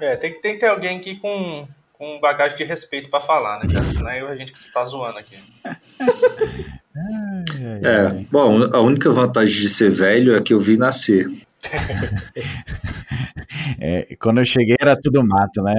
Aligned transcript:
É, 0.00 0.16
tem, 0.16 0.40
tem 0.40 0.54
que 0.54 0.60
ter 0.60 0.66
alguém 0.66 0.98
aqui 0.98 1.16
com, 1.16 1.66
com 1.92 2.20
bagagem 2.20 2.56
de 2.56 2.64
respeito 2.64 3.10
pra 3.10 3.20
falar, 3.20 3.60
né, 3.60 3.72
cara? 3.72 3.92
Não 3.92 4.08
é 4.08 4.20
a 4.20 4.36
gente 4.36 4.52
que 4.52 4.58
você 4.58 4.70
tá 4.70 4.84
zoando 4.84 5.18
aqui. 5.18 5.36
É, 7.82 8.10
bom, 8.30 8.62
a 8.74 8.80
única 8.80 9.10
vantagem 9.12 9.60
de 9.60 9.68
ser 9.68 9.90
velho 9.90 10.34
é 10.34 10.40
que 10.40 10.52
eu 10.52 10.58
vi 10.58 10.76
nascer. 10.76 11.30
É, 13.80 14.16
quando 14.18 14.38
eu 14.38 14.44
cheguei 14.44 14.76
era 14.80 14.96
tudo 14.96 15.24
mato, 15.26 15.62
né? 15.62 15.74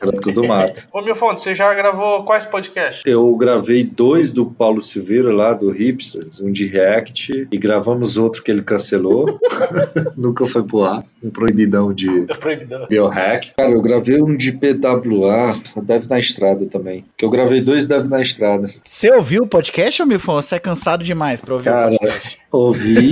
Era 0.00 0.12
tudo 0.20 0.46
mato. 0.46 0.86
Ô, 0.92 1.02
meu 1.02 1.14
fonte, 1.14 1.40
você 1.40 1.54
já 1.54 1.72
gravou 1.74 2.24
quais 2.24 2.46
podcasts? 2.46 3.02
Eu 3.04 3.34
gravei 3.36 3.84
dois 3.84 4.30
do 4.30 4.46
Paulo 4.46 4.80
Silveira 4.80 5.32
lá, 5.32 5.52
do 5.52 5.70
Hipsters, 5.70 6.40
um 6.40 6.50
de 6.50 6.66
React, 6.66 7.48
e 7.50 7.58
gravamos 7.58 8.16
outro 8.16 8.42
que 8.42 8.50
ele 8.50 8.62
cancelou. 8.62 9.38
Nunca 10.16 10.46
foi 10.46 10.62
pro 10.62 10.84
ar. 10.84 11.04
Um 11.22 11.30
proibidão 11.30 11.92
de 11.92 12.26
Proibidão. 12.38 12.86
biohack. 12.88 13.54
Cara, 13.56 13.70
eu 13.70 13.82
gravei 13.82 14.22
um 14.22 14.36
de 14.36 14.52
PWA, 14.52 15.54
deve 15.82 16.08
na 16.08 16.18
estrada 16.18 16.66
também. 16.66 17.04
Que 17.16 17.24
eu 17.24 17.30
gravei 17.30 17.60
dois 17.60 17.86
deve 17.86 18.08
na 18.08 18.20
estrada. 18.22 18.68
Você 18.82 19.12
ouviu 19.12 19.42
o 19.42 19.48
podcast, 19.48 20.02
ô 20.02 20.06
Milfon? 20.06 20.40
Você 20.40 20.56
é 20.56 20.58
cansado 20.58 21.04
demais 21.04 21.40
pra 21.40 21.54
ouvir 21.54 21.64
Cara, 21.70 21.94
o 21.94 21.98
podcast? 21.98 22.39
Ouvi 22.50 23.10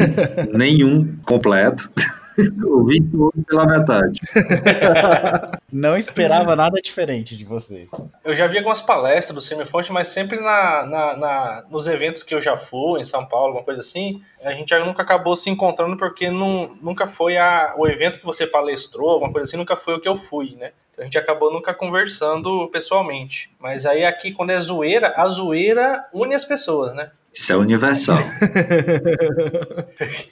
nenhum 0.53 1.17
completo. 1.25 1.91
ouvi 2.65 3.01
tudo 3.01 3.33
pela 3.49 3.67
metade. 3.67 4.19
Não 5.73 5.97
esperava 5.97 6.55
nada 6.55 6.81
diferente 6.81 7.37
de 7.37 7.45
você. 7.45 7.89
Eu 8.25 8.35
já 8.35 8.47
vi 8.47 8.57
algumas 8.59 8.81
palestras 8.81 9.35
do 9.35 9.41
Semifonte, 9.43 9.93
mas 9.93 10.09
sempre 10.09 10.41
na, 10.41 10.87
na- 10.87 11.17
na- 11.17 11.65
nos 11.69 11.87
eventos 11.87 12.23
que 12.23 12.35
eu 12.35 12.41
já 12.41 12.57
fui, 12.57 13.01
em 13.01 13.05
São 13.05 13.27
Paulo, 13.27 13.49
alguma 13.49 13.65
coisa 13.65 13.81
assim, 13.81 14.23
a 14.43 14.53
gente 14.53 14.71
já 14.71 14.79
nunca 14.85 15.03
acabou 15.03 15.35
se 15.37 15.51
encontrando 15.51 15.97
porque 15.97 16.31
não, 16.31 16.77
nunca 16.81 17.07
foi 17.07 17.37
a, 17.37 17.75
o 17.77 17.87
evento 17.89 18.21
que 18.21 18.25
você 18.27 18.47
palestrou, 18.47 19.11
alguma 19.11 19.33
coisa 19.33 19.45
assim, 19.49 19.57
nunca 19.57 19.77
foi 19.77 19.95
o 19.95 20.01
que 20.01 20.09
eu 20.09 20.17
fui, 20.17 20.55
né? 20.57 20.71
Então 20.93 21.03
a 21.03 21.05
gente 21.05 21.19
acabou 21.19 21.53
nunca 21.53 21.75
conversando 21.75 22.69
pessoalmente. 22.69 23.51
Mas 23.59 23.85
aí 23.85 24.05
aqui, 24.05 24.33
quando 24.33 24.51
é 24.51 24.61
zoeira, 24.61 25.13
a 25.17 25.27
zoeira 25.27 26.05
une 26.15 26.35
as 26.35 26.45
pessoas, 26.45 26.95
né? 26.95 27.11
Isso 27.33 27.53
é 27.53 27.57
universal. 27.57 28.19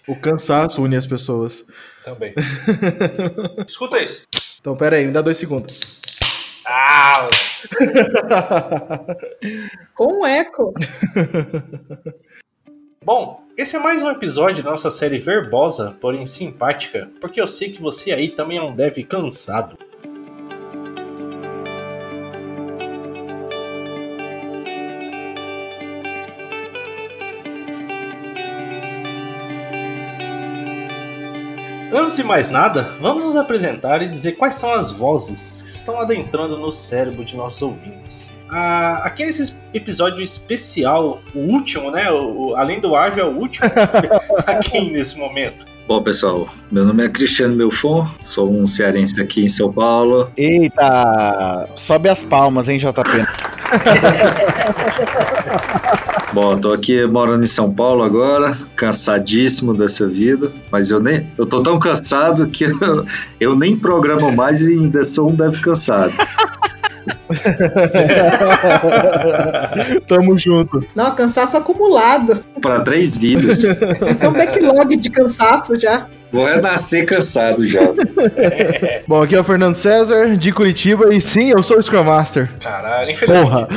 O 0.06 0.14
cansaço 0.14 0.82
une 0.82 0.96
as 0.96 1.06
pessoas. 1.06 1.66
Também. 2.04 2.34
Escuta 3.66 4.00
isso. 4.00 4.24
Então, 4.60 4.76
pera 4.76 4.96
aí, 4.96 5.06
me 5.06 5.12
dá 5.12 5.20
dois 5.20 5.36
segundos. 5.36 5.98
Ah, 6.64 7.28
Com 9.94 10.20
um 10.20 10.26
eco. 10.26 10.72
Bom, 13.04 13.38
esse 13.56 13.76
é 13.76 13.78
mais 13.78 14.02
um 14.02 14.10
episódio 14.10 14.64
da 14.64 14.70
nossa 14.70 14.90
série 14.90 15.18
verbosa, 15.18 15.96
porém 16.00 16.26
simpática, 16.26 17.08
porque 17.20 17.40
eu 17.40 17.46
sei 17.46 17.70
que 17.70 17.80
você 17.80 18.10
aí 18.10 18.30
também 18.30 18.58
é 18.58 18.62
um 18.62 18.74
deve 18.74 19.04
cansado. 19.04 19.78
Antes 32.06 32.18
de 32.18 32.22
mais 32.22 32.48
nada, 32.48 32.88
vamos 33.00 33.24
nos 33.24 33.34
apresentar 33.34 34.00
e 34.00 34.06
dizer 34.08 34.36
quais 34.36 34.54
são 34.54 34.72
as 34.72 34.92
vozes 34.92 35.60
que 35.60 35.68
estão 35.68 36.00
adentrando 36.00 36.56
no 36.56 36.70
cérebro 36.70 37.24
de 37.24 37.34
nossos 37.36 37.60
ouvintes. 37.62 38.30
Ah, 38.48 39.00
aqui 39.02 39.24
nesse 39.24 39.52
episódio 39.74 40.22
especial, 40.22 41.20
o 41.34 41.40
último, 41.40 41.90
né? 41.90 42.08
O, 42.12 42.50
o- 42.50 42.56
além 42.56 42.78
do 42.80 42.94
ágil, 42.94 43.24
é 43.24 43.26
o 43.26 43.36
último 43.36 43.66
aqui 44.46 44.88
nesse 44.88 45.18
momento. 45.18 45.66
Bom, 45.88 46.00
pessoal, 46.00 46.48
meu 46.70 46.84
nome 46.84 47.04
é 47.04 47.08
Cristiano 47.08 47.56
Melfon, 47.56 48.06
sou 48.20 48.52
um 48.52 48.68
cearense 48.68 49.20
aqui 49.20 49.44
em 49.44 49.48
São 49.48 49.72
Paulo. 49.72 50.30
Eita! 50.36 51.68
Sobe 51.74 52.08
as 52.08 52.22
palmas, 52.22 52.68
hein, 52.68 52.78
JP? 52.78 53.55
Bom, 56.32 56.58
tô 56.58 56.72
aqui 56.72 57.06
morando 57.06 57.44
em 57.44 57.46
São 57.46 57.72
Paulo 57.72 58.02
agora, 58.02 58.56
cansadíssimo 58.74 59.72
dessa 59.72 60.06
vida, 60.06 60.52
mas 60.70 60.90
eu 60.90 61.00
nem, 61.00 61.30
eu 61.38 61.46
tô 61.46 61.62
tão 61.62 61.78
cansado 61.78 62.46
que 62.48 62.64
eu, 62.64 63.06
eu 63.40 63.56
nem 63.56 63.76
programo 63.76 64.30
mais 64.32 64.60
e 64.60 64.74
ainda 64.74 65.04
sou 65.04 65.30
um 65.30 65.34
deve 65.34 65.60
cansado. 65.60 66.12
Tamo 70.06 70.36
junto. 70.38 70.84
Não, 70.94 71.14
cansaço 71.14 71.56
acumulado. 71.56 72.44
Para 72.60 72.80
três 72.80 73.16
vidas. 73.16 73.62
Isso 73.64 74.24
é 74.24 74.28
um 74.28 74.32
backlog 74.32 74.96
de 74.96 75.10
cansaço 75.10 75.78
já. 75.78 76.06
Vou 76.32 76.44
renascer 76.44 77.06
cansado 77.06 77.64
já. 77.66 77.80
Bom, 79.06 79.22
aqui 79.22 79.36
é 79.36 79.40
o 79.40 79.44
Fernando 79.44 79.74
César, 79.74 80.36
de 80.36 80.50
Curitiba, 80.52 81.14
e 81.14 81.20
sim, 81.20 81.50
eu 81.50 81.62
sou 81.62 81.78
o 81.78 81.82
Scrum 81.82 82.02
Master. 82.02 82.50
Caralho, 82.60 83.10
infelizmente. 83.12 83.48
Porra! 83.48 83.68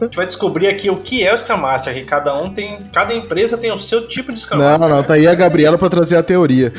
A 0.00 0.04
gente 0.04 0.16
vai 0.16 0.26
descobrir 0.26 0.68
aqui 0.68 0.90
o 0.90 0.96
que 0.96 1.26
é 1.26 1.32
o 1.32 1.36
Scrum 1.36 1.56
Master, 1.56 1.94
que 1.94 2.04
cada 2.04 2.34
um 2.36 2.50
tem. 2.50 2.78
Cada 2.92 3.14
empresa 3.14 3.56
tem 3.56 3.72
o 3.72 3.78
seu 3.78 4.06
tipo 4.06 4.32
de 4.32 4.40
Scrum 4.40 4.58
Não, 4.58 4.66
Master. 4.66 4.88
não, 4.88 4.96
né? 4.98 5.02
tá 5.02 5.14
aí 5.14 5.26
a 5.26 5.34
Gabriela 5.34 5.78
pra 5.78 5.88
trazer 5.88 6.16
a 6.16 6.22
teoria. 6.22 6.72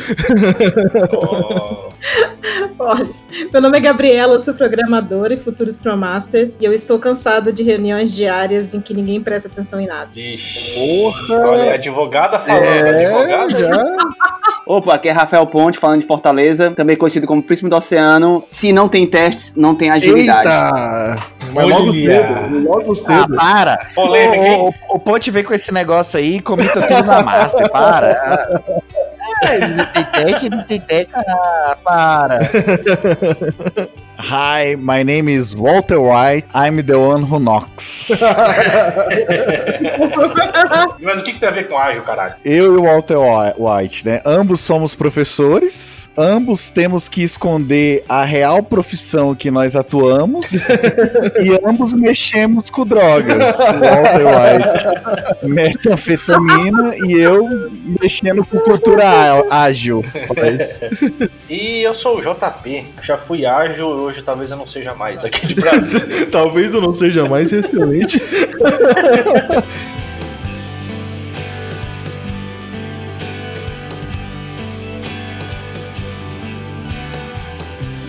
Oh, 1.11 1.88
Olha, 2.79 3.09
meu 3.51 3.61
nome 3.61 3.77
é 3.77 3.81
Gabriela, 3.81 4.33
eu 4.35 4.39
sou 4.39 4.53
programadora 4.53 5.33
e 5.33 5.37
futuro 5.37 5.71
Scrum 5.71 5.95
Master. 5.97 6.53
E 6.59 6.65
eu 6.65 6.73
estou 6.73 6.97
cansada 6.99 7.51
de 7.51 7.61
reuniões 7.63 8.15
diárias 8.15 8.73
em 8.73 8.79
que 8.81 8.93
ninguém 8.93 9.21
presta 9.21 9.49
atenção 9.49 9.79
em 9.79 9.87
nada. 9.87 10.09
Vixe. 10.13 10.75
Porra! 10.79 11.47
Olha, 11.49 11.73
advogada 11.73 12.39
falando, 12.39 12.63
É, 12.63 12.89
advogada. 12.89 13.59
já. 13.59 13.83
Opa, 14.65 14.93
aqui 14.93 15.09
é 15.09 15.11
Rafael 15.11 15.45
Ponte, 15.47 15.79
falando 15.79 16.01
de 16.01 16.07
Fortaleza, 16.07 16.71
também 16.71 16.95
conhecido 16.95 17.25
como 17.25 17.41
Príncipe 17.41 17.67
do 17.69 17.75
Oceano. 17.75 18.43
Se 18.51 18.71
não 18.71 18.87
tem 18.87 19.07
testes, 19.07 19.53
não 19.55 19.73
tem 19.73 19.89
agilidade. 19.89 20.47
Eita! 20.47 21.25
Mas 21.53 21.67
logo 21.67 21.91
cedo, 21.91 22.59
logo 22.63 22.93
Ah, 23.07 23.21
cedo. 23.21 23.35
para! 23.35 23.77
Polêmica, 23.95 24.43
O, 24.63 24.69
o, 24.69 24.73
o 24.95 24.99
Ponte 24.99 25.31
vem 25.31 25.43
com 25.43 25.55
esse 25.55 25.73
negócio 25.73 26.19
aí 26.19 26.35
e 26.35 26.39
comenta 26.39 26.81
tudo 26.83 27.03
na 27.03 27.23
Master, 27.23 27.69
para! 27.71 28.61
Ah, 29.43 29.67
não 29.67 29.85
tem 29.85 30.03
teste, 30.03 30.49
não 30.49 30.63
tem 30.63 30.81
teste, 30.81 31.11
ah, 31.15 31.77
para! 31.83 32.39
Hi, 34.21 34.75
my 34.75 35.01
name 35.01 35.29
is 35.29 35.55
Walter 35.55 35.97
White. 36.01 36.45
I'm 36.53 36.75
the 36.85 36.99
one 36.99 37.23
who 37.23 37.39
knocks. 37.39 38.11
Mas 41.01 41.21
o 41.21 41.23
que, 41.23 41.31
que 41.33 41.39
tem 41.39 41.47
a 41.47 41.51
ver 41.53 41.69
com 41.69 41.77
ágil, 41.77 42.03
caralho? 42.03 42.35
Eu 42.43 42.75
e 42.75 42.77
o 42.79 42.83
Walter 42.83 43.17
Whi- 43.17 43.53
White, 43.57 44.05
né? 44.05 44.21
Ambos 44.25 44.59
somos 44.59 44.93
professores, 44.93 46.09
ambos 46.17 46.69
temos 46.69 47.07
que 47.07 47.23
esconder 47.23 48.03
a 48.09 48.25
real 48.25 48.61
profissão 48.61 49.33
que 49.33 49.49
nós 49.49 49.77
atuamos 49.77 50.51
e 51.41 51.57
ambos 51.65 51.93
mexemos 51.93 52.69
com 52.69 52.85
drogas. 52.85 53.55
Walter 53.57 54.25
White 54.27 55.47
metanfetamina 55.47 56.91
e 57.07 57.13
eu 57.13 57.47
mexendo 58.01 58.43
com 58.45 58.59
cultura 58.59 59.45
ágil. 59.49 60.03
Mas, 60.35 60.81
E 61.49 61.81
eu 61.83 61.93
sou 61.93 62.17
o 62.17 62.21
JP. 62.21 62.85
Já 63.01 63.15
fui 63.15 63.45
ágil, 63.45 64.08
hoje 64.09 64.21
talvez 64.23 64.51
eu 64.51 64.57
não 64.57 64.65
seja 64.65 64.95
mais 64.95 65.23
aqui 65.23 65.45
de 65.47 65.55
Brasília. 65.55 66.25
Talvez 66.31 66.73
eu 66.73 66.81
não 66.81 66.93
seja 66.93 67.27
mais 67.27 67.51
excelente. 67.53 68.19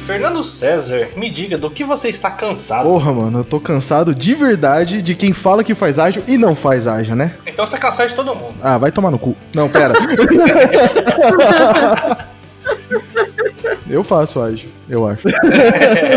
Fernando 0.07 0.43
César, 0.43 1.09
me 1.17 1.31
diga 1.31 1.57
do 1.57 1.71
que 1.71 1.85
você 1.85 2.09
está 2.09 2.31
cansado. 2.31 2.85
Porra, 2.85 3.13
mano, 3.13 3.41
eu 3.41 3.45
tô 3.45 3.61
cansado 3.61 4.13
de 4.13 4.35
verdade 4.35 5.01
de 5.03 5.15
quem 5.15 5.33
fala 5.33 5.63
que 5.63 5.75
faz 5.75 6.01
ágil 6.01 6.25
e 6.27 6.37
não 6.37 6.57
faz 6.57 6.89
ágil, 6.89 7.15
né? 7.15 7.37
Então 7.47 7.65
você 7.65 7.73
tá 7.73 7.79
cansado 7.79 8.09
de 8.09 8.15
todo 8.15 8.35
mundo. 8.35 8.57
Ah, 8.61 8.77
vai 8.77 8.91
tomar 8.91 9.13
no 9.13 9.19
cu. 9.19 9.37
Não, 9.55 9.69
pera. 9.69 9.95
eu 13.91 14.05
faço 14.05 14.41
ágil, 14.41 14.71
eu 14.89 15.07
acho. 15.07 15.27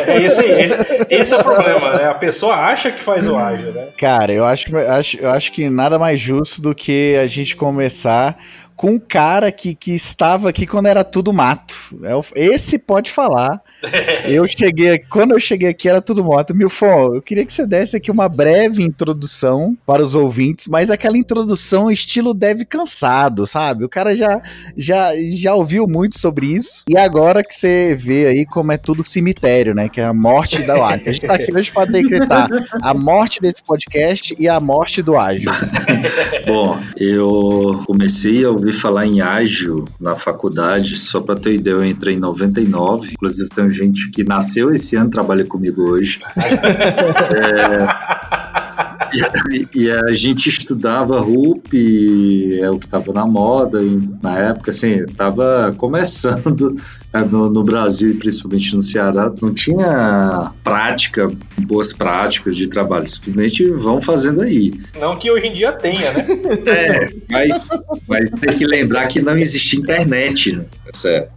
É 0.05 0.21
esse 0.21 0.41
aí, 0.41 0.61
esse, 0.61 0.75
esse 1.09 1.33
é 1.33 1.37
o 1.37 1.43
problema, 1.43 1.93
né? 1.93 2.05
A 2.05 2.13
pessoa 2.13 2.55
acha 2.55 2.91
que 2.91 3.01
faz 3.01 3.27
o 3.27 3.35
ágil, 3.35 3.71
né? 3.71 3.87
cara, 3.97 4.31
eu 4.31 4.45
acho, 4.45 4.75
acho, 4.77 5.17
eu 5.17 5.29
acho 5.29 5.51
que 5.51 5.69
nada 5.69 5.97
mais 5.97 6.19
justo 6.19 6.61
do 6.61 6.75
que 6.75 7.17
a 7.21 7.25
gente 7.25 7.55
começar 7.55 8.37
com 8.75 8.91
um 8.91 8.99
cara 8.99 9.51
que, 9.51 9.75
que 9.75 9.93
estava 9.93 10.49
aqui 10.49 10.65
quando 10.65 10.87
era 10.87 11.03
tudo 11.03 11.33
mato. 11.33 11.75
É 12.03 12.13
Esse 12.35 12.77
pode 12.77 13.11
falar. 13.11 13.61
Eu 14.25 14.47
cheguei, 14.47 14.99
quando 14.99 15.31
eu 15.31 15.39
cheguei 15.39 15.69
aqui 15.69 15.89
era 15.89 16.01
tudo 16.01 16.23
moto. 16.23 16.55
Milfon, 16.55 17.15
eu 17.15 17.21
queria 17.21 17.45
que 17.45 17.51
você 17.51 17.67
desse 17.67 17.97
aqui 17.97 18.09
uma 18.09 18.29
breve 18.29 18.81
introdução 18.81 19.77
para 19.85 20.01
os 20.01 20.15
ouvintes, 20.15 20.67
mas 20.67 20.89
aquela 20.89 21.17
introdução 21.17 21.91
estilo 21.91 22.33
deve 22.33 22.63
cansado, 22.63 23.45
sabe? 23.45 23.83
O 23.83 23.89
cara 23.89 24.15
já, 24.15 24.41
já, 24.77 25.11
já 25.33 25.53
ouviu 25.53 25.85
muito 25.87 26.17
sobre 26.17 26.47
isso 26.47 26.83
e 26.87 26.97
agora 26.97 27.43
que 27.43 27.53
você 27.53 27.93
vê 27.93 28.27
aí 28.27 28.45
como 28.45 28.71
é 28.71 28.77
tudo 28.77 29.03
cemitério, 29.03 29.75
né? 29.75 29.89
Que 29.89 29.99
é 29.99 30.05
a 30.05 30.13
morte 30.13 30.61
do 30.61 30.71
ágil. 30.71 31.09
A 31.09 31.11
gente 31.11 31.27
tá 31.27 31.35
aqui 31.35 31.53
hoje 31.53 31.71
para 31.71 31.91
decretar 31.91 32.47
a 32.81 32.93
morte 32.93 33.41
desse 33.41 33.61
podcast 33.63 34.35
e 34.39 34.47
a 34.47 34.59
morte 34.59 35.01
do 35.01 35.17
ágil. 35.17 35.51
Bom, 36.47 36.79
eu 36.97 37.83
comecei 37.85 38.45
a 38.45 38.51
ouvir 38.63 38.73
falar 38.73 39.05
em 39.05 39.21
ágil 39.21 39.85
na 39.99 40.15
faculdade, 40.15 40.97
só 40.97 41.19
para 41.21 41.35
ter 41.35 41.53
ideia, 41.55 41.73
eu 41.73 41.85
entrei 41.85 42.15
em 42.15 42.19
99, 42.19 43.11
inclusive 43.13 43.49
tem 43.49 43.69
gente 43.69 44.09
que 44.09 44.23
nasceu 44.23 44.73
esse 44.73 44.95
ano, 44.95 45.09
trabalha 45.09 45.45
comigo 45.45 45.91
hoje. 45.91 46.19
é, 46.37 47.83
e, 49.13 49.23
a, 49.23 49.29
e, 49.75 49.91
a 49.91 50.13
gente 50.13 50.49
estudava 50.49 51.19
RUP, 51.19 52.59
é 52.59 52.69
o 52.69 52.79
que 52.79 52.85
estava 52.85 53.11
na 53.13 53.27
moda 53.27 53.79
na 54.21 54.37
época, 54.39 54.71
assim, 54.71 55.03
estava 55.03 55.73
começando 55.77 56.75
no, 57.21 57.49
no, 57.49 57.63
Brasil 57.63 58.09
e 58.09 58.13
principalmente 58.15 58.73
no 58.73 58.81
Ceará, 58.81 59.31
não 59.41 59.53
tinha 59.53 60.51
prática, 60.63 61.29
boas 61.59 61.93
práticas 61.93 62.55
de 62.55 62.67
trabalho. 62.67 63.05
Simplesmente 63.05 63.65
vão 63.69 64.01
fazendo 64.01 64.41
aí. 64.41 64.73
Não 64.99 65.15
que 65.15 65.29
hoje 65.29 65.47
em 65.47 65.53
dia 65.53 65.71
tenha, 65.71 66.11
né? 66.11 66.25
É, 66.65 67.09
mas, 67.29 67.67
mas 68.07 68.29
tem 68.31 68.53
que 68.53 68.65
lembrar 68.65 69.07
que 69.07 69.21
não 69.21 69.37
existia 69.37 69.79
internet. 69.79 70.55
Né? 70.55 70.65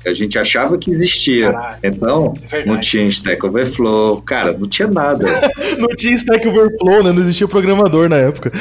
A 0.05 0.13
gente 0.13 0.39
achava 0.39 0.77
que 0.79 0.91
existia. 0.91 1.53
Caraca, 1.53 1.79
então, 1.83 2.35
é 2.53 2.65
não 2.65 2.79
tinha 2.79 3.07
Stack 3.07 3.45
Overflow. 3.45 4.23
Cara, 4.23 4.53
não 4.53 4.69
tinha 4.69 4.89
nada. 4.89 5.27
não 5.79 5.89
tinha 5.97 6.15
Stack 6.15 6.47
Overflow, 6.47 7.03
né? 7.03 7.13
Não 7.13 7.21
existia 7.21 7.49
programador 7.49 8.09
na 8.09 8.17
época. 8.17 8.53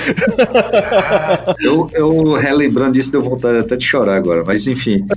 eu, 1.59 1.89
eu 1.94 2.33
relembrando 2.33 2.94
disso, 2.94 3.12
deu 3.12 3.21
vontade 3.21 3.57
até 3.59 3.75
de 3.75 3.86
chorar 3.86 4.15
agora. 4.15 4.44
Mas 4.45 4.68
enfim. 4.68 5.06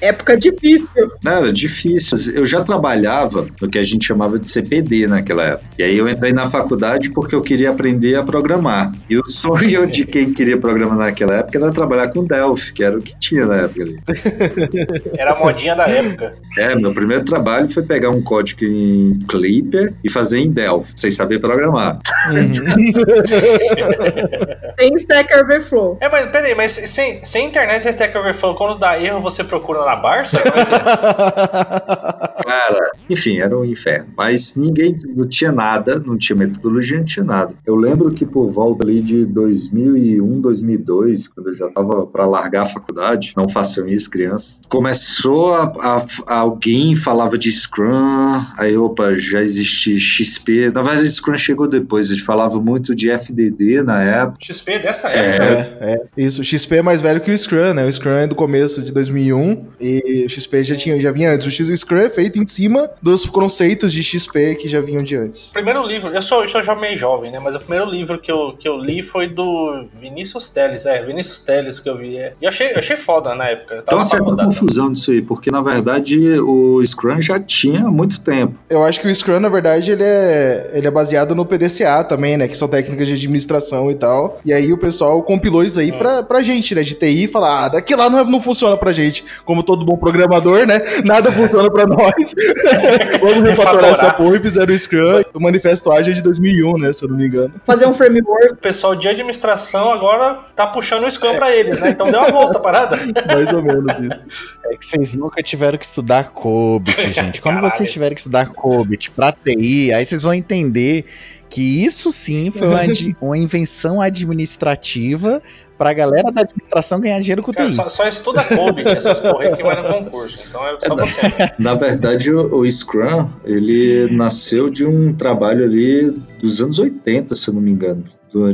Época 0.00 0.36
difícil. 0.36 1.12
Era 1.24 1.52
difícil. 1.52 2.34
Eu 2.34 2.44
já 2.44 2.62
trabalhava 2.62 3.46
no 3.60 3.68
que 3.68 3.78
a 3.78 3.82
gente 3.82 4.04
chamava 4.04 4.38
de 4.38 4.48
CPD 4.48 5.06
naquela 5.06 5.44
época. 5.44 5.64
E 5.78 5.82
aí 5.82 5.96
eu 5.96 6.08
entrei 6.08 6.32
na 6.32 6.48
faculdade 6.48 7.10
porque 7.10 7.34
eu 7.34 7.40
queria 7.40 7.70
aprender 7.70 8.16
a 8.16 8.22
programar. 8.22 8.92
E 9.08 9.16
o 9.16 9.26
sonho 9.26 9.86
de 9.86 10.04
quem 10.04 10.32
queria 10.32 10.58
programar 10.58 10.98
naquela 10.98 11.36
época 11.36 11.58
era 11.58 11.72
trabalhar 11.72 12.08
com 12.08 12.24
Delphi, 12.24 12.72
que 12.72 12.84
era 12.84 12.98
o 12.98 13.02
que 13.02 13.18
tinha 13.18 13.46
na 13.54 13.62
época 13.64 13.82
ali. 13.82 13.98
Era 15.18 15.32
a 15.32 15.38
modinha 15.38 15.74
da 15.74 15.88
época. 15.88 16.34
É, 16.58 16.74
meu 16.74 16.92
primeiro 16.92 17.24
trabalho 17.24 17.66
foi 17.68 17.82
pegar 17.82 18.10
um 18.10 18.20
código 18.22 18.64
em 18.64 19.18
Clipper 19.28 19.94
e 20.02 20.10
fazer 20.10 20.40
em 20.40 20.50
Delphi, 20.50 20.92
sem 20.96 21.10
saber 21.10 21.38
programar. 21.40 22.00
Uhum. 22.30 22.52
sem 24.78 24.94
Stack 24.94 25.34
Overflow. 25.34 25.98
É, 26.00 26.08
mas 26.08 26.30
peraí, 26.30 26.54
mas 26.54 26.72
sem, 26.72 27.22
sem 27.24 27.46
internet, 27.46 27.82
sem 27.82 27.90
Stack 27.90 28.16
Overflow, 28.16 28.54
quando 28.54 28.78
dá 28.78 28.98
erro, 29.00 29.20
você 29.20 29.44
procura 29.44 29.84
na 29.84 29.96
Barça? 29.96 30.38
É 30.38 30.42
é? 30.42 30.44
Cara, 32.44 32.90
enfim, 33.08 33.38
era 33.38 33.58
um 33.58 33.64
inferno. 33.64 34.12
Mas 34.16 34.56
ninguém, 34.56 34.96
não 35.14 35.28
tinha 35.28 35.50
nada, 35.50 35.98
não 35.98 36.16
tinha 36.16 36.36
metodologia, 36.36 36.98
não 36.98 37.04
tinha 37.04 37.24
nada. 37.24 37.54
Eu 37.66 37.74
lembro 37.74 38.12
que 38.12 38.24
por 38.24 38.50
volta 38.50 38.84
ali 38.84 39.00
de 39.00 39.24
2001, 39.24 40.40
2002, 40.40 41.28
quando 41.28 41.48
eu 41.48 41.54
já 41.54 41.68
tava 41.68 42.06
para 42.06 42.26
largar 42.26 42.62
a 42.62 42.66
faculdade, 42.66 43.32
não 43.36 43.43
façam 43.48 43.88
isso, 43.88 44.10
crianças, 44.10 44.60
começou 44.68 45.54
a, 45.54 45.72
a, 45.80 46.06
a, 46.26 46.38
alguém 46.38 46.94
falava 46.94 47.36
de 47.38 47.50
Scrum, 47.52 48.40
aí 48.58 48.76
opa, 48.76 49.14
já 49.16 49.40
existe 49.40 49.98
XP. 49.98 50.70
Na 50.70 50.82
verdade, 50.82 51.10
Scrum 51.10 51.36
chegou 51.36 51.66
depois, 51.66 52.10
a 52.10 52.14
gente 52.14 52.24
falava 52.24 52.60
muito 52.60 52.94
de 52.94 53.10
FDD 53.10 53.82
na 53.82 54.02
época. 54.02 54.38
XP 54.40 54.78
dessa 54.78 55.08
época. 55.08 55.78
É, 55.80 55.92
é, 55.92 56.00
isso. 56.16 56.42
O 56.42 56.44
XP 56.44 56.76
é 56.76 56.82
mais 56.82 57.00
velho 57.00 57.20
que 57.20 57.30
o 57.30 57.38
Scrum, 57.38 57.74
né? 57.74 57.84
O 57.84 57.92
Scrum 57.92 58.12
é 58.12 58.26
do 58.26 58.34
começo 58.34 58.82
de 58.82 58.92
2001 58.92 59.66
e 59.80 60.24
o 60.26 60.30
XP 60.30 60.62
já 60.62 60.76
tinha, 60.76 61.00
já 61.00 61.12
vinha 61.12 61.32
antes. 61.32 61.46
O 61.46 61.76
Scrum 61.76 61.98
é 61.98 62.10
feito 62.10 62.38
em 62.38 62.46
cima 62.46 62.90
dos 63.00 63.24
conceitos 63.26 63.92
de 63.92 64.02
XP 64.02 64.56
que 64.56 64.68
já 64.68 64.80
vinham 64.80 65.02
de 65.02 65.16
antes. 65.16 65.50
O 65.50 65.54
primeiro 65.54 65.86
livro, 65.86 66.10
eu 66.10 66.22
sou, 66.22 66.42
eu 66.42 66.48
sou 66.48 66.62
já 66.62 66.74
meio 66.74 66.96
jovem, 66.96 67.30
né? 67.30 67.38
Mas 67.38 67.56
o 67.56 67.60
primeiro 67.60 67.86
livro 67.86 68.18
que 68.18 68.30
eu, 68.30 68.56
que 68.58 68.68
eu 68.68 68.76
li 68.78 69.02
foi 69.02 69.28
do 69.28 69.84
Vinícius 69.92 70.50
Teles, 70.50 70.86
é, 70.86 71.02
Vinícius 71.02 71.40
Teles 71.40 71.80
que 71.80 71.88
eu 71.88 71.96
vi. 71.96 72.16
É. 72.16 72.34
E 72.40 72.44
eu 72.44 72.48
achei, 72.48 72.72
eu 72.72 72.78
achei 72.78 72.96
foda 72.96 73.33
na 73.34 73.46
época. 73.46 73.82
Então, 73.82 74.00
assim, 74.00 74.16
é 74.16 74.20
uma 74.20 74.36
confusão 74.36 74.92
disso 74.92 75.10
aí, 75.10 75.22
porque 75.22 75.50
na 75.50 75.60
verdade 75.60 76.38
o 76.40 76.84
Scrum 76.84 77.20
já 77.20 77.38
tinha 77.38 77.86
há 77.86 77.90
muito 77.90 78.20
tempo. 78.20 78.58
Eu 78.68 78.84
acho 78.84 79.00
que 79.00 79.08
o 79.08 79.14
Scrum, 79.14 79.40
na 79.40 79.48
verdade, 79.48 79.92
ele 79.92 80.02
é, 80.02 80.70
ele 80.74 80.86
é 80.86 80.90
baseado 80.90 81.34
no 81.34 81.44
PDCA 81.44 82.04
também, 82.04 82.36
né? 82.36 82.48
Que 82.48 82.56
são 82.56 82.68
técnicas 82.68 83.06
de 83.06 83.14
administração 83.14 83.90
e 83.90 83.94
tal. 83.94 84.40
E 84.44 84.52
aí 84.52 84.72
o 84.72 84.78
pessoal 84.78 85.22
compilou 85.22 85.62
isso 85.62 85.80
aí 85.80 85.92
hum. 85.92 85.98
pra, 85.98 86.22
pra 86.22 86.42
gente, 86.42 86.74
né? 86.74 86.82
De 86.82 86.94
TI, 86.94 87.28
falar, 87.28 87.64
ah, 87.64 87.68
daqui 87.68 87.94
lá 87.94 88.08
não, 88.08 88.24
não 88.24 88.40
funciona 88.40 88.76
pra 88.76 88.92
gente. 88.92 89.24
Como 89.44 89.62
todo 89.62 89.84
bom 89.84 89.96
programador, 89.96 90.66
né? 90.66 90.82
Nada 91.04 91.30
funciona 91.30 91.70
pra 91.70 91.86
nós. 91.86 92.34
Vamos 93.20 93.48
refatorar 93.48 93.90
essa 93.90 94.12
porra 94.12 94.36
e 94.36 94.40
fizeram 94.40 94.74
o 94.74 94.78
Scrum. 94.78 95.22
O 95.32 95.40
Manifesto 95.40 95.90
Ágil 95.92 96.12
é 96.12 96.16
de 96.16 96.22
2001, 96.22 96.78
né? 96.78 96.92
Se 96.92 97.04
eu 97.04 97.08
não 97.08 97.16
me 97.16 97.26
engano. 97.26 97.52
Fazer 97.64 97.86
um 97.86 97.94
framework. 97.94 98.52
O 98.52 98.56
pessoal 98.56 98.94
de 98.94 99.08
administração 99.08 99.92
agora 99.92 100.38
tá 100.54 100.66
puxando 100.66 101.04
o 101.04 101.10
Scrum 101.10 101.30
é. 101.30 101.36
pra 101.36 101.54
eles, 101.54 101.80
né? 101.80 101.90
Então 101.90 102.10
deu 102.10 102.20
uma 102.20 102.30
volta, 102.30 102.58
parada. 102.58 102.98
Mais 103.32 103.48
ou 103.52 103.62
menos 103.62 103.98
isso. 103.98 104.26
É 104.64 104.76
que 104.76 104.84
vocês 104.84 105.14
nunca 105.14 105.42
tiveram 105.42 105.78
que 105.78 105.84
estudar 105.84 106.30
COBIT, 106.30 107.12
gente. 107.14 107.40
Quando 107.40 107.56
Caralho. 107.56 107.72
vocês 107.72 107.92
tiverem 107.92 108.14
que 108.14 108.20
estudar 108.20 108.48
COBIT 108.48 109.10
pra 109.10 109.32
TI, 109.32 109.92
aí 109.92 110.04
vocês 110.04 110.22
vão 110.22 110.34
entender 110.34 111.04
que 111.48 111.84
isso 111.84 112.10
sim 112.10 112.50
foi 112.50 112.68
uma, 112.68 112.80
uma 113.20 113.38
invenção 113.38 114.00
administrativa 114.00 115.40
pra 115.78 115.92
galera 115.92 116.30
da 116.30 116.42
administração 116.42 117.00
ganhar 117.00 117.20
dinheiro 117.20 117.42
com 117.42 117.50
o 117.50 117.54
TI. 117.54 117.70
Só, 117.70 117.88
só 117.88 118.06
estuda 118.08 118.42
COBIT, 118.44 118.88
essas 118.96 119.20
porra 119.20 119.44
aí 119.44 119.56
que 119.56 119.62
vai 119.62 119.82
no 119.82 119.88
concurso. 119.88 120.38
Então 120.48 120.66
é 120.66 120.78
só 120.80 120.96
você. 120.96 121.20
Na 121.58 121.74
verdade, 121.74 122.32
o, 122.32 122.58
o, 122.58 122.70
Scrum, 122.70 123.28
ele 123.44 124.08
nasceu 124.12 124.70
de 124.70 124.84
um 124.86 125.14
trabalho 125.14 125.64
ali 125.64 126.10
dos 126.40 126.60
anos 126.60 126.78
80, 126.78 127.34
se 127.34 127.48
eu 127.48 127.54
não 127.54 127.60
me 127.60 127.70
engano 127.70 128.04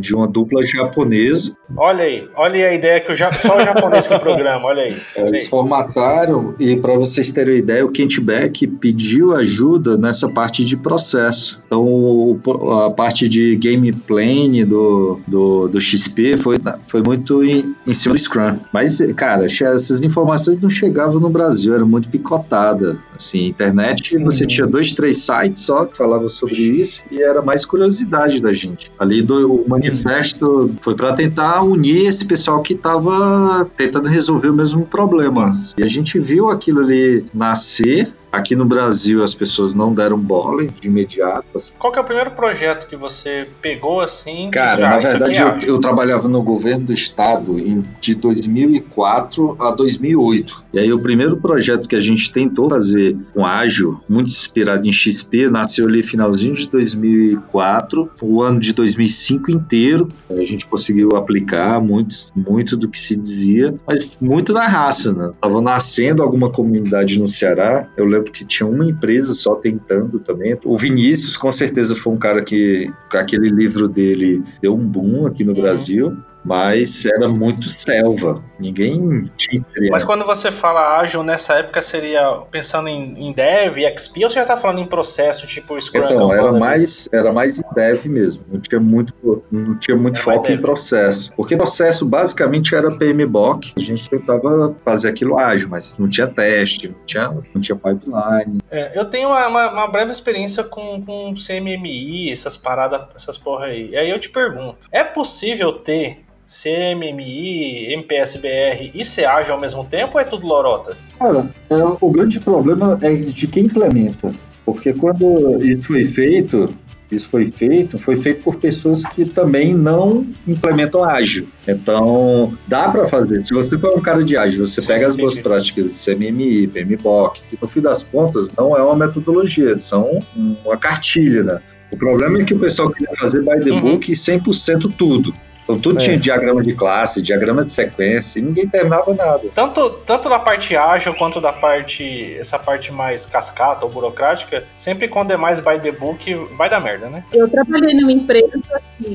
de 0.01 0.15
uma 0.15 0.27
dupla 0.27 0.63
japonesa. 0.63 1.57
Olha 1.77 2.05
aí, 2.05 2.29
olha 2.35 2.55
aí 2.55 2.65
a 2.65 2.75
ideia 2.75 3.01
que 3.01 3.13
o 3.13 3.15
ja... 3.15 3.33
só 3.33 3.57
o 3.57 3.61
japonês 3.65 4.07
que 4.07 4.19
programa, 4.19 4.67
olha 4.67 4.83
aí. 4.83 4.97
Olha 5.17 5.29
Eles 5.29 5.45
aí. 5.45 5.49
formataram, 5.49 6.55
e 6.59 6.77
para 6.77 6.95
vocês 6.95 7.31
terem 7.31 7.55
uma 7.55 7.59
ideia, 7.59 7.85
o 7.85 7.91
Kent 7.91 8.21
Beck 8.21 8.67
pediu 8.67 9.35
ajuda 9.35 9.97
nessa 9.97 10.29
parte 10.29 10.65
de 10.65 10.77
processo. 10.77 11.63
Então, 11.67 12.41
a 12.87 12.91
parte 12.91 13.29
de 13.29 13.57
gameplay 13.57 14.65
do, 14.65 15.21
do, 15.27 15.69
do 15.69 15.81
XP 15.81 16.37
foi, 16.39 16.59
foi 16.85 17.03
muito 17.03 17.45
em, 17.45 17.75
em 17.87 17.93
cima 17.93 18.15
do 18.15 18.21
Scrum. 18.21 18.59
Mas, 18.73 19.01
cara, 19.15 19.47
essas 19.47 20.03
informações 20.03 20.61
não 20.61 20.71
chegavam 20.71 21.21
no 21.21 21.29
Brasil, 21.29 21.75
era 21.75 21.85
muito 21.85 22.09
picotada. 22.09 22.99
Assim, 23.15 23.47
internet, 23.47 24.17
você 24.19 24.45
uhum. 24.45 24.49
tinha 24.49 24.67
dois, 24.67 24.95
três 24.95 25.19
sites 25.19 25.63
só 25.63 25.85
que 25.85 25.97
falavam 25.97 26.29
sobre 26.29 26.57
isso, 26.57 27.05
e 27.11 27.23
era 27.23 27.43
mais 27.43 27.65
curiosidade 27.65 28.41
da 28.41 28.53
gente. 28.53 28.91
Ali 28.99 29.23
do 29.23 29.65
manifesto 29.71 30.75
foi 30.81 30.95
para 30.95 31.13
tentar 31.13 31.63
unir 31.63 32.07
esse 32.07 32.27
pessoal 32.27 32.61
que 32.61 32.75
estava 32.75 33.65
tentando 33.77 34.09
resolver 34.09 34.49
o 34.49 34.55
mesmo 34.55 34.85
problema. 34.85 35.51
E 35.79 35.83
a 35.83 35.87
gente 35.87 36.19
viu 36.19 36.51
aquilo 36.51 36.81
ali 36.81 37.25
nascer 37.33 38.13
Aqui 38.33 38.55
no 38.55 38.65
Brasil 38.65 39.23
as 39.23 39.35
pessoas 39.35 39.75
não 39.75 39.93
deram 39.93 40.19
bola 40.19 40.67
de 40.67 40.89
imediato. 40.89 41.47
Qual 41.79 41.93
que 41.93 41.99
é 41.99 42.03
o 42.03 42.05
primeiro 42.05 42.31
projeto 42.33 42.87
que 42.87 42.97
você 42.97 43.49
pegou 43.61 44.01
assim? 44.01 44.51
Cara, 44.51 44.89
na 44.89 44.99
verdade 44.99 45.41
eu, 45.41 45.75
eu, 45.75 45.81
trabalhava 45.81 46.29
no 46.29 46.43
governo 46.43 46.87
do 46.87 46.93
estado 46.93 47.59
em, 47.59 47.85
de 48.01 48.15
2004 48.15 49.57
a 49.61 49.73
2008. 49.73 50.65
E 50.73 50.79
aí 50.79 50.93
o 50.93 51.01
primeiro 51.01 51.37
projeto 51.39 51.89
que 51.89 51.97
a 51.97 52.01
gente 52.01 52.33
tentou 52.33 52.69
fazer 52.69 53.17
com 53.35 53.45
ágil, 53.45 54.01
muito 54.09 54.29
inspirado 54.29 54.87
em 54.87 54.93
XP, 54.93 55.49
nasceu 55.51 55.87
ali 55.87 56.03
finalzinho 56.03 56.55
de 56.55 56.69
2004, 56.69 58.11
o 58.21 58.43
ano 58.43 58.61
de 58.61 58.73
2005 58.73 59.51
inteiro. 59.51 60.09
A 60.31 60.43
gente 60.45 60.67
conseguiu 60.67 61.11
aplicar 61.17 61.81
muito, 61.81 62.17
muito 62.35 62.77
do 62.77 62.89
que 62.89 63.01
se 63.01 63.17
dizia, 63.17 63.75
mas 63.87 64.09
muito 64.21 64.53
na 64.53 64.67
raça, 64.67 65.13
né? 65.13 65.33
Tava 65.41 65.61
nascendo 65.61 66.23
alguma 66.23 66.51
comunidade 66.51 67.19
no 67.19 67.27
Ceará. 67.27 67.89
Eu 67.97 68.05
lembro 68.05 68.20
lembro 68.21 68.33
que 68.33 68.45
tinha 68.45 68.67
uma 68.67 68.85
empresa 68.85 69.35
só 69.35 69.55
tentando 69.55 70.19
também. 70.19 70.57
O 70.65 70.77
Vinícius, 70.77 71.37
com 71.37 71.51
certeza, 71.51 71.95
foi 71.97 72.13
um 72.13 72.19
cara 72.19 72.43
que, 72.43 72.91
aquele 73.13 73.51
livro 73.51 73.89
dele 73.89 74.43
deu 74.63 74.75
um 74.75 74.87
boom 74.87 75.27
aqui 75.27 75.45
no 75.45 75.53
uhum. 75.53 75.61
Brasil 75.61 76.17
mas 76.45 77.05
era 77.07 77.29
muito 77.29 77.69
selva. 77.69 78.43
Ninguém 78.59 79.31
tinha 79.37 79.63
Mas 79.91 80.05
quando 80.05 80.25
você 80.25 80.51
fala 80.51 80.99
ágil 80.99 81.23
nessa 81.23 81.55
época, 81.55 81.83
seria 81.83 82.43
pensando 82.51 82.89
em, 82.89 83.29
em 83.29 83.33
dev, 83.33 83.79
XP, 83.79 84.25
ou 84.25 84.31
você 84.31 84.37
já 84.37 84.43
está 84.43 84.57
falando 84.57 84.81
em 84.81 84.87
processo, 84.87 85.47
tipo 85.47 85.81
Scrum? 85.81 86.05
Então, 86.05 86.33
era 86.33 86.53
mais, 86.53 87.09
era 87.13 87.33
mais 87.33 87.59
em 87.59 87.75
dev 87.75 88.07
mesmo. 88.07 88.45
Não 88.51 88.61
tinha 88.61 88.81
muito, 88.81 89.45
não 89.51 89.79
tinha 89.79 89.97
muito 89.97 90.17
era 90.17 90.25
foco 90.25 90.51
em 90.51 90.61
processo. 90.61 91.33
Porque 91.37 91.57
processo 91.57 92.07
basicamente 92.07 92.75
era 92.75 92.91
PMBOK. 92.91 93.73
A 93.77 93.81
gente 93.81 94.09
tentava 94.09 94.75
fazer 94.85 95.11
aquilo 95.11 95.39
ágil, 95.39 95.69
mas 95.69 95.99
não 95.99 96.09
tinha 96.09 96.27
teste, 96.27 96.89
não 96.89 96.97
tinha, 97.05 97.29
não 97.55 97.61
tinha 97.61 97.77
pipeline. 97.77 98.61
É, 98.71 98.99
eu 98.99 99.05
tenho 99.05 99.29
uma, 99.29 99.47
uma, 99.47 99.73
uma, 99.73 99.91
breve 99.91 100.11
experiência 100.11 100.65
com, 100.65 101.03
com 101.03 101.35
CMMI, 101.35 102.33
essas 102.33 102.57
paradas, 102.57 103.03
essas 103.15 103.37
porra 103.37 103.67
aí. 103.67 103.91
E 103.91 103.97
aí 103.97 104.11
eu 104.11 104.19
te 104.19 104.31
pergunto, 104.31 104.89
é 104.91 105.03
possível 105.03 105.73
ter 105.73 106.25
CMMI, 106.51 107.93
MPSBR 107.95 108.91
e 108.93 109.05
CAGE 109.05 109.53
ao 109.53 109.61
mesmo 109.61 109.85
tempo 109.85 110.15
ou 110.15 110.21
é 110.21 110.25
tudo 110.25 110.47
lorota? 110.47 110.97
Cara, 111.19 111.49
é, 111.71 111.77
o 112.01 112.11
grande 112.11 112.41
problema 112.41 112.99
é 113.03 113.15
de 113.15 113.47
quem 113.47 113.67
implementa. 113.67 114.33
Porque 114.65 114.93
quando 114.93 115.63
isso 115.63 115.85
foi 115.85 116.05
feito, 116.05 116.75
isso 117.11 117.29
foi 117.29 117.47
feito, 117.47 117.99
foi 118.01 118.17
feito 118.17 118.43
por 118.43 118.57
pessoas 118.57 119.07
que 119.07 119.25
também 119.25 119.75
não 119.75 120.27
implementam 120.47 121.05
ágil. 121.09 121.49
Então, 121.69 122.53
dá 122.67 122.89
para 122.89 123.07
fazer. 123.07 123.41
Se 123.43 123.55
você 123.55 123.79
for 123.79 123.97
um 123.97 124.03
cara 124.03 124.23
de 124.25 124.37
ágil, 124.37 124.67
você 124.67 124.81
Sim, 124.81 124.89
pega 124.89 125.07
as 125.07 125.17
boas 125.17 125.39
práticas 125.39 125.87
de 125.87 126.15
CMMI, 126.15 126.67
PMBOK, 126.69 127.43
que 127.49 127.59
no 127.61 127.69
fim 127.69 127.81
das 127.81 128.03
contas 128.05 128.51
não 128.57 128.77
é 128.77 128.83
uma 128.83 128.97
metodologia, 128.97 129.79
são 129.79 130.19
uma 130.37 130.77
cartilha, 130.77 131.43
né? 131.45 131.61
O 131.93 131.97
problema 131.97 132.41
é 132.41 132.45
que 132.45 132.55
o 132.55 132.59
pessoal 132.59 132.91
queria 132.91 133.13
fazer 133.17 133.41
by 133.41 133.65
the 133.65 133.71
Uhum. 133.71 133.81
book 133.81 134.13
100% 134.13 134.93
tudo. 134.97 135.33
Então 135.71 135.79
tudo 135.81 135.99
É. 135.99 136.01
tinha 136.03 136.17
diagrama 136.19 136.63
de 136.63 136.75
classe, 136.75 137.23
diagrama 137.23 137.65
de 137.65 137.73
sequência, 137.73 138.39
e 138.39 138.43
ninguém 138.43 138.67
terminava 138.69 139.15
nada. 139.15 139.49
Tanto, 139.55 139.91
tanto 140.05 140.29
da 140.29 140.39
parte 140.39 140.77
ágil 140.77 141.15
quanto 141.15 141.41
da 141.41 141.53
parte. 141.53 142.37
essa 142.39 142.59
parte 142.59 142.93
mais 142.93 143.25
cascata 143.27 143.85
ou 143.85 143.91
burocrática, 143.91 144.65
sempre 144.75 145.09
quando 145.09 145.31
é 145.31 145.37
mais 145.37 145.61
by 145.61 145.79
the 145.81 145.93
book, 145.93 146.35
vai 146.57 146.69
dar 146.69 146.81
merda, 146.81 147.09
né? 147.09 147.25
Eu 147.33 147.49
trabalhei 147.49 147.95
numa 147.95 148.13
empresa 148.13 148.61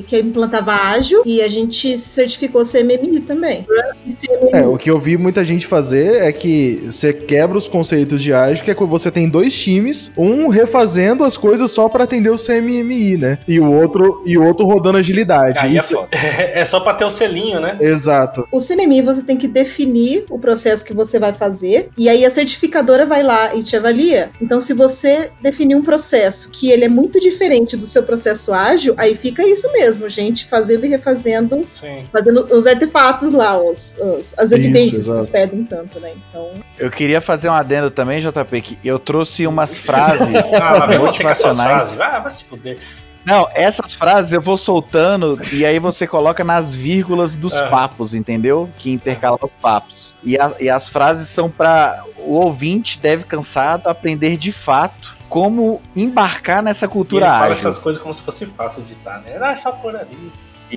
que, 0.06 0.20
implantava 0.20 0.74
ágil 0.74 1.22
e 1.26 1.42
a 1.42 1.48
gente 1.48 1.98
certificou 1.98 2.64
CMMI 2.64 3.20
também. 3.22 3.66
CMMI. 3.66 4.50
É, 4.54 4.66
o 4.66 4.78
que 4.78 4.90
eu 4.90 5.00
vi 5.00 5.18
muita 5.18 5.44
gente 5.44 5.68
fazer 5.68 6.24
é 6.24 6.32
que 6.32 6.82
você 6.86 7.14
quebra 7.14 7.58
os 7.58 7.68
conceitos 7.68 8.22
de 8.22 8.34
ágil, 8.34 8.64
que 8.64 8.72
é 8.72 8.76
quando 8.76 8.90
você 8.90 9.12
tem 9.12 9.28
dois 9.30 9.56
times, 9.58 10.12
um 10.18 10.48
refazendo 10.48 11.24
as 11.24 11.38
coisas 11.38 11.72
só 11.72 11.90
para 11.90 12.04
atender 12.04 12.30
o 12.30 12.38
CMMI, 12.38 13.18
né? 13.18 13.38
E 13.48 13.60
o 13.60 13.72
outro 13.72 14.24
e 14.26 14.38
o 14.38 14.44
outro 14.46 14.66
rodando 14.66 14.98
agilidade. 14.98 15.60
Aí 15.60 15.78
é 15.78 15.82
foda. 15.82 16.10
É 16.54 16.66
só 16.66 16.80
pra 16.80 16.94
ter 16.94 17.06
o 17.06 17.10
selinho, 17.10 17.60
né? 17.60 17.78
Exato. 17.82 18.48
O 18.52 18.60
CMMI 18.60 19.02
você 19.02 19.22
tem 19.24 19.38
que 19.38 19.48
definir 19.48 20.26
o 20.30 20.38
processo 20.40 20.86
que 20.86 20.94
você 20.94 21.20
vai 21.20 21.34
fazer 21.34 21.90
e 21.98 22.08
aí 22.10 22.26
a 22.26 22.30
certificadora 22.32 23.06
vai 23.06 23.24
lá 23.24 23.56
e 23.56 23.64
te 23.64 23.76
avalia. 23.76 24.32
Então, 24.42 24.60
se 24.62 24.74
você 24.74 25.32
definir 25.42 25.76
um 25.76 25.82
processo 25.82 26.50
que 26.52 26.70
ele 26.72 26.86
é 26.86 26.90
muito 26.90 27.20
diferente 27.20 27.76
do 27.78 27.88
seu 27.88 28.04
processo 28.04 28.54
ágil, 28.54 28.94
aí 28.98 29.16
fica 29.16 29.44
isso 29.48 29.72
mesmo, 29.72 30.08
gente 30.10 30.46
fazendo 30.46 30.86
e 30.86 30.90
refazendo, 30.90 31.66
Sim. 31.72 32.06
fazendo 32.12 32.48
os 32.52 32.68
artefatos 32.68 33.32
lá, 33.32 33.58
os, 33.62 33.98
os- 34.00 34.34
as 34.38 34.52
evidências 34.52 34.92
que 34.94 35.00
exato. 35.12 35.18
eles 35.20 35.30
pedem 35.30 35.64
tanto, 35.66 36.00
né? 36.00 36.14
Então, 36.30 36.52
Eu 36.78 36.90
queria 36.92 37.22
fazer 37.22 37.50
um 37.50 37.54
adendo 37.54 37.90
também, 37.90 38.20
JP, 38.20 38.62
que 38.62 38.78
eu 38.88 39.00
trouxe 39.00 39.48
umas 39.48 39.78
frases 39.78 40.54
Ah, 40.54 40.88
motivacionais. 41.00 41.70
frases. 41.70 41.92
Vai, 41.94 42.22
vai 42.22 42.32
se 42.32 42.44
fuder. 42.46 42.78
Não, 43.26 43.48
essas 43.56 43.96
frases 43.96 44.32
eu 44.32 44.40
vou 44.42 44.56
soltando 44.56 45.40
e 45.52 45.66
aí 45.66 45.80
você 45.80 46.06
coloca 46.06 46.44
nas 46.44 46.76
vírgulas 46.76 47.36
dos 47.36 47.54
Aham. 47.54 47.70
papos, 47.72 48.14
entendeu? 48.14 48.70
Que 48.78 48.92
intercala 48.92 49.38
os 49.42 49.52
papos. 49.62 50.16
E, 50.24 50.38
a- 50.40 50.52
e 50.60 50.70
as 50.70 50.88
frases 50.88 51.28
são 51.28 51.50
para 51.50 52.04
o 52.18 52.36
ouvinte 52.36 53.00
deve 53.00 53.24
cansado 53.24 53.88
aprender 53.88 54.38
de 54.38 54.52
fato 54.52 55.16
como 55.28 55.82
embarcar 55.96 56.62
nessa 56.62 56.86
E 56.86 56.88
ele 56.88 56.94
cultura 56.94 57.26
fala 57.26 57.38
ágil. 57.46 57.54
essas 57.54 57.78
coisas 57.80 58.00
como 58.02 58.14
se 58.14 58.22
fosse 58.22 58.46
fácil 58.46 58.84
de 58.84 58.94
editar, 58.94 59.20
né? 59.26 59.38
Ah, 59.42 59.52
é 59.52 59.56
só 59.56 59.72
por 59.72 59.96
ali. 59.96 60.32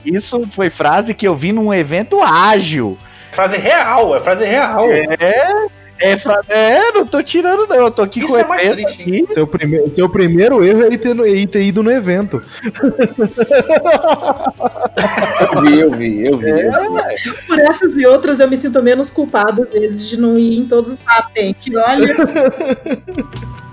Isso 0.04 0.40
foi 0.52 0.70
frase 0.70 1.14
que 1.14 1.28
eu 1.28 1.36
vi 1.36 1.52
num 1.52 1.72
evento 1.72 2.22
ágil. 2.22 2.98
Frase 3.30 3.58
real, 3.58 4.16
é 4.16 4.20
frase 4.20 4.44
real. 4.44 4.86
É, 4.90 5.66
é, 6.00 6.18
fra- 6.18 6.40
é, 6.48 6.92
não 6.92 7.06
tô 7.06 7.22
tirando 7.22 7.66
não, 7.66 7.76
eu 7.76 7.90
tô 7.90 8.02
aqui 8.02 8.20
Isso 8.20 8.28
com 8.34 8.38
é 8.38 8.44
o 8.46 8.54
evento 8.54 8.72
triste, 8.74 9.02
aqui. 9.02 9.26
Seu, 9.32 9.46
prime 9.46 9.90
seu 9.90 10.08
primeiro 10.08 10.64
erro 10.64 10.84
é 10.84 10.88
ir 10.94 10.98
ter, 10.98 11.14
no- 11.14 11.26
é 11.26 11.46
ter 11.46 11.62
ido 11.62 11.82
no 11.82 11.90
evento. 11.90 12.42
Eu 15.54 15.62
vi, 15.62 15.80
eu 15.80 15.90
vi, 15.92 16.26
eu 16.26 16.38
vi. 16.38 16.50
eu 16.50 16.94
vi. 16.94 17.46
por 17.46 17.58
essas 17.60 17.94
e 17.94 18.06
outras 18.06 18.40
eu 18.40 18.48
me 18.48 18.56
sinto 18.56 18.82
menos 18.82 19.10
culpado 19.10 19.62
às 19.62 19.70
vezes 19.70 20.08
de 20.08 20.18
não 20.20 20.38
ir 20.38 20.58
em 20.58 20.66
todos 20.66 20.92
os. 20.92 20.98
Tem 21.34 21.52
que 21.54 21.76
olha, 21.76 22.14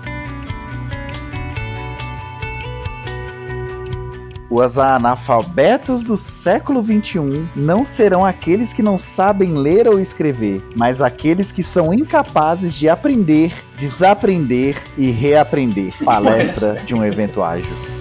Os 4.58 4.78
analfabetos 4.78 6.02
do 6.02 6.16
século 6.16 6.82
XXI 6.82 7.46
não 7.54 7.84
serão 7.84 8.24
aqueles 8.24 8.72
que 8.72 8.82
não 8.82 8.96
sabem 8.96 9.52
ler 9.52 9.86
ou 9.86 10.00
escrever, 10.00 10.64
mas 10.74 11.02
aqueles 11.02 11.52
que 11.52 11.62
são 11.62 11.92
incapazes 11.92 12.74
de 12.74 12.88
aprender, 12.88 13.52
desaprender 13.76 14.82
e 14.96 15.10
reaprender. 15.10 15.92
Palestra 16.02 16.76
de 16.86 16.94
um 16.94 17.04
evento 17.04 17.42
ágil. 17.42 17.95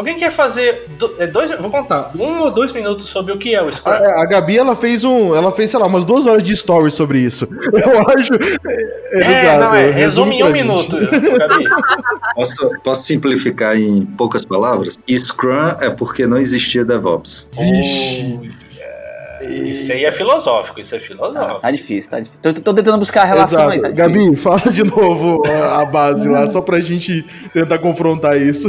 Alguém 0.00 0.16
quer 0.16 0.30
fazer 0.30 0.88
é, 1.18 1.26
dois, 1.26 1.50
vou 1.58 1.70
contar, 1.70 2.12
um 2.18 2.40
ou 2.40 2.50
dois 2.50 2.72
minutos 2.72 3.06
sobre 3.06 3.34
o 3.34 3.38
que 3.38 3.54
é 3.54 3.62
o 3.62 3.70
Scrum? 3.70 3.92
A, 3.92 4.22
a 4.22 4.24
Gabi, 4.24 4.56
ela 4.56 4.74
fez 4.74 5.04
um. 5.04 5.36
Ela 5.36 5.52
fez, 5.52 5.70
sei 5.70 5.78
lá, 5.78 5.84
umas 5.84 6.06
duas 6.06 6.26
horas 6.26 6.42
de 6.42 6.56
stories 6.56 6.94
sobre 6.94 7.18
isso. 7.18 7.46
Eu 7.70 8.00
acho. 8.08 8.32
É, 9.12 9.42
Exato, 9.42 9.60
não, 9.60 9.74
é, 9.74 9.90
resume 9.90 10.38
em 10.38 10.44
um 10.44 10.50
minuto, 10.50 10.96
Gabi. 11.36 11.64
Posso, 12.34 12.70
posso 12.82 13.02
simplificar 13.02 13.76
em 13.76 14.06
poucas 14.16 14.42
palavras? 14.42 14.98
Scrum 15.06 15.74
é 15.78 15.90
porque 15.90 16.26
não 16.26 16.38
existia 16.38 16.82
DevOps. 16.82 17.50
Vixe. 17.52 18.40
Isso 19.40 19.92
aí 19.92 20.04
é 20.04 20.12
filosófico, 20.12 20.80
isso 20.80 20.94
é 20.94 21.00
filosófico. 21.00 21.60
Tá 21.60 21.70
difícil, 21.70 22.10
tá 22.10 22.20
difícil. 22.20 22.40
Tô, 22.42 22.52
tô 22.52 22.74
tentando 22.74 22.98
buscar 22.98 23.22
a 23.22 23.24
relação 23.24 23.60
Exato. 23.60 23.72
aí, 23.72 23.80
tá. 23.82 23.88
Gabi, 23.90 24.36
fala 24.36 24.70
de 24.70 24.84
novo 24.84 25.42
a, 25.46 25.82
a 25.82 25.86
base 25.86 26.28
lá, 26.28 26.46
só 26.46 26.60
pra 26.60 26.80
gente 26.80 27.24
tentar 27.52 27.78
confrontar 27.78 28.40
isso. 28.40 28.68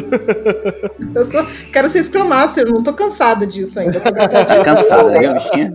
eu 1.14 1.26
sou, 1.26 1.46
quero 1.72 1.90
ser 1.90 2.04
Scrum 2.04 2.26
Master, 2.26 2.68
não 2.72 2.82
tô 2.84 2.94
cansada 2.94 3.46
disso 3.46 3.80
ainda. 3.80 4.00
Tô 4.00 4.14
cansada 4.14 4.46
Tá 4.46 4.64
cansada, 4.64 5.10
né, 5.12 5.34
bichinha? 5.34 5.74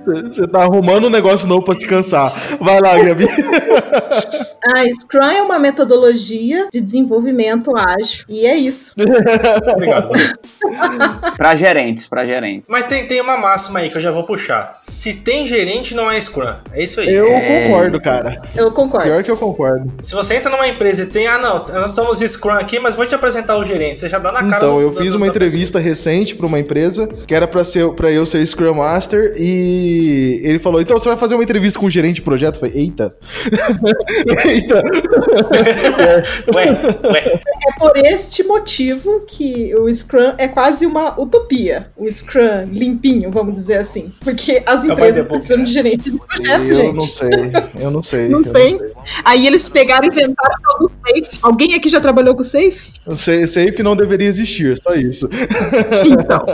Você 0.24 0.46
tá 0.46 0.62
arrumando 0.62 1.06
um 1.06 1.10
negócio 1.10 1.48
novo 1.48 1.64
pra 1.64 1.74
se 1.74 1.86
cansar. 1.86 2.32
Vai 2.60 2.80
lá, 2.80 2.96
Gabi. 3.02 3.26
Ah, 4.62 4.84
Scrum 4.92 5.24
é 5.24 5.42
uma 5.42 5.58
metodologia 5.58 6.68
de 6.70 6.80
desenvolvimento 6.80 7.72
ágil. 7.76 8.24
E 8.28 8.46
é 8.46 8.54
isso. 8.56 8.94
Obrigado. 9.72 10.10
Pra 11.36 11.56
gerentes, 11.56 12.06
pra 12.06 12.24
gerentes. 12.26 12.49
Mas 12.68 12.84
tem, 12.86 13.06
tem 13.06 13.20
uma 13.20 13.36
máxima 13.36 13.80
aí 13.80 13.90
que 13.90 13.96
eu 13.96 14.00
já 14.00 14.10
vou 14.10 14.24
puxar. 14.24 14.78
Se 14.84 15.14
tem 15.14 15.44
gerente, 15.46 15.94
não 15.94 16.10
é 16.10 16.20
Scrum. 16.20 16.54
É 16.72 16.84
isso 16.84 17.00
aí. 17.00 17.12
Eu 17.12 17.26
É. 17.28 17.64
concordo, 17.68 18.00
cara. 18.00 18.42
Eu 18.56 18.70
concordo. 18.72 19.06
Pior 19.06 19.22
que 19.22 19.30
eu 19.30 19.36
concordo. 19.36 19.90
Se 20.02 20.14
você 20.14 20.34
entra 20.34 20.50
numa 20.50 20.66
empresa 20.68 21.02
e 21.04 21.06
tem, 21.06 21.26
ah, 21.26 21.38
não, 21.38 21.64
nós 21.66 21.92
somos 21.92 22.18
Scrum 22.20 22.52
aqui, 22.52 22.78
mas 22.78 22.94
vou 22.94 23.06
te 23.06 23.14
apresentar 23.14 23.56
o 23.56 23.64
gerente. 23.64 23.98
Você 24.00 24.08
já 24.08 24.18
dá 24.18 24.30
na 24.32 24.40
cara 24.44 24.56
Então, 24.64 24.76
do- 24.76 24.80
eu 24.82 24.90
do- 24.90 24.96
fiz 24.96 25.12
do- 25.12 25.16
uma 25.18 25.26
da 25.26 25.30
entrevista 25.30 25.78
recente 25.78 26.34
pra 26.34 26.46
uma 26.46 26.58
empresa 26.58 27.06
que 27.26 27.34
era 27.34 27.46
pra, 27.46 27.64
ser, 27.64 27.88
pra 27.92 28.10
eu 28.10 28.24
ser 28.26 28.44
Scrum 28.46 28.74
Master 28.74 29.34
e 29.36 30.40
ele 30.44 30.58
falou: 30.58 30.80
então 30.80 30.98
você 30.98 31.08
vai 31.08 31.16
fazer 31.18 31.34
uma 31.34 31.44
entrevista 31.44 31.78
com 31.78 31.86
o 31.86 31.90
gerente 31.90 32.16
de 32.16 32.22
projeto? 32.22 32.54
Eu 32.56 32.60
falei, 32.60 32.74
eita. 32.76 33.14
eita. 34.46 34.82
pessoa. 34.82 36.22
Ué, 36.54 36.70
ué. 37.10 37.40
É 37.68 37.78
por 37.78 37.96
este 37.96 38.42
motivo 38.44 39.20
que 39.26 39.74
o 39.76 39.92
Scrum 39.92 40.32
é 40.38 40.48
quase 40.48 40.86
uma 40.86 41.18
utopia. 41.20 41.88
O 41.96 42.10
Scrum 42.10 42.39
limpinho, 42.70 43.30
vamos 43.30 43.54
dizer 43.54 43.78
assim. 43.78 44.12
Porque 44.20 44.62
as 44.66 44.84
É 44.84 44.88
o 44.88 44.92
empresas 44.92 45.26
precisam 45.26 45.62
de 45.62 45.72
gerente 45.72 46.10
de 46.10 46.18
projeto, 46.18 46.62
eu 46.64 46.76
gente. 46.76 46.94
não 46.94 47.00
sei. 47.00 47.30
Eu 47.80 47.90
não 47.90 48.02
sei. 48.02 48.28
Não 48.28 48.40
eu 48.42 48.52
tem. 48.52 48.78
sei. 48.78 48.92
Aí 49.24 49.46
eles 49.46 49.68
pegaram 49.68 50.04
e 50.06 50.08
inventaram 50.08 50.56
todo 50.62 50.86
o 50.86 50.90
Safe. 50.90 51.38
Alguém 51.42 51.74
aqui 51.74 51.88
já 51.88 52.00
trabalhou 52.00 52.34
com 52.34 52.44
Safe? 52.44 52.90
Safe 53.16 53.82
não 53.82 53.96
deveria 53.96 54.26
existir, 54.28 54.78
só 54.82 54.94
isso. 54.94 55.28
Então. 56.06 56.44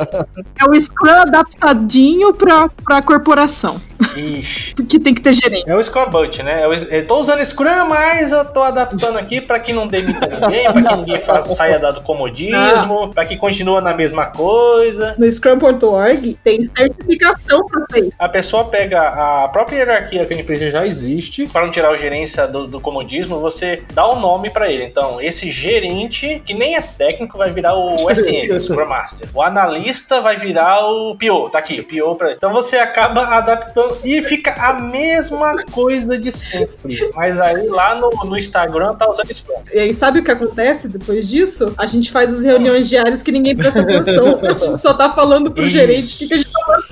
é 0.61 0.69
o 0.69 0.75
Scrum 0.81 1.11
adaptadinho 1.11 2.33
pra, 2.35 2.69
pra 2.69 3.03
corporação. 3.03 3.81
Ixi. 4.17 4.75
Porque 4.75 4.99
tem 4.99 5.15
que 5.15 5.21
ter 5.21 5.33
gerente. 5.33 5.69
É 5.69 5.75
o 5.75 5.83
Scrum 5.83 6.11
Boot, 6.11 6.43
né? 6.43 6.65
Eu, 6.65 6.75
eu 6.75 7.07
tô 7.07 7.19
usando 7.19 7.45
Scrum, 7.45 7.89
mas 7.89 8.33
eu 8.33 8.45
tô 8.45 8.63
adaptando 8.63 9.19
aqui 9.19 9.41
pra 9.41 9.59
que 9.59 9.73
não 9.73 9.87
demita 9.87 10.27
ninguém, 10.27 10.65
pra 10.73 10.83
que 10.83 10.97
ninguém 10.97 11.21
faça, 11.21 11.55
saia 11.55 11.79
do 11.79 12.01
comodismo, 12.03 13.11
pra 13.13 13.25
que 13.25 13.37
continue 13.37 13.81
na 13.81 13.95
mesma 13.95 14.27
coisa. 14.27 15.15
No 15.19 15.31
Scrum.org 15.31 16.39
tem 16.43 16.63
certificação 16.63 17.65
pra 17.67 17.87
Safe. 17.91 18.13
A 18.19 18.29
pessoa 18.29 18.65
pega 18.65 19.01
a 19.01 19.49
própria 19.49 19.79
hierarquia 19.79 20.25
que 20.27 20.35
a 20.35 20.37
empresa 20.37 20.71
já 20.71 20.87
existe, 20.87 21.47
para 21.47 21.65
não 21.65 21.71
tirar 21.71 21.93
o 21.93 21.97
gerência 21.97 22.47
do, 22.47 22.67
do 22.67 22.81
comodismo, 22.81 23.41
você 23.41 23.83
dá 23.93 24.11
um 24.11 24.21
nome 24.21 24.51
pra 24.51 24.71
ele. 24.71 24.85
Então, 24.85 25.21
esse 25.21 25.51
gerente, 25.51 26.43
que 26.45 26.55
nem 26.55 26.77
é 26.77 26.81
técnico, 26.81 27.39
vai 27.39 27.51
virar 27.51 27.75
o 27.75 27.97
SM, 28.15 28.51
o 28.53 28.63
Scrum 28.63 28.87
Master. 28.87 29.29
O 29.35 29.43
analista 29.43 30.21
vai 30.21 30.37
virar 30.37 30.87
o 30.87 31.17
PO, 31.17 31.51
tá 31.51 31.59
aqui, 31.59 31.81
o 31.81 31.85
PO 31.85 32.17
pra 32.17 32.33
Então 32.33 32.53
você 32.53 32.77
acaba 32.77 33.23
adaptando 33.37 33.86
e 34.05 34.23
fica 34.23 34.53
a 34.53 34.75
mesma 34.75 35.65
coisa 35.71 36.19
de 36.19 36.31
sempre. 36.33 37.11
Mas 37.15 37.41
aí 37.41 37.67
lá 37.69 37.95
no, 37.95 38.11
no 38.25 38.37
Instagram 38.37 38.95
tá 38.95 39.11
usando 39.11 39.33
Scrum. 39.33 39.63
E 39.73 39.79
aí, 39.79 39.95
sabe 39.95 40.21
o 40.21 40.25
que 40.25 40.31
acontece 40.31 40.89
depois 40.89 41.29
disso? 41.29 41.75
A 41.77 41.87
gente 41.87 42.11
faz 42.11 42.33
as 42.33 42.43
reuniões 42.43 42.89
diárias 42.89 43.23
que 43.23 43.33
ninguém 43.33 43.57
presta 43.57 43.81
atenção. 43.81 44.41
A 44.43 44.53
gente 44.53 44.79
só 44.79 44.95
tá 44.95 45.11
falando 45.11 45.51
pro 45.51 45.65
Isso. 45.65 45.73
gerente 45.73 46.15
o 46.15 46.19
que, 46.19 46.29
que 46.29 46.35
a 46.35 46.37
gente 46.37 46.53
tá 46.53 46.83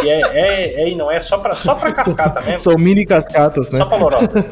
Que 0.00 0.08
é, 0.08 0.20
é, 0.20 0.82
é 0.82 0.88
e 0.90 0.94
não 0.94 1.10
é 1.10 1.20
só 1.20 1.38
pra, 1.38 1.54
só 1.54 1.74
pra 1.74 1.92
cascata 1.92 2.40
mesmo. 2.40 2.58
São 2.58 2.74
mini 2.74 3.04
cascatas, 3.04 3.70
né? 3.70 3.78
Só 3.78 3.84
pra 3.84 3.96
lorota. 3.96 4.44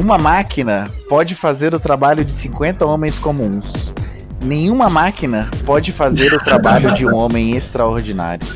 Uma 0.00 0.16
máquina 0.16 0.90
pode 1.10 1.34
fazer 1.34 1.74
o 1.74 1.78
trabalho 1.78 2.24
de 2.24 2.32
50 2.32 2.86
homens 2.86 3.18
comuns. 3.18 3.89
Nenhuma 4.42 4.88
máquina 4.88 5.48
pode 5.66 5.92
fazer 5.92 6.32
o 6.32 6.38
trabalho 6.38 6.94
de 6.94 7.06
um 7.06 7.14
homem 7.14 7.54
extraordinário. 7.56 8.46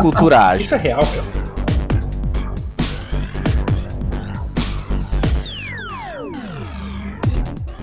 Cultura 0.00 0.40
ágil. 0.48 0.62
Isso 0.62 0.74
é 0.74 0.78
real, 0.78 1.00
cara. 1.00 1.42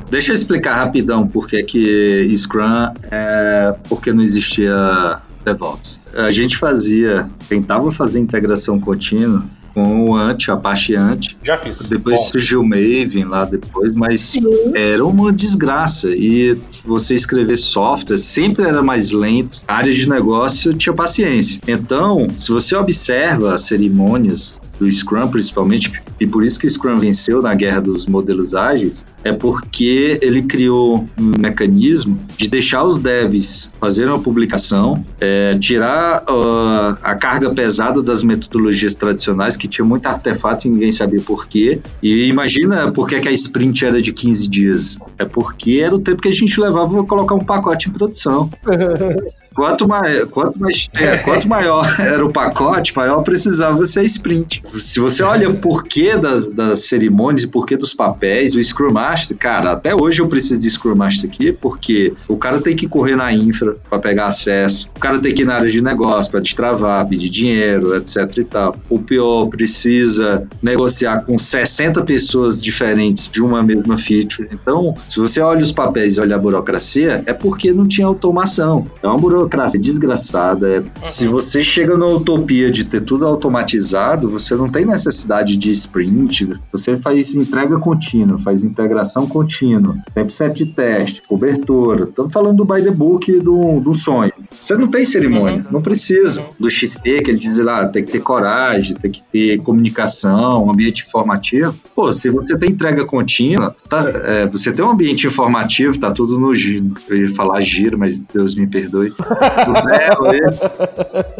Deixa 0.09 0.31
eu 0.31 0.35
explicar 0.35 0.75
rapidão 0.75 1.27
por 1.27 1.47
que 1.47 1.61
que 1.63 2.35
Scrum 2.35 2.91
é 3.11 3.75
porque 3.87 4.11
não 4.11 4.23
existia 4.23 5.19
DevOps. 5.45 6.01
A 6.15 6.31
gente 6.31 6.57
fazia, 6.57 7.29
tentava 7.47 7.91
fazer 7.91 8.19
integração 8.19 8.79
contínua 8.79 9.45
com 9.73 10.09
o 10.09 10.15
Ant, 10.15 10.49
a 10.49 10.57
parte 10.57 10.95
Ant. 10.95 11.37
Já 11.43 11.57
fiz. 11.57 11.87
Depois 11.87 12.17
Bom, 12.17 12.23
surgiu 12.23 12.61
o 12.61 12.67
Maven 12.67 13.25
lá 13.25 13.45
depois, 13.45 13.93
mas 13.93 14.21
Sim. 14.21 14.43
era 14.73 15.05
uma 15.05 15.31
desgraça. 15.31 16.09
E 16.09 16.57
você 16.83 17.15
escrever 17.15 17.57
software 17.57 18.17
sempre 18.17 18.65
era 18.65 18.81
mais 18.81 19.11
lento. 19.11 19.59
A 19.67 19.75
área 19.75 19.93
de 19.93 20.07
negócio 20.07 20.73
tinha 20.73 20.93
paciência. 20.93 21.61
Então, 21.67 22.27
se 22.37 22.49
você 22.49 22.75
observa 22.75 23.53
as 23.53 23.63
cerimônias 23.63 24.59
do 24.79 24.91
Scrum, 24.91 25.27
principalmente, 25.27 25.91
e 26.19 26.25
por 26.25 26.43
isso 26.43 26.57
que 26.57 26.65
o 26.65 26.69
Scrum 26.69 26.97
venceu 26.97 27.41
na 27.41 27.53
guerra 27.53 27.81
dos 27.81 28.07
modelos 28.07 28.55
ágeis, 28.55 29.05
é 29.23 29.33
porque 29.33 30.17
ele 30.21 30.43
criou 30.43 31.05
um 31.19 31.33
mecanismo 31.37 32.17
de 32.37 32.47
deixar 32.47 32.83
os 32.83 32.97
devs 32.97 33.73
fazerem 33.79 34.11
uma 34.11 34.19
publicação, 34.19 35.03
é, 35.19 35.57
tirar 35.57 36.23
ah, 36.25 36.97
a 37.03 37.15
carga 37.15 37.53
pesada 37.53 38.01
das 38.01 38.23
metodologias 38.23 38.95
tradicionais, 38.95 39.57
que 39.59 39.67
tinha 39.67 39.85
muito 39.85 40.05
artefato 40.07 40.67
e 40.67 40.71
ninguém 40.71 40.91
sabia 40.91 41.21
por 41.21 41.47
quê. 41.47 41.79
E 42.01 42.27
imagina 42.27 42.91
por 42.91 43.07
que, 43.07 43.19
que 43.19 43.27
a 43.27 43.31
sprint 43.31 43.85
era 43.85 44.01
de 44.01 44.11
15 44.11 44.47
dias. 44.47 44.99
É 45.17 45.25
porque 45.25 45.81
era 45.83 45.93
o 45.93 45.99
tempo 45.99 46.21
que 46.21 46.29
a 46.29 46.33
gente 46.33 46.59
levava 46.59 46.89
para 46.89 47.03
colocar 47.03 47.35
um 47.35 47.43
pacote 47.43 47.89
em 47.89 47.91
produção. 47.91 48.49
Quanto, 49.53 49.87
mai, 49.87 50.25
quanto, 50.27 50.59
mais, 50.59 50.89
é, 50.95 51.17
quanto 51.23 51.47
maior 51.47 51.85
era 51.99 52.25
o 52.25 52.31
pacote, 52.31 52.95
maior 52.95 53.23
precisava 53.23 53.85
ser 53.85 54.01
a 54.01 54.03
sprint. 54.03 54.61
Se 54.79 54.99
você 54.99 55.23
olha 55.23 55.49
o 55.49 55.55
porquê 55.57 56.15
das, 56.15 56.45
das 56.45 56.85
cerimônias, 56.85 57.43
o 57.43 57.49
porquê 57.49 57.75
dos 57.75 57.93
papéis, 57.93 58.55
o 58.55 58.63
Scrum 58.63 58.93
Master, 58.93 59.35
cara, 59.35 59.71
até 59.71 59.95
hoje 59.95 60.21
eu 60.21 60.27
preciso 60.27 60.59
de 60.59 60.69
Scrum 60.69 60.95
Master 60.95 61.29
aqui, 61.29 61.51
porque 61.51 62.13
o 62.27 62.37
cara 62.37 62.61
tem 62.61 62.75
que 62.75 62.87
correr 62.87 63.15
na 63.15 63.33
infra 63.33 63.75
para 63.89 63.99
pegar 63.99 64.27
acesso, 64.27 64.89
o 64.95 64.99
cara 64.99 65.19
tem 65.19 65.33
que 65.33 65.41
ir 65.41 65.45
na 65.45 65.55
área 65.55 65.69
de 65.69 65.81
negócio 65.81 66.31
para 66.31 66.39
destravar, 66.39 67.07
pedir 67.07 67.29
dinheiro, 67.29 67.95
etc 67.95 68.37
e 68.37 68.43
tal. 68.43 68.75
O 68.89 68.99
pior 68.99 69.47
precisa 69.47 70.47
negociar 70.61 71.25
com 71.25 71.37
60 71.37 72.01
pessoas 72.03 72.61
diferentes 72.61 73.29
de 73.29 73.41
uma 73.41 73.63
mesma 73.63 73.97
feature. 73.97 74.47
Então, 74.51 74.93
se 75.07 75.19
você 75.19 75.41
olha 75.41 75.61
os 75.61 75.71
papéis 75.71 76.17
e 76.17 76.21
olha 76.21 76.35
a 76.35 76.39
burocracia, 76.39 77.23
é 77.25 77.33
porque 77.33 77.71
não 77.71 77.87
tinha 77.87 78.07
automação. 78.07 78.89
É 79.01 79.07
uma 79.07 79.17
burocracia 79.17 79.38
desgraçada. 79.79 80.67
É- 80.77 80.83
Se 81.03 81.27
você 81.27 81.63
chega 81.63 81.97
na 81.97 82.05
utopia 82.05 82.71
de 82.71 82.83
ter 82.83 83.01
tudo 83.03 83.25
automatizado, 83.25 84.29
você 84.29 84.55
não 84.55 84.69
tem 84.69 84.85
necessidade 84.85 85.55
de 85.57 85.71
sprint. 85.71 86.49
Você 86.71 86.97
faz 86.97 87.33
entrega 87.35 87.77
contínua, 87.79 88.37
faz 88.39 88.63
integração 88.63 89.27
contínua, 89.27 89.97
sempre 90.13 90.33
set 90.33 90.63
de 90.63 90.65
teste, 90.73 91.21
cobertura. 91.27 92.05
Estamos 92.05 92.31
falando 92.33 92.57
do 92.57 92.65
by 92.65 92.81
the 92.81 92.91
book 92.91 93.31
do, 93.39 93.79
do 93.79 93.93
sonho. 93.93 94.31
Você 94.59 94.75
não 94.75 94.87
tem 94.87 95.05
cerimônia, 95.05 95.65
não 95.71 95.81
precisa. 95.81 96.43
Do 96.59 96.69
XP, 96.69 97.21
que 97.21 97.31
ele 97.31 97.37
diz 97.39 97.57
lá, 97.59 97.87
tem 97.87 98.03
que 98.03 98.11
ter 98.11 98.19
coragem, 98.21 98.95
tem 98.95 99.11
que 99.11 99.21
ter 99.31 99.61
comunicação, 99.61 100.69
ambiente 100.69 101.03
informativo. 101.07 101.73
Pô, 101.95 102.11
se 102.11 102.29
você 102.29 102.57
tem 102.57 102.71
entrega 102.71 103.05
contínua, 103.05 103.75
tá- 103.87 104.09
é, 104.23 104.47
você 104.47 104.71
tem 104.71 104.83
um 104.83 104.89
ambiente 104.91 105.27
informativo, 105.27 105.97
tá 105.99 106.11
tudo 106.11 106.39
no 106.39 106.55
giro. 106.55 106.93
Eu 107.09 107.17
ia 107.29 107.33
falar 107.35 107.61
giro, 107.61 107.97
mas 107.97 108.19
Deus 108.19 108.55
me 108.55 108.67
perdoe. 108.67 109.13
Do 109.29 110.27
aí. 110.27 110.41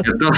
Então, 0.08 0.30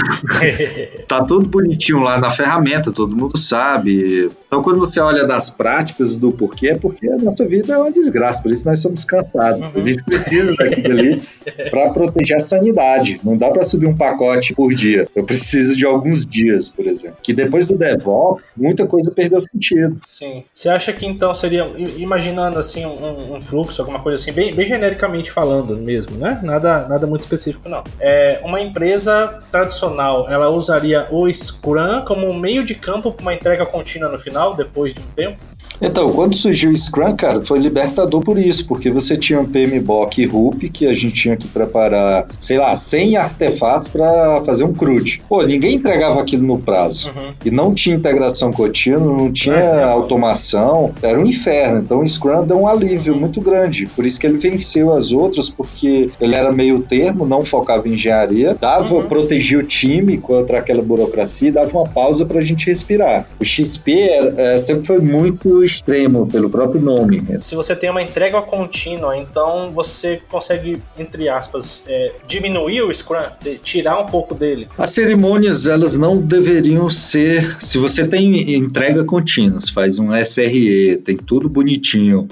tá 1.06 1.24
tudo 1.24 1.46
bonitinho 1.46 2.00
lá 2.00 2.18
na 2.18 2.30
ferramenta, 2.30 2.92
todo 2.92 3.16
mundo 3.16 3.36
sabe. 3.36 4.30
Então, 4.46 4.62
quando 4.62 4.78
você 4.78 5.00
olha 5.00 5.26
das 5.26 5.50
práticas 5.50 6.16
do 6.16 6.32
porquê, 6.32 6.68
é 6.68 6.74
porque 6.74 7.08
a 7.10 7.16
nossa 7.16 7.46
vida 7.46 7.74
é 7.74 7.78
uma 7.78 7.90
desgraça, 7.90 8.42
por 8.42 8.52
isso 8.52 8.68
nós 8.68 8.80
somos 8.80 9.04
cansados. 9.04 9.62
A 9.74 9.80
gente 9.80 10.02
precisa 10.04 10.54
daquilo 10.56 10.92
ali 10.92 11.22
para 11.70 11.90
proteger 11.90 12.36
a 12.36 12.40
sanidade. 12.40 13.20
Não 13.22 13.36
dá 13.36 13.50
para 13.50 13.62
subir 13.64 13.86
um 13.86 13.96
pacote 13.96 14.54
por 14.54 14.74
dia. 14.74 15.06
Eu 15.14 15.24
preciso 15.24 15.76
de 15.76 15.86
alguns 15.86 16.26
dias, 16.26 16.68
por 16.68 16.86
exemplo. 16.86 17.16
Que 17.22 17.32
depois 17.32 17.66
do 17.66 17.76
DevOps, 17.76 18.44
muita 18.56 18.86
coisa 18.86 19.10
perdeu 19.10 19.40
sentido. 19.42 19.96
Sim. 20.04 20.44
Você 20.54 20.68
acha 20.68 20.92
que 20.92 21.06
então 21.06 21.32
seria, 21.34 21.64
imaginando 21.96 22.58
assim 22.58 22.84
um, 22.84 23.36
um 23.36 23.40
fluxo, 23.40 23.80
alguma 23.80 24.00
coisa 24.00 24.20
assim, 24.20 24.32
bem, 24.32 24.54
bem 24.54 24.66
genericamente 24.66 25.30
falando 25.30 25.76
mesmo, 25.76 26.16
né? 26.16 26.40
Nada, 26.42 26.86
nada 26.88 27.06
muito 27.06 27.20
específico, 27.20 27.41
não. 27.68 27.82
É, 28.00 28.40
uma 28.42 28.60
empresa 28.60 29.40
tradicional, 29.50 30.28
ela 30.28 30.48
usaria 30.48 31.06
o 31.10 31.32
Scrum 31.32 32.04
como 32.04 32.32
meio 32.34 32.64
de 32.64 32.74
campo 32.74 33.12
para 33.12 33.22
uma 33.22 33.34
entrega 33.34 33.66
contínua 33.66 34.10
no 34.10 34.18
final, 34.18 34.54
depois 34.54 34.94
de 34.94 35.00
um 35.00 35.06
tempo? 35.14 35.51
Então, 35.84 36.12
quando 36.12 36.34
surgiu 36.36 36.70
o 36.70 36.78
Scrum, 36.78 37.16
cara, 37.16 37.42
foi 37.42 37.58
libertador 37.58 38.20
por 38.22 38.38
isso, 38.38 38.66
porque 38.68 38.88
você 38.88 39.16
tinha 39.16 39.40
um 39.40 39.44
PMBOK 39.44 40.22
e 40.22 40.26
RUP 40.26 40.68
que 40.70 40.86
a 40.86 40.94
gente 40.94 41.12
tinha 41.14 41.36
que 41.36 41.48
preparar, 41.48 42.28
sei 42.40 42.56
lá, 42.58 42.74
100 42.76 43.16
artefatos 43.16 43.88
para 43.88 44.40
fazer 44.46 44.62
um 44.62 44.72
CRUD. 44.72 45.20
Pô, 45.28 45.42
ninguém 45.42 45.74
entregava 45.74 46.20
aquilo 46.20 46.46
no 46.46 46.58
prazo. 46.58 47.10
Uhum. 47.10 47.32
E 47.44 47.50
não 47.50 47.74
tinha 47.74 47.96
integração 47.96 48.52
contínua, 48.52 49.00
não 49.00 49.32
tinha 49.32 49.56
É, 49.56 49.78
é. 49.80 49.82
automação, 49.82 50.92
era 51.02 51.20
um 51.20 51.26
inferno. 51.26 51.80
Então 51.80 52.00
o 52.00 52.08
Scrum 52.08 52.46
deu 52.46 52.60
um 52.60 52.68
alívio 52.68 53.16
muito 53.18 53.40
grande. 53.40 53.86
Por 53.86 54.06
isso 54.06 54.20
que 54.20 54.26
ele 54.26 54.38
venceu 54.38 54.92
as 54.92 55.10
outras, 55.10 55.48
porque 55.48 56.10
ele 56.20 56.34
era 56.36 56.52
meio 56.52 56.80
termo, 56.80 57.26
não 57.26 57.42
focava 57.42 57.88
em 57.88 57.94
engenharia, 57.94 58.56
dava, 58.60 58.94
Uhum. 58.94 59.06
protegia 59.08 59.58
o 59.58 59.62
time 59.64 60.16
contra 60.18 60.58
aquela 60.58 60.82
burocracia 60.82 61.48
e 61.48 61.52
dava 61.52 61.76
uma 61.76 61.84
pausa 61.88 62.24
pra 62.24 62.40
gente 62.40 62.66
respirar. 62.66 63.26
O 63.40 63.44
XP 63.44 63.92
era- 64.00 64.34
é, 64.40 64.58
sempre 64.58 64.86
foi 64.86 65.00
muito 65.00 65.64
extremo, 65.72 66.26
pelo 66.26 66.48
próprio 66.50 66.80
nome. 66.80 67.22
Se 67.40 67.54
você 67.54 67.74
tem 67.74 67.90
uma 67.90 68.02
entrega 68.02 68.40
contínua, 68.42 69.16
então 69.16 69.70
você 69.72 70.20
consegue, 70.30 70.80
entre 70.98 71.28
aspas, 71.28 71.82
é, 71.86 72.12
diminuir 72.26 72.82
o 72.82 72.92
Scrum, 72.92 73.18
tirar 73.62 73.98
um 74.00 74.06
pouco 74.06 74.34
dele. 74.34 74.68
As 74.78 74.90
cerimônias, 74.90 75.66
elas 75.66 75.96
não 75.96 76.16
deveriam 76.16 76.88
ser. 76.90 77.56
Se 77.60 77.78
você 77.78 78.06
tem 78.06 78.54
entrega 78.54 79.04
contínua, 79.04 79.58
faz 79.74 79.98
um 79.98 80.12
SRE, 80.14 80.98
tem 81.04 81.16
tudo 81.16 81.48
bonitinho, 81.48 82.28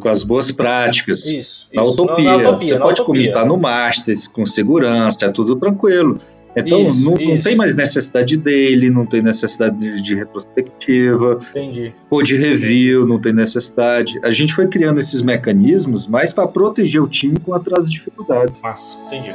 com- 0.00 0.08
as 0.08 0.22
boas 0.22 0.50
práticas. 0.52 1.26
Isso. 1.26 1.68
Na 1.72 1.82
isso. 1.82 1.92
utopia, 1.92 2.24
Na- 2.24 2.30
na 2.38 2.48
utopia, 2.50 2.68
você 2.68 2.74
na 2.74 2.80
pode 2.80 3.00
utopia. 3.00 3.04
comunicar 3.06 3.46
no 3.46 3.56
Masters, 3.56 4.26
com 4.28 4.44
segurança, 4.44 5.26
é 5.26 5.30
tudo 5.30 5.56
tranquilo. 5.56 6.18
Então, 6.54 6.90
Isso, 6.90 7.04
não, 7.04 7.12
não 7.14 7.34
isso. 7.36 7.42
tem 7.44 7.56
mais 7.56 7.74
necessidade 7.74 8.36
dele, 8.36 8.90
não 8.90 9.06
tem 9.06 9.22
necessidade 9.22 9.78
de, 9.78 10.02
de 10.02 10.14
retrospectiva, 10.14 11.38
Entendi. 11.50 11.94
ou 12.10 12.22
de 12.22 12.36
review, 12.36 13.06
não 13.06 13.18
tem 13.18 13.32
necessidade. 13.32 14.20
A 14.22 14.30
gente 14.30 14.52
foi 14.52 14.66
criando 14.68 15.00
esses 15.00 15.22
mecanismos 15.22 16.06
mais 16.06 16.30
para 16.32 16.46
proteger 16.46 17.02
o 17.02 17.08
time 17.08 17.36
contra 17.40 17.78
as 17.78 17.90
dificuldades. 17.90 18.60
Massa, 18.60 18.98
entendi. 19.06 19.32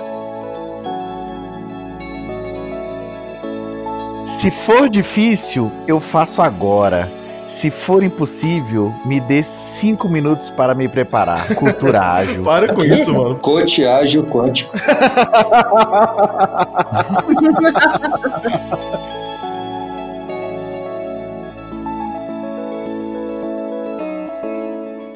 Se 4.28 4.52
for 4.52 4.90
difícil, 4.90 5.72
eu 5.88 6.00
faço 6.00 6.42
agora. 6.42 7.10
Se 7.48 7.72
for 7.72 8.04
impossível, 8.04 8.94
me 9.06 9.22
dê 9.22 9.42
cinco 9.42 10.10
minutos 10.10 10.50
para 10.50 10.76
me 10.76 10.90
preparar. 10.90 11.56
Cultura 11.56 12.02
ágil. 12.14 12.44
Para 12.44 12.74
com 12.74 12.84
isso, 12.84 13.14
mano. 13.14 13.36
Coach 13.40 13.86
ágil 13.86 14.26
quântico. 14.26 14.76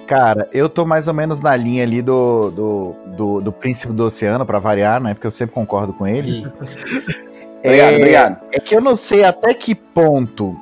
Cara, 0.07 0.47
eu 0.51 0.67
tô 0.67 0.85
mais 0.85 1.07
ou 1.07 1.13
menos 1.13 1.39
na 1.39 1.55
linha 1.55 1.83
ali 1.83 2.01
do, 2.01 2.51
do, 2.51 2.95
do, 3.15 3.41
do 3.41 3.51
Príncipe 3.51 3.93
do 3.93 4.03
Oceano, 4.03 4.45
pra 4.45 4.59
variar, 4.59 5.01
né? 5.01 5.13
Porque 5.13 5.25
eu 5.25 5.31
sempre 5.31 5.55
concordo 5.55 5.93
com 5.93 6.05
ele. 6.05 6.41
E- 6.41 6.47
Obrigado, 7.63 7.93
É, 7.93 7.95
obrigado. 7.95 8.37
É 8.53 8.59
que 8.59 8.75
eu 8.75 8.81
não 8.81 8.95
sei 8.95 9.23
até 9.23 9.53
que 9.53 9.73
ponto 9.75 10.55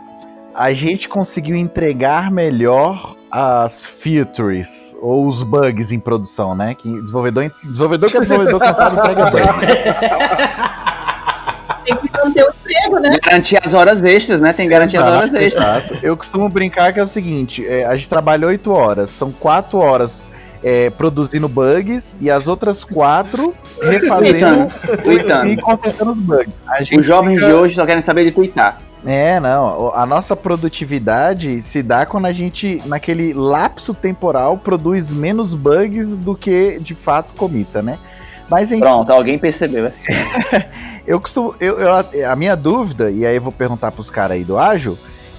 a 0.55 0.71
gente 0.73 1.07
conseguiu 1.07 1.55
entregar 1.55 2.31
melhor 2.31 3.15
as 3.31 3.85
features 3.85 4.95
ou 5.01 5.27
os 5.27 5.43
bugs 5.43 5.91
em 5.91 5.99
produção, 5.99 6.55
né? 6.55 6.73
Que 6.75 6.89
desenvolvedor, 7.01 7.51
desenvolvedor 7.63 8.09
que 8.09 8.17
é 8.17 8.21
desenvolvedor 8.21 8.59
cansado 8.59 8.99
entrega 8.99 9.25
bug. 9.25 9.41
Tem 11.85 11.95
que 11.95 12.09
manter 12.17 12.43
o 12.43 12.49
emprego, 12.49 12.99
né? 12.99 13.17
Garantir 13.23 13.59
as 13.63 13.73
horas 13.73 14.01
extras, 14.03 14.39
né? 14.39 14.51
Tem 14.53 14.65
que 14.67 14.71
garantir 14.71 14.97
as 14.97 15.03
horas 15.03 15.33
Exato, 15.33 15.43
extras. 15.43 15.85
exato. 15.91 16.05
Eu 16.05 16.17
costumo 16.17 16.49
brincar 16.49 16.91
que 16.93 16.99
é 16.99 17.03
o 17.03 17.07
seguinte: 17.07 17.65
é, 17.67 17.85
a 17.85 17.95
gente 17.95 18.09
trabalha 18.09 18.47
8 18.47 18.71
horas, 18.71 19.09
são 19.11 19.31
4 19.31 19.77
horas 19.77 20.29
é, 20.63 20.89
produzindo 20.89 21.47
bugs 21.47 22.15
e 22.19 22.29
as 22.29 22.47
outras 22.47 22.83
4 22.83 23.53
refazendo 23.81 24.67
Tweetando, 24.71 25.03
tweetando. 25.03 25.47
e 25.47 25.57
consertando 25.57 26.11
os 26.11 26.17
bugs. 26.17 26.53
A 26.67 26.79
gente 26.83 26.99
Os 26.99 27.05
jovens 27.05 27.35
fica- 27.35 27.47
de 27.47 27.53
hoje 27.53 27.75
só 27.75 27.85
querem 27.85 28.01
saber 28.01 28.23
de 28.25 28.31
twittar. 28.31 28.79
É, 29.05 29.39
não. 29.39 29.93
A 29.95 30.05
nossa 30.05 30.35
produtividade 30.35 31.61
se 31.61 31.81
dá 31.81 32.05
quando 32.05 32.25
a 32.25 32.33
gente, 32.33 32.81
naquele 32.85 33.33
lapso 33.33 33.93
temporal, 33.93 34.57
produz 34.57 35.11
menos 35.11 35.53
bugs 35.53 36.17
do 36.17 36.35
que 36.35 36.79
de 36.79 36.93
fato 36.93 37.33
comita, 37.35 37.81
né? 37.81 37.97
Mas 38.49 38.71
em... 38.71 38.79
Pronto, 38.79 39.11
alguém 39.11 39.37
percebeu. 39.37 39.85
assim. 39.85 40.11
eu 41.05 41.19
costumo. 41.21 41.55
Eu, 41.59 41.79
eu- 41.79 42.29
a 42.29 42.35
minha 42.35 42.55
dúvida, 42.55 43.11
e 43.11 43.25
aí 43.25 43.35
eu 43.35 43.41
vou 43.41 43.51
perguntar 43.51 43.91
pros 43.91 44.09
caras 44.09 44.31
aí 44.31 44.43
do 44.43 44.57
ágil, 44.57 44.97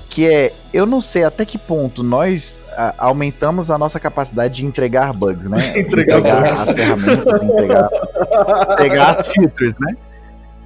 que 0.09 0.27
é, 0.27 0.53
eu 0.73 0.87
não 0.87 1.01
sei 1.01 1.25
até 1.25 1.45
que 1.45 1.59
ponto 1.59 2.03
nós 2.03 2.63
ah, 2.77 2.95
aumentamos 2.99 3.71
a 3.71 3.77
nossa 3.77 4.01
capacidade 4.01 4.55
de 4.55 4.65
entregar 4.65 5.13
bugs, 5.13 5.49
né? 5.49 5.59
Entregar 5.79 6.21
bugs. 6.21 6.69
as 6.69 6.75
ferramentas, 6.75 7.43
entregar, 7.43 7.89
entregar 8.73 9.11
as 9.17 9.27
features, 9.27 9.75
né? 9.79 9.97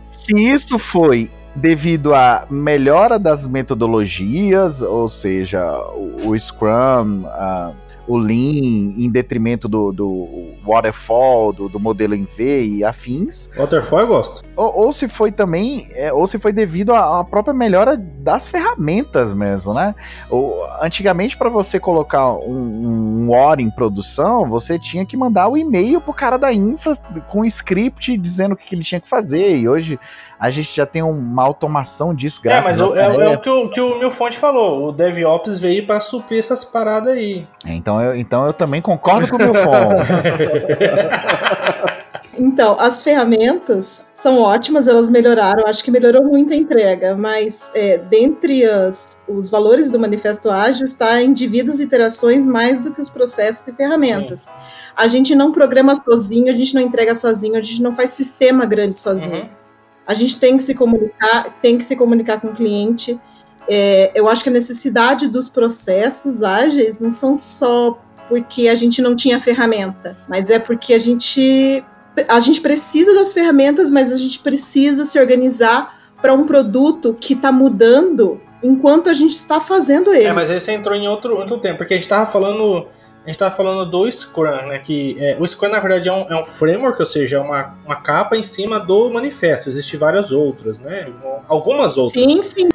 Se 0.06 0.32
isso 0.34 0.78
foi 0.78 1.30
devido 1.54 2.14
à 2.14 2.46
melhora 2.50 3.18
das 3.18 3.46
metodologias, 3.46 4.82
ou 4.82 5.08
seja, 5.08 5.64
o, 5.94 6.30
o 6.30 6.38
Scrum, 6.38 7.24
ah, 7.26 7.72
o 8.06 8.18
Lean, 8.18 8.94
em 8.96 9.10
detrimento 9.10 9.68
do, 9.68 9.92
do 9.92 10.54
Waterfall, 10.66 11.52
do, 11.52 11.68
do 11.68 11.80
modelo 11.80 12.14
em 12.14 12.24
V 12.24 12.62
e 12.62 12.84
afins, 12.84 13.48
Waterfall 13.56 14.00
eu 14.00 14.06
gosto. 14.06 14.42
ou, 14.56 14.84
ou 14.84 14.92
se 14.92 15.08
foi 15.08 15.32
também, 15.32 15.88
é, 15.92 16.12
ou 16.12 16.26
se 16.26 16.38
foi 16.38 16.52
devido 16.52 16.92
à, 16.94 17.20
à 17.20 17.24
própria 17.24 17.54
melhora 17.54 17.96
das 17.96 18.48
ferramentas 18.48 19.32
mesmo, 19.32 19.72
né? 19.72 19.94
Ou, 20.30 20.66
antigamente, 20.80 21.36
para 21.36 21.48
você 21.48 21.80
colocar 21.80 22.32
um, 22.34 23.24
um 23.24 23.30
OR 23.30 23.60
em 23.60 23.70
produção, 23.70 24.48
você 24.48 24.78
tinha 24.78 25.06
que 25.06 25.16
mandar 25.16 25.48
o 25.48 25.56
e-mail 25.56 26.00
pro 26.00 26.12
cara 26.12 26.36
da 26.36 26.52
infra 26.52 26.96
com 27.28 27.40
um 27.40 27.44
script 27.44 28.16
dizendo 28.18 28.52
o 28.52 28.56
que 28.56 28.74
ele 28.74 28.84
tinha 28.84 29.00
que 29.00 29.08
fazer. 29.08 29.56
E 29.56 29.68
hoje 29.68 29.98
a 30.44 30.50
gente 30.50 30.76
já 30.76 30.84
tem 30.84 31.02
uma 31.02 31.42
automação 31.42 32.14
disso, 32.14 32.38
É, 32.44 32.48
graças 32.48 32.64
mas 32.66 32.80
a 32.80 32.86
o- 32.86 32.96
é, 32.96 33.06
é 33.06 33.16
Deus. 33.16 33.34
o 33.34 33.38
que 33.40 33.48
o, 33.50 33.70
que 33.70 33.80
o 33.80 33.98
meu 33.98 34.10
fonte 34.10 34.36
falou. 34.38 34.88
O 34.88 34.92
DevOps 34.92 35.58
veio 35.58 35.86
pra 35.86 36.00
suprir 36.00 36.38
essas 36.38 36.62
paradas 36.64 37.14
aí. 37.14 37.46
Então 37.66 38.00
eu, 38.02 38.14
então 38.14 38.46
eu 38.46 38.52
também 38.52 38.82
concordo 38.82 39.26
com 39.28 39.36
o 39.36 39.38
meu 39.38 39.52
ponto. 39.54 40.02
Então, 42.36 42.76
as 42.80 43.02
ferramentas 43.02 44.04
são 44.12 44.40
ótimas, 44.40 44.88
elas 44.88 45.08
melhoraram, 45.08 45.66
acho 45.68 45.84
que 45.84 45.90
melhorou 45.90 46.24
muito 46.24 46.52
a 46.52 46.56
entrega, 46.56 47.14
mas 47.16 47.70
é, 47.76 47.96
dentre 47.96 48.64
as- 48.64 49.18
os 49.28 49.48
valores 49.48 49.90
do 49.90 50.00
Manifesto 50.00 50.50
Ágil 50.50 50.84
está 50.84 51.22
indivíduos 51.22 51.78
e 51.78 51.84
interações 51.84 52.44
mais 52.44 52.80
do 52.80 52.90
que 52.92 53.00
os 53.00 53.08
processos 53.08 53.68
e 53.68 53.72
ferramentas. 53.72 54.50
A 54.96 55.06
gente 55.06 55.32
não 55.34 55.52
programa 55.52 55.94
sozinho, 55.94 56.52
a 56.52 56.56
gente 56.56 56.74
não 56.74 56.82
entrega 56.82 57.14
sozinho, 57.14 57.56
a 57.56 57.62
gente 57.62 57.80
não 57.82 57.94
faz 57.94 58.10
sistema 58.10 58.66
grande 58.66 58.98
sozinho. 58.98 59.42
Uhum. 59.42 59.48
A 60.06 60.14
gente 60.14 60.38
tem 60.38 60.56
que 60.56 60.62
se 60.62 60.74
comunicar, 60.74 61.58
tem 61.62 61.78
que 61.78 61.84
se 61.84 61.96
comunicar 61.96 62.40
com 62.40 62.48
o 62.48 62.54
cliente. 62.54 63.18
É, 63.68 64.12
eu 64.14 64.28
acho 64.28 64.42
que 64.42 64.50
a 64.50 64.52
necessidade 64.52 65.28
dos 65.28 65.48
processos 65.48 66.42
ágeis 66.42 66.98
não 66.98 67.10
são 67.10 67.34
só 67.34 67.98
porque 68.28 68.68
a 68.68 68.74
gente 68.74 69.00
não 69.00 69.14
tinha 69.14 69.40
ferramenta, 69.40 70.16
mas 70.28 70.50
é 70.50 70.58
porque 70.58 70.94
a 70.94 70.98
gente 70.98 71.84
a 72.28 72.38
gente 72.38 72.60
precisa 72.60 73.12
das 73.14 73.32
ferramentas, 73.32 73.90
mas 73.90 74.12
a 74.12 74.16
gente 74.16 74.38
precisa 74.38 75.04
se 75.04 75.18
organizar 75.18 75.98
para 76.22 76.32
um 76.32 76.46
produto 76.46 77.16
que 77.18 77.34
está 77.34 77.50
mudando 77.50 78.40
enquanto 78.62 79.10
a 79.10 79.12
gente 79.12 79.32
está 79.32 79.60
fazendo 79.60 80.12
ele. 80.12 80.24
É, 80.24 80.32
mas 80.32 80.50
aí 80.50 80.58
você 80.58 80.72
entrou 80.72 80.96
em 80.96 81.06
outro, 81.06 81.36
outro 81.36 81.58
tempo, 81.58 81.78
porque 81.78 81.94
a 81.94 81.96
gente 81.96 82.08
tava 82.08 82.24
falando. 82.24 82.86
A 83.24 83.26
gente 83.28 83.38
tava 83.38 83.54
falando 83.54 83.90
do 83.90 84.10
Scrum, 84.10 84.66
né? 84.68 84.78
Que 84.84 85.16
é, 85.18 85.36
o 85.40 85.46
Scrum, 85.46 85.70
na 85.70 85.78
verdade, 85.80 86.08
é 86.10 86.12
um, 86.12 86.26
é 86.30 86.38
um 86.40 86.44
framework, 86.44 87.00
ou 87.00 87.06
seja, 87.06 87.38
é 87.38 87.40
uma, 87.40 87.74
uma 87.86 87.96
capa 87.96 88.36
em 88.36 88.42
cima 88.42 88.78
do 88.78 89.08
manifesto. 89.10 89.68
Existem 89.70 89.98
várias 89.98 90.30
outras, 90.30 90.78
né? 90.78 91.08
Algumas 91.48 91.96
outras. 91.96 92.22
Sim, 92.22 92.42
sim. 92.42 92.68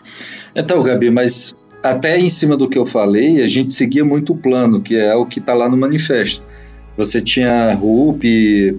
Então, 0.56 0.82
Gabi, 0.82 1.12
mas 1.12 1.54
até 1.84 2.18
em 2.18 2.30
cima 2.30 2.58
do 2.58 2.68
que 2.68 2.78
eu 2.80 2.86
falei, 2.86 3.44
a 3.44 3.48
gente 3.48 3.72
seguia 3.74 4.04
muito 4.04 4.34
o 4.34 4.38
plano, 4.38 4.82
que 4.82 4.96
é 4.98 5.14
o 5.14 5.26
que 5.26 5.38
está 5.40 5.54
lá 5.54 5.70
no 5.70 5.78
manifesto. 5.78 6.44
Você 6.98 7.22
tinha 7.22 7.72
RUP, 7.76 8.24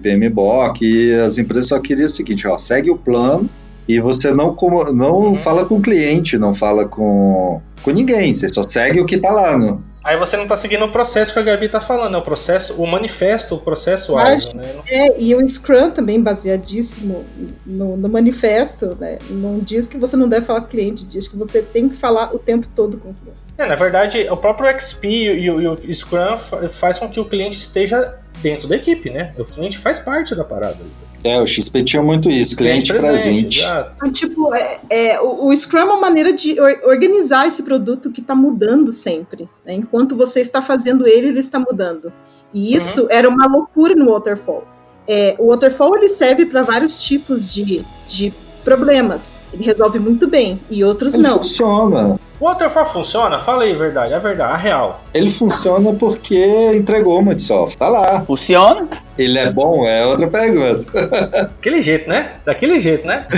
PMBOK, 0.03 0.83
e 0.85 1.15
as 1.15 1.39
empresas 1.39 1.69
só 1.69 1.79
queriam 1.79 2.07
o 2.07 2.11
seguinte, 2.11 2.47
ó, 2.49 2.59
segue 2.59 2.91
o 2.91 2.97
plano 2.97 3.49
e 3.89 3.99
você 4.01 4.31
não, 4.33 4.55
como- 4.55 4.93
não 4.93 5.15
Uhum. 5.19 5.39
fala 5.39 5.65
com 5.65 5.77
o 5.77 5.81
cliente, 5.81 6.37
não 6.37 6.53
fala 6.53 6.85
com, 6.87 7.63
com 7.83 7.91
ninguém, 7.93 8.35
você 8.35 8.49
só 8.49 8.63
segue 8.67 9.01
o 9.01 9.07
que 9.07 9.15
está 9.15 9.31
lá. 9.31 9.57
No, 9.57 9.83
Aí 10.03 10.17
você 10.17 10.37
não 10.37 10.47
tá 10.47 10.57
seguindo 10.57 10.85
o 10.85 10.89
processo 10.91 11.33
que 11.33 11.39
a 11.39 11.43
Gabi 11.43 11.69
tá 11.69 11.81
falando, 11.81 12.15
é 12.15 12.19
o 12.19 12.23
processo, 12.23 12.75
o 12.75 12.87
manifesto, 12.87 13.55
o 13.55 13.59
processo 13.59 14.15
Mas- 14.15 14.47
ágil, 14.47 14.57
né? 14.59 14.75
É, 14.89 15.21
e 15.21 15.35
o 15.35 15.47
Scrum 15.47 15.91
também 15.91 16.21
baseadíssimo 16.21 17.25
no, 17.67 17.97
no 17.99 18.09
manifesto, 18.09 18.97
né? 18.99 19.19
Não 19.29 19.59
diz 19.59 19.87
que 19.87 19.99
você 19.99 20.17
não 20.17 20.29
deve 20.29 20.47
falar 20.47 20.63
com 20.63 20.67
o 20.69 20.71
cliente, 20.71 21.05
diz 21.05 21.29
que 21.29 21.37
você 21.37 21.61
tem 21.61 21.89
que 21.89 21.97
falar 21.97 22.35
o 22.35 22.39
tempo 22.39 22.67
todo 22.75 22.97
com 22.97 23.11
o 23.11 23.15
cliente. 23.15 23.39
É, 23.59 23.67
na 23.67 23.75
verdade, 23.75 24.27
o 24.31 24.37
próprio 24.39 24.71
XP 24.81 25.07
e 25.07 25.51
o, 25.51 25.61
e 25.61 25.67
o 25.91 25.95
Scrum 25.95 26.37
fa- 26.39 26.67
faz 26.67 26.99
com 26.99 27.07
que 27.11 27.21
o 27.21 27.25
cliente 27.27 27.59
esteja 27.59 28.15
dentro 28.43 28.69
da 28.69 28.77
equipe, 28.77 29.11
né? 29.11 29.33
O 29.39 29.45
cliente 29.45 29.79
faz 29.79 29.99
parte 29.99 30.35
da 30.35 30.45
parada. 30.45 30.79
é, 31.23 31.41
o 31.41 31.47
XP 31.47 31.85
tinha 31.85 32.03
muito 32.03 32.31
isso, 32.31 32.57
cliente, 32.57 32.93
presente. 32.93 33.61
exato. 33.61 33.93
Então, 33.97 34.11
tipo, 34.11 34.55
é, 34.55 34.79
é, 34.91 35.21
o, 35.21 35.47
o 35.47 35.57
Scrum 35.57 35.79
é 35.81 35.85
uma 35.85 36.01
maneira 36.01 36.33
de 36.33 36.59
or- 36.61 36.81
organizar 36.85 37.47
esse 37.47 37.63
produto 37.63 38.11
que 38.11 38.21
está 38.21 38.35
mudando 38.35 38.93
sempre. 38.93 39.49
né? 39.65 39.75
Enquanto 39.75 40.17
você 40.17 40.41
está 40.41 40.63
fazendo 40.63 41.07
ele, 41.07 41.29
ele 41.29 41.41
está 41.41 41.59
mudando. 41.59 42.13
E 42.53 42.75
isso 42.75 43.07
era 43.11 43.29
uma 43.29 43.47
loucura 43.47 43.95
no 43.95 44.11
Waterfall. 44.11 44.65
É, 45.07 45.35
o 45.39 45.49
Waterfall 45.49 45.97
ele 45.97 46.09
serve 46.09 46.47
para 46.47 46.63
vários 46.63 47.03
tipos 47.03 47.53
de, 47.53 47.85
de 48.07 48.33
problemas. 48.61 49.41
Ele 49.53 49.65
resolve 49.65 49.99
muito 49.99 50.29
bem, 50.29 50.61
e 50.71 50.85
outros 50.85 51.15
Ele 51.15 51.23
não. 51.23 51.39
funciona. 51.39 52.19
O 52.39 52.47
Waterfall 52.47 52.85
funciona? 52.87 53.39
Fala 53.39 53.65
aí 53.65 53.73
a 53.73 53.77
verdade, 53.77 54.15
a 54.15 54.19
verdade, 54.19 54.53
a 54.53 54.57
real. 54.57 55.03
Ele 55.13 55.29
funciona 55.29 55.93
porque 55.93 56.73
entregou 56.75 57.21
muito 57.21 57.43
software. 57.43 57.77
Tá 57.79 57.89
lá. 57.89 58.23
Funciona? 58.23 58.89
Ele 59.19 59.39
é 59.39 59.53
bom? 59.53 59.85
É 59.87 60.07
outra 60.07 60.27
pergunta. 60.27 61.07
Daquele 61.29 61.83
jeito, 61.83 62.09
né? 62.09 62.33
Daquele 62.45 62.81
jeito, 62.81 63.07
né? 63.07 63.27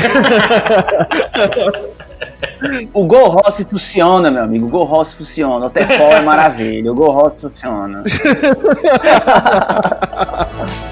O 2.95 3.05
Go 3.05 3.29
Rossi 3.29 3.65
funciona, 3.65 4.31
meu 4.31 4.45
amigo. 4.45 4.67
O 4.67 4.69
Go 4.69 4.85
Rossi 4.85 5.17
funciona. 5.17 5.57
O 5.57 5.61
Waterfall 5.63 6.13
é 6.13 6.21
maravilha. 6.23 6.93
O 6.93 6.95
Go 6.95 7.11
Rossi 7.11 7.41
funciona. 7.41 8.03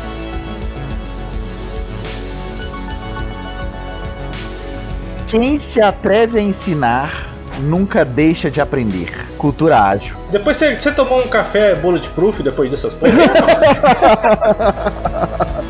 Quem 5.30 5.60
se 5.60 5.80
atreve 5.80 6.40
a 6.40 6.42
ensinar 6.42 7.30
nunca 7.60 8.04
deixa 8.04 8.50
de 8.50 8.60
aprender. 8.60 9.28
Cultura 9.38 9.80
ágil. 9.80 10.16
Depois 10.28 10.56
você, 10.56 10.74
você 10.74 10.90
tomou 10.90 11.20
um 11.20 11.28
café 11.28 11.76
bulletproof 11.76 12.42
depois 12.42 12.68
dessas 12.68 12.92
porra? 12.92 13.12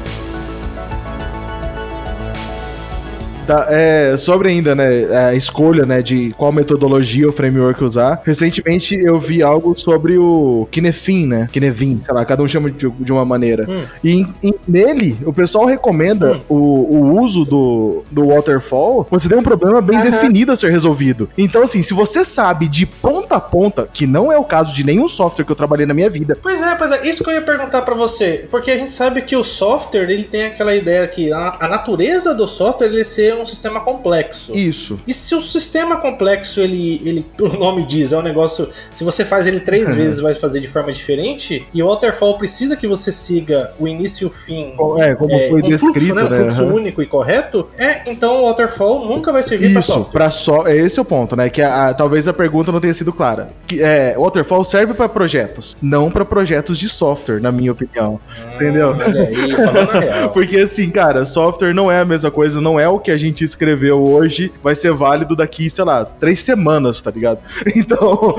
Tá, 3.51 3.67
é, 3.69 4.17
sobre 4.17 4.49
ainda, 4.49 4.77
né, 4.77 5.07
a 5.29 5.35
escolha, 5.35 5.85
né, 5.85 6.01
de 6.03 6.33
qual 6.39 6.53
metodologia 6.53 7.27
ou 7.27 7.33
framework 7.33 7.83
usar. 7.83 8.23
Recentemente 8.25 8.97
eu 8.97 9.19
vi 9.19 9.43
algo 9.43 9.77
sobre 9.77 10.17
o 10.17 10.69
Kinefin, 10.71 11.27
né, 11.27 11.49
Kinevin, 11.51 11.99
sei 12.05 12.15
lá, 12.15 12.25
cada 12.25 12.45
um 12.45 12.47
chama 12.47 12.71
de, 12.71 12.89
de 12.89 13.11
uma 13.13 13.25
maneira. 13.25 13.67
Hum. 13.69 13.81
E 14.05 14.25
em- 14.41 14.55
nele, 14.69 15.19
o 15.27 15.33
pessoal 15.33 15.65
recomenda 15.67 16.35
Hum. 16.37 16.41
o, 16.49 16.55
o 16.55 17.21
uso 17.21 17.45
do, 17.45 18.05
do 18.09 18.29
waterfall 18.29 19.05
quando 19.05 19.21
você 19.21 19.29
tem 19.29 19.39
um 19.39 19.43
problema 19.43 19.81
bem 19.81 19.99
definido 20.01 20.53
a 20.53 20.57
ser 20.57 20.71
resolvido. 20.71 21.29
Então, 21.37 21.63
assim, 21.63 21.83
se 21.83 21.93
você 21.93 22.25
sabe 22.25 22.69
de 22.69 22.87
ponta 22.87 23.35
a 23.35 23.41
ponta, 23.41 23.89
que 23.93 24.07
não 24.07 24.31
é 24.31 24.39
o 24.39 24.45
caso 24.45 24.73
de 24.73 24.85
nenhum 24.87 25.09
software 25.09 25.45
que 25.45 25.51
eu 25.51 25.57
trabalhei 25.57 25.87
na 25.87 25.95
minha 25.95 26.09
vida, 26.09 26.39
Pois 26.41 26.63
é, 26.63 26.73
pois 26.77 26.93
é, 26.93 27.09
isso 27.09 27.25
que 27.25 27.31
eu 27.31 27.35
ia 27.35 27.43
perguntar 27.43 27.83
pra 27.83 27.97
você, 27.97 28.47
porque 28.49 28.71
a 28.71 28.77
gente 28.77 28.93
sabe 28.93 29.23
que 29.23 29.35
o 29.35 29.43
software, 29.43 30.09
ele 30.09 30.23
tem 30.23 30.45
aquela 30.45 30.77
ideia 30.77 31.05
que 31.09 31.33
a, 31.33 31.57
a 31.59 31.67
natureza 31.69 32.33
do 32.33 32.47
software 32.47 32.87
ele 32.87 33.01
é 33.01 33.05
ser 33.05 33.40
um 33.41 33.47
sistema 33.47 33.81
complexo. 33.81 34.53
isso. 34.57 35.01
E 35.07 35.15
se 35.15 35.35
o 35.35 35.41
sistema 35.41 35.97
complexo, 35.97 36.61
ele, 36.61 37.01
ele, 37.05 37.27
o 37.41 37.49
nome 37.59 37.85
diz, 37.87 38.13
é 38.13 38.19
um 38.19 38.23
negócio, 38.23 38.69
se 38.93 39.03
você 39.05 39.25
faz 39.25 39.47
ele 39.47 39.61
três 39.61 39.93
vezes, 39.95 40.19
vai 40.21 40.35
fazer 40.35 40.61
de 40.61 40.69
forma 40.69 40.93
diferente, 40.93 41.67
e 41.73 41.83
o 41.83 41.89
waterfall 41.89 42.37
precisa 42.39 42.77
que 42.77 42.87
você 42.87 43.11
siga 43.13 43.73
o 43.79 43.87
início 43.89 44.25
e 44.25 44.27
o 44.27 44.31
fim, 44.31 44.73
É, 44.99 45.15
como 45.15 45.33
é, 45.33 45.49
foi 45.49 45.63
um 45.63 45.69
descrito, 45.69 46.01
fluxo, 46.01 46.15
né, 46.15 46.25
um 46.25 46.29
né? 46.29 46.37
fluxo 46.39 46.63
Aham. 46.63 46.73
único 46.75 47.03
e 47.03 47.07
correto, 47.07 47.69
é, 47.79 48.11
então 48.11 48.43
o 48.43 48.47
waterfall 48.49 49.07
nunca 49.07 49.33
vai 49.33 49.43
servir 49.43 49.71
pra 49.71 49.81
Isso, 49.81 49.93
software. 49.93 50.13
para 50.13 50.31
só. 50.31 50.67
É 50.67 50.77
esse 50.77 51.01
o 51.01 51.05
ponto, 51.05 51.35
né? 51.37 51.49
Que 51.49 51.63
a- 51.63 51.87
a- 51.89 51.95
talvez 51.95 52.29
a 52.29 52.33
pergunta 52.33 52.71
não 52.73 52.81
tenha 52.81 52.93
sido 52.93 53.13
clara. 53.13 53.49
Que, 53.67 53.81
é, 53.83 54.15
Waterfall 54.19 54.65
serve 54.65 54.95
para 54.95 55.09
projetos, 55.09 55.77
não 55.81 56.11
para 56.11 56.25
projetos 56.25 56.77
de 56.79 56.89
software, 56.89 57.41
na 57.41 57.51
minha 57.53 57.73
opinião. 57.73 58.21
entendeu? 58.55 58.91
Olha 58.99 59.23
aí, 59.29 59.51
falando 59.53 59.91
a 59.91 59.99
real. 60.01 60.31
Porque 60.35 60.59
assim, 60.59 60.91
cara, 60.91 61.25
software 61.25 61.73
não 61.75 61.91
é 61.91 62.01
a 62.01 62.05
mesma 62.05 62.31
coisa, 62.31 62.61
não 62.61 62.79
é 62.79 62.89
o 62.89 62.99
que 62.99 63.11
a 63.11 63.17
gente 63.19 63.30
escreveu 63.45 64.03
hoje, 64.03 64.53
vai 64.63 64.75
ser 64.75 64.93
válido 64.93 65.37
daqui, 65.37 65.71
sei 65.71 65.85
lá, 65.85 66.05
três 66.05 66.41
semanas, 66.41 67.01
tá 67.01 67.11
ligado? 67.11 67.41
Então, 67.75 68.35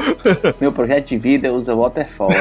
Meu 0.59 0.71
projeto 0.71 1.07
de 1.07 1.17
vida 1.17 1.51
usa 1.51 1.75
Waterfall. 1.75 2.29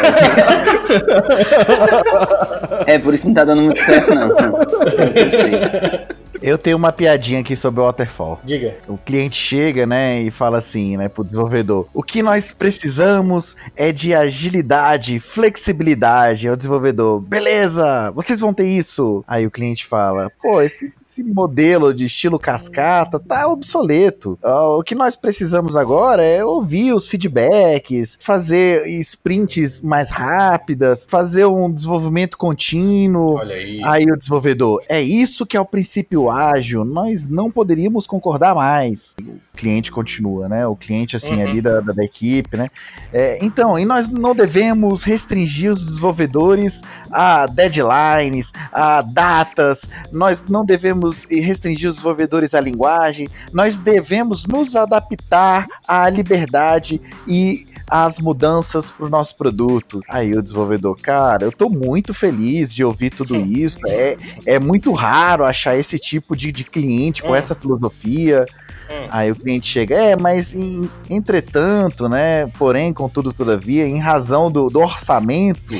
É 2.86 2.98
por 2.98 3.14
isso 3.14 3.22
que 3.22 3.28
não 3.28 3.34
tá 3.34 3.44
dando 3.44 3.62
muito 3.62 3.80
certo, 3.80 4.14
não. 4.14 4.30
Eu 6.42 6.56
tenho 6.56 6.76
uma 6.76 6.92
piadinha 6.92 7.40
aqui 7.40 7.54
sobre 7.54 7.80
o 7.80 7.84
Waterfall. 7.84 8.40
Diga. 8.44 8.76
O 8.88 8.96
cliente 8.96 9.36
chega, 9.36 9.86
né, 9.86 10.22
e 10.22 10.30
fala 10.30 10.58
assim, 10.58 10.96
né, 10.96 11.08
pro 11.08 11.24
desenvolvedor: 11.24 11.86
o 11.92 12.02
que 12.02 12.22
nós 12.22 12.52
precisamos 12.52 13.56
é 13.76 13.92
de 13.92 14.14
agilidade, 14.14 15.20
flexibilidade. 15.20 16.46
Aí 16.46 16.52
o 16.52 16.56
desenvolvedor, 16.56 17.20
beleza, 17.20 18.10
vocês 18.12 18.40
vão 18.40 18.54
ter 18.54 18.66
isso. 18.66 19.24
Aí 19.26 19.46
o 19.46 19.50
cliente 19.50 19.86
fala: 19.86 20.30
pô, 20.40 20.62
esse, 20.62 20.92
esse 21.00 21.22
modelo 21.22 21.92
de 21.92 22.06
estilo 22.06 22.38
cascata 22.38 23.18
tá 23.18 23.46
obsoleto. 23.48 24.38
O 24.42 24.82
que 24.82 24.94
nós 24.94 25.16
precisamos 25.16 25.76
agora 25.76 26.22
é 26.22 26.44
ouvir 26.44 26.92
os 26.92 27.08
feedbacks, 27.08 28.18
fazer 28.20 28.86
sprints 29.00 29.82
mais 29.82 30.10
rápidas, 30.10 31.06
fazer 31.08 31.44
um 31.46 31.70
desenvolvimento 31.70 32.38
contínuo. 32.38 33.34
Olha 33.34 33.54
aí. 33.54 33.80
Aí 33.84 34.04
o 34.04 34.16
desenvolvedor, 34.16 34.82
é 34.88 35.00
isso 35.00 35.44
que 35.44 35.56
é 35.56 35.60
o 35.60 35.66
princípio 35.66 36.29
ágil, 36.30 36.84
nós 36.84 37.26
não 37.26 37.50
poderíamos 37.50 38.06
concordar 38.06 38.54
mais. 38.54 39.14
O 39.20 39.56
cliente 39.56 39.90
continua, 39.90 40.48
né? 40.48 40.66
O 40.66 40.76
cliente, 40.76 41.16
assim, 41.16 41.34
Uhum. 41.34 41.48
ali 41.48 41.60
da, 41.60 41.80
da, 41.80 41.92
da 41.92 42.04
equipe, 42.04 42.56
né? 42.56 42.68
É, 43.12 43.38
então, 43.44 43.78
e 43.78 43.84
nós 43.84 44.08
não 44.08 44.34
devemos 44.34 45.02
restringir 45.02 45.70
os 45.70 45.84
desenvolvedores 45.84 46.82
a 47.10 47.46
deadlines, 47.46 48.52
a 48.72 49.02
datas, 49.02 49.88
nós 50.12 50.44
não 50.48 50.64
devemos 50.64 51.24
restringir 51.24 51.88
os 51.88 51.96
desenvolvedores 51.96 52.54
à 52.54 52.60
linguagem, 52.60 53.28
nós 53.52 53.78
devemos 53.78 54.46
nos 54.46 54.76
adaptar 54.76 55.66
à 55.86 56.08
liberdade 56.08 57.00
e 57.26 57.66
as 57.90 58.20
mudanças 58.20 58.90
para 58.90 59.06
o 59.06 59.08
nosso 59.08 59.36
produto. 59.36 60.00
Aí 60.08 60.32
o 60.32 60.40
desenvolvedor, 60.42 60.96
cara, 61.00 61.44
eu 61.44 61.52
tô 61.52 61.68
muito 61.68 62.14
feliz 62.14 62.72
de 62.72 62.84
ouvir 62.84 63.10
tudo 63.10 63.34
isso. 63.44 63.78
É, 63.88 64.16
é 64.46 64.58
muito 64.60 64.92
raro 64.92 65.44
achar 65.44 65.76
esse 65.76 65.98
tipo 65.98 66.36
de, 66.36 66.52
de 66.52 66.64
cliente 66.64 67.22
com 67.22 67.30
Hum. 67.32 67.34
essa 67.34 67.54
filosofia. 67.54 68.46
Hum. 68.90 69.06
Aí 69.10 69.30
o 69.30 69.36
cliente 69.36 69.68
chega, 69.68 69.94
é, 69.96 70.16
mas 70.16 70.54
em- 70.54 70.88
entretanto, 71.08 72.08
né? 72.08 72.46
Porém, 72.58 72.92
contudo, 72.92 73.32
todavia, 73.32 73.86
em 73.86 73.98
razão 73.98 74.50
do, 74.50 74.68
do 74.68 74.80
orçamento, 74.80 75.74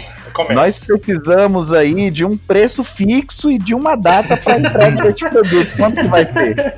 Começa. 0.47 0.61
nós 0.61 1.01
precisamos 1.01 1.73
aí 1.73 2.11
de 2.11 2.25
um 2.25 2.37
preço 2.37 2.83
fixo 2.85 3.51
e 3.51 3.59
de 3.59 3.75
uma 3.75 3.97
data 3.97 4.37
para 4.37 4.59
entrega 4.59 5.03
desse 5.13 5.29
produto. 5.31 5.77
Quanto 5.77 5.97
que 5.97 6.07
vai 6.09 6.25
ser? 6.25 6.75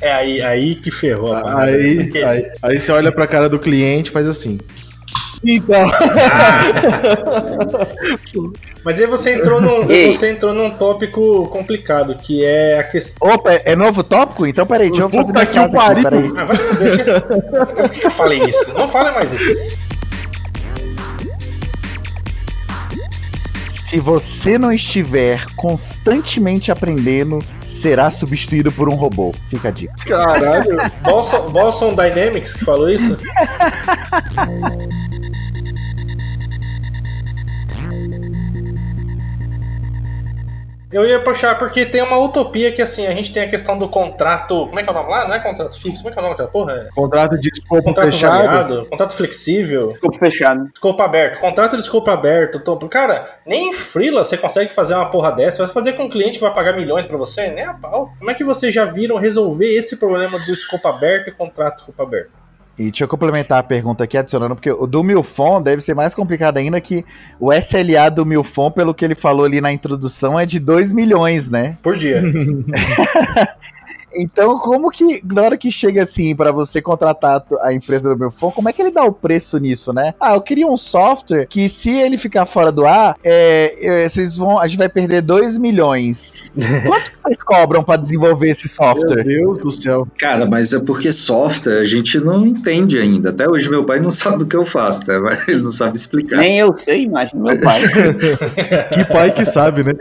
É 0.00 0.12
aí, 0.12 0.42
aí 0.42 0.74
que 0.76 0.90
ferrou. 0.90 1.32
a. 1.34 1.62
Aí, 1.64 2.04
Porque- 2.04 2.18
aí, 2.22 2.50
aí 2.62 2.80
você 2.80 2.92
olha 2.92 3.10
pra 3.12 3.26
cara 3.26 3.48
do 3.48 3.58
cliente 3.58 4.10
e 4.10 4.12
faz 4.12 4.26
assim. 4.28 4.58
Então, 5.44 5.86
Mas 8.84 8.98
aí 9.00 9.06
você 9.06 9.34
entrou 9.34 9.60
num, 9.60 9.90
Ei. 9.90 10.12
você 10.12 10.30
entrou 10.30 10.52
num 10.54 10.70
tópico 10.70 11.46
complicado, 11.48 12.14
que 12.16 12.44
é 12.44 12.78
a 12.78 12.84
questão. 12.84 13.28
opa, 13.30 13.52
é, 13.52 13.62
é 13.66 13.76
novo 13.76 14.02
tópico? 14.02 14.46
Então, 14.46 14.66
peraí, 14.66 14.88
deixa 14.90 15.02
eu 15.04 15.10
fazer 15.10 15.36
aqui, 15.38 15.54
pariu. 15.74 16.02
peraí. 16.02 16.32
Ah, 16.36 16.44
vai 16.44 16.56
se 16.56 16.64
fuder. 16.64 16.90
você- 16.90 17.04
Por 17.82 17.90
que 17.90 18.00
que 18.00 18.06
eu 18.06 18.10
falei 18.10 18.42
isso? 18.44 18.72
Não 18.74 18.88
fale 18.88 19.10
mais 19.10 19.32
isso. 19.32 19.86
Se 23.88 24.00
você 24.00 24.58
não 24.58 24.72
estiver 24.72 25.46
constantemente 25.54 26.72
aprendendo, 26.72 27.38
será 27.64 28.10
substituído 28.10 28.72
por 28.72 28.88
um 28.88 28.96
robô. 28.96 29.32
Fica 29.48 29.68
a 29.68 29.70
dica. 29.70 29.94
Caralho. 30.04 30.76
Boston, 31.04 31.48
Boston 31.50 31.94
Dynamics 31.94 32.54
que 32.54 32.64
falou 32.64 32.88
isso? 32.88 33.16
Eu 40.96 41.04
ia 41.04 41.20
puxar 41.20 41.58
porque 41.58 41.84
tem 41.84 42.00
uma 42.00 42.16
utopia 42.18 42.72
que 42.72 42.80
assim, 42.80 43.06
a 43.06 43.10
gente 43.10 43.30
tem 43.30 43.42
a 43.42 43.48
questão 43.50 43.78
do 43.78 43.86
contrato. 43.86 44.66
Como 44.66 44.80
é 44.80 44.82
que 44.82 44.88
é 44.88 44.92
o 44.92 44.94
nome 44.94 45.10
lá? 45.10 45.28
Não 45.28 45.34
é 45.34 45.40
contrato 45.40 45.78
fixo? 45.78 45.98
Como 45.98 46.08
é 46.08 46.12
que 46.12 46.18
é 46.18 46.22
o 46.22 46.24
nome 46.24 46.34
daquela 46.34 46.48
porra? 46.50 46.72
É 46.72 46.88
Contrato 46.94 47.38
de 47.38 47.50
escopo 47.52 47.82
Contrato 47.82 48.06
fechado. 48.10 48.32
variado, 48.44 48.86
contrato 48.88 49.12
flexível, 49.12 49.90
Escopo 49.92 50.18
fechado. 50.18 50.70
escopo 50.72 51.02
aberto, 51.02 51.38
contrato 51.38 51.76
de 51.76 51.82
escopo 51.82 52.10
aberto. 52.10 52.60
tô- 52.60 52.76
Cara, 52.88 53.26
nem 53.44 53.68
em 53.68 53.72
Freela 53.74 54.24
você 54.24 54.38
consegue 54.38 54.72
fazer 54.72 54.94
uma 54.94 55.10
porra 55.10 55.32
dessa. 55.32 55.62
Vai 55.64 55.70
fazer 55.72 55.92
com 55.92 56.04
um 56.04 56.08
cliente 56.10 56.38
que 56.38 56.44
vai 56.44 56.54
pagar 56.54 56.74
milhões 56.74 57.04
pra 57.04 57.18
você? 57.18 57.50
Nem 57.50 57.64
a 57.64 57.74
pau. 57.74 58.10
Como 58.18 58.30
é 58.30 58.34
que 58.34 58.42
vocês 58.44 58.72
já 58.72 58.86
viram 58.86 59.16
resolver 59.16 59.66
esse 59.76 59.96
problema 59.96 60.38
do 60.38 60.52
escopo 60.52 60.88
aberto 60.88 61.28
e 61.28 61.32
contrato 61.32 61.74
de 61.74 61.80
escopo 61.82 62.02
aberto? 62.02 62.30
E 62.78 62.84
deixa 62.84 63.04
eu 63.04 63.08
complementar 63.08 63.58
a 63.58 63.62
pergunta 63.62 64.04
aqui, 64.04 64.18
adicionando, 64.18 64.54
porque 64.54 64.70
o 64.70 64.86
do 64.86 65.02
Milfon 65.02 65.62
deve 65.62 65.80
ser 65.80 65.94
mais 65.94 66.14
complicado 66.14 66.58
ainda 66.58 66.78
que 66.80 67.04
o 67.40 67.52
SLA 67.52 68.10
do 68.10 68.26
Milfon, 68.26 68.70
pelo 68.70 68.92
que 68.92 69.04
ele 69.04 69.14
falou 69.14 69.46
ali 69.46 69.60
na 69.60 69.72
introdução, 69.72 70.38
é 70.38 70.44
de 70.44 70.58
2 70.58 70.92
milhões, 70.92 71.48
né? 71.48 71.78
Por 71.82 71.96
dia. 71.96 72.22
Então, 74.16 74.58
como 74.58 74.90
que, 74.90 75.22
na 75.24 75.42
hora 75.42 75.56
que 75.56 75.70
chega 75.70 76.02
assim 76.02 76.34
pra 76.34 76.52
você 76.52 76.80
contratar 76.80 77.44
a 77.62 77.72
empresa 77.72 78.14
do 78.14 78.18
Milfon, 78.18 78.50
como 78.50 78.68
é 78.68 78.72
que 78.72 78.82
ele 78.82 78.90
dá 78.90 79.04
o 79.04 79.12
preço 79.12 79.58
nisso, 79.58 79.92
né? 79.92 80.14
Ah, 80.20 80.34
eu 80.34 80.40
queria 80.40 80.66
um 80.66 80.76
software 80.76 81.46
que 81.46 81.68
se 81.68 81.90
ele 81.90 82.16
ficar 82.16 82.46
fora 82.46 82.72
do 82.72 82.86
ar, 82.86 83.16
é, 83.22 83.76
é, 83.80 84.08
vocês 84.08 84.36
vão, 84.36 84.58
a 84.58 84.66
gente 84.66 84.78
vai 84.78 84.88
perder 84.88 85.22
2 85.22 85.58
milhões. 85.58 86.50
Quanto 86.86 87.12
que 87.12 87.18
vocês 87.18 87.42
cobram 87.42 87.82
pra 87.82 87.96
desenvolver 87.96 88.50
esse 88.50 88.66
Meu 88.66 88.74
software? 88.74 89.24
Deus 89.24 89.58
do 89.58 89.72
céu. 89.72 90.06
Cara, 90.18 90.46
mas 90.46 90.72
é 90.72 90.80
porque 90.80 91.12
software 91.12 91.80
a 91.80 91.84
gente 91.84 92.18
não 92.18 92.46
entende 92.46 92.98
ainda. 92.98 93.30
Até 93.30 93.48
hoje 93.48 93.68
meu 93.68 93.84
pai 93.84 94.00
não 94.00 94.10
sabe 94.16 94.44
o 94.44 94.46
que 94.46 94.56
eu 94.56 94.64
faço, 94.64 95.06
né? 95.06 95.18
Mas 95.18 95.46
Ele 95.48 95.62
não 95.62 95.72
sabe 95.72 95.96
explicar. 95.96 96.38
Nem 96.38 96.58
eu 96.58 96.76
sei, 96.76 97.04
imagina 97.04 97.42
meu 97.42 97.60
pai. 97.60 97.76
Que 98.92 99.04
pai 99.04 99.32
que 99.32 99.44
sabe, 99.44 99.82
né? 99.82 99.92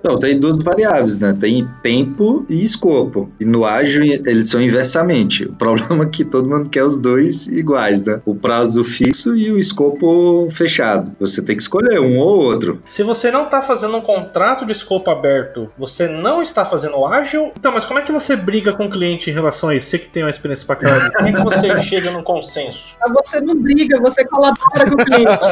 Então, 0.00 0.18
tem 0.18 0.38
duas 0.38 0.62
variáveis, 0.62 1.18
né? 1.18 1.34
Tem 1.38 1.68
tempo 1.82 2.44
e 2.48 2.63
escopo. 2.64 3.30
E 3.40 3.44
no 3.44 3.64
ágil 3.64 4.04
eles 4.04 4.48
são 4.48 4.60
inversamente. 4.60 5.44
O 5.44 5.52
problema 5.54 6.04
é 6.04 6.08
que 6.08 6.24
todo 6.24 6.48
mundo 6.48 6.68
quer 6.68 6.84
os 6.84 6.98
dois 6.98 7.46
iguais, 7.46 8.04
né? 8.04 8.20
O 8.24 8.34
prazo 8.34 8.84
fixo 8.84 9.36
e 9.36 9.50
o 9.50 9.58
escopo 9.58 10.48
fechado. 10.50 11.12
Você 11.20 11.42
tem 11.42 11.56
que 11.56 11.62
escolher 11.62 12.00
um 12.00 12.18
ou 12.18 12.42
outro. 12.42 12.82
Se 12.86 13.02
você 13.02 13.30
não 13.30 13.46
tá 13.46 13.60
fazendo 13.62 13.96
um 13.96 14.00
contrato 14.00 14.64
de 14.64 14.72
escopo 14.72 15.10
aberto, 15.10 15.70
você 15.76 16.08
não 16.08 16.42
está 16.42 16.64
fazendo 16.64 17.04
ágil? 17.06 17.52
Então, 17.58 17.72
mas 17.72 17.84
como 17.84 17.98
é 17.98 18.02
que 18.02 18.12
você 18.12 18.36
briga 18.36 18.72
com 18.72 18.86
o 18.86 18.90
cliente 18.90 19.30
em 19.30 19.32
relação 19.32 19.68
a 19.68 19.74
isso? 19.74 19.88
Você 19.88 19.98
que 19.98 20.08
tem 20.08 20.22
uma 20.22 20.30
experiência 20.30 20.66
pra 20.66 20.76
caralho. 20.76 21.10
Como 21.12 21.28
é 21.28 21.32
que 21.32 21.42
você 21.42 21.76
chega 21.82 22.10
num 22.10 22.22
consenso? 22.22 22.96
Mas 23.00 23.12
Você 23.12 23.40
não 23.40 23.54
briga, 23.54 24.00
você 24.00 24.24
colabora 24.24 24.90
com 24.90 25.00
o 25.00 25.04
cliente. 25.04 25.46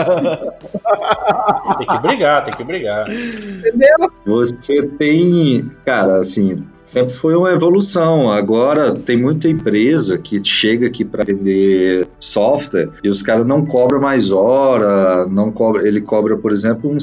Tem 1.78 1.86
que 1.86 2.00
brigar, 2.00 2.44
tem 2.44 2.54
que 2.54 2.64
brigar. 2.64 3.06
Entendeu? 3.10 4.12
Você 4.26 4.82
tem, 4.98 5.70
cara, 5.84 6.18
assim, 6.18 6.64
sempre 6.92 7.14
foi 7.14 7.34
uma 7.34 7.50
evolução. 7.50 8.30
Agora 8.30 8.92
tem 8.92 9.16
muita 9.16 9.48
empresa 9.48 10.18
que 10.18 10.44
chega 10.44 10.86
aqui 10.86 11.04
para 11.04 11.24
vender 11.24 12.06
software 12.18 12.90
e 13.02 13.08
os 13.08 13.22
caras 13.22 13.46
não 13.46 13.64
cobram 13.64 13.98
mais 13.98 14.30
hora, 14.30 15.26
não 15.26 15.50
cobra, 15.50 15.88
ele 15.88 16.02
cobra, 16.02 16.36
por 16.36 16.52
exemplo, 16.52 16.90
um 16.90 17.00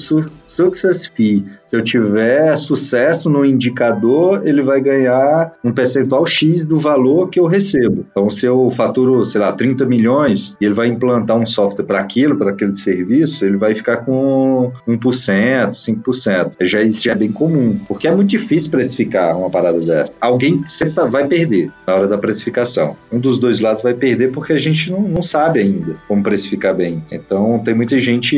success 0.49 1.05
fee. 1.05 1.45
Se 1.65 1.75
eu 1.75 1.83
tiver 1.83 2.57
sucesso 2.57 3.29
no 3.29 3.45
indicador, 3.45 4.45
ele 4.47 4.61
vai 4.61 4.81
ganhar 4.81 5.51
um 5.63 5.71
percentual 5.71 6.25
X 6.25 6.65
do 6.65 6.79
valor 6.79 7.29
que 7.29 7.39
eu 7.39 7.45
recebo. 7.45 8.05
Então, 8.11 8.29
se 8.29 8.45
eu 8.45 8.69
faturo, 8.71 9.23
sei 9.23 9.39
lá, 9.39 9.51
30 9.51 9.85
milhões 9.85 10.57
e 10.59 10.65
ele 10.65 10.73
vai 10.73 10.87
implantar 10.87 11.37
um 11.37 11.45
software 11.45 11.85
para 11.85 11.99
aquilo, 11.99 12.35
para 12.35 12.51
aquele 12.51 12.75
serviço, 12.75 13.45
ele 13.45 13.57
vai 13.57 13.75
ficar 13.75 13.97
com 13.97 14.71
1%, 14.87 15.71
5%. 15.71 16.51
Já, 16.61 16.81
isso 16.81 17.03
já 17.03 17.11
é 17.11 17.15
bem 17.15 17.31
comum, 17.31 17.79
porque 17.87 18.07
é 18.07 18.15
muito 18.15 18.29
difícil 18.29 18.71
precificar 18.71 19.37
uma 19.37 19.49
parada 19.49 19.79
dessa. 19.79 20.11
Alguém 20.19 20.63
sempre 20.65 20.95
tá- 20.95 21.05
vai 21.05 21.27
perder 21.27 21.71
na 21.85 21.95
hora 21.95 22.07
da 22.07 22.17
precificação. 22.17 22.95
Um 23.11 23.19
dos 23.19 23.37
dois 23.37 23.59
lados 23.59 23.83
vai 23.83 23.93
perder 23.93 24.31
porque 24.31 24.53
a 24.53 24.57
gente 24.57 24.91
não, 24.91 25.01
não 25.01 25.21
sabe 25.21 25.59
ainda 25.59 25.97
como 26.07 26.23
precificar 26.23 26.75
bem. 26.75 27.03
Então, 27.11 27.59
tem 27.59 27.73
muita 27.75 27.97
gente, 27.99 28.35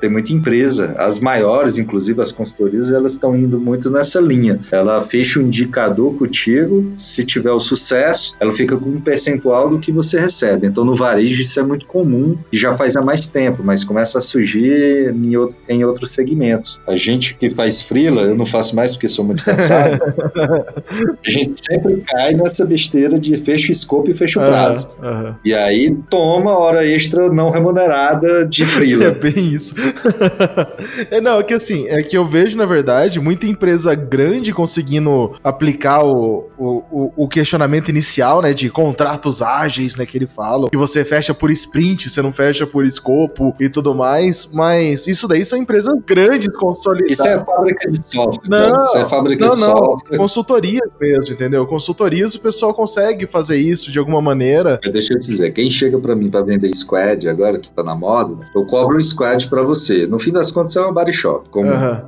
tem 0.00 0.10
muita 0.10 0.32
empresa, 0.32 0.94
as 0.96 1.18
maiores, 1.18 1.39
inclusive 1.78 2.20
as 2.20 2.32
consultorias, 2.32 2.90
elas 2.92 3.12
estão 3.12 3.36
indo 3.36 3.58
muito 3.58 3.90
nessa 3.90 4.20
linha. 4.20 4.60
Ela 4.70 5.00
fecha 5.02 5.38
um 5.40 5.42
indicador 5.42 6.14
contigo, 6.16 6.92
se 6.94 7.24
tiver 7.24 7.52
o 7.52 7.60
sucesso, 7.60 8.34
ela 8.40 8.52
fica 8.52 8.76
com 8.76 8.88
um 8.90 9.00
percentual 9.00 9.68
do 9.70 9.78
que 9.78 9.90
você 9.92 10.18
recebe. 10.18 10.66
Então, 10.66 10.84
no 10.84 10.94
varejo, 10.94 11.42
isso 11.42 11.58
é 11.58 11.62
muito 11.62 11.86
comum 11.86 12.36
e 12.52 12.56
já 12.56 12.74
faz 12.74 12.96
há 12.96 13.02
mais 13.02 13.26
tempo, 13.28 13.62
mas 13.64 13.84
começa 13.84 14.18
a 14.18 14.20
surgir 14.20 15.14
em, 15.14 15.36
outro- 15.36 15.56
em 15.68 15.84
outros 15.84 16.12
segmentos. 16.12 16.80
A 16.86 16.96
gente 16.96 17.34
que 17.36 17.50
faz 17.50 17.82
freela, 17.82 18.22
eu 18.22 18.36
não 18.36 18.46
faço 18.46 18.74
mais 18.76 18.92
porque 18.92 19.08
sou 19.08 19.24
muito 19.24 19.44
cansado, 19.44 19.98
a 21.26 21.30
gente 21.30 21.54
sempre 21.62 22.02
cai 22.06 22.34
nessa 22.34 22.64
besteira 22.66 23.18
de 23.18 23.36
fecha 23.36 23.68
o 23.68 23.72
escopo 23.72 24.10
e 24.10 24.14
fecha 24.14 24.40
o 24.40 24.46
prazo. 24.46 24.90
Aham, 25.02 25.10
aham. 25.10 25.36
E 25.44 25.54
aí 25.54 25.96
toma 26.08 26.56
hora 26.58 26.86
extra 26.86 27.32
não 27.32 27.50
remunerada 27.50 28.46
de 28.46 28.62
É 28.64 28.66
freela. 28.66 29.10
bem 29.12 29.52
isso. 29.54 29.74
é, 31.10 31.20
não, 31.20 31.29
Não, 31.30 31.38
é 31.38 31.42
que 31.44 31.54
assim, 31.54 31.86
é 31.86 32.02
que 32.02 32.18
eu 32.18 32.26
vejo, 32.26 32.58
na 32.58 32.66
verdade, 32.66 33.20
muita 33.20 33.46
empresa 33.46 33.94
grande 33.94 34.52
conseguindo 34.52 35.32
aplicar 35.44 36.04
o, 36.04 36.50
o, 36.58 37.12
o 37.16 37.28
questionamento 37.28 37.88
inicial, 37.88 38.42
né, 38.42 38.52
de 38.52 38.68
contratos 38.68 39.40
ágeis, 39.40 39.94
né, 39.94 40.04
que 40.04 40.18
ele 40.18 40.26
fala, 40.26 40.68
que 40.68 40.76
você 40.76 41.04
fecha 41.04 41.32
por 41.32 41.52
sprint, 41.52 42.10
você 42.10 42.20
não 42.20 42.32
fecha 42.32 42.66
por 42.66 42.84
escopo 42.84 43.54
e 43.60 43.68
tudo 43.68 43.94
mais, 43.94 44.50
mas 44.52 45.06
isso 45.06 45.28
daí 45.28 45.44
são 45.44 45.56
empresas 45.56 46.04
grandes, 46.04 46.56
consolidadas. 46.56 47.20
Isso 47.20 47.28
é 47.28 47.38
fábrica 47.38 47.88
de 47.88 48.02
software. 48.02 48.48
Não, 48.48 48.82
isso 48.82 48.98
é 48.98 49.08
fábrica 49.08 49.46
não, 49.46 49.54
de 49.54 49.60
não. 49.60 49.76
software. 49.76 50.18
Consultorias 50.18 50.90
mesmo, 51.00 51.32
entendeu? 51.32 51.64
Consultorias 51.64 52.34
o 52.34 52.40
pessoal 52.40 52.74
consegue 52.74 53.28
fazer 53.28 53.56
isso 53.56 53.92
de 53.92 54.00
alguma 54.00 54.20
maneira. 54.20 54.80
Deixa 54.82 55.14
eu 55.14 55.20
te 55.20 55.28
dizer, 55.28 55.52
quem 55.52 55.70
chega 55.70 55.96
pra 55.96 56.16
mim 56.16 56.28
pra 56.28 56.42
vender 56.42 56.74
squad 56.74 57.28
agora 57.28 57.60
que 57.60 57.70
tá 57.70 57.84
na 57.84 57.94
moda, 57.94 58.48
eu 58.52 58.66
cobro 58.66 58.96
um 58.96 59.00
squad 59.00 59.48
pra 59.48 59.62
você. 59.62 60.08
No 60.08 60.18
fim 60.18 60.32
das 60.32 60.50
contas 60.50 60.74
é 60.74 60.80
uma 60.80 60.92
body 60.92 61.19
shop, 61.20 61.48
como 61.50 61.68
Aham. 61.70 62.02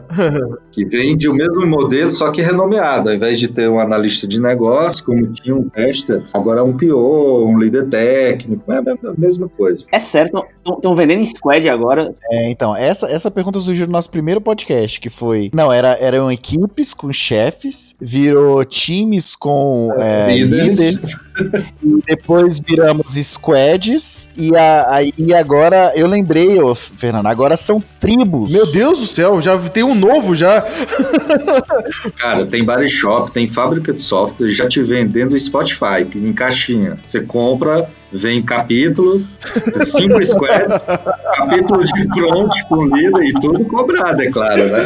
que 0.70 0.84
vende 0.84 1.28
o 1.28 1.34
mesmo 1.34 1.66
modelo, 1.66 2.10
só 2.10 2.30
que 2.30 2.40
renomeado. 2.42 3.08
Ao 3.10 3.14
invés 3.14 3.38
de 3.38 3.48
ter 3.48 3.68
um 3.68 3.78
analista 3.78 4.26
de 4.26 4.40
negócio, 4.40 5.04
como 5.04 5.26
tinha 5.32 5.54
um 5.54 5.68
tester, 5.68 6.22
agora 6.32 6.60
é 6.60 6.62
um 6.62 6.76
PO, 6.76 7.44
um 7.46 7.58
líder 7.58 7.88
técnico, 7.88 8.72
é 8.72 8.78
a 8.78 8.82
mesma- 9.16 9.48
coisa. 9.56 9.84
É 9.92 10.00
sério, 10.00 10.42
estão 10.66 10.94
vendendo 10.94 11.24
squad 11.26 11.68
agora. 11.68 12.14
É, 12.30 12.50
então, 12.50 12.74
essa, 12.76 13.06
essa 13.06 13.30
pergunta 13.30 13.60
surgiu 13.60 13.86
no 13.86 13.92
nosso 13.92 14.10
primeiro 14.10 14.40
podcast, 14.40 15.00
que 15.00 15.10
foi. 15.10 15.50
Não, 15.52 15.72
era, 15.72 15.96
eram 16.00 16.30
equipes 16.30 16.94
com 16.94 17.12
chefes, 17.12 17.94
virou 18.00 18.64
times 18.64 19.34
com 19.34 19.88
é, 19.98 20.34
Líderes. 20.36 20.78
líderes, 20.78 21.16
e 21.82 22.02
depois 22.06 22.60
viramos 22.60 23.14
squads, 23.14 24.28
e 24.36 24.54
a- 24.56 24.86
aí 24.94 25.12
agora 25.38 25.92
eu 25.94 26.06
lembrei, 26.06 26.60
ô, 26.60 26.74
Fernando, 26.74 27.26
agora 27.26 27.56
são 27.56 27.82
tribos. 28.00 28.52
Meu 28.52 28.70
Deus 28.70 29.00
do 29.00 29.06
céu, 29.06 29.40
já 29.40 29.58
tem 29.70 29.82
um 29.82 29.94
novo 29.94 30.34
já. 30.34 30.62
Cara, 32.16 32.46
tem 32.46 32.64
body 32.64 32.88
shop, 32.88 33.30
tem 33.32 33.48
fábrica 33.48 33.92
de 33.92 34.00
software, 34.02 34.50
já 34.50 34.68
te 34.68 34.82
vendendo 34.82 35.38
Spotify, 35.38 36.06
em 36.14 36.32
caixinha. 36.32 36.98
Você 37.06 37.20
compra, 37.20 37.88
vem 38.12 38.42
capítulo, 38.42 39.26
cinco 39.72 40.24
squads, 40.24 40.82
capítulo 40.82 41.84
de 41.84 42.14
front 42.14 42.54
com 42.68 42.84
líder 42.84 43.24
e 43.24 43.32
tudo 43.40 43.64
cobrado, 43.64 44.22
é 44.22 44.30
claro, 44.30 44.66
né? 44.66 44.82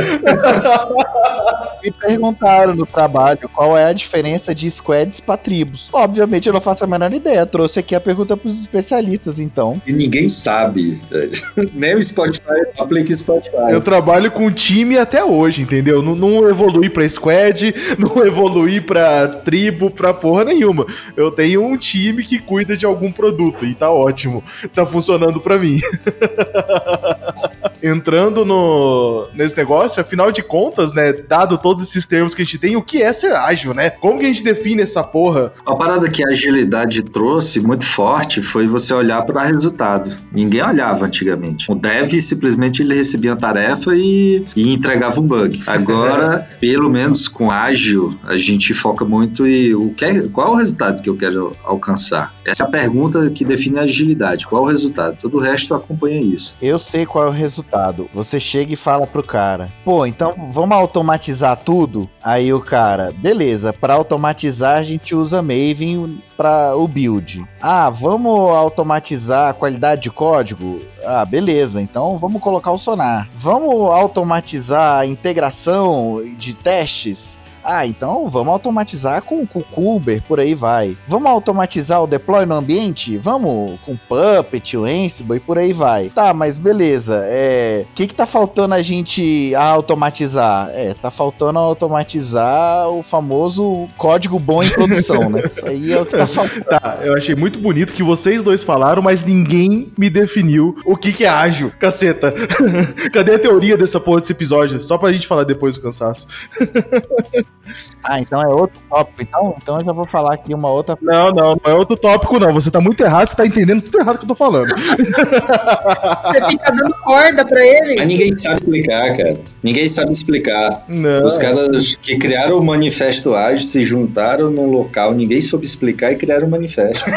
Me 1.82 1.90
perguntaram 1.90 2.74
no 2.74 2.86
trabalho 2.86 3.48
qual 3.52 3.76
é 3.76 3.84
a 3.84 3.92
diferença 3.92 4.54
de 4.54 4.70
squads 4.70 5.20
para 5.20 5.36
tribos. 5.36 5.88
Obviamente 5.92 6.46
eu 6.46 6.52
não 6.52 6.60
faço 6.60 6.84
a 6.84 6.86
menor 6.86 7.12
ideia. 7.12 7.46
Trouxe 7.46 7.78
aqui 7.78 7.94
a 7.94 8.00
pergunta 8.00 8.36
para 8.36 8.48
os 8.48 8.60
especialistas, 8.60 9.38
então. 9.38 9.80
E 9.86 9.92
ninguém 9.92 10.28
sabe. 10.28 11.00
Nem 11.72 11.94
o 11.94 12.02
Spotify 12.02 12.62
aplica 12.78 13.14
Spotify. 13.14 13.70
Eu 13.70 13.80
trabalho 13.80 14.30
com 14.30 14.50
time 14.50 14.98
até 14.98 15.24
hoje, 15.24 15.62
entendeu? 15.62 16.02
Não, 16.02 16.16
não 16.16 16.48
evolui 16.48 16.88
pra 16.88 17.08
squad, 17.08 17.74
não 17.98 18.26
evolui 18.26 18.80
pra 18.80 19.28
tribo, 19.28 19.90
pra 19.90 20.12
porra 20.12 20.44
nenhuma. 20.44 20.86
Eu 21.16 21.30
tenho 21.30 21.64
um 21.64 21.76
time 21.76 22.24
que 22.24 22.38
cuida 22.38 22.76
de 22.76 22.84
algum 22.84 23.12
produto 23.16 23.64
e 23.64 23.74
tá 23.74 23.90
ótimo. 23.90 24.44
Tá 24.74 24.84
funcionando 24.86 25.40
pra 25.40 25.58
mim. 25.58 25.80
Entrando 27.82 28.44
no, 28.44 29.28
nesse 29.34 29.56
negócio, 29.56 30.00
afinal 30.00 30.32
de 30.32 30.42
contas, 30.42 30.92
né, 30.92 31.12
dado 31.12 31.58
todos 31.58 31.82
esses 31.82 32.06
termos 32.06 32.34
que 32.34 32.42
a 32.42 32.44
gente 32.44 32.58
tem, 32.58 32.76
o 32.76 32.82
que 32.82 33.02
é 33.02 33.12
ser 33.12 33.32
ágil, 33.34 33.74
né? 33.74 33.90
Como 33.90 34.18
que 34.18 34.24
a 34.24 34.28
gente 34.28 34.42
define 34.42 34.82
essa 34.82 35.02
porra? 35.02 35.52
Uma 35.66 35.76
parada 35.78 36.08
que 36.10 36.24
a 36.26 36.30
agilidade 36.30 37.02
trouxe 37.02 37.60
muito 37.60 37.84
forte 37.84 38.42
foi 38.42 38.66
você 38.66 38.94
olhar 38.94 39.22
para 39.22 39.44
resultado. 39.44 40.10
Ninguém 40.32 40.62
olhava 40.62 41.04
antigamente. 41.06 41.70
O 41.70 41.74
dev 41.74 42.12
simplesmente 42.20 42.82
ele 42.82 42.94
recebia 42.94 43.32
a 43.32 43.36
tarefa 43.36 43.94
e, 43.94 44.44
e 44.54 44.72
entregava 44.72 45.20
um 45.20 45.26
bug. 45.26 45.60
Agora, 45.66 46.46
pelo 46.60 46.88
menos 46.88 47.28
com 47.28 47.50
ágil, 47.50 48.18
a 48.24 48.36
gente 48.36 48.74
foca 48.74 49.04
muito 49.04 49.46
em 49.46 49.74
o 49.74 49.92
que 49.94 50.04
é- 50.04 50.28
qual 50.28 50.48
é 50.48 50.50
o 50.50 50.54
resultado 50.54 51.02
que 51.02 51.08
eu 51.08 51.16
quero 51.16 51.56
alcançar. 51.64 52.34
Essa 52.44 52.64
é 52.64 52.66
a 52.66 52.70
pergunta 52.70 53.30
que 53.30 53.44
define 53.44 53.78
a 53.78 53.82
agilidade. 53.82 54.46
Qual 54.46 54.62
é 54.62 54.66
o 54.66 54.68
resultado? 54.68 55.16
Todo 55.20 55.36
o 55.36 55.40
resto 55.40 55.74
acompanha 55.74 56.20
isso. 56.20 56.56
Eu 56.60 56.78
sei 56.78 57.06
qual 57.06 57.26
é 57.26 57.28
o 57.28 57.32
resultado. 57.32 57.65
Você 58.14 58.40
chega 58.40 58.72
e 58.72 58.76
fala 58.76 59.06
pro 59.06 59.22
cara: 59.22 59.72
pô, 59.84 60.06
então 60.06 60.34
vamos 60.50 60.76
automatizar 60.76 61.56
tudo? 61.56 62.08
Aí 62.22 62.52
o 62.52 62.60
cara, 62.60 63.12
beleza, 63.12 63.72
para 63.72 63.94
automatizar 63.94 64.78
a 64.78 64.82
gente 64.82 65.14
usa 65.14 65.42
Maven 65.42 66.22
para 66.36 66.76
o 66.76 66.86
build. 66.86 67.44
Ah, 67.60 67.90
vamos 67.90 68.54
automatizar 68.54 69.50
a 69.50 69.54
qualidade 69.54 70.02
de 70.02 70.10
código? 70.10 70.80
Ah, 71.04 71.24
beleza, 71.24 71.80
então 71.80 72.18
vamos 72.18 72.40
colocar 72.40 72.72
o 72.72 72.78
Sonar. 72.78 73.28
Vamos 73.34 73.90
automatizar 73.90 75.00
a 75.00 75.06
integração 75.06 76.20
de 76.36 76.54
testes? 76.54 77.38
Ah, 77.66 77.86
então 77.86 78.28
vamos 78.28 78.52
automatizar 78.52 79.22
com 79.22 79.44
com 79.46 79.58
o 79.58 79.64
Kuber, 79.64 80.22
por 80.22 80.38
aí 80.38 80.54
vai. 80.54 80.96
Vamos 81.08 81.30
automatizar 81.30 82.02
o 82.02 82.06
deploy 82.06 82.46
no 82.46 82.54
ambiente? 82.54 83.18
Vamos 83.18 83.78
com 83.84 83.96
Puppet, 83.96 84.76
o 84.76 84.84
Ansible 84.84 85.36
e 85.36 85.40
por 85.40 85.58
aí 85.58 85.72
vai. 85.72 86.10
Tá, 86.10 86.32
mas 86.32 86.58
beleza. 86.58 87.22
É, 87.26 87.84
o 87.90 87.94
que 87.94 88.06
que 88.06 88.14
tá 88.14 88.26
faltando 88.26 88.74
a 88.74 88.82
gente 88.82 89.54
automatizar? 89.54 90.70
É, 90.72 90.94
tá 90.94 91.10
faltando 91.10 91.58
automatizar 91.58 92.88
o 92.88 93.02
famoso 93.02 93.88
código 93.96 94.38
bom 94.38 94.62
em 94.62 94.70
produção, 94.70 95.28
né? 95.28 95.42
Isso 95.50 95.66
aí 95.66 95.92
é 95.92 96.00
o 96.00 96.06
que 96.06 96.16
tá 96.16 96.26
faltando. 96.28 96.64
Tá, 96.64 96.98
eu 97.02 97.14
achei 97.14 97.34
muito 97.34 97.58
bonito 97.58 97.92
que 97.92 98.02
vocês 98.02 98.42
dois 98.42 98.62
falaram, 98.62 99.02
mas 99.02 99.24
ninguém 99.24 99.92
me 99.98 100.08
definiu 100.08 100.76
o 100.84 100.96
que, 100.96 101.12
que 101.12 101.24
é 101.24 101.28
ágil. 101.28 101.72
Caceta. 101.78 102.32
Cadê 103.12 103.34
a 103.34 103.38
teoria 103.38 103.76
dessa 103.76 103.98
porra 103.98 104.20
desse 104.20 104.32
episódio? 104.32 104.80
Só 104.80 104.98
pra 104.98 105.12
gente 105.12 105.26
falar 105.26 105.44
depois 105.44 105.76
do 105.76 105.82
cansaço. 105.82 106.26
Ah, 108.04 108.20
então 108.20 108.40
é 108.42 108.46
outro 108.46 108.80
tópico. 108.88 109.22
Então, 109.22 109.54
então 109.60 109.78
eu 109.78 109.84
já 109.84 109.92
vou 109.92 110.06
falar 110.06 110.34
aqui 110.34 110.54
uma 110.54 110.70
outra 110.70 110.96
Não, 111.02 111.30
não, 111.30 111.56
não 111.64 111.72
é 111.72 111.74
outro 111.74 111.96
tópico, 111.96 112.38
não. 112.38 112.52
Você 112.52 112.70
tá 112.70 112.80
muito 112.80 113.02
errado, 113.02 113.26
você 113.26 113.36
tá 113.36 113.46
entendendo 113.46 113.82
tudo 113.82 113.98
errado 113.98 114.18
que 114.18 114.24
eu 114.24 114.28
tô 114.28 114.34
falando. 114.34 114.74
Você 114.76 116.46
fica 116.48 116.72
dando 116.72 116.94
corda 117.02 117.44
pra 117.44 117.64
ele. 117.64 117.96
Mas 117.96 118.06
ninguém 118.06 118.36
sabe 118.36 118.56
explicar, 118.56 119.16
cara. 119.16 119.40
Ninguém 119.62 119.88
sabe 119.88 120.12
explicar. 120.12 120.84
Não. 120.88 121.26
Os 121.26 121.38
caras 121.38 121.96
que 121.96 122.16
criaram 122.18 122.58
o 122.58 122.64
manifesto 122.64 123.34
ágil 123.34 123.66
se 123.66 123.84
juntaram 123.84 124.50
num 124.50 124.70
local, 124.70 125.14
ninguém 125.14 125.40
soube 125.40 125.64
explicar 125.64 126.12
e 126.12 126.16
criaram 126.16 126.46
o 126.46 126.50
manifesto. 126.50 127.04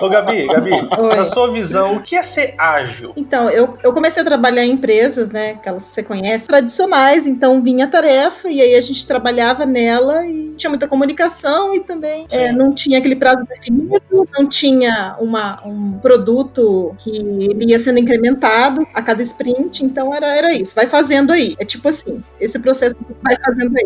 Ô, 0.00 0.08
Gabi, 0.08 0.46
Gabi, 0.46 0.70
na 1.16 1.24
sua 1.24 1.52
visão, 1.52 1.96
o 1.96 2.02
que 2.02 2.16
é 2.16 2.22
ser 2.22 2.54
ágil? 2.56 3.12
Então, 3.16 3.50
eu, 3.50 3.76
eu 3.82 3.92
comecei 3.92 4.22
a 4.22 4.24
trabalhar 4.24 4.64
em 4.64 4.72
empresas, 4.72 5.28
né, 5.28 5.50
aquelas 5.52 5.84
que 5.84 5.90
você 5.90 6.02
conhece, 6.02 6.46
tradicionais, 6.46 7.26
então 7.26 7.62
vinha 7.62 7.84
a 7.84 7.88
tarefa 7.88 8.48
e 8.48 8.60
aí 8.60 8.74
a 8.74 8.80
gente 8.80 9.06
trabalhava 9.06 9.66
nela 9.66 10.26
e 10.26 10.54
tinha 10.56 10.70
muita 10.70 10.88
comunicação 10.88 11.74
e 11.74 11.80
também 11.80 12.26
é, 12.32 12.52
não 12.52 12.72
tinha 12.72 12.98
aquele 12.98 13.16
prazo 13.16 13.44
definido, 13.44 14.28
não 14.36 14.46
tinha 14.46 15.16
uma, 15.18 15.60
um 15.66 15.98
produto 15.98 16.94
que 16.98 17.10
ele 17.10 17.70
ia 17.70 17.78
sendo 17.78 17.98
incrementado 17.98 18.86
a 18.94 19.02
cada 19.02 19.22
sprint, 19.22 19.84
então 19.84 20.14
era, 20.14 20.36
era 20.36 20.52
isso, 20.52 20.74
vai 20.74 20.86
fazendo 20.86 21.32
aí. 21.32 21.54
É 21.58 21.64
tipo 21.64 21.88
assim, 21.88 22.22
esse 22.40 22.58
processo 22.58 22.96
vai 23.22 23.36
fazendo 23.44 23.74
aí. 23.76 23.84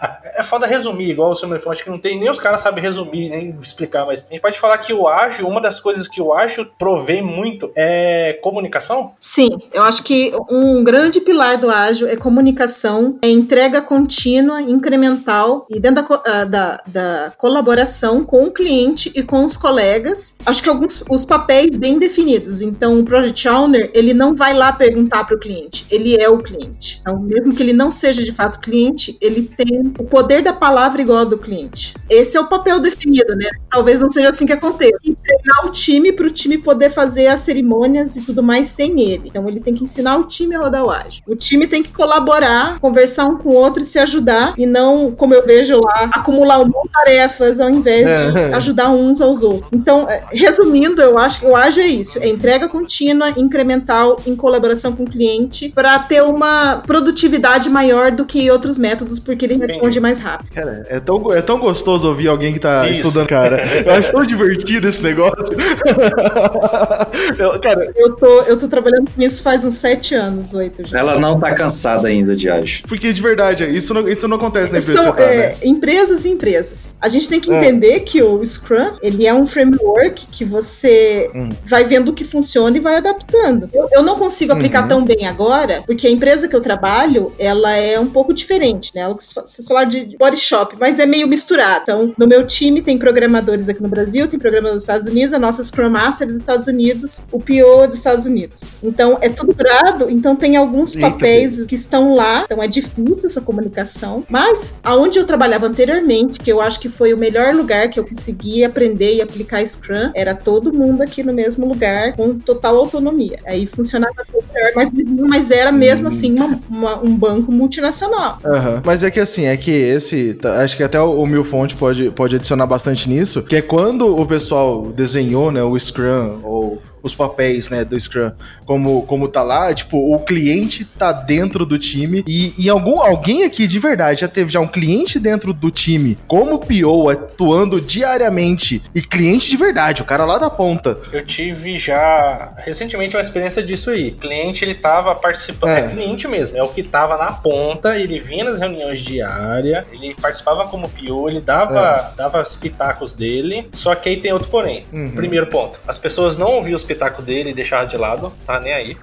É 0.40 0.42
foda 0.42 0.66
resumir, 0.66 1.10
igual 1.10 1.32
o 1.32 1.46
me 1.48 1.58
falou, 1.58 1.72
acho 1.72 1.84
que 1.84 1.90
não 1.90 1.98
tem 1.98 2.18
nem 2.18 2.30
os 2.30 2.38
caras 2.38 2.62
sabem 2.62 2.82
resumir, 2.82 3.28
nem 3.28 3.54
explicar, 3.60 4.06
mas 4.06 4.24
a 4.26 4.32
gente 4.32 4.40
pode 4.40 4.58
falar 4.58 4.78
que 4.78 4.90
o 4.90 5.06
ágil, 5.06 5.46
uma 5.46 5.60
das 5.60 5.78
coisas 5.78 6.08
que 6.08 6.18
o 6.18 6.32
ágil 6.32 6.66
provém 6.78 7.20
muito 7.20 7.70
é 7.76 8.38
comunicação? 8.42 9.12
Sim, 9.20 9.50
eu 9.70 9.82
acho 9.82 10.02
que 10.02 10.32
um 10.50 10.82
grande 10.82 11.20
pilar 11.20 11.58
do 11.58 11.68
ágil 11.68 12.08
é 12.08 12.16
comunicação, 12.16 13.18
é 13.20 13.28
entrega 13.28 13.82
contínua, 13.82 14.62
incremental 14.62 15.66
e 15.68 15.78
dentro 15.78 16.08
da, 16.08 16.22
ah, 16.24 16.44
da- 16.44 16.82
da 16.86 17.32
colaboração 17.36 18.24
com 18.24 18.44
o 18.44 18.50
cliente 18.50 19.12
e 19.14 19.22
com 19.22 19.44
os 19.44 19.58
colegas. 19.58 20.36
Acho 20.46 20.62
que 20.62 20.70
alguns 20.70 21.04
os 21.10 21.26
papéis 21.26 21.76
bem 21.76 21.98
definidos. 21.98 22.62
Então, 22.62 22.98
o 22.98 23.04
Project 23.04 23.46
Owner, 23.46 23.90
ele 23.92 24.14
não 24.14 24.34
vai 24.34 24.54
lá 24.54 24.72
perguntar 24.72 25.24
para 25.24 25.36
o 25.36 25.38
cliente, 25.38 25.84
ele 25.90 26.16
é 26.16 26.30
o 26.30 26.38
cliente. 26.38 26.98
Então, 27.02 27.18
mesmo 27.20 27.54
que 27.54 27.62
ele 27.62 27.74
não 27.74 27.92
seja 27.92 28.22
de 28.24 28.32
fato 28.32 28.58
cliente, 28.58 29.18
ele 29.20 29.42
tem 29.42 29.92
o 29.98 30.04
poder 30.04 30.29
da 30.38 30.52
palavra 30.52 31.02
igual 31.02 31.20
ao 31.20 31.26
do 31.26 31.36
cliente. 31.36 31.94
Esse 32.08 32.36
é 32.36 32.40
o 32.40 32.46
papel 32.46 32.78
definido, 32.78 33.34
né? 33.34 33.50
Talvez 33.68 34.00
não 34.00 34.08
seja 34.08 34.30
assim 34.30 34.46
que 34.46 34.52
aconteça. 34.52 34.98
E 35.04 35.14
treinar 35.14 35.66
o 35.66 35.70
time 35.70 36.12
para 36.12 36.26
o 36.26 36.30
time 36.30 36.58
poder 36.58 36.90
fazer 36.90 37.26
as 37.26 37.40
cerimônias 37.40 38.16
e 38.16 38.22
tudo 38.22 38.42
mais 38.42 38.68
sem 38.68 39.00
ele. 39.00 39.28
Então 39.28 39.48
ele 39.48 39.60
tem 39.60 39.74
que 39.74 39.84
ensinar 39.84 40.16
o 40.16 40.24
time 40.24 40.54
a 40.54 40.60
rodar 40.60 40.84
o 40.84 40.90
ágil. 40.90 41.22
O 41.26 41.34
time 41.34 41.66
tem 41.66 41.82
que 41.82 41.92
colaborar, 41.92 42.78
conversar 42.78 43.26
um 43.26 43.38
com 43.38 43.48
o 43.48 43.54
outro 43.54 43.82
e 43.82 43.86
se 43.86 43.98
ajudar 43.98 44.54
e 44.56 44.66
não, 44.66 45.10
como 45.10 45.34
eu 45.34 45.44
vejo 45.44 45.80
lá, 45.80 46.10
acumular 46.12 46.60
um 46.60 46.66
monte 46.66 46.86
de 46.86 46.92
tarefas 46.92 47.60
ao 47.60 47.68
invés 47.68 48.06
de 48.32 48.38
ajudar 48.54 48.90
uns 48.90 49.20
aos 49.20 49.42
outros. 49.42 49.68
Então, 49.72 50.06
eh, 50.08 50.22
resumindo, 50.32 51.02
eu 51.02 51.18
acho 51.18 51.40
que 51.40 51.46
o 51.46 51.56
ágil 51.56 51.82
é 51.82 51.86
isso: 51.86 52.18
é 52.18 52.28
entrega 52.28 52.68
contínua, 52.68 53.30
incremental, 53.36 54.20
em 54.26 54.36
colaboração 54.36 54.92
com 54.92 55.04
o 55.04 55.10
cliente, 55.10 55.70
para 55.74 55.98
ter 55.98 56.22
uma 56.22 56.82
produtividade 56.86 57.68
maior 57.68 58.12
do 58.12 58.24
que 58.24 58.50
outros 58.50 58.78
métodos, 58.78 59.18
porque 59.18 59.44
ele 59.44 59.54
responde 59.54 59.78
Entendi. 59.78 60.00
mais 60.00 60.19
rápido. 60.20 60.54
Cara, 60.54 60.86
é 60.88 61.00
tão, 61.00 61.32
é 61.34 61.42
tão 61.42 61.58
gostoso 61.58 62.08
ouvir 62.08 62.28
alguém 62.28 62.52
que 62.52 62.58
tá 62.60 62.88
Isso. 62.88 63.00
estudando, 63.02 63.28
cara. 63.28 63.62
Eu 63.84 63.92
acho 63.94 64.12
tão 64.12 64.22
divertido 64.22 64.88
esse 64.88 65.02
negócio. 65.02 65.56
Eu- 67.38 67.58
cara, 67.60 67.90
Eu 67.96 68.14
tô, 68.16 68.42
eu 68.42 68.58
tô 68.58 68.68
trabalhando 68.68 69.10
com 69.10 69.22
isso 69.22 69.42
faz 69.42 69.64
uns 69.64 69.74
sete 69.74 70.14
anos, 70.14 70.54
oito 70.54 70.86
já. 70.86 70.98
Ela 70.98 71.18
não 71.18 71.38
tá 71.38 71.52
cansada 71.54 72.08
ainda 72.08 72.34
de 72.36 72.48
ágil. 72.50 72.84
porque 72.86 73.12
de 73.12 73.20
verdade, 73.22 73.64
isso 73.64 73.92
não, 73.94 74.08
isso 74.08 74.26
não 74.28 74.36
acontece 74.36 74.72
na 74.72 74.78
empresa 74.78 75.02
São 75.02 75.12
tá, 75.12 75.22
é, 75.22 75.48
né? 75.50 75.56
empresas 75.62 76.24
e 76.24 76.28
empresas. 76.30 76.92
A 77.00 77.08
gente 77.08 77.28
tem 77.28 77.40
que 77.40 77.50
É. 77.52 77.58
entender 77.58 78.00
que 78.00 78.22
o 78.22 78.44
Scrum 78.44 78.96
ele 79.02 79.26
é 79.26 79.34
um 79.34 79.46
framework 79.46 80.26
que 80.28 80.44
você 80.44 81.30
Hum. 81.34 81.50
vai 81.66 81.84
vendo 81.84 82.10
o 82.10 82.12
que 82.12 82.24
funciona 82.24 82.76
e 82.76 82.80
vai 82.80 82.96
adaptando. 82.96 83.68
Eu, 83.72 83.88
eu 83.92 84.02
não 84.02 84.16
consigo 84.16 84.52
aplicar 84.52 84.82
Uhum. 84.82 84.88
tão 84.88 85.04
bem 85.04 85.26
agora, 85.26 85.82
porque 85.86 86.06
a 86.06 86.10
empresa 86.10 86.48
que 86.48 86.54
eu 86.56 86.60
trabalho 86.60 87.32
ela 87.38 87.72
é 87.74 87.98
um 87.98 88.06
pouco 88.08 88.32
diferente, 88.32 88.92
né? 88.94 89.02
Ela- 89.02 89.16
Vocês 89.18 89.66
falaram 89.66 89.88
de 89.88 90.09
body 90.18 90.36
shop, 90.36 90.76
mas 90.78 90.98
é 90.98 91.06
meio 91.06 91.26
misturado. 91.28 91.82
Então, 91.82 92.14
no 92.16 92.26
meu 92.26 92.46
time 92.46 92.82
tem 92.82 92.98
programadores 92.98 93.68
aqui 93.68 93.82
no 93.82 93.88
Brasil, 93.88 94.28
tem 94.28 94.38
programadores 94.38 94.76
dos 94.76 94.82
Estados 94.84 95.06
Unidos, 95.06 95.32
a 95.32 95.38
nossa 95.38 95.62
Scrum 95.62 95.90
Master 95.90 96.26
é 96.26 96.30
dos 96.30 96.38
Estados 96.40 96.66
Unidos, 96.66 97.26
o 97.32 97.38
PO 97.38 97.84
é 97.84 97.86
dos 97.86 97.96
Estados 97.96 98.24
Unidos. 98.26 98.70
Então, 98.82 99.18
é 99.20 99.28
tudo 99.28 99.54
grado, 99.54 100.08
então 100.10 100.34
tem 100.36 100.56
alguns 100.56 100.94
Eita, 100.94 101.10
papéis 101.10 101.64
que 101.66 101.74
estão 101.74 102.14
lá, 102.14 102.42
então 102.44 102.62
é 102.62 102.66
difícil 102.68 103.20
essa 103.24 103.40
comunicação. 103.40 104.24
Mas 104.28 104.74
aonde 104.82 105.18
eu 105.18 105.24
trabalhava 105.26 105.66
anteriormente, 105.66 106.38
que 106.38 106.50
eu 106.50 106.60
acho 106.60 106.80
que 106.80 106.88
foi 106.88 107.12
o 107.12 107.16
melhor 107.18 107.54
lugar 107.54 107.88
que 107.88 107.98
eu 107.98 108.04
consegui 108.04 108.64
aprender 108.64 109.14
e 109.14 109.22
aplicar 109.22 109.64
Scrum, 109.66 110.10
era 110.14 110.34
todo 110.34 110.72
mundo 110.72 111.02
aqui 111.02 111.22
no 111.22 111.32
mesmo 111.32 111.66
lugar, 111.66 112.14
com 112.14 112.38
total 112.38 112.76
autonomia. 112.76 113.38
Aí 113.46 113.66
funcionava 113.66 114.14
melhor, 114.32 114.72
mas, 114.74 114.90
mas 115.28 115.50
era 115.50 115.70
mesmo 115.72 116.08
assim 116.08 116.34
uma- 116.34 116.60
uma- 116.68 117.02
um 117.02 117.14
banco 117.14 117.50
multinacional. 117.52 118.38
Aham. 118.44 118.82
Mas 118.84 119.04
é 119.04 119.10
que 119.10 119.20
assim, 119.20 119.44
é 119.44 119.56
que 119.56 119.70
esse. 120.00 120.34
tá, 120.34 120.62
Acho 120.62 120.76
que 120.76 120.82
até 120.82 121.00
o, 121.00 121.20
o 121.20 121.26
Mil 121.26 121.44
Fonte 121.44 121.74
pode, 121.76 122.10
pode 122.10 122.36
adicionar 122.36 122.66
bastante 122.66 123.08
nisso. 123.08 123.42
Que 123.42 123.56
é 123.56 123.62
quando 123.62 124.16
o 124.16 124.26
pessoal 124.26 124.82
desenhou, 124.86 125.52
né, 125.52 125.62
o 125.62 125.78
Scrum, 125.78 126.40
ou 126.42 126.82
os 127.02 127.14
papéis, 127.14 127.68
né, 127.68 127.84
do 127.84 127.98
Scrum, 127.98 128.30
como, 128.66 129.02
como 129.02 129.28
tá 129.28 129.42
lá, 129.42 129.72
tipo, 129.74 130.14
o 130.14 130.18
cliente 130.20 130.84
tá 130.84 131.12
dentro 131.12 131.64
do 131.66 131.78
time. 131.78 132.22
E, 132.26 132.54
e 132.58 132.68
algum, 132.68 133.00
alguém 133.00 133.44
aqui 133.44 133.66
de 133.66 133.78
verdade 133.78 134.20
já 134.20 134.28
teve 134.28 134.50
já 134.50 134.60
um 134.60 134.66
cliente 134.68 135.18
dentro 135.18 135.52
do 135.52 135.70
time, 135.70 136.16
como 136.26 136.58
PO, 136.58 137.08
atuando 137.08 137.80
diariamente. 137.80 138.82
E 138.94 139.00
cliente 139.00 139.48
de 139.50 139.56
verdade, 139.56 140.02
o 140.02 140.04
cara 140.04 140.24
lá 140.24 140.38
da 140.38 140.50
ponta. 140.50 140.98
Eu 141.12 141.24
tive 141.24 141.78
já 141.78 142.50
recentemente 142.58 143.16
uma 143.16 143.22
experiência 143.22 143.62
disso 143.62 143.90
aí. 143.90 144.08
O 144.08 144.16
cliente 144.16 144.64
ele 144.64 144.74
tava 144.74 145.14
participando, 145.14 145.70
É. 145.70 145.80
é. 145.80 145.88
cliente 145.88 146.28
mesmo, 146.28 146.56
é 146.56 146.62
o 146.62 146.68
que 146.68 146.82
tava 146.82 147.16
na 147.16 147.32
ponta, 147.32 147.96
ele 147.96 148.18
vinha 148.18 148.44
nas 148.44 148.58
reuniões 148.58 149.00
diárias, 149.00 149.86
ele 149.92 150.14
participava 150.20 150.66
como 150.68 150.88
PO, 150.88 151.28
ele 151.28 151.40
dava, 151.40 152.12
dava 152.16 152.42
os 152.42 152.56
pitacos 152.56 153.12
dele. 153.12 153.68
Só 153.72 153.94
que 153.94 154.08
aí 154.08 154.20
tem 154.20 154.32
outro 154.32 154.48
porém. 154.48 154.84
Uhum. 154.92 155.10
Primeiro 155.12 155.46
ponto, 155.46 155.80
as 155.86 155.98
pessoas 155.98 156.36
não 156.36 156.56
ouviam 156.56 156.74
os 156.74 156.84
pitacos 156.90 157.24
dele 157.24 157.50
e 157.50 157.54
deixavam 157.54 157.88
de 157.88 157.96
lado, 157.96 158.32
tá 158.44 158.58
nem 158.58 158.72
aí. 158.72 158.96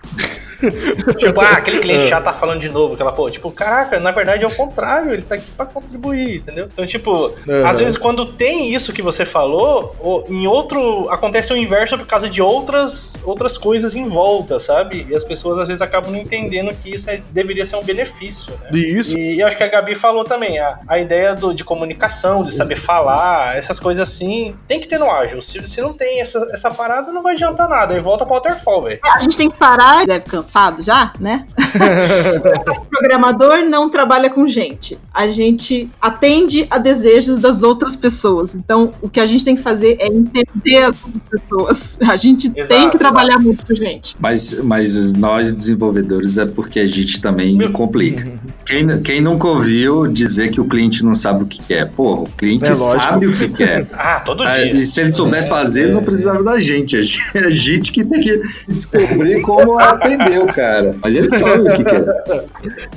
tipo, 1.17 1.39
ah, 1.41 1.51
aquele 1.53 1.79
cliente 1.79 2.07
já 2.07 2.19
tá 2.21 2.33
falando 2.33 2.59
de 2.59 2.69
novo, 2.69 2.93
aquela 2.95 3.11
pô, 3.11 3.29
tipo, 3.29 3.51
caraca, 3.51 3.99
na 3.99 4.11
verdade 4.11 4.43
é 4.43 4.47
o 4.47 4.53
contrário, 4.55 5.13
ele 5.13 5.21
tá 5.21 5.35
aqui 5.35 5.49
pra 5.55 5.65
contribuir, 5.65 6.37
entendeu? 6.37 6.67
Então, 6.71 6.85
tipo, 6.85 7.27
Uhum. 7.47 7.65
às 7.67 7.79
vezes 7.79 7.97
quando 7.97 8.25
tem 8.33 8.73
isso 8.73 8.91
que 8.93 9.01
você 9.01 9.25
falou, 9.25 10.23
em 10.29 10.47
outro 10.47 11.09
acontece 11.09 11.51
o 11.53 11.57
inverso 11.57 11.97
por 11.97 12.07
causa 12.07 12.29
de 12.29 12.41
outras 12.41 13.17
outras 13.23 13.57
coisas 13.57 13.95
em 13.95 14.05
volta, 14.07 14.59
sabe? 14.59 15.05
E 15.09 15.15
as 15.15 15.23
pessoas 15.23 15.59
às 15.59 15.67
vezes 15.67 15.81
acabam 15.81 16.11
não 16.11 16.19
entendendo 16.19 16.73
que 16.73 16.93
isso 16.95 17.09
é- 17.09 17.21
deveria 17.31 17.65
ser 17.65 17.75
um 17.77 17.83
benefício, 17.83 18.53
né? 18.63 18.69
Isso. 18.79 19.17
E 19.17 19.39
eu 19.39 19.47
acho 19.47 19.55
que 19.57 19.63
a 19.63 19.67
Gabi 19.67 19.95
falou 19.95 20.23
também, 20.23 20.59
a, 20.59 20.79
a 20.87 20.99
ideia 20.99 21.33
do- 21.35 21.53
de 21.53 21.63
comunicação, 21.63 22.43
de 22.43 22.53
saber 22.53 22.75
falar, 22.75 23.57
essas 23.57 23.79
coisas 23.79 24.07
assim, 24.07 24.55
tem 24.67 24.79
que 24.79 24.87
ter 24.87 24.97
no 24.97 25.09
ágil. 25.09 25.41
Se, 25.41 25.65
se 25.67 25.81
não 25.81 25.93
tem 25.93 26.21
essa, 26.21 26.47
essa 26.51 26.69
parada, 26.71 27.11
não 27.11 27.21
vai 27.23 27.33
adiantar 27.33 27.67
nada. 27.69 27.93
Aí 27.93 27.99
volta 27.99 28.25
pro 28.25 28.33
waterfall, 28.35 28.81
velho. 28.83 28.99
A 29.05 29.19
gente 29.19 29.37
tem 29.37 29.49
que 29.49 29.57
parar, 29.57 30.05
deve 30.05 30.25
cansado 30.47 30.81
já, 30.81 31.11
né? 31.19 31.45
o 32.69 32.85
programador 32.85 33.57
não 33.69 33.89
trabalha 33.89 34.29
com 34.29 34.47
gente. 34.47 34.97
A 35.13 35.27
gente 35.27 35.89
atende 36.01 36.65
a 36.69 36.77
desejos 36.77 37.39
das 37.39 37.63
outras 37.63 37.95
pessoas. 37.95 38.55
Então, 38.55 38.91
o 39.01 39.09
que 39.09 39.19
a 39.19 39.25
gente 39.25 39.43
tem 39.43 39.55
que 39.55 39.61
fazer 39.61 39.97
é 39.99 40.07
entender 40.07 40.77
as 40.77 40.95
outras 41.03 41.23
pessoas. 41.29 41.99
A 42.07 42.15
gente 42.15 42.49
tem 42.49 42.61
Exato, 42.61 42.89
que 42.91 42.97
trabalhar 42.97 43.39
muito 43.39 43.65
com 43.65 43.75
gente. 43.75 44.15
Mas, 44.19 44.59
mas 44.63 45.11
nós 45.13 45.51
desenvolvedores 45.51 46.37
é 46.37 46.45
porque 46.45 46.79
a 46.79 46.87
gente 46.87 47.21
também 47.21 47.55
Meu- 47.55 47.71
complica. 47.71 48.25
Quem, 48.65 49.01
quem 49.01 49.21
nunca 49.21 49.47
ouviu 49.47 50.07
dizer 50.07 50.51
que 50.51 50.59
o 50.61 50.65
cliente 50.65 51.03
não 51.03 51.13
sabe 51.15 51.43
o 51.43 51.45
que 51.45 51.61
quer? 51.61 51.89
Porra, 51.91 52.21
o 52.21 52.29
cliente 52.29 52.69
É 52.69 52.75
sabe 52.75 53.27
o 53.27 53.35
que 53.37 53.49
quer. 53.49 53.87
Ah, 53.97 54.19
todo 54.19 54.43
Ah, 54.43 54.55
dia. 54.55 54.73
E 54.73 54.85
se 54.85 55.01
ele 55.01 55.11
soubesse 55.11 55.49
fazer, 55.49 55.83
ele 55.83 55.93
não 55.93 56.03
precisava 56.03 56.43
da 56.43 56.59
gente. 56.59 57.01
Gente- 57.03 57.21
a 57.37 57.49
gente 57.49 57.91
que 57.91 58.03
tem 58.05 58.21
que 58.21 58.41
descobrir 58.67 59.41
como 59.41 59.79
atender 59.79 60.36
o 60.43 60.47
cara. 60.53 60.95
Mas 61.01 61.15
ele 61.15 61.29
sabe 61.29 61.69
o 61.69 61.73
que 61.73 61.83
quer. 61.83 62.03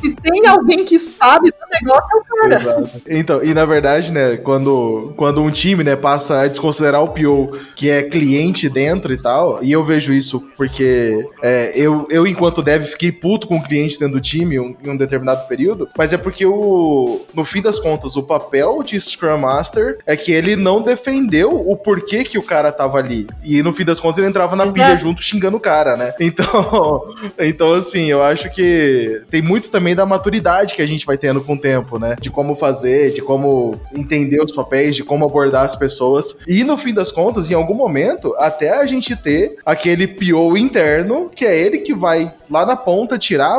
Se 0.01 0.15
tem 0.17 0.47
alguém 0.47 0.85
que 0.85 0.99
sabe 0.99 1.51
do 1.51 1.57
negócio, 1.81 2.09
é 2.13 2.17
o 2.17 2.25
cara. 2.25 2.55
Exato. 2.61 2.91
Então, 3.09 3.43
e 3.45 3.55
na 3.55 3.65
verdade, 3.65 4.13
né, 4.13 4.37
quando, 4.39 5.13
quando 5.17 5.43
um 5.43 5.51
time, 5.51 5.83
né, 5.85 5.97
passa 5.97 6.41
a 6.41 6.47
desconsiderar 6.49 7.03
o 7.03 7.09
PO, 7.09 7.59
que 7.77 7.89
é 7.91 8.03
cliente 8.03 8.69
dentro 8.69 9.13
e 9.13 9.17
tal, 9.17 9.59
e 9.63 9.73
eu 9.73 9.85
vejo 9.85 10.13
isso 10.13 10.41
porque 10.57 11.25
é, 11.43 11.73
eu, 11.75 12.07
eu, 12.11 12.27
enquanto 12.27 12.63
dev, 12.63 12.83
fiquei 12.85 13.13
puto 13.13 13.47
com 13.47 13.57
o 13.57 13.63
cliente 13.63 13.99
dentro 13.99 14.15
do 14.15 14.21
time 14.21 14.59
um- 14.59 14.75
em 14.85 14.91
um 14.91 14.97
determinado 14.97 15.47
período, 15.49 15.89
mas 15.97 16.13
é 16.13 16.17
porque 16.19 16.45
o, 16.47 17.21
no 17.35 17.45
fim 17.45 17.63
das 17.63 17.79
contas, 17.79 18.17
o 18.17 18.23
papel 18.23 18.83
de 18.83 19.01
Scrum 19.01 19.39
Master 19.39 19.99
é 20.07 20.17
que 20.17 20.33
ele 20.33 20.57
não 20.57 20.81
defendeu 20.83 21.53
o 21.69 21.77
porquê 21.77 22.25
que 22.25 22.39
o 22.39 22.43
cara 22.43 22.71
tava 22.73 22.99
ali. 22.99 23.27
E 23.43 23.63
no 23.63 23.73
fim 23.73 23.85
das 23.85 23.99
contas, 24.01 24.19
ele 24.19 24.27
entrava 24.29 24.57
na 24.57 24.65
Exato. 24.65 24.75
pilha 24.75 24.97
junto 24.97 25.23
xingando 25.23 25.57
o 25.57 25.61
cara, 25.61 25.97
né? 25.97 26.15
Então, 26.21 27.05
então, 27.39 27.75
assim, 27.75 28.07
eu 28.07 28.23
acho 28.23 28.51
que 28.51 29.23
tem 29.31 29.43
muito 29.43 29.69
também 29.71 29.95
da 29.95 30.07
maturidade 30.07 30.75
que 30.75 30.83
a 30.83 30.87
gente 30.87 31.07
vai 31.07 31.17
tendo 31.17 31.41
com 31.41 31.55
o 31.55 31.59
tempo, 31.59 31.99
né? 31.99 32.17
De 32.21 32.31
como 32.31 32.57
fazer, 32.57 33.13
de 33.13 33.23
como 33.23 33.81
entender 33.93 34.43
os 34.43 34.53
papéis, 34.53 34.97
de 34.97 35.05
como 35.05 35.25
abordar 35.25 35.65
as 35.65 35.77
pessoas. 35.77 36.39
E 36.47 36.65
no 36.65 36.77
fim 36.77 36.95
das 36.95 37.11
contas, 37.11 37.51
em 37.51 37.55
algum 37.55 37.75
momento, 37.75 38.35
até 38.39 38.79
a 38.79 38.87
gente 38.87 39.15
ter 39.17 39.57
aquele 39.65 40.07
PO 40.07 40.57
interno, 40.57 41.29
que 41.29 41.45
é 41.45 41.59
ele 41.59 41.79
que 41.79 41.95
vai 41.95 42.33
lá 42.51 42.67
na 42.67 42.77
ponta 42.77 43.19
tirar 43.19 43.59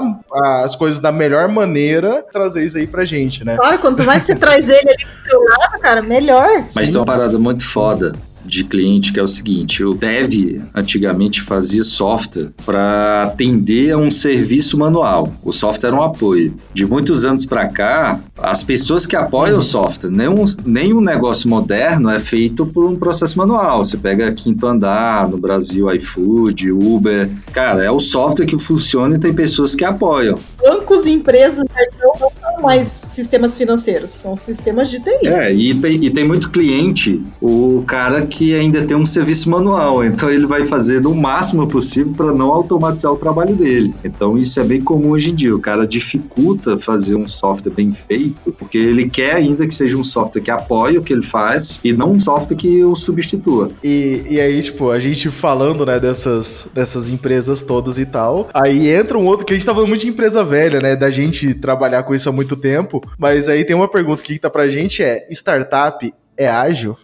as 0.63 0.75
coisas 0.75 0.99
da 0.99 1.11
melhor 1.11 1.47
maneira, 1.47 2.23
trazer 2.31 2.65
isso 2.65 2.77
aí 2.77 2.87
pra 2.87 3.05
gente, 3.05 3.45
né? 3.45 3.55
Claro, 3.57 3.79
quanto 3.79 4.03
mais 4.03 4.23
você 4.23 4.35
traz 4.35 4.67
ele 4.67 4.89
ali 4.89 5.05
do 5.05 5.29
seu 5.29 5.41
lado, 5.41 5.79
cara, 5.79 6.01
melhor. 6.01 6.65
Mas 6.75 6.89
tem 6.89 6.97
uma 6.97 7.05
parada 7.05 7.37
muito 7.37 7.65
foda 7.65 8.11
de 8.51 8.65
cliente 8.65 9.13
que 9.13 9.19
é 9.19 9.23
o 9.23 9.27
seguinte: 9.27 9.81
o 9.81 9.93
dev 9.93 10.61
antigamente 10.75 11.41
fazia 11.41 11.83
software 11.83 12.51
para 12.65 13.23
atender 13.23 13.91
a 13.91 13.97
um 13.97 14.11
serviço 14.11 14.77
manual. 14.77 15.33
O 15.41 15.53
software 15.53 15.87
era 15.87 15.95
um 15.95 16.03
apoio. 16.03 16.53
De 16.73 16.85
muitos 16.85 17.23
anos 17.23 17.45
para 17.45 17.67
cá, 17.67 18.19
as 18.37 18.61
pessoas 18.61 19.05
que 19.05 19.15
apoiam 19.15 19.59
o 19.59 19.63
software, 19.63 20.11
nenhum, 20.11 20.43
nenhum 20.65 20.99
negócio 20.99 21.49
moderno 21.49 22.09
é 22.09 22.19
feito 22.19 22.65
por 22.65 22.85
um 22.85 22.97
processo 22.97 23.37
manual. 23.37 23.85
Você 23.85 23.95
pega 23.95 24.31
Quinto 24.33 24.67
Andar, 24.67 25.29
no 25.29 25.37
Brasil, 25.37 25.89
iFood, 25.89 26.71
Uber. 26.71 27.31
Cara, 27.53 27.83
é 27.83 27.89
o 27.89 27.99
software 27.99 28.45
que 28.45 28.59
funciona 28.59 29.15
e 29.15 29.19
tem 29.19 29.33
pessoas 29.33 29.73
que 29.73 29.85
apoiam. 29.85 30.37
Bancos 30.61 31.05
e 31.05 31.11
empresas 31.11 31.63
não 31.99 32.31
são 32.51 32.61
mais 32.61 32.87
sistemas 33.07 33.57
financeiros, 33.57 34.11
são 34.11 34.35
sistemas 34.35 34.89
de 34.89 34.99
TI. 34.99 35.27
É, 35.27 35.53
e 35.53 35.73
tem, 35.73 36.05
e 36.05 36.09
tem 36.09 36.27
muito 36.27 36.49
cliente, 36.49 37.21
o 37.41 37.83
cara 37.87 38.25
que 38.25 38.53
ainda 38.53 38.83
tem 38.83 38.95
um 38.97 39.05
serviço 39.05 39.49
manual, 39.49 40.03
então 40.03 40.29
ele 40.29 40.45
vai 40.45 40.67
fazer 40.67 41.01
no 41.01 41.15
máximo 41.15 41.67
possível 41.67 42.13
para 42.13 42.33
não 42.33 42.49
automatizar 42.49 43.11
o 43.11 43.17
trabalho 43.17 43.55
dele. 43.55 43.93
Então 44.03 44.37
isso 44.37 44.59
é 44.59 44.63
bem 44.63 44.81
comum 44.81 45.11
hoje 45.11 45.31
em 45.31 45.35
dia. 45.35 45.55
O 45.55 45.59
cara 45.59 45.87
dificulta 45.87 46.77
fazer 46.77 47.15
um 47.15 47.25
software 47.25 47.71
bem 47.71 47.91
feito, 47.91 48.51
porque 48.53 48.77
ele 48.77 49.09
quer 49.09 49.35
ainda 49.35 49.65
que 49.65 49.73
seja 49.73 49.97
um 49.97 50.03
software 50.03 50.41
que 50.41 50.51
apoie 50.51 50.97
o 50.97 51.01
que 51.01 51.13
ele 51.13 51.25
faz 51.25 51.79
e 51.83 51.93
não 51.93 52.11
um 52.13 52.19
software 52.19 52.57
que 52.57 52.83
o 52.83 52.95
substitua. 52.95 53.71
E, 53.83 54.23
e 54.29 54.39
aí, 54.39 54.61
tipo, 54.61 54.89
a 54.89 54.99
gente 54.99 55.29
falando, 55.29 55.85
né, 55.85 55.99
dessas, 55.99 56.67
dessas 56.73 57.07
empresas 57.07 57.61
todas 57.61 57.97
e 57.97 58.05
tal, 58.05 58.49
aí 58.53 58.89
entra 58.89 59.17
um 59.17 59.25
outro, 59.25 59.45
que 59.45 59.53
a 59.53 59.55
gente 59.55 59.65
tá 59.65 59.73
falando 59.73 59.89
muito 59.89 60.01
de 60.01 60.09
empresa 60.09 60.43
velha, 60.43 60.79
né, 60.79 60.95
da 60.95 61.09
gente 61.09 61.53
trabalhar 61.53 62.03
com 62.03 62.13
isso 62.13 62.29
há 62.29 62.31
muito 62.31 62.40
tempo, 62.57 63.01
mas 63.17 63.49
aí 63.49 63.63
tem 63.63 63.75
uma 63.75 63.89
pergunta 63.89 64.21
que 64.21 64.39
tá 64.39 64.49
pra 64.49 64.69
gente, 64.69 65.03
é, 65.03 65.27
startup 65.31 66.13
é 66.37 66.47
ágil? 66.47 66.97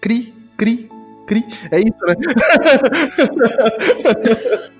Cri, 0.00 0.34
cri, 0.56 0.90
cri. 1.28 1.46
É 1.70 1.78
isso, 1.78 1.98
né? 2.06 2.14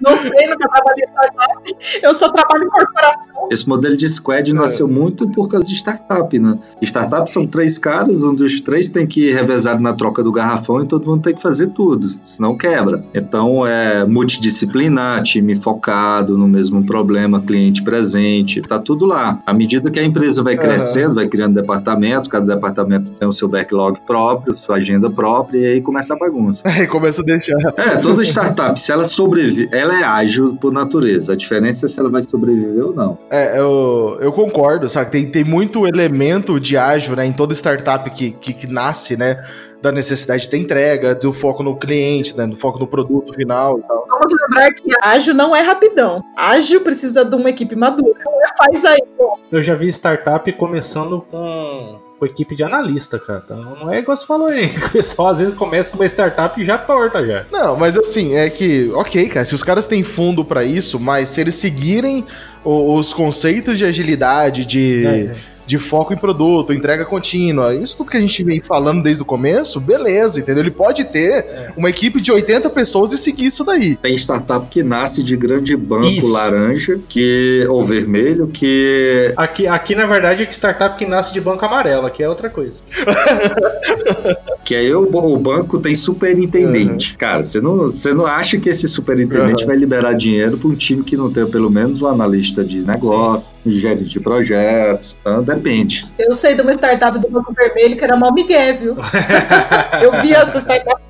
Não 0.00 0.16
sei, 0.16 0.46
nunca 0.48 0.68
trabalhei 0.68 1.04
em 1.04 1.08
startup. 1.08 1.76
Eu 2.02 2.14
só 2.14 2.30
trabalho 2.30 2.64
em 2.64 2.68
corporação. 2.68 3.48
Esse 3.50 3.68
modelo 3.68 3.96
de 3.96 4.08
squad 4.08 4.52
nasceu 4.52 4.88
muito 4.88 5.28
por 5.28 5.48
causa 5.48 5.66
de 5.66 5.74
startup, 5.74 6.38
né? 6.38 6.58
Startup 6.82 7.30
são 7.30 7.46
três 7.46 7.78
caras, 7.78 8.22
um 8.22 8.34
dos 8.34 8.60
três 8.60 8.88
tem 8.88 9.06
que 9.06 9.32
revezar 9.32 9.80
na 9.80 9.92
troca 9.92 10.22
do 10.22 10.32
garrafão 10.32 10.82
e 10.82 10.86
todo 10.86 11.08
mundo 11.08 11.22
tem 11.22 11.34
que 11.34 11.42
fazer 11.42 11.68
tudo, 11.68 12.08
senão 12.22 12.56
quebra. 12.56 13.04
Então 13.14 13.66
é 13.66 14.06
multidisciplinar, 14.06 15.22
time 15.22 15.56
focado 15.56 16.38
no 16.38 16.48
mesmo 16.48 16.84
problema, 16.84 17.42
cliente 17.42 17.82
presente, 17.82 18.62
tá 18.62 18.78
tudo 18.78 19.04
lá. 19.04 19.42
À 19.44 19.52
medida 19.52 19.90
que 19.90 19.98
a 19.98 20.04
empresa 20.04 20.42
vai 20.42 20.56
crescendo, 20.56 21.14
vai 21.14 21.26
criando 21.26 21.54
departamentos, 21.54 22.28
cada 22.28 22.54
departamento 22.54 23.10
tem 23.12 23.28
o 23.28 23.32
seu 23.32 23.48
backlog 23.48 24.00
próprio, 24.06 24.56
sua 24.56 24.76
agenda 24.76 25.10
própria, 25.10 25.58
e 25.58 25.66
aí 25.66 25.82
começa 25.90 26.14
a 26.14 26.16
bagunça. 26.16 26.62
Aí 26.70 26.86
começa 26.86 27.20
a 27.20 27.24
deixar. 27.24 27.58
É, 27.76 27.96
toda 27.96 28.22
startup, 28.22 28.78
se 28.78 28.92
ela 28.92 29.04
sobrevive, 29.04 29.68
ela 29.72 29.98
é 29.98 30.04
ágil 30.04 30.56
por 30.56 30.72
natureza. 30.72 31.32
A 31.32 31.36
diferença 31.36 31.86
é 31.86 31.88
se 31.88 31.98
ela 31.98 32.08
vai 32.08 32.22
sobreviver 32.22 32.84
ou 32.84 32.94
não. 32.94 33.18
É, 33.28 33.58
eu, 33.58 34.16
eu 34.20 34.32
concordo, 34.32 34.88
sabe? 34.88 35.10
Tem, 35.10 35.28
tem 35.28 35.42
muito 35.42 35.86
elemento 35.86 36.60
de 36.60 36.76
ágil, 36.76 37.16
né, 37.16 37.26
em 37.26 37.32
toda 37.32 37.52
startup 37.54 38.08
que, 38.10 38.30
que, 38.30 38.54
que 38.54 38.66
nasce, 38.68 39.16
né? 39.16 39.44
Da 39.82 39.90
necessidade 39.90 40.42
de 40.42 40.50
ter 40.50 40.58
entrega, 40.58 41.14
do 41.14 41.32
foco 41.32 41.62
no 41.62 41.76
cliente, 41.76 42.36
né? 42.36 42.46
Do 42.46 42.56
foco 42.56 42.78
no 42.78 42.86
produto 42.86 43.34
final 43.34 43.78
e 43.78 43.82
tal. 43.82 44.06
Vamos 44.08 44.32
lembrar 44.42 44.72
que 44.72 44.90
ágil 45.02 45.34
não 45.34 45.56
é 45.56 45.62
rapidão. 45.62 46.22
Ágil 46.36 46.82
precisa 46.82 47.24
de 47.24 47.34
uma 47.34 47.50
equipe 47.50 47.74
madura. 47.74 48.20
Faz 48.58 48.84
aí, 48.84 49.00
pô. 49.16 49.38
Eu 49.50 49.62
já 49.62 49.74
vi 49.74 49.88
startup 49.88 50.52
começando 50.52 51.24
com, 51.30 51.98
com 52.20 52.26
equipe 52.26 52.54
de 52.54 52.62
analista, 52.62 53.18
cara. 53.18 53.42
Então 53.44 53.76
não 53.80 53.90
é 53.90 53.98
igual 53.98 54.14
você 54.14 54.26
falou 54.26 54.48
aí. 54.48 54.70
O 54.90 54.90
pessoal 54.90 55.28
às 55.28 55.40
vezes 55.40 55.54
começa 55.54 55.96
uma 55.96 56.04
startup 56.04 56.60
e 56.60 56.64
já 56.64 56.76
torta 56.76 57.24
já. 57.26 57.46
Não, 57.50 57.76
mas 57.76 57.96
assim, 57.96 58.34
é 58.36 58.50
que, 58.50 58.90
ok, 58.94 59.28
cara, 59.30 59.46
se 59.46 59.54
os 59.54 59.62
caras 59.62 59.86
têm 59.86 60.02
fundo 60.02 60.44
pra 60.44 60.62
isso, 60.62 61.00
mas 61.00 61.30
se 61.30 61.40
eles 61.40 61.54
seguirem 61.54 62.26
os 62.62 63.14
conceitos 63.14 63.78
de 63.78 63.86
agilidade, 63.86 64.66
de, 64.66 65.06
É, 65.06 65.34
de 65.70 65.78
foco 65.78 66.12
em 66.12 66.16
produto, 66.16 66.72
entrega 66.72 67.04
contínua, 67.04 67.72
isso 67.72 67.96
tudo 67.96 68.10
que 68.10 68.16
a 68.16 68.20
gente 68.20 68.42
vem 68.42 68.60
falando 68.60 69.04
desde 69.04 69.22
o 69.22 69.24
começo, 69.24 69.78
beleza, 69.78 70.40
entendeu? 70.40 70.64
Ele 70.64 70.70
pode 70.72 71.04
ter 71.04 71.72
uma 71.76 71.88
equipe 71.88 72.20
de 72.20 72.32
80 72.32 72.68
pessoas 72.70 73.12
e 73.12 73.16
seguir 73.16 73.46
isso 73.46 73.62
daí. 73.62 73.94
Tem 73.94 74.12
startup 74.16 74.66
que 74.68 74.82
nasce 74.82 75.22
de 75.22 75.36
grande 75.36 75.76
banco 75.76 76.08
Isso. 76.08 76.32
laranja 76.32 76.98
que, 77.08 77.64
ou 77.68 77.84
vermelho, 77.84 78.48
que 78.48 79.32
Aqui, 79.36 79.68
aqui, 79.68 79.94
na 79.94 80.06
verdade, 80.06 80.42
é 80.42 80.46
que 80.46 80.52
startup 80.52 80.98
que 80.98 81.06
nasce 81.06 81.32
de 81.32 81.40
banco 81.40 81.64
amarelo, 81.64 82.04
aqui 82.04 82.20
é 82.20 82.28
outra 82.28 82.50
coisa. 82.50 82.80
Que 84.70 84.76
aí 84.76 84.94
o, 84.94 85.02
o 85.02 85.36
banco 85.36 85.80
tem 85.80 85.96
superintendente. 85.96 87.16
Cara, 87.16 87.42
você 87.42 87.60
não, 87.60 87.88
você 87.88 88.14
não 88.14 88.24
acha 88.24 88.56
que 88.56 88.68
esse 88.68 88.86
superintendente 88.86 89.62
Uhum. 89.62 89.66
vai 89.66 89.76
liberar 89.76 90.12
dinheiro 90.12 90.56
para 90.56 90.68
um 90.68 90.76
time 90.76 91.02
que 91.02 91.16
não 91.16 91.28
tem 91.28 91.44
pelo 91.44 91.68
menos 91.68 92.00
um 92.02 92.06
analista 92.06 92.62
de 92.62 92.78
negócio, 92.86 93.52
um 93.66 93.70
gerente 93.72 94.10
de 94.10 94.20
projetos. 94.20 95.18
Então 95.20 95.42
depende. 95.42 96.06
Eu 96.16 96.32
sei 96.34 96.54
de 96.54 96.62
uma 96.62 96.70
startup 96.72 97.18
do 97.18 97.28
Banco 97.28 97.52
Vermelho 97.52 97.96
que 97.96 98.04
era 98.04 98.16
mal 98.16 98.32
migué, 98.32 98.72
viu? 98.74 98.94
Eu 100.00 100.22
vi 100.22 100.32
essa 100.32 100.60
startup, 100.60 101.02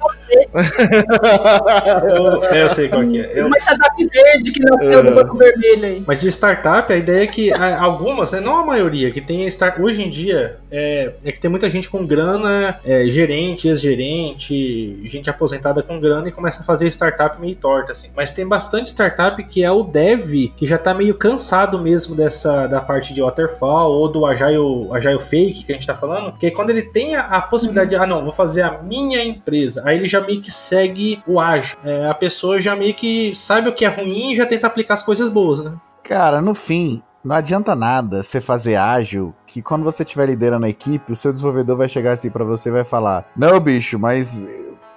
Eu, 2.09 2.43
eu 2.43 2.69
sei 2.71 2.89
qual 2.89 3.07
que 3.07 3.21
é. 3.21 3.41
Eu- 3.41 3.47
uma 3.47 3.59
startup 3.59 3.95
verde 3.97 4.53
que 4.53 4.63
nasceu 4.63 5.03
do 5.03 5.15
Banco 5.15 5.37
Vermelho 5.37 5.85
aí. 5.85 6.03
Mas 6.07 6.21
de 6.21 6.29
startup, 6.29 6.93
a 6.93 6.97
ideia 6.97 7.25
é 7.25 7.27
que 7.27 7.53
algumas, 7.53 8.33
né, 8.33 8.41
não 8.41 8.57
a 8.59 8.65
maioria, 8.65 9.11
que 9.11 9.21
tem 9.21 9.47
start... 9.47 9.79
hoje 9.81 10.03
em 10.03 10.11
dia 10.11 10.59
é, 10.71 11.13
é 11.25 11.33
que 11.33 11.41
tem 11.41 11.51
muita 11.51 11.69
gente 11.69 11.89
com 11.89 12.07
grana, 12.07 12.79
é, 12.85 13.05
gerente, 13.07 13.69
ex-gerente, 13.69 15.01
gente 15.09 15.29
aposentada 15.29 15.83
com 15.83 16.01
grana 16.01 16.29
e 16.29 16.33
começa 16.33 16.61
a 16.63 16.65
fazer 16.65 16.87
startup 16.89 17.41
meio 17.41 17.57
torta, 17.57 17.93
assim. 17.93 18.11
Mas 18.15 18.31
tem 18.31 18.47
bastante 18.47 18.89
startup 18.89 19.43
que 19.45 19.65
é 19.65 19.71
o 19.71 19.83
dev, 19.83 20.53
que 20.57 20.67
já 20.67 20.79
tá 20.79 20.95
meio 20.95 21.15
cansado 21.15 21.79
mesmo 21.79 22.15
dessa 22.15 22.67
da 22.67 22.81
parte 22.81 23.13
de 23.13 23.23
waterfall 23.23 23.91
ou 23.93 24.09
do 24.09 24.27
agile, 24.27 24.89
agile 24.93 25.19
fake 25.19 25.65
que 25.65 25.73
a 25.73 25.75
gente 25.75 25.87
tá 25.87 25.95
falando, 25.95 26.31
porque 26.33 26.51
quando 26.51 26.71
ele 26.71 26.83
tem 26.83 27.15
a, 27.15 27.23
a 27.23 27.43
possibilidade 27.43 27.91
de, 27.91 27.97
ah 27.97 28.07
não, 28.07 28.23
vou 28.23 28.33
fazer 28.33 28.63
a 28.63 28.79
minha 28.83 29.23
empresa, 29.23 29.83
aí 29.85 29.97
ele 29.97 30.09
já 30.09 30.20
meio 30.21 30.41
que 30.41 30.51
segue 30.51 31.23
o 31.27 31.41
ágil. 31.41 31.77
É, 31.85 32.09
a 32.09 32.15
pessoa 32.15 32.61
já 32.61 32.77
meio 32.77 32.95
que 32.95 33.35
sabe 33.35 33.69
o 33.69 33.75
que 33.75 33.85
é 33.85 33.89
ruim 33.89 34.33
e 34.33 34.37
já 34.37 34.47
tenta 34.47 34.67
aplicar 34.67 34.95
as 34.95 35.03
coisas 35.03 35.29
boas, 35.29 35.63
né? 35.63 35.75
Cara, 36.03 36.41
no 36.41 36.55
fim, 36.55 37.01
não 37.25 37.37
adianta 37.37 37.75
nada 37.75 38.23
você 38.23 38.41
fazer 38.41 38.77
ágil, 38.77 39.35
que 39.47 39.61
quando 39.63 39.85
você 39.85 40.03
estiver 40.03 40.27
liderando 40.27 40.67
a 40.67 40.69
equipe, 40.69 41.13
o 41.13 41.17
seu 41.17 41.33
desenvolvedor 41.33 41.77
vai 41.77 41.89
chegar 41.89 42.13
assim 42.13 42.31
pra 42.31 42.45
você 42.45 42.69
e 42.69 42.73
vai 42.73 42.85
falar: 42.85 43.27
Não, 43.37 43.61
bicho, 43.61 43.99
mas 43.99 44.45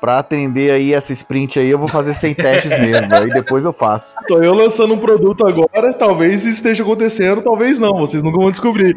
pra 0.04 0.20
atender 0.20 0.70
aí 0.70 0.94
essa 0.94 1.14
sprint 1.14 1.58
aí, 1.58 1.70
eu 1.70 1.80
vou 1.80 1.88
fazer 1.88 2.14
sem 2.14 2.36
testes 2.36 2.78
mesmo. 2.78 3.08
Aí 3.16 3.30
depois 3.30 3.64
eu 3.64 3.72
faço. 3.72 4.18
Tô 4.28 4.44
eu 4.44 4.54
lançando 4.54 4.94
um 4.94 4.98
produto 4.98 5.48
agora, 5.48 5.94
talvez 5.94 6.42
isso 6.42 6.58
esteja 6.58 6.84
acontecendo, 6.84 7.42
talvez 7.42 7.80
não, 7.80 7.94
vocês 7.94 8.22
nunca 8.22 8.38
vão 8.38 8.52
descobrir. 8.52 8.94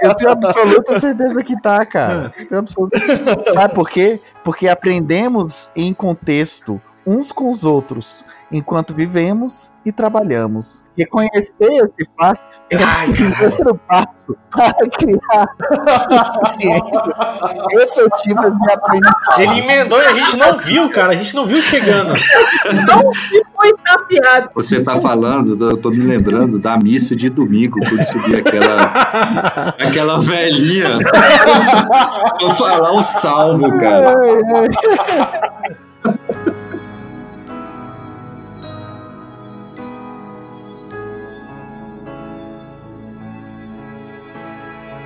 Eu 0.00 0.14
tenho 0.14 0.30
absoluta 0.30 0.98
certeza 0.98 1.44
que 1.44 1.60
tá, 1.60 1.84
cara. 1.84 2.32
Absoluta... 2.50 2.98
Sabe 3.52 3.74
por 3.74 3.90
quê? 3.90 4.18
Porque 4.42 4.66
aprendemos 4.66 5.68
em 5.76 5.92
contexto 5.92 6.80
uns 7.06 7.32
com 7.32 7.50
os 7.50 7.64
outros, 7.64 8.24
enquanto 8.50 8.94
vivemos 8.94 9.72
e 9.84 9.92
trabalhamos. 9.92 10.82
Reconhecer 10.96 11.68
esse 11.82 12.04
fato 12.16 12.62
é 12.70 12.76
Ai, 12.82 13.08
o 13.08 13.12
primeiro 13.12 13.74
passo 13.86 14.36
para 14.50 14.72
criar 14.90 15.48
experiências 16.10 17.14
efetivas 17.72 18.56
de 18.56 18.70
aprendizagem. 18.72 19.38
Ele 19.38 19.60
emendou 19.60 20.00
e 20.00 20.06
a 20.06 20.14
gente 20.14 20.36
não 20.36 20.56
viu, 20.56 20.90
cara. 20.90 21.12
A 21.12 21.16
gente 21.16 21.34
não 21.34 21.46
viu 21.46 21.60
chegando. 21.60 22.14
Foi 22.16 23.72
tapeado. 23.84 24.50
Você 24.54 24.82
tá 24.82 25.00
falando, 25.00 25.70
eu 25.70 25.76
tô 25.76 25.90
me 25.90 25.98
lembrando 25.98 26.58
da 26.58 26.76
missa 26.76 27.14
de 27.14 27.28
domingo, 27.28 27.78
quando 27.80 28.04
subia 28.04 28.38
aquela, 28.38 29.74
aquela 29.78 30.20
velhinha 30.20 30.98
pra 32.38 32.50
falar 32.50 32.92
o 32.92 33.02
salmo, 33.02 33.78
cara. 33.78 34.14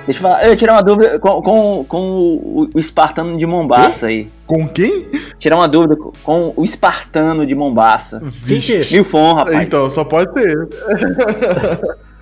Deixa 0.09 0.17
eu 0.17 0.23
falar, 0.23 0.43
eu 0.43 0.49
ia 0.49 0.55
tirar 0.55 0.73
uma 0.73 0.81
dúvida 0.81 1.19
com, 1.19 1.39
com, 1.39 1.85
com 1.87 1.99
o, 1.99 2.69
o 2.73 2.79
espartano 2.79 3.37
de 3.37 3.45
Mombaça 3.45 4.07
aí. 4.07 4.27
Com 4.47 4.67
quem? 4.67 5.05
Tirar 5.37 5.55
uma 5.55 5.67
dúvida 5.67 5.95
com- 5.95 6.11
com 6.23 6.53
o 6.55 6.63
espartano 6.65 7.45
de 7.45 7.53
Mombaça. 7.53 8.19
Quem 8.47 8.59
que 8.59 8.73
é 8.73 8.77
esse? 8.77 8.95
Milfon, 8.95 9.33
rapaz. 9.33 9.61
Então, 9.61 9.87
só 9.87 10.03
pode 10.03 10.33
ser. 10.33 10.67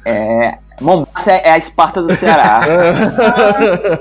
É, 0.04 0.58
Mombaça 0.80 1.32
é 1.32 1.50
a 1.52 1.58
Esparta 1.58 2.02
do 2.04 2.14
Ceará. 2.16 2.62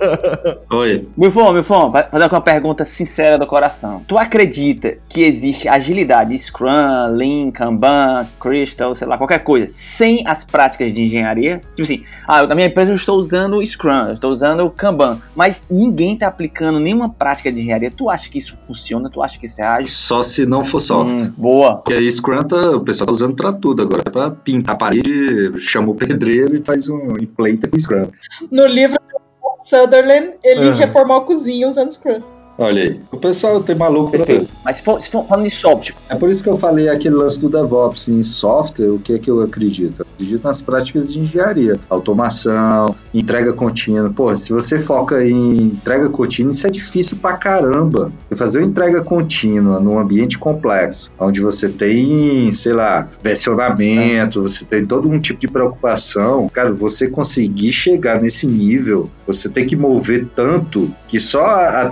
Oi. 0.71 1.07
Milfon, 1.17 1.53
Milfon, 1.53 1.91
vai 1.91 2.03
fazer 2.09 2.25
uma 2.27 2.41
pergunta 2.41 2.85
sincera 2.85 3.39
do 3.39 3.47
coração. 3.47 4.03
Tu 4.07 4.17
acredita 4.19 4.95
que 5.09 5.23
existe 5.23 5.69
agilidade, 5.69 6.37
Scrum, 6.39 7.11
Lean, 7.13 7.51
Kanban, 7.51 8.27
Crystal, 8.41 8.95
sei 8.95 9.07
lá, 9.07 9.17
qualquer 9.17 9.41
coisa, 9.41 9.67
sem 9.69 10.27
as 10.27 10.45
práticas 10.45 10.93
de 10.93 11.03
engenharia? 11.03 11.59
Tipo 11.71 11.83
assim, 11.83 12.03
ah, 12.29 12.43
eu- 12.43 12.47
na 12.49 12.55
minha 12.55 12.67
empresa 12.67 12.93
eu 12.93 12.97
estou 12.97 13.19
usando 13.19 13.65
Scrum, 13.65 14.09
eu 14.09 14.15
estou 14.15 14.31
usando 14.31 14.69
Kanban, 14.71 15.19
mas 15.35 15.67
ninguém 15.71 16.15
está 16.15 16.27
aplicando 16.29 16.79
nenhuma 16.79 17.09
prática 17.09 17.51
de 17.51 17.61
engenharia. 17.61 17.91
Tu 17.91 18.09
acha 18.11 18.29
que 18.29 18.39
isso 18.39 18.57
funciona? 18.67 19.09
Tu 19.09 19.23
acha 19.23 19.39
que 19.39 19.47
isso 19.47 19.61
é 19.61 19.65
ágil? 19.67 19.89
Só 19.89 20.23
se 20.23 20.45
não 20.47 20.65
for 20.65 20.81
software. 20.81 21.27
Hum, 21.29 21.33
boa. 21.37 21.77
Porque 21.77 21.95
aí 21.95 22.11
Scrum 22.11 22.43
tá, 22.43 22.71
o 22.73 22.81
pessoal 22.81 23.07
tá 23.07 23.13
usando 23.13 23.35
pra 23.35 23.53
tudo 23.53 23.83
agora. 23.83 24.03
Pra 24.11 24.31
pintar 24.31 24.75
a 24.75 24.79
parede, 24.79 25.53
chama 25.59 25.91
o 25.91 25.95
pedreiro 25.95 26.57
e 26.57 26.61
faz 26.67 26.89
um 26.89 27.17
emplate 27.17 27.69
com 27.69 27.79
Scrum. 27.79 28.11
No 28.51 28.67
livro 28.67 28.99
do 28.99 29.65
Sutherland, 29.65 30.35
ele 30.45 30.69
Uhum. 30.71 30.77
reformou 30.77 31.17
a 31.19 31.25
cozinha 31.25 31.69
usando 31.69 31.93
Scrum. 31.93 32.23
Olha 32.59 32.83
aí. 32.83 33.01
O 33.11 33.17
pessoal 33.17 33.63
tem 33.63 33.77
maluco 33.77 34.11
pra 34.11 34.25
Perfeito. 34.25 34.53
Mas 34.65 34.79
se 34.79 34.83
for, 34.83 35.01
falando 35.27 35.45
de 35.45 35.51
software, 35.51 35.95
É 36.09 36.15
por 36.15 36.31
isso 36.31 36.43
que 36.43 36.49
eu 36.49 36.57
falei 36.57 36.89
aquele 36.89 37.15
lance 37.15 37.41
do 37.41 37.49
DevOps 37.49 38.09
em 38.09 38.23
software, 38.23 38.89
o 38.91 38.99
que 38.99 39.15
é 39.15 39.19
que 39.19 39.31
eu 39.31 39.43
acredito? 39.43 40.01
Eu 40.01 40.07
acredito 40.15 40.45
nas 40.45 40.63
práticas 40.63 41.13
de 41.13 41.21
engenharia, 41.21 41.79
automação, 41.89 42.95
entrega 43.13 43.53
contínua. 43.53 44.11
Pô, 44.11 44.35
se 44.35 44.53
você 44.53 44.79
foca 44.79 45.25
em 45.25 45.59
entrega 45.63 46.09
contínua, 46.09 46.51
isso 46.51 46.67
é 46.67 46.71
difícil 46.71 47.19
pra 47.19 47.35
caramba. 47.35 48.11
Você 48.29 48.37
fazer 48.37 48.59
uma 48.61 48.69
entrega 48.69 49.03
contínua 49.03 49.79
num 49.79 49.99
ambiente 49.99 50.39
complexo, 50.39 51.11
onde 51.19 51.41
você 51.41 51.69
tem, 51.69 52.53
sei 52.53 52.73
lá, 52.73 53.09
versionamento, 53.23 54.43
você 54.43 54.65
tem 54.65 54.85
todo 54.85 55.09
um 55.09 55.21
tipo 55.21 55.41
de 55.41 55.49
preocupação, 55.49 56.49
cara, 56.49 56.73
você 56.73 57.09
conseguir 57.09 57.73
chegar 57.73 58.21
nesse 58.21 58.47
nível, 58.47 59.11
você 59.27 59.49
tem 59.49 59.67
que 59.67 59.77
mover 59.77 60.27
tanto 60.35 60.91
que 61.07 61.21
só 61.21 61.45
a 61.45 61.87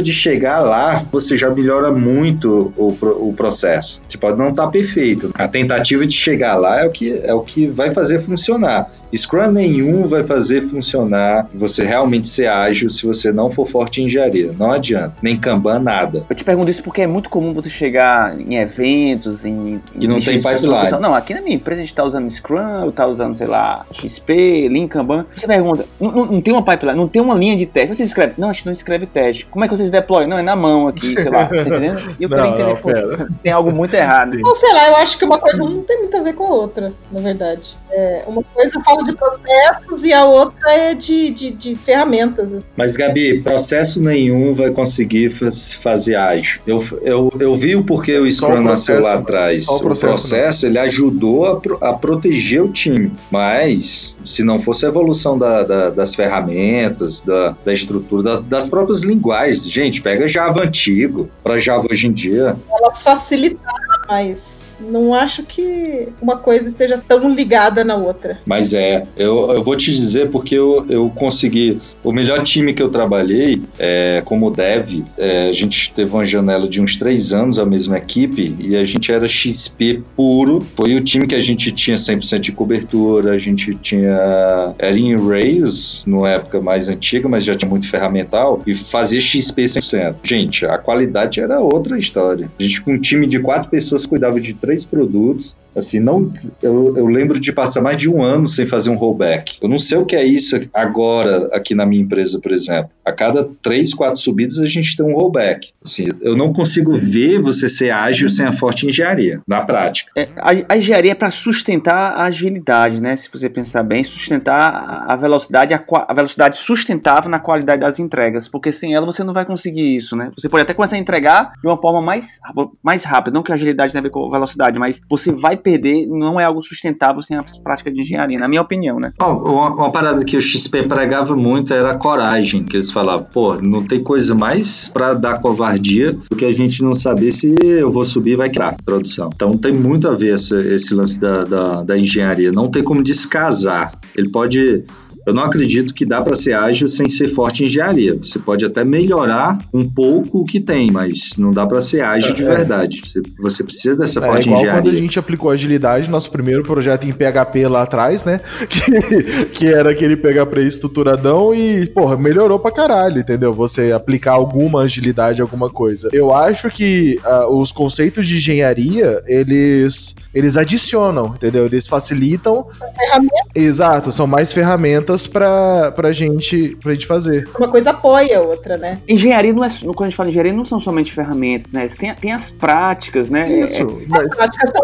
tentativa 0.01 0.03
de 0.03 0.11
chegar 0.11 0.59
lá, 0.59 1.05
você 1.11 1.37
já 1.37 1.49
melhora 1.49 1.91
muito 1.91 2.73
o, 2.75 2.89
o 3.29 3.33
processo. 3.33 4.03
Você 4.07 4.17
pode 4.17 4.37
não 4.37 4.49
estar 4.49 4.67
perfeito. 4.67 5.31
A 5.33 5.47
tentativa 5.47 6.05
de 6.05 6.13
chegar 6.13 6.55
lá 6.55 6.81
é 6.81 6.85
o 6.85 6.91
que, 6.91 7.21
é 7.23 7.33
o 7.33 7.41
que 7.41 7.67
vai 7.67 7.91
fazer 7.93 8.21
funcionar. 8.23 8.91
Scrum 9.15 9.51
nenhum 9.51 10.07
vai 10.07 10.23
fazer 10.23 10.61
funcionar, 10.61 11.47
você 11.53 11.83
realmente 11.85 12.27
ser 12.27 12.47
ágil 12.47 12.89
se 12.89 13.05
você 13.05 13.31
não 13.31 13.49
for 13.49 13.65
forte 13.65 14.01
em 14.01 14.05
engenharia. 14.05 14.53
Não 14.57 14.71
adianta. 14.71 15.13
Nem 15.21 15.37
Kanban, 15.37 15.79
nada. 15.79 16.25
Eu 16.29 16.35
te 16.35 16.43
pergunto 16.43 16.69
isso 16.71 16.83
porque 16.83 17.01
é 17.01 17.07
muito 17.07 17.29
comum 17.29 17.53
você 17.53 17.69
chegar 17.69 18.39
em 18.39 18.55
eventos, 18.57 19.45
em. 19.45 19.81
E 19.95 20.07
não 20.07 20.17
em 20.17 20.21
tem 20.21 20.41
pipeline. 20.41 20.91
Não, 20.99 21.13
aqui 21.13 21.33
na 21.33 21.41
minha 21.41 21.55
empresa 21.55 21.81
a 21.81 21.83
gente 21.83 21.95
tá 21.95 22.03
usando 22.03 22.29
Scrum, 22.29 22.83
ou 22.83 22.91
tá 22.91 23.05
usando, 23.07 23.35
sei 23.35 23.47
lá, 23.47 23.85
XP, 23.91 24.69
Lean, 24.69 24.87
Kanban. 24.87 25.25
Você 25.35 25.47
pergunta, 25.47 25.85
não, 25.99 26.11
não- 26.11 26.25
não 26.27 26.41
tem 26.41 26.53
uma 26.53 26.63
pipeline, 26.63 26.97
não 26.97 27.07
tem 27.07 27.21
uma 27.21 27.35
linha 27.35 27.55
de 27.55 27.65
teste. 27.65 27.95
Você 27.95 28.03
escreve, 28.03 28.33
não, 28.37 28.49
a 28.49 28.53
gente 28.53 28.65
não 28.65 28.73
escreve 28.73 29.05
teste. 29.05 29.45
Como 29.49 29.63
é 29.65 29.67
que 29.67 29.75
vocês 29.75 29.91
deployam? 29.91 30.27
Não, 30.29 30.37
é 30.37 30.41
na 30.41 30.55
mão 30.55 30.87
aqui, 30.87 31.13
sei 31.13 31.29
lá, 31.29 31.45
tá 31.45 31.57
entendendo? 31.57 32.15
E 32.19 32.23
eu 32.23 32.29
quero 32.29 32.41
Não, 32.41 32.71
entender, 32.71 33.17
não, 33.17 33.27
tem 33.43 33.51
algo 33.51 33.71
muito 33.71 33.93
errado. 33.93 34.37
Ou 34.43 34.55
sei 34.55 34.73
lá, 34.73 34.87
eu 34.89 34.95
acho 34.97 35.17
que 35.17 35.25
uma 35.25 35.37
coisa 35.39 35.63
não 35.63 35.81
tem 35.81 35.99
muito 35.99 36.15
a 36.17 36.21
ver 36.21 36.33
com 36.33 36.43
a 36.45 36.49
outra, 36.49 36.93
na 37.11 37.19
verdade. 37.19 37.77
É, 37.91 38.23
uma 38.27 38.43
coisa 38.43 38.79
fala 38.83 39.00
de 39.03 39.15
processos 39.15 40.03
e 40.03 40.13
a 40.13 40.25
outra 40.25 40.71
é 40.71 40.93
de, 40.93 41.29
de, 41.31 41.51
de 41.51 41.75
ferramentas. 41.75 42.55
Mas, 42.75 42.95
Gabi, 42.95 43.41
processo 43.41 44.01
nenhum 44.01 44.53
vai 44.53 44.71
conseguir 44.71 45.29
faz- 45.29 45.73
fazer 45.73 46.15
ágil. 46.15 46.61
Eu, 46.65 46.83
eu, 47.01 47.31
eu 47.39 47.55
vi 47.55 47.75
o 47.75 47.83
porquê 47.83 48.17
o 48.17 48.29
Scrum 48.31 48.59
o 48.59 48.61
nasceu 48.61 48.95
processo, 48.95 49.01
lá 49.01 49.15
né? 49.15 49.21
atrás. 49.21 49.67
O 49.67 49.75
o 49.75 49.79
processo, 49.81 50.07
processo, 50.07 50.65
ele 50.65 50.79
ajudou 50.79 51.45
a, 51.45 51.59
pro- 51.59 51.77
a 51.81 51.93
proteger 51.93 52.61
o 52.63 52.69
time. 52.69 53.11
Mas, 53.29 54.15
se 54.23 54.43
não 54.43 54.59
fosse 54.59 54.85
a 54.85 54.89
evolução 54.89 55.37
da- 55.37 55.63
da- 55.63 55.89
das 55.89 56.13
ferramentas, 56.15 57.21
da, 57.21 57.55
da 57.65 57.73
estrutura, 57.73 58.23
da- 58.23 58.39
das 58.39 58.69
próprias 58.69 59.01
linguagens. 59.03 59.63
Gente, 59.69 60.01
pega 60.01 60.27
Java 60.27 60.63
antigo 60.63 61.29
para 61.43 61.57
Java 61.57 61.87
hoje 61.89 62.07
em 62.07 62.11
dia. 62.11 62.55
Elas 62.69 63.01
facilitaram, 63.03 63.75
mas 64.11 64.75
não 64.77 65.13
acho 65.13 65.41
que 65.43 66.09
uma 66.21 66.35
coisa 66.35 66.67
esteja 66.67 66.97
tão 66.97 67.33
ligada 67.33 67.81
na 67.81 67.95
outra. 67.95 68.39
Mas 68.45 68.73
é, 68.73 69.07
eu, 69.15 69.53
eu 69.53 69.63
vou 69.63 69.73
te 69.73 69.89
dizer 69.89 70.29
porque 70.29 70.53
eu, 70.55 70.85
eu 70.89 71.09
consegui. 71.15 71.79
O 72.03 72.11
melhor 72.11 72.41
time 72.43 72.73
que 72.73 72.81
eu 72.81 72.89
trabalhei 72.89 73.61
é, 73.77 74.21
como 74.25 74.49
dev, 74.49 75.03
é, 75.17 75.49
a 75.49 75.51
gente 75.51 75.93
teve 75.93 76.11
uma 76.11 76.25
janela 76.25 76.67
de 76.67 76.81
uns 76.81 76.95
três 76.95 77.31
anos, 77.31 77.59
a 77.59 77.65
mesma 77.65 77.97
equipe, 77.97 78.55
e 78.59 78.75
a 78.75 78.83
gente 78.83 79.11
era 79.11 79.27
XP 79.27 80.01
puro. 80.15 80.65
Foi 80.75 80.95
o 80.95 81.01
time 81.01 81.27
que 81.27 81.35
a 81.35 81.41
gente 81.41 81.71
tinha 81.71 81.97
100% 81.97 82.39
de 82.39 82.51
cobertura, 82.51 83.33
a 83.33 83.37
gente 83.37 83.75
tinha. 83.75 84.73
Era 84.79 84.97
em 84.97 85.15
Rails, 85.15 86.03
numa 86.05 86.29
época 86.29 86.59
mais 86.59 86.89
antiga, 86.89 87.29
mas 87.29 87.43
já 87.43 87.55
tinha 87.55 87.69
muito 87.69 87.87
ferramental, 87.87 88.61
e 88.65 88.73
fazia 88.73 89.21
XP 89.21 89.63
100%. 89.63 90.15
Gente, 90.23 90.65
a 90.65 90.77
qualidade 90.77 91.39
era 91.39 91.59
outra 91.59 91.99
história. 91.99 92.49
A 92.59 92.63
gente, 92.63 92.81
com 92.81 92.93
um 92.93 92.99
time 92.99 93.27
de 93.27 93.39
quatro 93.39 93.69
pessoas, 93.69 94.05
cuidava 94.05 94.39
de 94.39 94.53
três 94.53 94.85
produtos. 94.85 95.55
Assim, 95.73 96.01
não, 96.01 96.31
eu, 96.61 96.97
eu 96.97 97.05
lembro 97.05 97.39
de 97.39 97.53
passar 97.53 97.81
mais 97.81 97.97
de 97.97 98.09
um 98.09 98.21
ano 98.21 98.47
sem 98.47 98.65
fazer 98.65 98.89
um 98.89 98.95
rollback. 98.95 99.57
Eu 99.61 99.69
não 99.69 99.79
sei 99.79 99.97
o 99.97 100.05
que 100.05 100.17
é 100.17 100.25
isso 100.25 100.59
agora 100.73 101.47
aqui 101.53 101.73
na 101.73 101.85
minha 101.91 102.01
empresa, 102.03 102.39
por 102.41 102.51
exemplo. 102.51 102.89
A 103.05 103.11
cada 103.11 103.47
três, 103.61 103.93
quatro 103.93 104.19
subidas 104.19 104.57
a 104.59 104.65
gente 104.65 104.95
tem 104.95 105.05
um 105.05 105.13
rollback. 105.13 105.71
Assim, 105.85 106.07
eu 106.21 106.35
não 106.35 106.51
consigo 106.53 106.97
ver 106.97 107.39
você 107.41 107.67
ser 107.69 107.91
ágil 107.91 108.29
sem 108.29 108.45
a 108.45 108.51
forte 108.51 108.87
engenharia, 108.87 109.39
na 109.47 109.61
prática. 109.61 110.11
É, 110.15 110.29
a, 110.37 110.73
a 110.73 110.77
engenharia 110.77 111.11
é 111.11 111.15
para 111.15 111.31
sustentar 111.31 112.13
a 112.13 112.23
agilidade, 112.23 113.01
né? 113.01 113.15
Se 113.17 113.29
você 113.31 113.49
pensar 113.49 113.83
bem, 113.83 114.03
sustentar 114.03 115.05
a- 115.07 115.15
velocidade, 115.15 115.73
a, 115.73 115.83
a 116.07 116.13
velocidade 116.13 116.57
sustentável 116.57 117.29
na 117.29 117.39
qualidade 117.39 117.81
das 117.81 117.99
entregas, 117.99 118.47
porque 118.47 118.71
sem 118.71 118.93
ela 118.95 119.05
você 119.05 119.23
não 119.23 119.33
vai 119.33 119.45
conseguir 119.45 119.95
isso, 119.95 120.15
né? 120.15 120.31
Você 120.37 120.47
pode 120.49 120.63
até 120.63 120.73
começar 120.73 120.95
a 120.95 120.99
entregar 120.99 121.53
de 121.61 121.67
uma 121.67 121.77
forma 121.77 122.01
mais, 122.01 122.39
mais 122.81 123.03
rápida, 123.03 123.33
não 123.33 123.43
que 123.43 123.51
a 123.51 123.55
agilidade 123.55 123.91
tenha 123.91 123.99
a 123.99 124.03
ver 124.03 124.09
com 124.09 124.29
velocidade, 124.31 124.79
mas 124.79 125.01
você 125.09 125.31
vai 125.31 125.57
perder, 125.57 126.07
não 126.07 126.39
é 126.39 126.43
algo 126.45 126.63
sustentável 126.63 127.21
sem 127.21 127.37
a 127.37 127.43
prática 127.63 127.91
de 127.91 127.99
engenharia, 128.01 128.39
na 128.39 128.47
minha 128.47 128.61
opinião, 128.61 128.99
né? 128.99 129.11
Ó, 129.21 129.31
Uma, 129.51 129.69
uma 129.75 129.91
parada 129.91 130.23
que 130.23 130.37
o 130.37 130.41
XP 130.41 130.83
pregava 130.83 131.35
muito 131.35 131.73
era 131.81 131.91
a 131.91 131.97
coragem, 131.97 132.63
que 132.63 132.77
eles 132.77 132.91
falavam, 132.91 133.25
pô, 133.33 133.55
não 133.61 133.83
tem 133.85 134.01
coisa 134.03 134.33
mais 134.35 134.87
pra 134.87 135.13
dar 135.13 135.39
covardia 135.41 136.13
do 136.29 136.35
que 136.35 136.45
a 136.45 136.51
gente 136.51 136.81
não 136.81 136.93
saber 136.95 137.31
se 137.31 137.53
eu 137.61 137.91
vou 137.91 138.03
subir 138.05 138.35
vai 138.37 138.49
criar 138.49 138.77
produção. 138.85 139.29
Então 139.35 139.51
tem 139.51 139.73
muito 139.73 140.07
a 140.07 140.15
ver 140.15 140.33
essa- 140.33 140.61
esse 140.61 140.93
lance 140.95 141.19
da, 141.19 141.43
da, 141.43 141.83
da 141.83 141.97
engenharia. 141.97 142.51
Não 142.51 142.69
tem 142.69 142.83
como 142.83 143.03
descasar. 143.03 143.91
Ele 144.15 144.29
pode. 144.29 144.83
Eu 145.25 145.33
não 145.33 145.43
acredito 145.43 145.93
que 145.93 146.05
dá 146.05 146.21
pra 146.21 146.35
ser 146.35 146.53
ágil 146.53 146.87
sem 146.89 147.07
ser 147.07 147.33
forte 147.33 147.63
em 147.63 147.67
engenharia. 147.67 148.17
Você 148.21 148.39
pode 148.39 148.65
até 148.65 148.83
melhorar 148.83 149.59
um 149.73 149.87
pouco 149.87 150.39
o 150.39 150.45
que 150.45 150.59
tem, 150.59 150.91
mas 150.91 151.35
não 151.37 151.51
dá 151.51 151.65
pra 151.65 151.81
ser 151.81 152.01
ágil 152.01 152.33
de 152.33 152.43
É. 152.43 152.47
verdade. 152.47 153.01
Você, 153.05 153.21
você 153.39 153.63
precisa 153.63 153.95
dessa 153.95 154.19
É 154.19 154.23
forte 154.27 154.41
igual 154.47 154.61
quando 154.61 154.67
a 154.69 154.77
engenharia. 154.79 154.99
gente 154.99 155.19
aplicou 155.19 155.49
agilidade, 155.51 156.09
nosso 156.09 156.31
primeiro 156.31 156.63
projeto 156.63 157.05
em 157.07 157.11
PHP 157.13 157.67
lá 157.67 157.83
atrás, 157.83 158.23
né? 158.23 158.39
Que, 158.67 159.45
que 159.45 159.67
era 159.67 159.91
aquele 159.91 160.15
PHP 160.15 160.61
estruturadão 160.61 161.53
e, 161.53 161.85
porra, 161.87 162.17
melhorou 162.17 162.57
pra 162.59 162.71
caralho, 162.71 163.19
entendeu? 163.19 163.53
Você 163.53 163.91
aplicar 163.91 164.31
alguma 164.33 164.81
agilidade, 164.83 165.41
alguma 165.41 165.69
coisa. 165.69 166.09
Eu 166.13 166.33
acho 166.33 166.69
que 166.69 167.19
ah, 167.23 167.47
os 167.47 167.71
conceitos 167.71 168.27
de 168.27 168.37
engenharia, 168.37 169.21
eles, 169.27 170.15
eles 170.33 170.57
adicionam, 170.57 171.27
entendeu? 171.35 171.65
Eles 171.65 171.85
facilitam. 171.87 172.65
Ferramenta, 172.97 173.31
Exato, 173.53 174.11
são 174.11 174.25
mais 174.25 174.51
ferramentas 174.53 175.10
pra, 175.27 175.91
pra, 175.91 176.11
gente, 176.11 176.77
pra 176.81 176.93
gente 176.93 177.05
fazer. 177.07 177.47
uma 177.57 177.67
coisa 177.67 177.91
apoia 177.91 178.39
a 178.39 178.41
outra, 178.41 178.77
né? 178.77 178.99
Engenharia 179.07 179.53
não 179.53 179.63
é, 179.63 179.69
quando 179.69 180.01
a 180.01 180.05
gente 180.05 180.15
fala 180.15 180.29
engenharia, 180.29 180.53
não 180.53 180.65
são 180.65 180.79
somente 180.79 181.11
ferramentas, 181.11 181.71
né? 181.71 181.87
Tem, 181.87 182.13
tem 182.15 182.31
as 182.31 182.49
práticas, 182.49 183.29
né? 183.29 183.65
Isso, 183.65 183.81
É- 183.83 184.05
mas- 184.07 184.25
As 184.25 184.35
práticas 184.35 184.71
são 184.71 184.81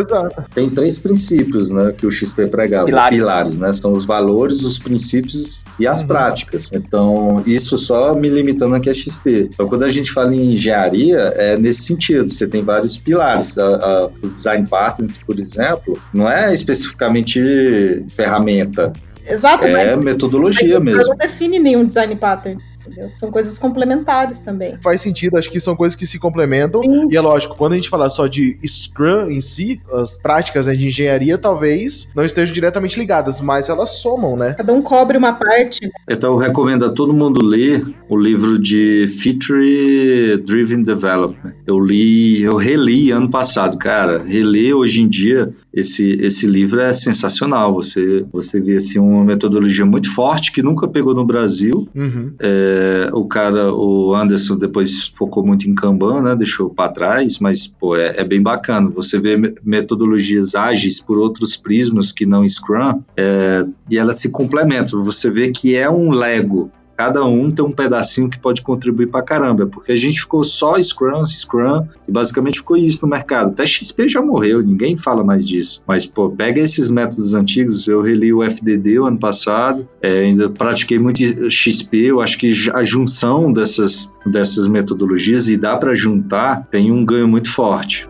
exato. 0.00 0.44
Tem 0.54 0.68
três 0.70 0.98
princípios, 0.98 1.70
né, 1.70 1.92
que 1.96 2.06
o 2.06 2.10
XP 2.10 2.46
pregava. 2.46 2.86
Pilares. 2.86 3.58
né? 3.58 3.72
São 3.72 3.92
os 3.92 4.04
valores, 4.04 4.62
os 4.64 4.78
princípios 4.78 5.64
e 5.78 5.86
as 5.86 6.00
Uhum. 6.00 6.06
práticas. 6.08 6.70
Então, 6.72 7.42
isso 7.46 7.76
só 7.78 8.14
me 8.14 8.28
limitando 8.28 8.74
aqui 8.74 8.88
a 8.90 8.94
XP. 8.94 9.48
Então, 9.52 9.68
quando 9.68 9.84
a 9.84 9.88
gente 9.90 10.10
fala 10.10 10.34
em 10.34 10.52
engenharia, 10.52 11.18
é 11.36 11.56
nesse 11.56 11.82
sentido. 11.82 12.30
Você 12.30 12.46
tem 12.46 12.62
vários 12.62 12.96
pilares. 12.96 13.58
A- 13.58 13.64
a- 13.64 14.10
os 14.22 14.30
design 14.30 14.66
patterns, 14.66 15.12
por 15.26 15.38
exemplo, 15.38 15.98
não 16.12 16.28
é 16.28 16.52
especificamente 16.52 18.04
ferramenta, 18.14 18.92
Exato, 19.26 19.68
mas 19.68 19.86
é 19.86 19.96
metodologia 19.96 20.80
mesmo. 20.80 21.02
não 21.08 21.16
define 21.16 21.58
nenhum 21.58 21.84
design 21.84 22.14
pattern. 22.16 22.58
Entendeu? 23.00 23.12
São 23.12 23.30
coisas 23.30 23.58
complementares 23.58 24.40
também. 24.40 24.76
Faz 24.82 25.00
sentido, 25.00 25.38
acho 25.38 25.50
que 25.50 25.58
são 25.58 25.74
coisas 25.74 25.96
que 25.96 26.06
se 26.06 26.18
complementam. 26.18 26.82
Sim. 26.82 27.08
E 27.10 27.16
é 27.16 27.20
lógico, 27.20 27.56
quando 27.56 27.72
a 27.72 27.76
gente 27.76 27.88
falar 27.88 28.10
só 28.10 28.26
de 28.26 28.58
Scrum 28.66 29.30
em 29.30 29.40
si, 29.40 29.80
as 29.94 30.14
práticas 30.14 30.66
né, 30.66 30.74
de 30.74 30.86
engenharia 30.86 31.38
talvez 31.38 32.10
não 32.14 32.24
estejam 32.24 32.52
diretamente 32.52 32.98
ligadas, 32.98 33.40
mas 33.40 33.68
elas 33.68 33.90
somam, 34.00 34.36
né? 34.36 34.54
Cada 34.54 34.72
um 34.72 34.82
cobre 34.82 35.16
uma 35.16 35.32
parte. 35.32 35.84
né? 35.84 35.90
Então, 36.08 36.32
eu 36.32 36.38
recomendo 36.38 36.84
a 36.84 36.90
todo 36.90 37.12
mundo 37.12 37.44
ler 37.44 37.82
o 38.08 38.16
livro 38.16 38.58
de 38.58 39.08
Feature 39.08 40.36
Driven 40.44 40.82
Development. 40.82 41.54
Eu 41.66 41.78
li, 41.78 42.42
eu 42.42 42.56
reli 42.56 43.10
ano 43.10 43.30
passado, 43.30 43.78
cara. 43.78 44.18
Reler 44.18 44.76
hoje 44.76 45.00
em 45.00 45.08
dia 45.08 45.52
esse, 45.72 46.12
esse 46.20 46.46
livro 46.46 46.80
é 46.80 46.92
sensacional. 46.92 47.72
Você, 47.74 48.24
você 48.32 48.60
vê 48.60 48.76
assim, 48.76 48.98
uma 48.98 49.24
metodologia 49.24 49.86
muito 49.86 50.12
forte 50.12 50.52
que 50.52 50.62
nunca 50.62 50.88
pegou 50.88 51.14
no 51.14 51.24
Brasil. 51.24 51.88
Uhum. 51.94 52.32
É, 52.40 52.89
o 53.12 53.24
cara, 53.26 53.72
o 53.74 54.14
Anderson, 54.14 54.56
depois 54.56 55.08
focou 55.08 55.44
muito 55.44 55.68
em 55.68 55.74
Kanban, 55.74 56.22
né? 56.22 56.36
Deixou 56.36 56.70
para 56.70 56.90
trás, 56.92 57.38
mas 57.38 57.66
pô, 57.66 57.96
é, 57.96 58.14
é 58.20 58.24
bem 58.24 58.42
bacana. 58.42 58.88
Você 58.90 59.20
vê 59.20 59.36
me- 59.36 59.54
metodologias 59.62 60.54
ágeis 60.54 61.00
por 61.00 61.18
outros 61.18 61.56
prismas 61.56 62.12
que 62.12 62.24
não 62.26 62.48
Scrum 62.48 63.02
é, 63.16 63.64
e 63.88 63.98
elas 63.98 64.16
se 64.20 64.30
complementam. 64.30 65.02
Você 65.04 65.30
vê 65.30 65.50
que 65.50 65.74
é 65.74 65.90
um 65.90 66.10
Lego. 66.10 66.70
Cada 67.00 67.24
um 67.24 67.50
tem 67.50 67.64
um 67.64 67.72
pedacinho 67.72 68.28
que 68.28 68.38
pode 68.38 68.60
contribuir 68.60 69.06
pra 69.06 69.22
caramba, 69.22 69.66
porque 69.66 69.90
a 69.90 69.96
gente 69.96 70.20
ficou 70.20 70.44
só 70.44 70.78
Scrum, 70.78 71.24
Scrum, 71.24 71.86
e 72.06 72.12
basicamente 72.12 72.58
ficou 72.58 72.76
isso 72.76 72.98
no 73.00 73.08
mercado. 73.08 73.52
Até 73.52 73.64
XP 73.64 74.06
já 74.06 74.20
morreu, 74.20 74.60
ninguém 74.62 74.98
fala 74.98 75.24
mais 75.24 75.48
disso. 75.48 75.82
Mas, 75.86 76.04
pô, 76.04 76.28
pega 76.28 76.60
esses 76.60 76.90
métodos 76.90 77.32
antigos, 77.32 77.88
eu 77.88 78.02
reli 78.02 78.34
o 78.34 78.42
FDD 78.42 78.98
o 78.98 79.06
ano 79.06 79.18
passado, 79.18 79.88
é, 80.02 80.18
ainda 80.18 80.50
pratiquei 80.50 80.98
muito 80.98 81.50
XP, 81.50 81.96
eu 81.96 82.20
acho 82.20 82.36
que 82.36 82.52
a 82.74 82.84
junção 82.84 83.50
dessas, 83.50 84.12
dessas 84.26 84.66
metodologias, 84.66 85.48
e 85.48 85.56
dá 85.56 85.78
pra 85.78 85.94
juntar, 85.94 86.66
tem 86.70 86.92
um 86.92 87.02
ganho 87.02 87.26
muito 87.26 87.50
forte. 87.50 88.06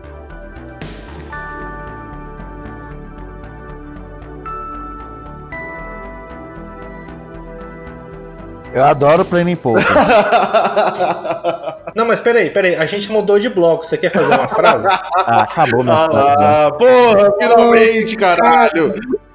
Eu 8.73 8.85
adoro 8.85 9.25
Planning 9.25 9.57
Poker. 9.57 9.83
Não, 11.93 12.05
mas 12.05 12.21
peraí, 12.21 12.49
peraí. 12.49 12.75
A 12.75 12.85
gente 12.85 13.11
mudou 13.11 13.37
de 13.37 13.49
bloco. 13.49 13.85
Você 13.85 13.97
quer 13.97 14.09
fazer 14.09 14.33
uma 14.33 14.47
frase? 14.47 14.87
Ah, 14.89 15.41
acabou 15.43 15.83
minha 15.83 16.09
frase, 16.09 16.39
né? 16.39 16.45
Ah, 16.47 16.71
porra, 16.77 17.33
finalmente, 17.37 18.15
caralho! 18.15 18.93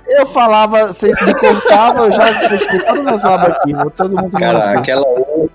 Eu 0.08 0.24
falava, 0.24 0.86
vocês 0.86 1.20
me 1.20 1.34
cortavam, 1.34 2.04
eu 2.06 2.12
já 2.12 2.32
fechei 2.48 2.78
todas 2.78 3.06
as 3.08 3.24
abas 3.24 3.52
aqui. 3.52 3.74
vou 3.74 3.90
Todo 3.90 4.16
mundo 4.16 4.38
Cara, 4.38 4.78
aquela, 4.78 5.04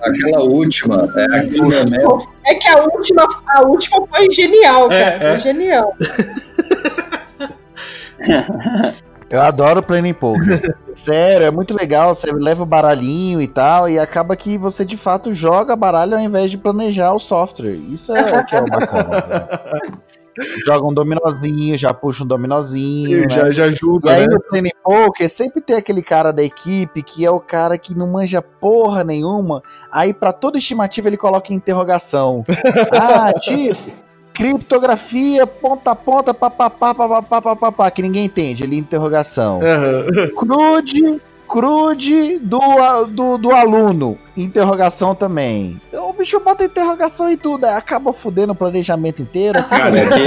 aquela 0.02 0.42
última, 0.44 1.10
é 1.16 1.24
aquele 1.38 1.62
momento. 1.62 2.18
É 2.46 2.54
que 2.56 2.68
a 2.68 2.84
última, 2.84 3.26
a 3.48 3.62
última 3.66 4.06
foi 4.14 4.30
genial, 4.30 4.92
É, 4.92 5.00
cara. 5.12 5.24
é. 5.24 5.30
Foi 5.32 5.40
genial. 5.40 5.96
Eu 9.32 9.42
adoro 9.42 9.82
Planning 9.82 10.14
Poker. 10.14 10.76
Sério, 10.92 11.48
é 11.48 11.52
muito 11.52 11.74
legal. 11.76 12.14
Você 12.14 12.32
leva 12.32 12.64
o 12.64 12.66
baralhinho 12.66 13.42
e 13.42 13.48
tal, 13.48 13.90
e 13.90 13.98
acaba 13.98 14.36
que 14.36 14.58
você 14.58 14.84
de 14.84 14.98
fato 14.98 15.34
joga 15.34 15.76
baralho 15.76 16.16
ao 16.16 16.22
invés 16.22 16.52
de 16.52 16.58
planejar 16.58 17.14
o 17.14 17.20
software. 17.20 17.72
Isso 17.72 18.14
é 18.14 18.44
que 18.44 18.56
é 18.56 18.62
o 18.62 18.66
bacana. 18.66 19.10
né? 19.10 19.98
Joga 20.66 20.88
um 20.88 20.94
dominozinho, 20.94 21.78
já 21.78 21.94
puxa 21.94 22.24
um 22.24 22.28
dominozinho. 22.28 23.22
né? 23.22 23.30
já, 23.30 23.52
já 23.52 23.66
ajuda, 23.66 24.12
E 24.12 24.14
aí 24.14 24.22
né? 24.22 24.28
no 24.34 24.42
Planning 24.42 24.72
Poker 24.84 25.30
sempre 25.30 25.62
tem 25.62 25.76
aquele 25.76 26.02
cara 26.02 26.32
da 26.32 26.42
equipe 26.42 27.04
que 27.04 27.26
é 27.26 27.30
o 27.30 27.40
cara 27.40 27.78
que 27.78 27.96
não 27.96 28.08
manja 28.08 28.42
porra 28.42 29.04
nenhuma. 29.04 29.62
Aí 29.92 30.14
pra 30.14 30.32
toda 30.32 30.58
estimativa 30.58 31.10
ele 31.10 31.18
coloca 31.18 31.54
interrogação. 31.54 32.44
ah, 32.98 33.32
tipo, 33.40 33.92
criptografia, 34.34 35.46
ponta 35.46 35.92
a 35.92 35.96
ponta, 35.96 36.34
papapá, 36.34 36.94
papapá, 36.94 37.42
papapá, 37.42 37.92
que 37.92 38.02
ninguém 38.02 38.26
entende. 38.26 38.64
Ele 38.64 38.78
interrogação. 38.78 39.60
Aham. 39.62 40.30
Crude, 40.36 41.22
crude 41.52 42.40
do, 42.40 42.60
do, 43.10 43.38
do 43.38 43.52
aluno. 43.52 44.18
Interrogação 44.38 45.14
também. 45.14 45.80
Então, 45.90 46.10
o 46.10 46.14
bicho 46.14 46.40
bota 46.40 46.64
interrogação 46.64 47.30
e 47.30 47.36
tudo. 47.36 47.66
aí 47.66 47.74
Acaba 47.76 48.14
fudendo 48.14 48.54
o 48.54 48.56
planejamento 48.56 49.22
inteiro. 49.22 49.60
Assim, 49.60 49.76
Cara, 49.76 50.02
aqui, 50.02 50.24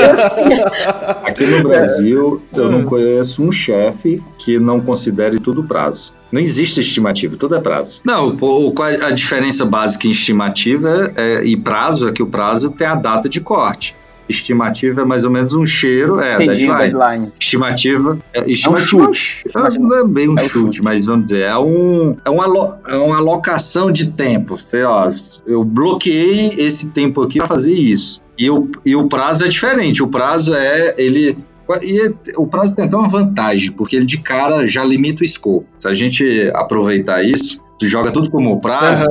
aqui 1.25 1.47
no 1.47 1.67
Brasil, 1.67 2.43
eu 2.53 2.71
não 2.71 2.85
conheço 2.85 3.43
um 3.43 3.51
chefe 3.51 4.23
que 4.37 4.59
não 4.59 4.81
considere 4.81 5.41
tudo 5.41 5.65
prazo. 5.65 6.15
Não 6.31 6.41
existe 6.41 6.81
estimativa, 6.81 7.37
tudo 7.37 7.55
é 7.55 7.61
prazo. 7.61 8.01
Não, 8.05 8.37
o, 8.41 8.75
é 8.85 9.05
a 9.05 9.11
diferença 9.11 9.65
básica 9.65 10.07
em 10.07 10.11
estimativa 10.11 11.13
é- 11.17 11.37
é- 11.37 11.45
e 11.45 11.57
prazo 11.57 12.09
é 12.09 12.13
que 12.13 12.23
o 12.23 12.27
prazo 12.27 12.71
tem 12.71 12.87
a 12.87 12.95
data 12.95 13.29
de 13.29 13.41
corte. 13.41 13.95
Estimativa 14.29 15.03
é 15.03 15.05
mais 15.05 15.25
ou 15.25 15.31
menos 15.31 15.53
um 15.55 15.67
cheiro, 15.67 16.19
é, 16.21 16.35
Entendi, 16.43 16.67
deadline. 16.67 16.93
deadline. 16.93 17.33
Estimativa. 17.39 18.19
É, 18.33 18.51
estimativa 18.51 19.13
chute. 19.13 19.45
é- 19.55 19.79
não 19.79 19.97
é 19.99 20.05
bem 20.07 20.29
um 20.29 20.39
É 20.39 20.43
um 20.43 20.49
chute, 20.49 20.77
chute. 20.77 20.83
mas 20.83 21.05
vamos 21.07 21.27
dizer, 21.27 21.43
é, 21.43 21.57
um, 21.59 22.17
é, 22.25 22.31
uma, 22.31 22.45
alo- 22.45 22.79
é 22.89 22.97
uma 22.97 23.17
alocação 23.19 23.91
de 23.93 24.13
tempo. 24.13 24.57
Sei 24.59 24.83
lá, 24.85 25.09
eu 25.47 25.63
bloqueei 25.63 26.49
esse 26.59 26.91
tempo 26.91 27.21
aqui 27.23 27.39
para 27.39 27.49
fazer 27.49 27.73
isso. 27.73 28.23
E 28.39 28.51
o, 28.51 28.69
e 28.85 28.97
o 28.97 29.09
prazo 29.09 29.45
é 29.45 29.49
diferente. 29.49 30.03
O 30.03 30.09
prazo 30.09 30.55
é. 30.55 30.95
ele 30.99 31.37
e 31.83 32.13
o 32.37 32.47
prazo 32.47 32.75
tem 32.77 32.85
até 32.85 32.95
uma 32.95 33.09
vantagem, 33.09 33.73
porque 33.73 33.97
ele 33.97 34.05
de 34.05 34.19
cara 34.19 34.67
já 34.67 34.85
limita 34.85 35.25
o 35.25 35.27
scope. 35.27 35.67
Se 35.79 35.89
a 35.89 35.95
gente 35.95 36.51
aproveitar 36.55 37.23
isso, 37.23 37.65
tu 37.79 37.87
joga 37.87 38.11
tudo 38.11 38.29
como 38.29 38.61
prazo, 38.61 39.07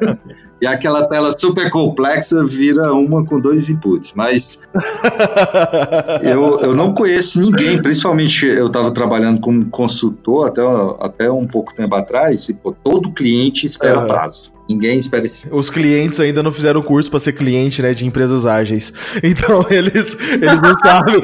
e 0.62 0.66
aquela 0.66 1.04
tela 1.08 1.36
super 1.36 1.68
complexa 1.70 2.46
vira 2.46 2.92
uma 2.94 3.24
com 3.24 3.40
dois 3.40 3.68
inputs. 3.68 4.14
Mas 4.14 4.62
eu, 6.22 6.60
eu 6.60 6.72
não 6.72 6.94
conheço 6.94 7.40
ninguém, 7.42 7.82
principalmente 7.82 8.46
eu 8.46 8.68
estava 8.68 8.92
trabalhando 8.92 9.40
como 9.40 9.66
consultor 9.66 10.46
até, 10.46 10.62
até 11.00 11.28
um 11.28 11.48
pouco 11.48 11.74
tempo 11.74 11.92
atrás, 11.96 12.48
e 12.48 12.54
pô, 12.54 12.70
todo 12.70 13.10
cliente 13.10 13.66
espera 13.66 13.98
Aham. 13.98 14.06
prazo. 14.06 14.52
Ninguém 14.68 14.96
espera 14.96 15.26
esse 15.26 15.42
Os 15.50 15.68
clientes 15.68 16.20
ainda 16.20 16.44
não 16.44 16.52
fizeram 16.52 16.80
curso 16.80 17.10
pra 17.10 17.18
ser 17.18 17.32
cliente, 17.32 17.82
né, 17.82 17.92
de 17.92 18.06
empresas 18.06 18.46
ágeis. 18.46 18.92
Então 19.20 19.66
eles, 19.68 20.16
eles 20.30 20.60
não 20.62 20.78
sabem. 20.78 21.20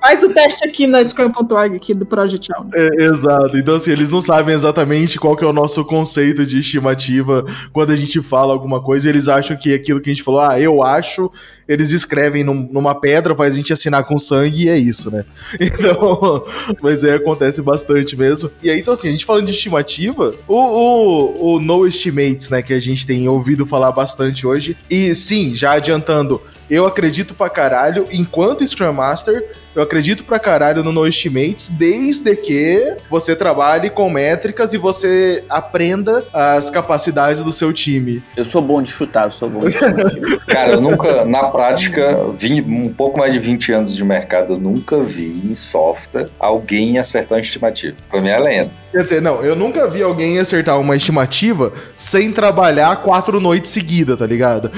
Faz 0.00 0.22
o 0.22 0.32
teste 0.32 0.66
aqui 0.66 0.86
na 0.86 1.04
Scrum.org 1.04 1.76
aqui 1.76 1.92
do 1.92 2.06
Project 2.06 2.48
Owner. 2.56 2.72
É, 2.74 3.04
exato. 3.04 3.56
Então, 3.56 3.74
assim, 3.74 3.90
eles 3.90 4.10
não 4.10 4.20
sabem 4.20 4.54
exatamente 4.54 5.18
qual 5.18 5.36
que 5.36 5.44
é 5.44 5.46
o 5.46 5.52
nosso 5.52 5.84
conceito 5.84 6.46
de 6.46 6.58
estimativa 6.58 7.44
quando 7.72 7.90
a 7.90 7.96
gente 7.96 8.20
fala 8.20 8.52
alguma 8.52 8.82
coisa. 8.82 9.08
Eles 9.08 9.28
acham 9.28 9.56
que 9.56 9.74
aquilo 9.74 10.00
que 10.00 10.10
a 10.10 10.14
gente 10.14 10.22
falou, 10.22 10.40
ah, 10.40 10.60
eu 10.60 10.82
acho, 10.82 11.30
eles 11.68 11.90
escrevem 11.92 12.42
num- 12.42 12.68
numa 12.72 12.98
pedra, 12.98 13.34
faz 13.34 13.52
a 13.52 13.56
gente 13.56 13.72
assinar 13.72 14.04
com 14.04 14.18
sangue 14.18 14.64
e 14.64 14.68
é 14.68 14.78
isso, 14.78 15.10
né? 15.10 15.24
Então, 15.60 16.44
mas 16.82 17.04
é, 17.04 17.14
acontece 17.14 17.60
bastante 17.62 18.16
mesmo. 18.16 18.50
E 18.62 18.70
aí, 18.70 18.80
então, 18.80 18.94
assim, 18.94 19.08
a 19.08 19.12
gente 19.12 19.24
falando 19.24 19.46
de 19.46 19.52
estimativa, 19.52 20.32
o, 20.46 20.54
o, 20.54 21.54
o 21.54 21.60
No 21.60 21.86
Estimates, 21.86 22.48
né, 22.50 22.62
que 22.62 22.72
a 22.72 22.80
gente 22.80 23.06
tem 23.06 23.28
ouvido 23.28 23.66
falar 23.66 23.92
bastante 23.92 24.46
hoje. 24.46 24.76
E 24.90 25.14
sim, 25.14 25.54
já 25.54 25.72
adiantando, 25.72 26.40
eu 26.70 26.86
acredito 26.86 27.34
pra 27.34 27.48
caralho, 27.48 28.06
enquanto 28.12 28.66
Scrum 28.66 28.92
Master, 28.92 29.52
eu 29.74 29.82
acredito 29.82 30.24
pra 30.24 30.38
caralho 30.38 30.82
no 30.82 30.92
No 30.92 31.06
Estimates, 31.06 31.68
desde 31.70 32.34
que 32.36 32.96
você 33.08 33.34
trabalhe 33.36 33.88
com 33.90 34.10
métricas 34.10 34.74
e 34.74 34.78
você 34.78 35.44
aprenda 35.48 36.24
as 36.32 36.68
capacidades 36.68 37.42
do 37.42 37.52
seu 37.52 37.72
time. 37.72 38.22
Eu 38.36 38.44
sou 38.44 38.60
bom 38.60 38.82
de 38.82 38.90
chutar, 38.90 39.28
eu 39.28 39.32
sou 39.32 39.48
bom 39.48 39.60
de 39.68 39.72
chutar. 39.72 39.94
Cara, 40.48 40.72
eu 40.72 40.80
nunca, 40.80 41.24
na 41.24 41.44
prática, 41.58 42.16
vi 42.38 42.62
um 42.62 42.88
pouco 42.88 43.18
mais 43.18 43.32
de 43.32 43.40
20 43.40 43.72
anos 43.72 43.96
de 43.96 44.04
mercado, 44.04 44.52
eu 44.52 44.60
nunca 44.60 45.02
vi 45.02 45.42
em 45.50 45.56
software 45.56 46.28
alguém 46.38 46.98
acertar 46.98 47.36
uma 47.36 47.40
estimativa. 47.42 47.96
Pra 48.08 48.20
mim 48.20 48.28
é 48.28 48.38
lenda. 48.38 48.70
Quer 48.92 49.02
dizer, 49.02 49.20
não, 49.20 49.44
eu 49.44 49.56
nunca 49.56 49.88
vi 49.88 50.00
alguém 50.00 50.38
acertar 50.38 50.80
uma 50.80 50.94
estimativa 50.94 51.72
sem 51.96 52.30
trabalhar 52.30 53.02
quatro 53.02 53.40
noites 53.40 53.72
seguidas, 53.72 54.16
tá 54.16 54.24
ligado? 54.24 54.70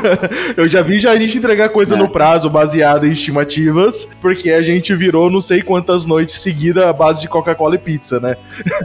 eu 0.56 0.66
já 0.66 0.80
vi 0.80 0.98
já 0.98 1.12
a 1.12 1.18
gente 1.18 1.36
entregar 1.36 1.68
coisa 1.68 1.94
É. 1.94 1.98
no 1.98 2.08
prazo 2.08 2.48
baseada 2.48 3.06
em 3.06 3.12
estimativas, 3.12 4.08
porque 4.18 4.50
a 4.50 4.62
gente 4.62 4.94
virou 4.94 5.30
não 5.30 5.42
sei 5.42 5.60
quantas 5.60 6.06
noites 6.06 6.40
seguidas 6.40 6.84
à 6.84 6.92
base 6.94 7.20
de 7.20 7.28
Coca-Cola 7.28 7.74
e 7.74 7.78
pizza, 7.78 8.18
né? 8.18 8.34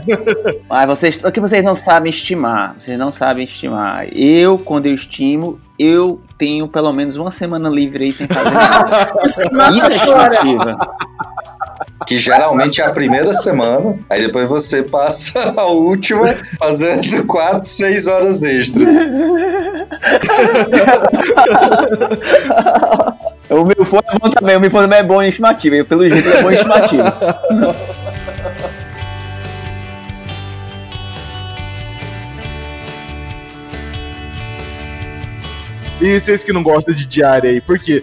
Mas 0.68 0.86
vocês, 0.86 1.24
o 1.24 1.32
que 1.32 1.40
vocês 1.40 1.64
não 1.64 1.74
sabem 1.74 2.10
estimar? 2.10 2.76
Vocês 2.78 2.98
não 2.98 3.10
sabem 3.10 3.44
estimar. 3.44 4.06
Eu, 4.14 4.58
quando 4.58 4.86
eu 4.86 4.94
estimo, 4.94 5.58
eu 5.80 6.20
tenho 6.36 6.68
pelo 6.68 6.92
menos 6.92 7.16
uma 7.16 7.30
semana 7.30 7.70
livre 7.70 8.04
aí 8.04 8.12
sem 8.12 8.26
fazer 8.26 8.50
nada. 8.52 9.24
Isso 9.24 9.40
é 9.40 9.88
estimativa. 9.88 10.76
Que 12.06 12.18
geralmente 12.18 12.82
é 12.82 12.84
a 12.84 12.92
primeira 12.92 13.32
semana, 13.32 13.98
aí 14.10 14.26
depois 14.26 14.46
você 14.46 14.82
passa 14.82 15.40
a 15.56 15.66
última 15.66 16.34
fazendo 16.58 17.24
4, 17.24 17.66
6 17.66 18.06
horas 18.08 18.42
extras. 18.42 18.94
O 23.50 23.64
meu 23.64 23.84
fone 23.84 24.04
é 24.06 24.16
bom 24.16 24.30
também, 24.30 24.56
o 24.56 24.60
meu 24.60 24.70
fone 24.70 24.84
também 24.84 25.00
é 25.00 25.02
bom 25.02 25.20
em 25.20 25.28
estimativa. 25.28 25.84
Pelo 25.84 26.08
jeito 26.08 26.28
é 26.28 26.40
bom 26.40 26.52
em 26.52 26.54
estimativa. 26.54 27.40
E 36.00 36.18
vocês 36.18 36.42
que 36.42 36.52
não 36.52 36.62
gostam 36.62 36.94
de 36.94 37.06
diária 37.06 37.50
aí, 37.50 37.60
por 37.60 37.78
quê? 37.78 38.02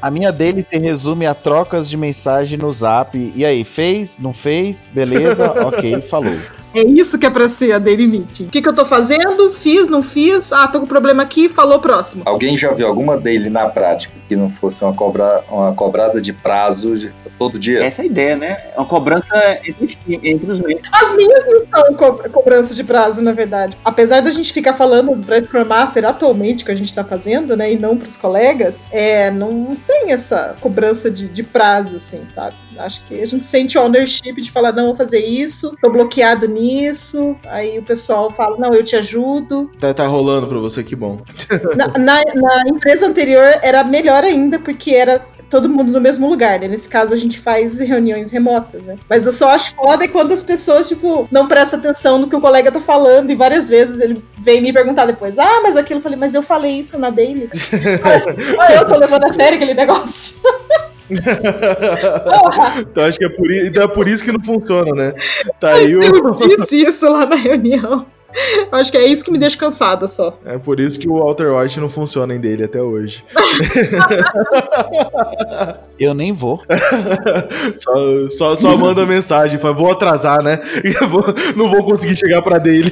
A 0.00 0.10
minha 0.10 0.32
dele 0.32 0.60
se 0.60 0.76
resume 0.76 1.24
a 1.24 1.34
trocas 1.34 1.88
de 1.88 1.96
mensagem 1.96 2.58
no 2.58 2.72
zap. 2.72 3.16
E 3.36 3.44
aí, 3.44 3.64
fez? 3.64 4.18
Não 4.18 4.32
fez? 4.32 4.90
Beleza? 4.92 5.52
ok, 5.64 6.02
falou. 6.02 6.36
É 6.74 6.82
isso 6.82 7.18
que 7.18 7.26
é 7.26 7.30
pra 7.30 7.48
ser 7.48 7.72
a 7.72 7.78
daily 7.78 8.06
meeting. 8.06 8.44
O 8.44 8.48
que, 8.48 8.62
que 8.62 8.68
eu 8.68 8.72
tô 8.74 8.84
fazendo? 8.84 9.50
Fiz, 9.52 9.88
não 9.88 10.02
fiz? 10.02 10.52
Ah, 10.52 10.66
tô 10.68 10.80
com 10.80 10.86
problema 10.86 11.22
aqui, 11.22 11.48
falou 11.48 11.78
próximo. 11.80 12.22
Alguém 12.26 12.56
já 12.56 12.72
viu 12.72 12.86
alguma 12.86 13.16
dele 13.18 13.48
na 13.50 13.68
prática 13.68 14.14
que 14.28 14.34
não 14.36 14.48
fosse 14.48 14.82
uma, 14.84 14.94
cobra, 14.94 15.44
uma 15.50 15.74
cobrada 15.74 16.20
de 16.20 16.32
prazo 16.32 16.96
de- 16.96 17.12
todo 17.38 17.58
dia? 17.58 17.82
Essa 17.84 18.02
é 18.02 18.04
a 18.04 18.06
ideia, 18.06 18.36
né? 18.36 18.56
É 18.74 18.78
uma 18.78 18.86
cobrança 18.86 19.34
entre 19.64 19.84
os, 19.84 19.96
entre 20.08 20.50
os 20.50 20.60
membros. 20.60 20.88
As 20.92 21.14
minhas 21.16 21.44
não 21.46 21.60
são 21.66 21.94
co- 21.94 22.28
cobrança 22.30 22.74
de 22.74 22.84
prazo, 22.84 23.20
na 23.20 23.32
verdade. 23.32 23.76
Apesar 23.84 24.20
da 24.20 24.30
gente 24.30 24.52
ficar 24.52 24.74
falando 24.74 25.16
pra 25.26 25.40
Scrum 25.40 25.64
Master 25.64 26.04
atualmente, 26.06 26.64
que 26.64 26.70
a 26.70 26.74
gente 26.74 26.94
tá 26.94 27.04
fazendo, 27.04 27.56
né, 27.56 27.72
e 27.72 27.78
não 27.78 27.96
pros 27.96 28.16
colegas, 28.16 28.88
é, 28.92 29.30
não 29.30 29.76
tem 29.86 30.12
essa 30.12 30.56
cobrança 30.60 31.10
de, 31.10 31.28
de 31.28 31.42
prazo, 31.42 31.96
assim, 31.96 32.22
sabe? 32.28 32.54
Acho 32.78 33.04
que 33.04 33.20
a 33.20 33.26
gente 33.26 33.46
sente 33.46 33.78
ownership 33.78 34.34
de 34.40 34.50
falar, 34.50 34.72
não, 34.72 34.86
vou 34.86 34.96
fazer 34.96 35.24
isso, 35.24 35.74
tô 35.82 35.90
bloqueado 35.90 36.46
nisso, 36.48 37.36
aí 37.44 37.78
o 37.78 37.82
pessoal 37.82 38.30
fala, 38.30 38.56
não, 38.58 38.72
eu 38.72 38.82
te 38.84 38.96
ajudo. 38.96 39.70
Tá, 39.78 39.92
tá 39.92 40.06
rolando 40.06 40.46
pra 40.46 40.58
você, 40.58 40.82
que 40.82 40.96
bom. 40.96 41.20
Na, 41.76 41.86
na- 41.98 42.22
na 42.34 42.62
empresa 42.68 43.06
anterior 43.06 43.58
era 43.62 43.82
melhor 43.84 44.24
ainda, 44.24 44.58
porque 44.58 44.92
era 44.92 45.24
todo 45.50 45.68
mundo 45.68 45.92
no 45.92 46.00
mesmo 46.00 46.26
lugar, 46.30 46.58
né? 46.58 46.66
Nesse 46.66 46.88
caso 46.88 47.12
a 47.12 47.16
gente 47.16 47.38
faz 47.38 47.78
reuniões 47.78 48.30
remotas, 48.30 48.82
né? 48.82 48.96
Mas 49.08 49.26
eu 49.26 49.32
só 49.32 49.50
acho 49.50 49.74
foda 49.74 50.02
é 50.04 50.08
quando 50.08 50.32
as 50.32 50.42
pessoas, 50.42 50.88
tipo, 50.88 51.28
não 51.30 51.46
prestam 51.46 51.78
atenção 51.78 52.16
no 52.18 52.26
que 52.26 52.34
o 52.34 52.40
colega 52.40 52.72
tá 52.72 52.80
falando 52.80 53.30
e 53.30 53.34
várias 53.34 53.68
vezes 53.68 54.00
ele 54.00 54.24
vem 54.38 54.62
me 54.62 54.72
perguntar 54.72 55.04
depois, 55.04 55.38
ah, 55.38 55.60
mas 55.62 55.76
aquilo, 55.76 55.98
eu 55.98 56.02
falei, 56.02 56.18
mas 56.18 56.34
eu 56.34 56.42
falei 56.42 56.72
isso 56.80 56.98
na 56.98 57.10
daily. 57.10 57.50
Mas, 58.02 58.24
ah, 58.58 58.72
eu 58.72 58.88
tô 58.88 58.96
levando 58.96 59.24
a 59.24 59.32
sério 59.34 59.56
aquele 59.56 59.74
negócio. 59.74 60.40
Então 62.80 63.04
acho 63.04 63.18
que 63.18 63.24
é 63.24 63.28
por, 63.28 63.50
i- 63.50 63.66
então 63.68 63.82
é 63.84 63.88
por 63.88 64.08
isso 64.08 64.24
que 64.24 64.32
não 64.32 64.42
funciona, 64.42 64.92
né? 64.94 65.14
Tá 65.60 65.72
aí 65.74 65.94
o. 65.96 66.02
eu 66.02 66.48
disse 66.58 66.82
isso 66.84 67.10
lá 67.10 67.24
na 67.26 67.36
reunião. 67.36 68.06
Eu 68.72 68.78
Acho 68.78 68.90
que 68.90 68.96
é 68.96 69.04
isso 69.06 69.22
que 69.22 69.30
me 69.30 69.36
deixa 69.36 69.58
cansada 69.58 70.08
só. 70.08 70.38
É 70.46 70.56
por 70.56 70.80
isso 70.80 70.98
que 70.98 71.06
o 71.06 71.18
Walter 71.18 71.54
White 71.54 71.78
não 71.78 71.90
funciona 71.90 72.34
em 72.34 72.40
dele 72.40 72.64
até 72.64 72.80
hoje. 72.80 73.22
Eu 76.00 76.14
nem 76.14 76.32
vou. 76.32 76.60
Só, 77.76 77.94
só, 78.30 78.56
só 78.56 78.76
manda 78.76 79.04
mensagem, 79.06 79.58
fala, 79.58 79.74
vou 79.74 79.90
atrasar, 79.92 80.42
né? 80.42 80.60
Vou- 81.08 81.24
não 81.56 81.70
vou 81.70 81.84
conseguir 81.84 82.16
chegar 82.16 82.42
pra 82.42 82.58
dele. 82.58 82.90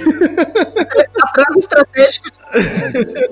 Atraso 1.30 1.58
estratégico. 1.58 2.28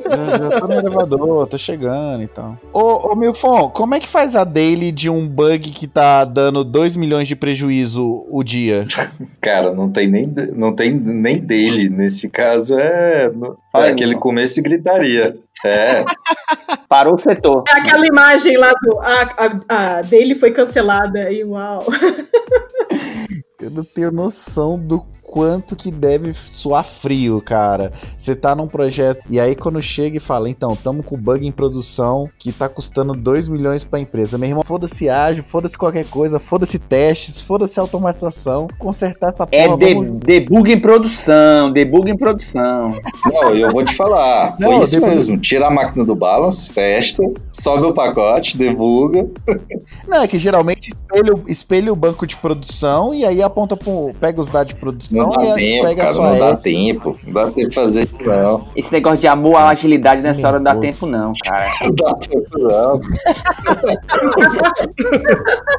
Já, 0.09 0.39
já 0.39 0.61
tô 0.61 0.67
no 0.67 0.75
elevador, 0.75 1.47
tô 1.47 1.59
chegando 1.59 2.23
e 2.23 2.29
tal. 2.29 2.59
Ô, 2.73 3.13
ô 3.13 3.17
Milfon, 3.17 3.69
como 3.71 3.95
é 3.95 4.01
que 4.01 4.09
faz 4.09 4.37
a 4.37 4.45
daily 4.45 4.93
de 4.93 5.11
um 5.11 5.29
bug 5.29 5.71
que 5.71 5.87
tá 5.87 6.25
dando 6.25 6.65
2 6.65 6.97
milhões 6.97 7.29
de 7.29 7.37
prejuízo 7.37 8.25
o 8.29 8.43
dia? 8.43 8.87
Cara, 9.41 9.73
não 9.73 9.91
tem 9.91 10.09
nem, 10.09 10.27
não 10.57 10.75
tem 10.75 10.93
nem 10.93 11.39
dele. 11.39 11.89
Nesse 11.89 12.31
caso 12.31 12.79
é, 12.79 13.31
é 13.75 13.91
aquele 13.91 14.15
começo 14.15 14.61
e 14.61 14.63
gritaria. 14.63 15.37
É, 15.65 16.05
Parou 16.89 17.15
o 17.15 17.19
setor. 17.19 17.65
É 17.71 17.79
aquela 17.79 18.07
imagem 18.07 18.57
lá 18.57 18.73
do. 18.81 18.99
A, 19.01 19.23
a, 19.69 19.99
a 19.99 20.03
dele 20.03 20.35
foi 20.35 20.51
cancelada 20.51 21.21
aí, 21.21 21.45
uau. 21.45 21.85
Eu 23.61 23.71
não 23.71 23.83
tenho 23.83 24.13
noção 24.13 24.79
do 24.79 25.05
quanto 25.31 25.77
que 25.77 25.91
deve 25.91 26.33
suar 26.33 26.85
frio, 26.85 27.41
cara. 27.43 27.93
Você 28.17 28.35
tá 28.35 28.55
num 28.57 28.67
projeto 28.67 29.21
e 29.29 29.39
aí 29.39 29.55
quando 29.55 29.81
chega 29.83 30.17
e 30.17 30.21
fala, 30.21 30.49
então, 30.49 30.75
tamo 30.75 31.03
com 31.03 31.17
bug 31.17 31.47
em 31.47 31.53
produção 31.53 32.29
que 32.39 32.51
tá 32.51 32.69
custando 32.69 33.15
2 33.15 33.47
milhões 33.49 33.85
pra 33.85 34.01
empresa. 34.01 34.39
Meu 34.39 34.49
irmão, 34.49 34.65
foda-se 34.65 35.09
ágil, 35.09 35.45
foda-se 35.45 35.77
qualquer 35.77 36.07
coisa, 36.07 36.39
foda-se 36.39 36.79
testes, 36.79 37.41
foda-se 37.41 37.79
automatização, 37.79 38.67
consertar 38.79 39.29
essa 39.31 39.47
É 39.53 39.67
porra. 39.67 39.79
de, 39.79 39.95
vamos- 39.95 40.19
debug 40.19 40.73
em 40.73 40.81
produção, 40.81 41.71
debug 41.73 42.11
em 42.11 42.17
produção. 42.17 42.89
não, 43.31 43.51
eu 43.55 43.71
vou 43.71 43.85
te 43.85 43.95
falar. 43.95 44.57
Não, 44.59 44.73
foi 44.75 44.83
isso 44.83 44.93
depois- 44.93 45.15
mesmo. 45.15 45.39
Tira 45.39 45.67
a 45.67 45.71
máquina 45.71 46.05
do 46.05 46.15
balance, 46.15 46.73
testa, 46.73 47.23
sobe 47.51 47.85
o 47.87 47.93
pacote, 47.93 48.57
debuga. 48.57 49.29
Não, 50.07 50.23
é 50.23 50.27
que 50.29 50.39
geralmente 50.39 50.89
espelha, 50.89 51.35
o- 51.35 51.43
espelha 51.49 51.93
o 51.93 51.97
banco 51.97 52.27
de 52.27 52.37
produção 52.37 53.13
e 53.15 53.25
aí 53.25 53.43
aponta 53.43 53.77
pro. 53.77 54.13
pega 54.21 54.41
os 54.41 54.49
dados 54.49 54.73
de 54.75 54.81
produção 54.81 55.18
Não 55.19 55.31
dá 55.31 55.41
aí 55.41 55.55
tempo, 55.55 55.85
pega 55.89 56.05
cara, 56.05 56.15
não 56.17 56.39
dá 56.39 56.57
tempo. 56.57 57.17
Não 57.27 57.33
dá 57.33 57.45
tempo 57.51 57.69
de 57.69 57.75
fazer 57.75 58.03
isso, 58.05 58.17
não. 58.27 58.61
Esse 58.77 58.93
negócio 58.93 59.19
de 59.19 59.27
amor 59.29 59.57
à 59.57 59.69
agilidade 59.71 60.23
nessa 60.23 60.47
hora 60.49 60.59
não 60.59 60.65
dá 60.65 60.75
tempo, 60.77 61.07
não, 61.07 61.33
cara. 61.45 61.69
Não 61.83 61.95
dá 61.95 62.15
tempo, 62.15 62.59
não. 62.59 63.01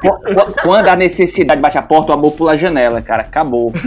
Qu- 0.02 0.20
qu- 0.34 0.54
Quando 0.64 0.88
a 0.88 0.96
necessidade 0.96 1.62
bate 1.62 1.78
a 1.78 1.82
porta, 1.82 2.12
o 2.12 2.16
amor 2.16 2.32
pula 2.34 2.52
a 2.54 2.58
janela, 2.58 3.02
cara. 3.02 3.22
Acabou. 3.24 3.72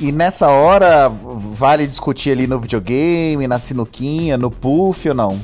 E 0.00 0.10
nessa 0.10 0.48
hora 0.48 1.08
vale 1.10 1.86
discutir 1.86 2.32
ali 2.32 2.46
no 2.46 2.58
videogame, 2.60 3.46
na 3.46 3.58
sinuquinha, 3.58 4.36
no 4.36 4.50
puff 4.50 5.08
ou 5.08 5.14
não? 5.14 5.38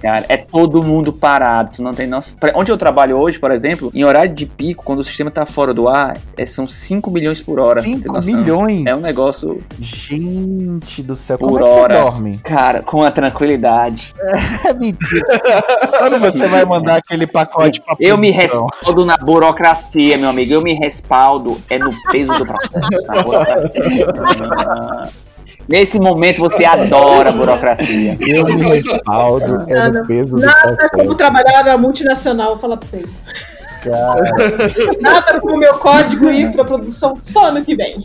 Cara, 0.00 0.24
é 0.28 0.36
todo 0.36 0.82
mundo 0.82 1.12
parado. 1.12 1.72
Tu 1.76 1.82
não 1.82 1.92
tem 1.92 2.06
noção. 2.06 2.34
Onde 2.54 2.70
eu 2.70 2.76
trabalho 2.76 3.16
hoje, 3.16 3.38
por 3.38 3.50
exemplo, 3.50 3.90
em 3.94 4.04
horário 4.04 4.34
de 4.34 4.46
pico, 4.46 4.75
quando 4.76 5.00
o 5.00 5.04
sistema 5.04 5.30
tá 5.30 5.44
fora 5.46 5.72
do 5.74 5.88
ar, 5.88 6.16
é- 6.36 6.46
são 6.46 6.68
5 6.68 7.10
milhões 7.10 7.40
por 7.40 7.58
hora. 7.58 7.80
tem 7.82 7.94
5 7.94 8.12
noção? 8.12 8.22
milhões? 8.34 8.86
É 8.86 8.94
um 8.94 9.00
negócio, 9.00 9.62
Gente 9.78 11.02
do 11.02 11.16
céu, 11.16 11.38
Por 11.38 11.46
como 11.46 11.58
é 11.58 11.62
que 11.64 11.70
hora. 11.78 11.94
você 11.94 12.00
dorme? 12.10 12.38
cara, 12.38 12.82
com 12.82 13.02
a 13.02 13.10
tranquilidade. 13.10 14.12
É 14.66 14.72
mentira. 14.74 15.24
Quando 15.98 16.18
você 16.20 16.46
vai 16.46 16.64
mandar 16.64 16.96
aquele 16.96 17.26
pacote 17.26 17.80
pra 17.80 17.96
Eu 18.00 18.16
me 18.18 18.30
respaldo 18.30 19.04
na 19.04 19.16
burocracia, 19.16 20.16
meu 20.18 20.28
amigo. 20.30 20.52
Eu 20.54 20.62
me 20.62 20.74
respaldo 20.74 21.60
é 21.70 21.78
no 21.78 21.90
peso 22.10 22.32
do 22.32 22.44
processo. 22.46 22.88
Na 23.08 23.22
burocracia. 23.22 24.06
Nesse 25.68 25.98
momento 25.98 26.38
você 26.38 26.64
adora 26.64 27.30
a 27.30 27.32
burocracia. 27.32 28.16
Eu 28.20 28.44
me 28.44 28.62
respaldo, 28.62 29.64
é 29.68 29.88
no 29.90 30.06
peso 30.06 30.36
do 30.36 30.40
Nada 30.42 30.76
como 30.76 30.88
processo. 30.90 31.14
trabalhar 31.16 31.64
na 31.64 31.76
multinacional, 31.76 32.50
vou 32.50 32.58
falar 32.58 32.76
pra 32.76 32.88
vocês. 32.88 33.08
Cara, 33.86 34.32
Nada 35.00 35.40
como 35.40 35.56
meu 35.56 35.74
código 35.74 36.28
ir 36.30 36.50
pra 36.50 36.64
produção 36.64 37.16
só 37.16 37.46
ano 37.46 37.64
que 37.64 37.76
vem. 37.76 38.04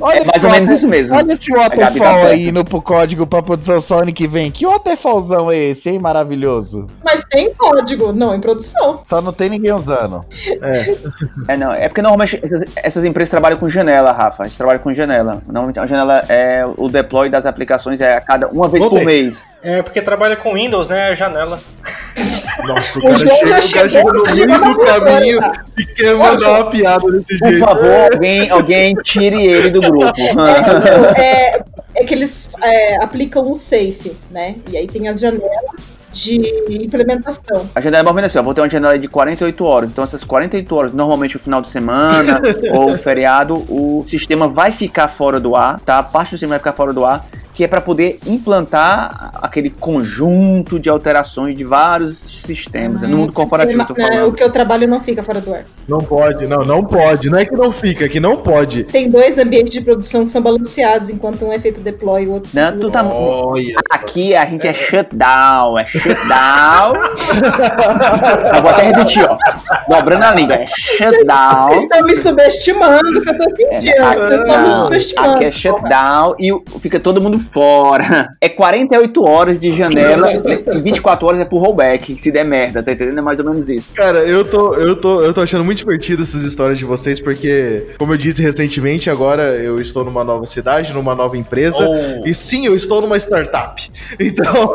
olha 0.00 0.20
É 0.20 0.24
mais 0.24 0.36
esse 0.36 0.46
ou 0.46 0.52
menos 0.52 0.70
isso 0.70 0.88
mesmo. 0.88 1.14
Olha 1.14 1.32
esse 1.32 1.52
tá 1.52 1.60
waterfall 1.60 2.26
aí 2.26 2.50
no 2.50 2.64
pro 2.64 2.80
código 2.80 3.26
pra 3.26 3.42
produção 3.42 3.78
Sonic 3.80 4.26
vem. 4.26 4.50
Que 4.50 4.66
waterfallzão 4.66 5.50
é 5.50 5.56
esse, 5.56 5.90
hein? 5.90 5.98
Maravilhoso. 5.98 6.86
Mas 7.04 7.24
tem 7.24 7.52
código, 7.54 8.12
não 8.12 8.34
em 8.34 8.40
produção. 8.40 9.00
Só 9.04 9.20
não 9.20 9.32
tem 9.32 9.50
ninguém 9.50 9.72
usando. 9.72 10.24
É, 11.48 11.56
não, 11.56 11.72
é 11.72 11.88
porque 11.88 12.00
normalmente 12.00 12.40
essas, 12.42 12.64
essas 12.76 13.04
empresas 13.04 13.30
trabalham 13.30 13.58
com 13.58 13.68
janela, 13.68 14.12
Rafa. 14.12 14.44
A 14.44 14.46
gente 14.46 14.56
trabalha 14.56 14.78
com 14.78 14.92
janela. 14.92 15.42
Normalmente 15.46 15.78
a 15.78 15.86
janela 15.86 16.20
é 16.28 16.64
o 16.76 16.88
deploy 16.88 17.28
das 17.28 17.44
aplicações 17.44 18.00
é 18.00 18.16
a 18.16 18.20
cada 18.20 18.48
uma 18.48 18.68
vez 18.68 18.82
Voltei. 18.82 19.00
por 19.00 19.06
mês. 19.06 19.44
É 19.62 19.82
porque 19.82 20.00
trabalha 20.02 20.36
com 20.36 20.54
Windows, 20.54 20.88
né? 20.88 21.08
A 21.08 21.14
janela. 21.14 21.58
Nossa, 22.66 22.98
o 22.98 23.02
O 23.02 23.04
cara 23.04 23.16
João 23.16 23.36
chega, 23.36 23.60
já 23.60 23.68
o 23.68 23.72
cara 23.72 23.88
chegou, 23.88 24.34
chega 24.34 24.58
no 24.58 24.64
chegou 24.64 24.64
meio 24.64 24.74
do 24.74 24.84
caminho 24.84 25.40
e 25.78 25.86
quer 25.86 26.14
mandar 26.14 26.50
uma 26.50 26.70
piada 26.70 27.10
desse 27.12 27.38
Por 27.38 27.48
jeito. 27.48 27.64
favor, 27.64 28.12
alguém, 28.12 28.50
alguém 28.50 28.94
tire 28.96 29.46
ele 29.46 29.70
do 29.70 29.80
grupo. 29.80 30.12
É, 31.16 31.62
é 31.96 32.04
que 32.04 32.14
eles 32.14 32.50
é, 32.62 33.02
aplicam 33.02 33.50
um 33.50 33.56
safe, 33.56 34.16
né? 34.30 34.56
E 34.68 34.76
aí 34.76 34.86
tem 34.86 35.08
as 35.08 35.20
janelas 35.20 35.96
de 36.12 36.40
implementação. 36.82 37.68
A 37.74 37.80
janela 37.80 38.00
é 38.00 38.02
mais 38.02 38.08
ou 38.08 38.14
menos 38.14 38.30
assim, 38.30 38.38
ó, 38.38 38.42
vou 38.42 38.54
ter 38.54 38.60
uma 38.60 38.70
janela 38.70 38.98
de 38.98 39.08
48 39.08 39.64
horas. 39.64 39.90
Então, 39.90 40.04
essas 40.04 40.22
48 40.22 40.74
horas, 40.74 40.92
normalmente 40.92 41.36
o 41.36 41.40
final 41.40 41.60
de 41.60 41.68
semana 41.68 42.40
ou 42.72 42.92
o 42.92 42.98
feriado, 42.98 43.54
o 43.68 44.04
sistema 44.08 44.48
vai 44.48 44.70
ficar 44.70 45.08
fora 45.08 45.40
do 45.40 45.56
ar, 45.56 45.80
tá? 45.80 45.98
A 45.98 46.02
parte 46.02 46.28
do 46.28 46.30
sistema 46.30 46.50
vai 46.50 46.58
ficar 46.58 46.72
fora 46.72 46.92
do 46.92 47.04
ar, 47.04 47.26
que 47.54 47.62
é 47.62 47.68
para 47.68 47.80
poder 47.80 48.18
implantar 48.26 49.30
aquele 49.40 49.70
conjunto 49.70 50.78
de 50.78 50.90
alterações 50.90 51.56
de 51.56 51.62
vários 51.64 52.18
sistemas. 52.44 53.02
é 53.02 53.06
no 53.06 53.16
mundo 53.16 53.32
corporativo, 53.32 53.80
eu 53.80 53.86
tô 53.86 53.94
sistema- 53.94 54.10
né, 54.10 54.16
falando. 54.16 54.32
o 54.32 54.36
que 54.36 54.42
eu 54.42 54.50
trabalho 54.50 54.88
não 54.88 55.00
fica 55.00 55.22
fora 55.22 55.40
do 55.40 55.54
ar. 55.54 55.64
Não 55.88 56.00
pode, 56.00 56.46
não, 56.48 56.64
não 56.64 56.84
pode. 56.84 57.30
Não 57.30 57.38
é 57.38 57.44
que 57.44 57.54
não 57.54 57.70
fica, 57.70 58.06
é 58.06 58.08
que 58.08 58.18
não 58.18 58.36
pode. 58.38 58.84
Tem 58.84 59.08
dois 59.08 59.38
ambientes 59.38 59.72
de 59.72 59.80
produção 59.80 60.24
que 60.24 60.30
são 60.30 60.42
balanceados, 60.42 61.10
enquanto 61.10 61.44
um 61.44 61.52
é 61.52 61.60
feito 61.60 61.80
deploy 61.80 62.24
e 62.24 62.26
o 62.26 62.32
outro 62.32 62.50
Não, 62.54 62.78
tu 62.78 62.90
tá... 62.90 63.04
Olha. 63.04 63.74
Aqui 63.90 64.34
a 64.34 64.44
gente 64.46 64.66
é 64.66 64.74
shutdown, 64.74 65.78
é 65.78 65.86
shutdown. 65.86 66.92
eu 68.54 68.62
vou 68.62 68.70
até 68.70 68.82
repetir, 68.82 69.24
ó. 69.28 69.36
Dobrando 69.88 70.24
a 70.24 70.32
língua, 70.34 70.54
é 70.56 70.66
shutdown. 70.66 71.68
Vocês 71.68 71.82
estão 71.84 72.04
me 72.04 72.16
subestimando, 72.16 73.22
que 73.22 73.30
eu 73.30 73.38
tô 73.38 73.44
sentindo. 73.44 73.88
É, 73.90 74.16
Vocês 74.16 74.40
estão 74.40 74.62
me 74.62 74.74
subestimando. 74.74 75.34
Aqui 75.36 75.44
é 75.44 75.50
shutdown 75.50 76.34
e 76.38 76.50
fica 76.80 76.98
todo 76.98 77.22
mundo 77.22 77.43
fora. 77.52 78.30
É 78.40 78.48
48 78.48 79.24
horas 79.24 79.58
de 79.58 79.72
janela 79.72 80.32
e 80.34 80.80
24 80.80 81.26
horas 81.26 81.40
é 81.40 81.44
pro 81.44 81.58
rollback, 81.58 82.20
se 82.20 82.30
der 82.30 82.44
merda, 82.44 82.82
tá 82.82 82.92
entendendo? 82.92 83.18
É 83.18 83.22
mais 83.22 83.38
ou 83.38 83.44
menos 83.44 83.68
isso. 83.68 83.94
Cara, 83.94 84.18
eu 84.20 84.44
tô, 84.44 84.74
eu, 84.74 84.96
tô, 84.96 85.22
eu 85.22 85.32
tô 85.32 85.40
achando 85.40 85.64
muito 85.64 85.78
divertido 85.78 86.22
essas 86.22 86.42
histórias 86.42 86.78
de 86.78 86.84
vocês, 86.84 87.20
porque, 87.20 87.86
como 87.98 88.12
eu 88.12 88.16
disse 88.16 88.42
recentemente, 88.42 89.10
agora 89.10 89.42
eu 89.56 89.80
estou 89.80 90.04
numa 90.04 90.24
nova 90.24 90.46
cidade, 90.46 90.92
numa 90.92 91.14
nova 91.14 91.36
empresa. 91.36 91.86
Ou 91.86 92.26
E 92.26 92.34
sim, 92.34 92.66
eu 92.66 92.74
estou 92.74 93.00
numa 93.00 93.16
startup. 93.16 93.90
Então. 94.24 94.74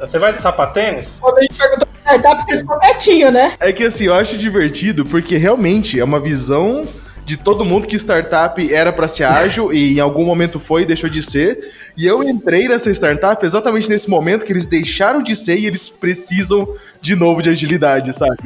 você 0.00 0.18
vai 0.18 0.32
de 0.32 0.40
sapatênis? 0.40 1.18
Quando 1.20 1.38
a 1.38 1.42
gente 1.42 1.54
perguntou 1.54 1.86
pra 1.86 2.12
startup, 2.12 2.44
você 2.44 2.58
ficou 2.58 2.78
quietinho, 2.78 3.30
né? 3.30 3.54
É 3.58 3.72
que 3.72 3.84
assim, 3.84 4.04
eu 4.04 4.14
acho 4.14 4.36
divertido 4.36 5.04
porque 5.04 5.36
realmente 5.36 5.98
é 5.98 6.04
uma 6.04 6.20
visão 6.20 6.82
de 7.24 7.36
todo 7.36 7.64
mundo 7.64 7.86
que 7.86 7.96
startup 7.96 8.72
era 8.72 8.92
pra 8.92 9.08
ser 9.08 9.24
ágil 9.24 9.72
e 9.72 9.96
em 9.96 10.00
algum 10.00 10.24
momento 10.24 10.60
foi 10.60 10.82
e 10.82 10.86
deixou 10.86 11.08
de 11.08 11.22
ser. 11.22 11.72
E 11.96 12.06
eu 12.06 12.22
entrei 12.22 12.68
nessa 12.68 12.90
startup 12.90 13.44
exatamente 13.44 13.88
nesse 13.88 14.08
momento 14.08 14.44
que 14.44 14.52
eles 14.52 14.66
deixaram 14.66 15.22
de 15.22 15.34
ser 15.34 15.58
e 15.58 15.66
eles 15.66 15.88
precisam 15.88 16.68
de 17.00 17.16
novo 17.16 17.42
de 17.42 17.50
agilidade, 17.50 18.12
sabe? 18.12 18.36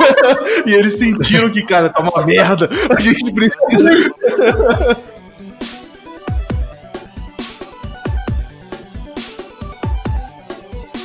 e 0.66 0.72
eles 0.72 0.94
sentiram 0.98 1.50
que, 1.50 1.62
cara, 1.64 1.90
tá 1.90 2.00
uma 2.00 2.24
merda, 2.24 2.68
a 2.90 3.00
gente 3.00 3.32
precisa. 3.32 3.90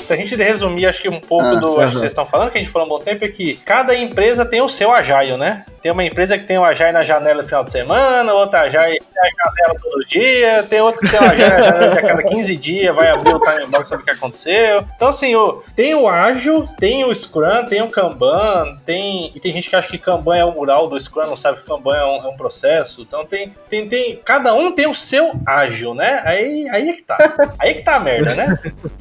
Se 0.10 0.14
a 0.14 0.18
gente 0.18 0.36
resumir, 0.36 0.88
acho 0.88 1.03
que 1.03 1.07
um 1.07 1.20
pouco 1.20 1.45
Ah, 1.45 1.55
do 1.55 1.76
que 1.76 1.91
vocês 1.91 2.12
estão 2.12 2.26
falando, 2.26 2.49
que 2.49 2.57
a 2.57 2.62
gente 2.62 2.72
falou 2.72 2.86
há 2.86 2.95
um 2.95 2.97
bom 2.97 3.03
tempo, 3.03 3.24
é 3.24 3.28
que 3.28 3.57
cada 3.57 3.95
empresa 3.95 4.43
tem 4.43 4.60
o 4.60 4.68
seu 4.68 4.91
Agile, 4.91 5.38
né? 5.38 5.66
Tem 5.84 5.91
uma 5.91 6.03
empresa 6.03 6.36
que 6.36 6.45
tem 6.45 6.57
o 6.57 6.66
Agile 6.66 6.91
na 6.91 7.03
janela 7.03 7.43
no 7.43 7.47
final 7.47 7.64
de 7.64 7.72
semana, 7.72 8.34
outra 8.34 8.62
Agile 8.62 8.99
tem 8.99 9.22
a 9.22 9.30
janela 9.30 9.80
todo 9.80 10.05
dia, 10.07 10.64
tem 10.64 10.82
outra 10.82 10.99
que 10.99 11.10
tem 11.10 11.20
o 11.20 11.32
Agile 11.32 11.49
na 11.49 11.62
janela 11.62 11.91
de 11.91 11.99
a 11.99 12.01
cada 12.01 12.24
15 12.24 12.57
dias, 12.57 12.95
vai 12.95 13.10
abrir 13.10 13.34
o 13.34 13.39
time 13.39 13.66
box 13.68 13.89
saber 13.89 14.01
o 14.01 14.05
que 14.05 14.12
aconteceu. 14.12 14.86
Então, 14.95 15.07
assim, 15.07 15.36
o, 15.36 15.64
tem 15.76 15.93
o 15.95 16.07
ágil, 16.07 16.66
tem 16.80 17.05
o 17.05 17.14
Scrum, 17.14 17.66
tem 17.68 17.82
o 17.82 17.88
Kanban, 17.88 18.78
tem. 18.86 19.32
E 19.36 19.39
tem 19.39 19.53
gente 19.53 19.70
que 19.70 19.76
acha 19.76 19.88
que 19.88 19.97
Kanban 19.97 20.36
é 20.36 20.43
o 20.43 20.51
mural 20.51 20.88
do 20.88 20.99
Scrum, 20.99 21.28
não 21.28 21.38
sabe 21.38 21.60
que 21.60 21.66
Kanban 21.66 21.95
é 21.95 22.05
um, 22.05 22.26
é 22.26 22.28
um 22.28 22.36
processo. 22.36 23.01
Então 23.01 23.26
tem, 23.26 23.53
tem, 23.70 23.88
tem. 23.88 24.20
Cada 24.26 24.53
um 24.53 24.72
tem 24.72 24.88
o 24.88 24.93
seu 24.93 25.34
ágil, 25.45 25.93
né? 25.93 26.22
Aí, 26.26 26.68
aí 26.72 26.89
é 26.89 26.93
que 26.93 27.03
tá. 27.03 27.18
Aí 27.60 27.72
é 27.72 27.74
que 27.76 27.84
tá 27.84 27.95
a 27.95 27.99
merda, 27.99 28.36
né? 28.36 28.57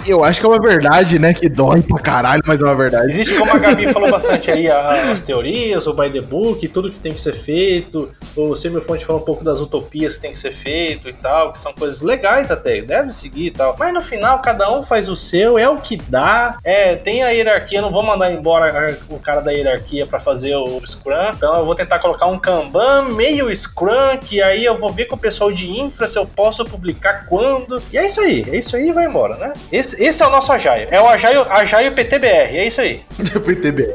Eu 0.06 0.22
acho 0.22 0.40
que 0.40 0.46
é 0.46 0.48
uma 0.48 0.60
verdade 0.60 0.97
verdade, 0.98 1.18
né? 1.18 1.34
Que 1.34 1.48
dói 1.48 1.82
pra 1.82 1.98
caralho, 1.98 2.42
mas 2.44 2.60
é 2.60 2.64
uma 2.64 2.74
verdade. 2.74 3.10
Existe, 3.10 3.34
como 3.36 3.52
a 3.52 3.58
Gabi 3.58 3.86
falou 3.92 4.10
bastante 4.10 4.50
aí, 4.50 4.68
as 4.68 5.20
teorias, 5.20 5.86
o 5.86 5.92
by 5.92 6.10
the 6.10 6.20
book, 6.20 6.66
tudo 6.68 6.90
que 6.90 6.98
tem 6.98 7.12
que 7.12 7.20
ser 7.20 7.34
feito. 7.34 8.10
O 8.36 8.54
Semifonte 8.56 9.04
falou 9.04 9.22
um 9.22 9.24
pouco 9.24 9.44
das 9.44 9.60
utopias 9.60 10.16
que 10.16 10.22
tem 10.22 10.32
que 10.32 10.38
ser 10.38 10.52
feito 10.52 11.08
e 11.08 11.12
tal, 11.12 11.52
que 11.52 11.58
são 11.58 11.72
coisas 11.72 12.02
legais 12.02 12.50
até, 12.50 12.80
deve 12.80 13.12
seguir 13.12 13.46
e 13.46 13.50
tal. 13.50 13.76
Mas 13.78 13.92
no 13.92 14.02
final, 14.02 14.40
cada 14.40 14.70
um 14.72 14.82
faz 14.82 15.08
o 15.08 15.16
seu, 15.16 15.58
é 15.58 15.68
o 15.68 15.76
que 15.78 15.96
dá. 15.96 16.58
É, 16.64 16.96
tem 16.96 17.22
a 17.22 17.30
hierarquia, 17.30 17.80
não 17.80 17.90
vou 17.90 18.02
mandar 18.02 18.32
embora 18.32 18.96
o 19.08 19.18
cara 19.18 19.40
da 19.40 19.52
hierarquia 19.52 20.06
pra 20.06 20.18
fazer 20.18 20.54
o 20.56 20.80
Scrum. 20.86 21.32
Então 21.36 21.56
eu 21.56 21.66
vou 21.66 21.74
tentar 21.74 21.98
colocar 21.98 22.26
um 22.26 22.38
Kanban, 22.38 23.10
meio 23.14 23.54
Scrum, 23.54 24.18
que 24.20 24.42
aí 24.42 24.64
eu 24.64 24.76
vou 24.76 24.92
ver 24.92 25.06
com 25.06 25.16
o 25.16 25.18
pessoal 25.18 25.52
de 25.52 25.68
infra 25.68 26.06
se 26.06 26.18
eu 26.18 26.26
posso 26.26 26.64
publicar 26.64 27.26
quando. 27.28 27.80
E 27.92 27.98
é 27.98 28.06
isso 28.06 28.20
aí, 28.20 28.44
é 28.50 28.56
isso 28.56 28.76
aí 28.76 28.92
vai 28.92 29.06
embora, 29.06 29.36
né? 29.36 29.52
Esse, 29.70 30.02
esse 30.02 30.22
é 30.22 30.26
o 30.26 30.30
nosso 30.30 30.52
Ajaio. 30.52 30.87
É 30.90 31.00
o 31.00 31.06
Ajaio, 31.06 31.42
Ajaio 31.50 31.92
PTBR, 31.92 32.56
é 32.56 32.66
isso 32.68 32.80
aí. 32.80 33.00
PTB. 33.44 33.94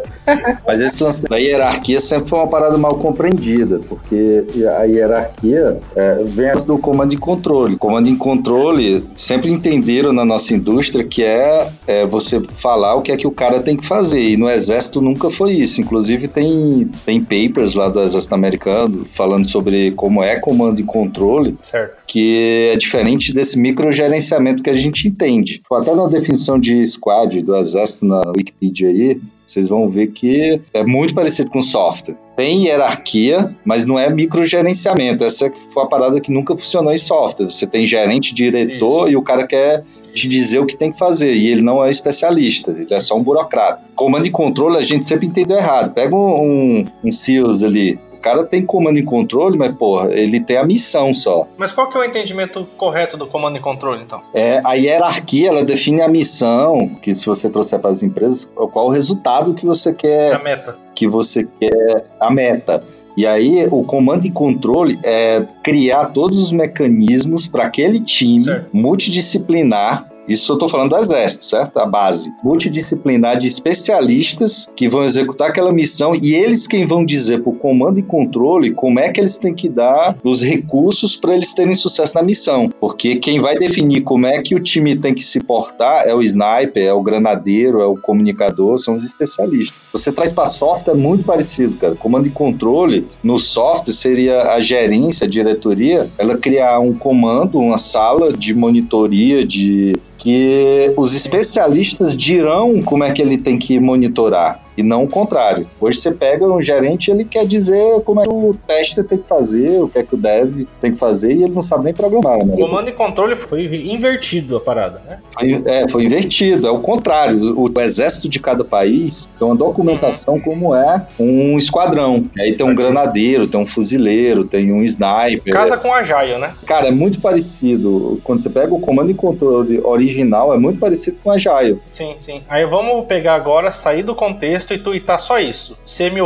Mas 0.65 0.79
esse 0.81 1.03
lance 1.03 1.21
da 1.23 1.37
hierarquia 1.37 1.99
sempre 1.99 2.29
foi 2.29 2.39
uma 2.39 2.47
parada 2.47 2.77
mal 2.77 2.95
compreendida, 2.97 3.79
porque 3.87 4.45
a 4.77 4.83
hierarquia 4.83 5.79
é, 5.95 6.23
vem 6.25 6.49
antes 6.49 6.63
do 6.63 6.77
comando 6.77 7.13
e 7.13 7.17
controle. 7.17 7.77
Comando 7.77 8.07
e 8.09 8.15
controle 8.15 9.03
sempre 9.15 9.51
entenderam 9.51 10.13
na 10.13 10.23
nossa 10.23 10.53
indústria 10.53 11.03
que 11.03 11.23
é, 11.23 11.67
é 11.87 12.05
você 12.05 12.41
falar 12.57 12.95
o 12.95 13.01
que 13.01 13.11
é 13.11 13.17
que 13.17 13.27
o 13.27 13.31
cara 13.31 13.61
tem 13.61 13.75
que 13.75 13.85
fazer, 13.85 14.21
e 14.21 14.37
no 14.37 14.49
exército 14.49 15.01
nunca 15.01 15.29
foi 15.29 15.53
isso. 15.53 15.81
Inclusive 15.81 16.27
tem, 16.27 16.89
tem 17.05 17.21
papers 17.21 17.73
lá 17.75 17.89
do 17.89 18.01
exército 18.01 18.35
americano 18.35 19.05
falando 19.13 19.49
sobre 19.49 19.91
como 19.91 20.23
é 20.23 20.37
comando 20.39 20.79
e 20.79 20.83
controle, 20.83 21.57
Certo. 21.61 21.97
que 22.07 22.71
é 22.73 22.77
diferente 22.77 23.33
desse 23.33 23.59
microgerenciamento 23.59 24.63
que 24.63 24.69
a 24.69 24.75
gente 24.75 25.07
entende. 25.07 25.61
Até 25.71 25.93
na 25.93 26.07
definição 26.07 26.59
de 26.59 26.82
squad 26.85 27.41
do 27.41 27.55
exército 27.55 28.05
na 28.05 28.21
Wikipedia 28.35 28.89
aí, 28.89 29.19
vocês 29.45 29.67
vão 29.67 29.89
ver 29.89 30.07
que 30.07 30.61
é 30.73 30.83
muito 30.83 31.13
parecido 31.13 31.49
com 31.49 31.61
software. 31.61 32.15
Tem 32.35 32.65
hierarquia, 32.65 33.55
mas 33.63 33.85
não 33.85 33.99
é 33.99 34.09
microgerenciamento. 34.09 35.23
Essa 35.23 35.51
foi 35.73 35.83
a 35.83 35.85
parada 35.85 36.19
que 36.19 36.31
nunca 36.31 36.55
funcionou 36.55 36.93
em 36.93 36.97
software. 36.97 37.49
Você 37.49 37.67
tem 37.67 37.85
gerente, 37.85 38.33
diretor 38.33 39.11
e 39.11 39.15
o 39.15 39.21
cara 39.21 39.45
quer 39.45 39.83
te 40.13 40.27
dizer 40.27 40.59
o 40.59 40.65
que 40.65 40.75
tem 40.75 40.91
que 40.91 40.97
fazer. 40.97 41.33
E 41.33 41.47
ele 41.47 41.61
não 41.61 41.83
é 41.83 41.91
especialista, 41.91 42.71
ele 42.71 42.93
é 42.93 42.99
só 42.99 43.15
um 43.15 43.23
burocrata. 43.23 43.85
Comando 43.95 44.25
e 44.25 44.31
controle 44.31 44.77
a 44.77 44.81
gente 44.81 45.05
sempre 45.05 45.27
entendeu 45.27 45.57
errado. 45.57 45.93
Pega 45.93 46.15
um, 46.15 46.79
um, 46.79 46.85
um 47.03 47.65
ali. 47.65 47.99
O 48.23 48.29
cara 48.33 48.45
tem 48.45 48.65
comando 48.65 48.97
e 48.97 49.03
controle, 49.03 49.57
mas, 49.57 49.75
porra, 49.75 50.09
ele 50.13 50.39
tem 50.39 50.55
a 50.55 50.63
missão 50.63 51.13
só. 51.13 51.45
Mas 51.57 51.73
qual 51.73 51.89
que 51.89 51.97
é 51.97 51.99
o 51.99 52.05
entendimento 52.05 52.65
correto 52.77 53.17
do 53.17 53.27
comando 53.27 53.57
e 53.57 53.59
controle, 53.59 54.01
então? 54.01 54.21
É, 54.33 54.61
a 54.63 54.75
hierarquia, 54.75 55.49
ela 55.49 55.61
define 55.65 56.01
a 56.01 56.07
missão, 56.07 56.87
que 57.01 57.13
se 57.13 57.25
você 57.25 57.49
trouxer 57.49 57.79
para 57.79 57.89
as 57.89 58.01
empresas, 58.01 58.49
qual 58.71 58.85
o 58.85 58.89
resultado 58.89 59.53
que 59.53 59.65
você 59.65 59.93
quer 59.93 60.35
a 60.35 60.39
meta. 60.39 60.77
que 60.95 61.05
você 61.05 61.45
quer 61.59 62.05
a 62.17 62.31
meta. 62.31 62.81
E 63.17 63.27
aí, 63.27 63.67
o 63.69 63.83
comando 63.83 64.25
e 64.25 64.31
controle 64.31 64.97
é 65.03 65.45
criar 65.61 66.05
todos 66.05 66.39
os 66.39 66.53
mecanismos 66.53 67.45
para 67.45 67.65
aquele 67.65 67.99
time 67.99 68.39
Certo. 68.39 68.69
multidisciplinar. 68.71 70.07
Isso 70.27 70.51
eu 70.51 70.55
estou 70.55 70.69
falando 70.69 70.91
do 70.91 70.97
exército, 70.97 71.45
certo? 71.45 71.77
A 71.77 71.85
base. 71.85 72.33
Multidisciplinar 72.43 73.37
de 73.37 73.47
especialistas 73.47 74.71
que 74.75 74.87
vão 74.87 75.03
executar 75.03 75.49
aquela 75.49 75.71
missão 75.71 76.13
e 76.15 76.33
eles 76.33 76.65
quem 76.65 76.85
vão 76.85 77.03
dizer 77.03 77.41
para 77.41 77.51
o 77.51 77.55
comando 77.55 77.99
e 77.99 78.03
controle 78.03 78.71
como 78.71 78.99
é 78.99 79.09
que 79.11 79.19
eles 79.19 79.37
têm 79.37 79.53
que 79.53 79.67
dar 79.67 80.17
os 80.23 80.41
recursos 80.41 81.17
para 81.17 81.33
eles 81.33 81.53
terem 81.53 81.75
sucesso 81.75 82.15
na 82.15 82.23
missão. 82.23 82.69
Porque 82.79 83.17
quem 83.17 83.39
vai 83.39 83.55
definir 83.55 84.01
como 84.01 84.25
é 84.25 84.41
que 84.41 84.55
o 84.55 84.59
time 84.59 84.95
tem 84.95 85.13
que 85.13 85.23
se 85.23 85.43
portar 85.43 86.07
é 86.07 86.13
o 86.13 86.21
sniper, 86.21 86.83
é 86.83 86.93
o 86.93 87.01
granadeiro, 87.01 87.81
é 87.81 87.85
o 87.85 87.97
comunicador, 87.97 88.79
são 88.79 88.93
os 88.93 89.03
especialistas. 89.03 89.83
Você 89.91 90.11
traz 90.11 90.31
para 90.31 90.47
software 90.47 90.93
é 90.93 90.97
muito 90.97 91.23
parecido, 91.23 91.75
cara. 91.75 91.95
Comando 91.95 92.27
e 92.27 92.31
controle 92.31 93.07
no 93.23 93.39
software 93.39 93.93
seria 93.93 94.53
a 94.53 94.61
gerência, 94.61 95.25
a 95.25 95.29
diretoria, 95.29 96.09
ela 96.17 96.37
criar 96.37 96.79
um 96.79 96.93
comando, 96.93 97.59
uma 97.59 97.77
sala 97.77 98.31
de 98.31 98.53
monitoria 98.53 99.45
de 99.45 99.93
que 100.17 100.93
os 100.95 101.13
especialistas 101.13 102.15
dirão 102.15 102.81
como 102.81 103.03
é 103.03 103.11
que 103.11 103.21
ele 103.21 103.37
tem 103.37 103.57
que 103.57 103.79
monitorar 103.79 104.62
e 104.77 104.83
não 104.83 105.03
o 105.03 105.07
contrário. 105.07 105.67
Hoje 105.79 105.99
você 105.99 106.11
pega 106.11 106.45
um 106.45 106.61
gerente, 106.61 107.11
ele 107.11 107.25
quer 107.25 107.45
dizer 107.45 108.01
como 108.01 108.21
é 108.21 108.23
que 108.23 108.29
o 108.29 108.55
teste 108.67 108.95
você 108.95 109.03
tem 109.03 109.17
que 109.17 109.27
fazer, 109.27 109.81
o 109.81 109.87
que 109.87 109.99
é 109.99 110.03
que 110.03 110.15
o 110.15 110.17
dev 110.17 110.65
tem 110.81 110.91
que 110.91 110.97
fazer 110.97 111.33
e 111.33 111.43
ele 111.43 111.53
não 111.53 111.63
sabe 111.63 111.85
nem 111.85 111.93
programar, 111.93 112.43
né? 112.45 112.55
Comando 112.55 112.89
e 112.89 112.91
controle 112.91 113.35
foi 113.35 113.63
invertido 113.87 114.57
a 114.57 114.59
parada, 114.59 115.01
né? 115.07 115.19
Foi, 115.31 115.63
é, 115.65 115.87
foi 115.87 116.05
invertido, 116.05 116.67
é 116.67 116.71
o 116.71 116.79
contrário. 116.79 117.57
O, 117.57 117.69
o 117.69 117.81
exército 117.81 118.29
de 118.29 118.39
cada 118.39 118.63
país 118.63 119.29
tem 119.37 119.47
uma 119.47 119.55
documentação 119.55 120.39
como 120.39 120.75
é 120.75 121.05
um 121.19 121.57
esquadrão. 121.57 122.25
Aí 122.39 122.53
tem 122.53 122.67
um 122.67 122.75
granadeiro, 122.75 123.47
tem 123.47 123.59
um 123.59 123.65
fuzileiro, 123.65 124.43
tem 124.43 124.71
um 124.71 124.83
sniper. 124.83 125.53
Casa 125.53 125.77
com 125.77 125.93
Ajaio, 125.93 126.37
né? 126.39 126.53
Cara, 126.65 126.87
é 126.87 126.91
muito 126.91 127.19
parecido. 127.19 128.19
Quando 128.23 128.41
você 128.41 128.49
pega 128.49 128.73
o 128.73 128.79
comando 128.79 129.11
e 129.11 129.13
controle 129.13 129.79
original, 129.83 130.53
é 130.53 130.57
muito 130.57 130.79
parecido 130.79 131.17
com 131.23 131.31
a 131.31 131.35
Agile. 131.35 131.79
Sim, 131.85 132.15
sim. 132.19 132.41
Aí 132.47 132.65
vamos 132.65 133.05
pegar 133.05 133.35
agora, 133.35 133.71
sair 133.71 134.03
do 134.03 134.15
contexto 134.15 134.62
e 134.71 134.77
tuitar 134.77 135.19
só 135.19 135.39
isso. 135.39 135.75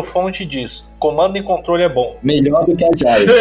Fonte 0.04 0.46
disso. 0.46 0.86
Comando 1.00 1.38
e 1.38 1.42
controle 1.42 1.84
é 1.84 1.90
bom. 1.90 2.18
Melhor 2.22 2.66
do 2.66 2.76
que 2.76 2.84
a 2.84 2.90
Agile. 2.90 3.26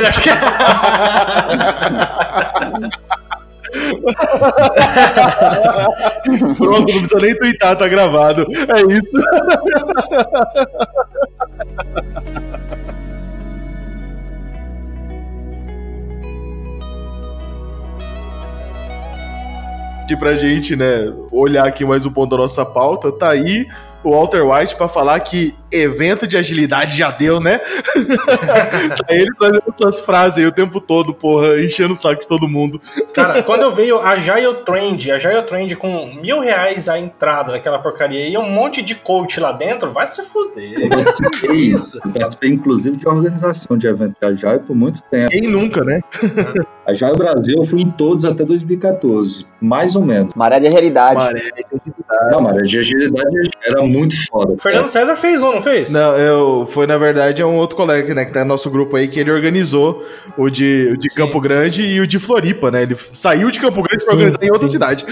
Pronto, 6.57 6.79
não 6.79 6.85
precisa 6.85 7.19
nem 7.21 7.37
twittar, 7.37 7.77
tá 7.77 7.89
gravado. 7.89 8.47
É 8.53 8.83
isso. 8.93 9.11
Que 20.07 20.17
pra 20.17 20.37
gente, 20.37 20.77
né, 20.77 21.13
olhar 21.33 21.67
aqui 21.67 21.85
mais 21.85 22.07
um 22.07 22.13
ponto 22.13 22.31
da 22.31 22.37
nossa 22.37 22.65
pauta, 22.65 23.11
tá 23.11 23.33
aí 23.33 23.67
o 24.07 24.11
Walter 24.11 24.47
White 24.47 24.77
pra 24.77 24.87
falar 24.87 25.19
que 25.19 25.53
evento 25.83 26.27
de 26.27 26.37
agilidade 26.37 26.97
já 26.97 27.11
deu, 27.11 27.41
né? 27.41 27.59
tá 28.97 29.07
ele 29.09 29.31
fazendo 29.39 29.63
essas 29.75 30.01
frases 30.01 30.39
aí 30.39 30.47
o 30.47 30.53
tempo 30.53 30.81
todo, 30.81 31.15
porra, 31.15 31.61
enchendo 31.61 31.93
o 31.93 31.97
saco 31.97 32.21
de 32.21 32.29
todo 32.29 32.49
mundo. 32.49 32.81
Cara, 33.15 33.43
quando 33.43 33.63
eu 33.63 33.71
veio 33.71 33.99
a 33.99 34.11
Agile 34.11 34.55
Trend, 34.65 35.11
a 35.11 35.17
Agile 35.17 35.43
Trend 35.43 35.77
com 35.77 36.15
mil 36.21 36.41
reais 36.41 36.89
a 36.89 36.99
entrada 36.99 37.53
naquela 37.53 37.79
porcaria 37.79 38.29
e 38.29 38.37
um 38.37 38.49
monte 38.49 38.83
de 38.83 38.95
coach 38.95 39.39
lá 39.41 39.53
dentro, 39.53 39.93
vai 39.93 40.07
se 40.07 40.23
fuder. 40.23 40.81
Eu 40.81 40.89
participei 40.89 41.57
isso. 41.57 42.01
Eu 42.05 42.13
participei, 42.13 42.51
inclusive, 42.51 42.97
de 42.97 43.09
organização 43.09 43.77
de 43.77 43.87
evento 43.87 44.17
de 44.21 44.27
Agile 44.27 44.61
por 44.61 44.75
muito 44.75 45.03
tempo. 45.11 45.31
Quem 45.31 45.43
nunca, 45.43 45.85
né? 45.85 46.01
A 46.87 46.91
Agile 46.91 47.15
Brasil, 47.17 47.57
eu 47.59 47.65
fui 47.65 47.83
em 47.83 47.91
todos 47.91 48.25
até 48.25 48.45
2014, 48.45 49.47
mais 49.61 49.97
ou 49.97 50.03
menos. 50.03 50.35
Maré 50.35 50.61
de 50.61 50.69
realidade. 50.69 51.15
Maré. 51.15 51.51
Não, 52.31 52.41
mas 52.41 52.59
a 52.59 52.63
de 52.63 52.79
agilidade 52.79 53.51
era 53.65 53.83
muito 53.83 54.15
foda. 54.29 54.53
O 54.53 54.59
Fernando 54.61 54.87
César 54.87 55.17
fez 55.17 55.43
um, 55.43 55.55
não 55.55 55.61
fez? 55.67 55.93
Não, 55.93 56.17
eu, 56.17 56.69
foi 56.71 56.87
na 56.87 56.97
verdade 56.97 57.43
é 57.43 57.47
um 57.47 57.57
outro 57.57 57.77
colega, 57.77 58.15
né, 58.15 58.25
que 58.25 58.33
tá 58.33 58.41
no 58.41 58.47
nosso 58.47 58.71
grupo 58.71 58.95
aí, 58.95 59.09
que 59.09 59.19
ele 59.19 59.31
organizou 59.31 60.07
o 60.39 60.49
de, 60.49 60.91
o 60.93 60.97
de 60.97 61.11
Sim. 61.11 61.17
Campo 61.17 61.41
Grande 61.41 61.83
e 61.83 62.01
o 62.01 62.07
de 62.07 62.19
Floripa, 62.19 62.71
né? 62.71 62.83
Ele 62.83 62.97
saiu 63.13 63.51
de 63.51 63.59
Campo 63.59 63.83
Grande 63.83 64.05
pra 64.05 64.13
Sim, 64.13 64.19
organizar 64.19 64.45
em 64.45 64.51
outra 64.51 64.69
sim. 64.69 64.73
cidade. 64.73 65.05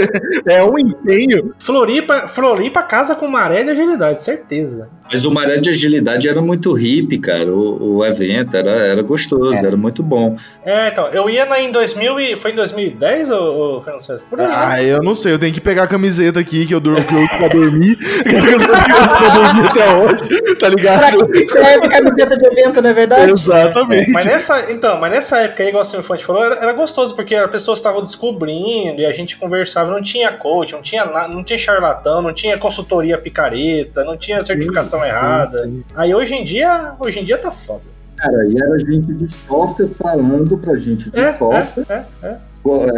é 0.46 0.62
um 0.62 0.78
empenho. 0.78 1.54
Floripa, 1.58 2.26
Floripa 2.28 2.82
casa 2.82 3.14
com 3.14 3.26
maré 3.26 3.64
de 3.64 3.70
agilidade, 3.70 4.20
certeza. 4.20 4.88
Mas 5.12 5.26
o 5.26 5.30
Maré 5.30 5.58
de 5.58 5.68
Agilidade 5.68 6.26
era 6.26 6.40
muito 6.40 6.72
hippie, 6.72 7.18
cara. 7.18 7.52
O, 7.52 7.96
o 7.96 8.04
evento 8.04 8.56
era, 8.56 8.70
era 8.70 9.02
gostoso, 9.02 9.58
era 9.58 9.76
muito 9.76 10.02
bom. 10.02 10.38
É, 10.64 10.88
então, 10.88 11.08
eu 11.08 11.28
ia 11.28 11.44
na, 11.44 11.60
em 11.60 11.70
2000 11.70 12.18
e... 12.18 12.36
Foi 12.36 12.52
em 12.52 12.54
2010, 12.54 13.30
ô, 13.30 13.76
ô 13.76 13.80
Fernando 13.80 14.00
César? 14.00 14.22
Por 14.30 14.40
aí, 14.40 14.48
né? 14.48 14.54
Ah, 14.56 14.82
eu 14.82 15.02
não 15.02 15.14
sei, 15.14 15.34
eu 15.34 15.38
tenho 15.38 15.52
que 15.52 15.60
pegar 15.60 15.82
a 15.82 15.86
camiseta 15.86 16.40
aqui 16.40 16.66
que 16.66 16.74
eu 16.74 16.80
durmo 16.80 17.04
que 17.04 17.14
eu 17.14 17.28
pra 17.28 17.48
dormir. 17.48 17.96
que 18.24 18.34
eu 18.34 19.42
dormir 19.42 19.68
até 19.68 19.91
hoje, 19.96 20.42
tá 20.58 20.66
Pra 20.66 20.68
ligado? 20.70 21.28
que 21.28 21.44
serve 21.44 21.88
camiseta 21.88 22.36
de 22.36 22.46
evento, 22.46 22.82
não 22.82 22.90
é 22.90 22.92
verdade? 22.92 23.30
Exatamente. 23.30 24.10
Mas 24.12 24.24
nessa, 24.24 24.72
então, 24.72 24.98
mas 25.00 25.10
nessa 25.10 25.38
época 25.40 25.62
aí, 25.62 25.68
igual 25.68 25.82
a 25.82 26.02
Fonte 26.02 26.24
falou, 26.24 26.44
era, 26.44 26.56
era 26.56 26.72
gostoso, 26.72 27.14
porque 27.14 27.34
as 27.34 27.50
pessoas 27.50 27.78
estavam 27.78 28.00
descobrindo 28.02 29.00
e 29.00 29.06
a 29.06 29.12
gente 29.12 29.36
conversava, 29.36 29.90
não 29.90 30.02
tinha 30.02 30.32
coach, 30.32 30.72
não 30.72 30.82
tinha, 30.82 31.04
não 31.28 31.42
tinha 31.44 31.58
charlatão, 31.58 32.22
não 32.22 32.32
tinha 32.32 32.56
consultoria 32.58 33.18
picareta, 33.18 34.04
não 34.04 34.16
tinha 34.16 34.40
certificação 34.40 35.02
Sim, 35.02 35.08
errada. 35.08 35.58
sim. 35.58 35.84
Aí 35.94 36.14
hoje 36.14 36.34
em 36.34 36.44
dia, 36.44 36.94
hoje 36.98 37.20
em 37.20 37.24
dia 37.24 37.38
tá 37.38 37.50
foda. 37.50 37.82
Cara, 38.16 38.46
e 38.48 38.54
era 38.56 38.78
gente 38.78 39.12
de 39.14 39.28
software 39.32 39.88
falando 40.00 40.56
pra 40.56 40.76
gente 40.76 41.10
de 41.10 41.18
É, 41.18 41.32
software 41.32 41.84
é, 41.88 42.04
é, 42.22 42.28
é. 42.28 42.36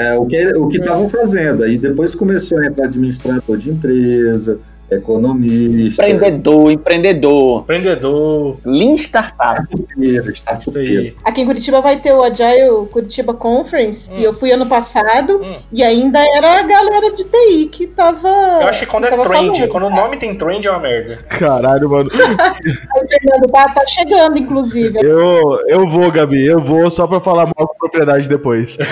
é, 0.09 0.18
o 0.18 0.26
que 0.26 0.47
o 0.55 0.68
que 0.68 0.76
estavam 0.76 1.09
fazendo. 1.09 1.64
Aí 1.64 1.78
depois 1.78 2.14
começou 2.14 2.59
a 2.61 2.66
entrar 2.66 2.84
administrador 2.86 3.57
de 3.57 3.70
empresa, 3.70 4.59
economista, 4.91 6.03
Empreendedor, 6.09 6.70
empreendedor. 6.70 7.61
Empreendedor. 7.62 8.57
Lean 8.64 8.95
Startup. 8.97 9.35
startupeiro, 9.62 10.22
Isso 10.30 10.43
startupeiro. 10.43 11.01
aí. 11.01 11.14
Aqui 11.24 11.41
em 11.41 11.47
Curitiba 11.47 11.80
vai 11.80 11.97
ter 11.97 12.12
o 12.12 12.22
Agile 12.22 12.87
Curitiba 12.91 13.35
Conference, 13.35 14.12
Hum. 14.12 14.18
e 14.18 14.24
eu 14.24 14.32
fui 14.32 14.53
ano 14.53 14.66
passado, 14.66 15.41
Hum. 15.43 15.57
e 15.72 15.82
ainda 15.82 16.18
era 16.37 16.61
a 16.61 16.62
galera 16.62 17.11
de 17.12 17.24
TI 17.24 17.66
que 17.72 17.87
tava. 17.87 18.28
Eu 18.28 18.68
acho 18.68 18.80
que 18.80 18.87
quando 18.87 19.05
é 19.07 19.11
trend, 19.11 19.26
falando. 19.57 19.68
quando 19.68 19.87
o 19.87 19.91
nome 19.91 20.16
tem 20.16 20.35
trend 20.35 20.66
é 20.66 20.70
uma 20.70 20.80
merda. 20.80 21.16
Caralho, 21.28 21.89
mano. 21.89 22.09
Aí, 22.14 23.09
Fernando, 23.09 23.51
tá, 23.51 23.68
tá 23.70 23.87
chegando, 23.87 24.39
inclusive. 24.39 24.99
Eu, 25.03 25.61
eu 25.68 25.87
vou, 25.87 26.11
Gabi, 26.11 26.45
eu 26.47 26.59
vou 26.59 26.91
só 26.91 27.07
pra 27.07 27.20
falar 27.20 27.47
mal 27.47 27.66
com 27.68 27.74
propriedade 27.78 28.28
depois. 28.28 28.76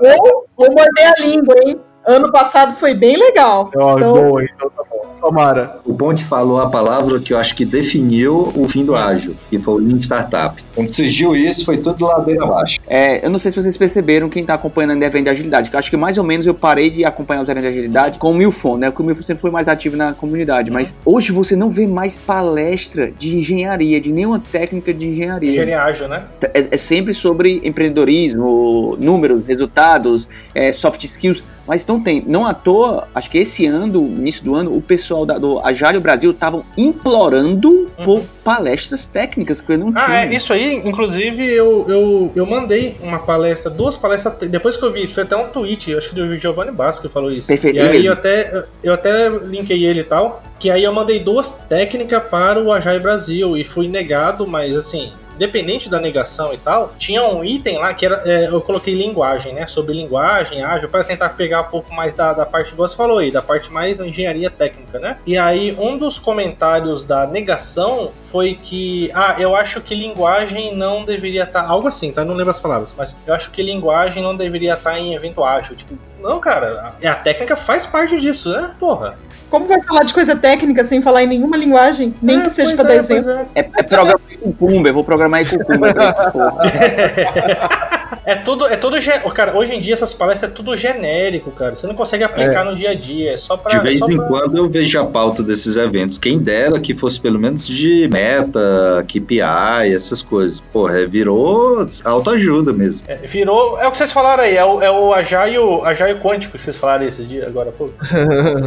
Ou, 0.00 0.46
ou 0.56 0.66
morder 0.72 1.12
a 1.18 1.22
língua, 1.22 1.54
hein? 1.64 1.80
Ano 2.06 2.30
passado 2.32 2.74
foi 2.76 2.94
bem 2.94 3.16
legal. 3.16 3.70
Ó, 3.76 3.94
Então- 3.96 4.12
boa, 4.12 4.44
então 4.44 4.70
tá 4.70 4.82
bom. 4.90 5.02
Tomara. 5.22 5.76
O 5.84 5.94
Ponte 5.94 6.24
falou 6.24 6.60
a 6.60 6.68
palavra 6.68 7.20
que 7.20 7.32
eu 7.32 7.38
acho 7.38 7.54
que 7.54 7.64
definiu 7.64 8.52
o 8.56 8.68
fim 8.68 8.84
do 8.84 8.96
ágil, 8.96 9.36
que 9.48 9.56
foi 9.56 9.74
o 9.74 9.76
Lean 9.76 10.00
Startup. 10.00 10.60
Quando 10.74 10.92
surgiu 10.92 11.32
isso, 11.36 11.64
foi 11.64 11.76
tudo 11.78 12.04
ladeira 12.04 12.42
abaixo. 12.42 12.80
É, 12.88 13.24
eu 13.24 13.30
não 13.30 13.38
sei 13.38 13.52
se 13.52 13.62
vocês 13.62 13.76
perceberam 13.76 14.28
quem 14.28 14.44
tá 14.44 14.54
acompanhando 14.54 15.00
o 15.00 15.04
evento 15.04 15.22
de 15.24 15.30
agilidade. 15.30 15.70
que 15.70 15.76
eu 15.76 15.78
acho 15.78 15.88
que 15.90 15.96
mais 15.96 16.18
ou 16.18 16.24
menos 16.24 16.44
eu 16.44 16.52
parei 16.54 16.90
de 16.90 17.04
acompanhar 17.04 17.42
os 17.42 17.48
eventos 17.48 17.70
de 17.70 17.78
agilidade 17.78 18.18
com 18.18 18.32
o 18.32 18.34
Milfon, 18.34 18.76
né? 18.76 18.90
Porque 18.90 19.00
o 19.00 19.06
Milfon 19.06 19.22
sempre 19.22 19.40
foi 19.40 19.50
mais 19.52 19.68
ativo 19.68 19.96
na 19.96 20.12
comunidade. 20.12 20.72
Mas 20.72 20.92
hoje 21.04 21.30
você 21.30 21.54
não 21.54 21.70
vê 21.70 21.86
mais 21.86 22.16
palestra 22.16 23.12
de 23.16 23.36
engenharia, 23.38 24.00
de 24.00 24.10
nenhuma 24.10 24.40
técnica 24.40 24.92
de 24.92 25.06
engenharia. 25.06 25.50
Engenharia 25.52 25.82
ágil, 25.82 26.08
né? 26.08 26.24
É, 26.52 26.66
é 26.72 26.76
sempre 26.76 27.14
sobre 27.14 27.60
empreendedorismo, 27.62 28.96
números, 28.98 29.44
resultados, 29.46 30.28
é, 30.52 30.72
soft 30.72 31.04
skills. 31.04 31.44
Mas 31.66 31.82
então 31.82 32.00
tem, 32.00 32.22
não 32.26 32.46
à 32.46 32.52
toa, 32.54 33.06
acho 33.14 33.30
que 33.30 33.38
esse 33.38 33.66
ano, 33.66 33.86
no 33.86 34.18
início 34.18 34.42
do 34.42 34.54
ano, 34.54 34.76
o 34.76 34.82
pessoal 34.82 35.24
da, 35.24 35.38
do 35.38 35.60
Agile 35.60 35.98
Brasil 36.00 36.30
estavam 36.30 36.64
implorando 36.76 37.88
por 38.04 38.22
palestras 38.42 39.04
técnicas 39.04 39.60
que 39.60 39.72
eu 39.72 39.78
não 39.78 39.92
tinha. 39.92 40.06
Ah, 40.06 40.24
é, 40.24 40.34
isso 40.34 40.52
aí, 40.52 40.74
inclusive, 40.84 41.44
eu, 41.44 41.86
eu, 41.88 42.32
eu 42.34 42.46
mandei 42.46 42.96
uma 43.00 43.20
palestra, 43.20 43.70
duas 43.70 43.96
palestras, 43.96 44.34
depois 44.48 44.76
que 44.76 44.84
eu 44.84 44.92
vi, 44.92 45.06
foi 45.06 45.22
até 45.22 45.36
um 45.36 45.48
tweet, 45.48 45.94
acho 45.94 46.08
que 46.08 46.14
do 46.14 46.36
Giovanni 46.36 46.72
Basco 46.72 47.06
que 47.06 47.12
falou 47.12 47.30
isso. 47.30 47.48
Perfeito, 47.48 47.76
E 47.76 47.80
aí 47.80 47.88
mesmo. 47.88 48.06
eu 48.06 48.12
até, 48.12 48.64
eu 48.82 48.94
até 48.94 49.28
linkei 49.28 49.84
ele 49.84 50.00
e 50.00 50.04
tal, 50.04 50.42
que 50.58 50.70
aí 50.70 50.82
eu 50.82 50.92
mandei 50.92 51.20
duas 51.20 51.50
técnicas 51.68 52.22
para 52.24 52.60
o 52.60 52.72
Agile 52.72 52.98
Brasil 52.98 53.56
e 53.56 53.64
fui 53.64 53.88
negado, 53.88 54.46
mas 54.46 54.74
assim, 54.74 55.12
independente 55.42 55.90
da 55.90 55.98
negação 55.98 56.54
e 56.54 56.56
tal, 56.56 56.92
tinha 56.96 57.22
um 57.24 57.44
item 57.44 57.78
lá 57.78 57.92
que 57.92 58.06
era, 58.06 58.22
é, 58.24 58.46
eu 58.46 58.60
coloquei 58.60 58.94
linguagem, 58.94 59.52
né, 59.52 59.66
sobre 59.66 59.92
linguagem, 59.94 60.62
ágil, 60.62 60.88
para 60.88 61.02
tentar 61.02 61.30
pegar 61.30 61.62
um 61.62 61.70
pouco 61.70 61.92
mais 61.92 62.14
da, 62.14 62.32
da 62.32 62.46
parte 62.46 62.70
que 62.70 62.76
você 62.76 62.96
falou 62.96 63.18
aí, 63.18 63.30
da 63.30 63.42
parte 63.42 63.70
mais 63.72 63.98
engenharia 63.98 64.50
técnica, 64.50 64.98
né? 64.98 65.18
E 65.26 65.36
aí 65.36 65.76
um 65.78 65.98
dos 65.98 66.18
comentários 66.18 67.04
da 67.04 67.26
negação 67.26 68.12
foi 68.22 68.54
que, 68.54 69.10
ah, 69.14 69.36
eu 69.38 69.56
acho 69.56 69.80
que 69.80 69.94
linguagem 69.94 70.74
não 70.76 71.04
deveria 71.04 71.44
estar, 71.44 71.64
algo 71.64 71.88
assim, 71.88 72.12
tá? 72.12 72.24
Não 72.24 72.34
lembro 72.34 72.52
as 72.52 72.60
palavras, 72.60 72.94
mas 72.96 73.16
eu 73.26 73.34
acho 73.34 73.50
que 73.50 73.62
linguagem 73.62 74.22
não 74.22 74.36
deveria 74.36 74.74
estar 74.74 74.98
em 74.98 75.14
evento 75.14 75.42
ágil, 75.42 75.74
tipo, 75.74 75.98
não, 76.20 76.38
cara, 76.38 76.94
a, 77.02 77.10
a 77.10 77.14
técnica 77.16 77.56
faz 77.56 77.84
parte 77.84 78.18
disso, 78.18 78.50
né? 78.50 78.74
Porra. 78.78 79.18
Como 79.52 79.66
vai 79.66 79.82
falar 79.82 80.02
de 80.04 80.14
coisa 80.14 80.34
técnica 80.34 80.82
sem 80.82 81.02
falar 81.02 81.24
em 81.24 81.26
nenhuma 81.26 81.58
linguagem? 81.58 82.14
Nem 82.22 82.38
É, 82.40 82.44
que 82.44 82.48
seja 82.50 82.74
pra 82.74 82.84
dar 82.84 82.94
é, 82.94 82.96
exemplo. 82.96 83.24
pois 83.24 83.36
é. 83.36 83.46
É, 83.54 83.60
é 83.60 83.82
programar 83.82 84.20
em 84.30 84.36
Cucumber, 84.38 84.88
eu 84.90 84.94
vou 84.94 85.04
programar 85.04 85.42
em 85.42 85.44
Cucumber 85.44 85.92
pra. 85.92 86.12
É 88.24 88.36
tudo, 88.36 88.66
é 88.68 88.76
tudo, 88.76 88.96
cara, 89.34 89.56
hoje 89.56 89.74
em 89.74 89.80
dia 89.80 89.94
essas 89.94 90.12
palestras 90.12 90.52
é 90.52 90.54
tudo 90.54 90.76
genérico, 90.76 91.50
cara. 91.50 91.74
Você 91.74 91.88
não 91.88 91.94
consegue 91.94 92.22
aplicar 92.22 92.64
no 92.64 92.76
dia 92.76 92.90
a 92.90 92.94
dia, 92.94 93.32
é 93.32 93.36
só 93.36 93.56
pra... 93.56 93.76
De 93.78 93.82
vez 93.82 93.98
só 93.98 94.06
em 94.06 94.16
pra- 94.16 94.26
quando 94.26 94.56
eu 94.58 94.68
vejo 94.70 95.00
a 95.00 95.04
pauta 95.06 95.42
desses 95.42 95.74
eventos. 95.76 96.18
Quem 96.18 96.38
dera 96.38 96.78
que 96.78 96.94
fosse 96.94 97.20
pelo 97.20 97.36
menos 97.36 97.66
de 97.66 98.08
meta, 98.12 99.04
KPI, 99.08 99.92
essas 99.92 100.22
coisas. 100.22 100.60
Porra, 100.72 101.00
é, 101.00 101.06
virou 101.06 101.84
autoajuda 102.04 102.72
mesmo. 102.72 103.02
É, 103.08 103.16
virou, 103.16 103.80
é 103.80 103.88
o 103.88 103.90
que 103.90 103.98
vocês 103.98 104.12
falaram 104.12 104.44
aí, 104.44 104.56
é 104.56 104.64
o, 104.64 104.80
é 104.80 104.90
o 104.90 105.12
Agile, 105.12 105.56
Agile 105.84 106.14
quântico 106.20 106.54
que 106.56 106.62
vocês 106.62 106.76
falaram 106.76 107.04
esse 107.08 107.24
dia, 107.24 107.46
agora 107.48 107.70
há 107.70 107.72
pouco. 107.76 107.92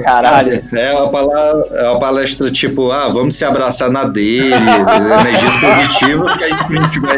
Caralho. 0.04 0.62
É 0.80 0.94
uma, 0.94 1.10
palavra, 1.10 1.68
é 1.72 1.90
uma 1.90 2.00
palestra 2.00 2.52
tipo, 2.52 2.92
ah, 2.92 3.10
vamos 3.10 3.36
se 3.36 3.46
abraçar 3.46 3.90
na 3.90 4.06
dele, 4.06 4.54
energias 4.54 5.58
positivas, 5.58 6.36
que 6.36 6.44
a 6.44 6.50
gente 6.50 7.00
vai, 7.00 7.18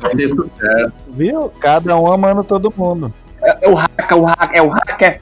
vai 0.00 0.16
ter 0.16 0.28
sucesso. 0.28 0.92
Viu? 1.08 1.52
Cada 1.60 1.96
um 1.98 2.10
amando 2.10 2.44
todo 2.44 2.72
mundo. 2.76 3.12
É, 3.46 3.58
é 3.62 3.68
o 3.68 3.74
hacker, 3.74 4.18
o 4.18 4.24
hacker, 4.24 4.58
é 4.58 4.62
o 4.62 4.68
hacker. 4.68 5.20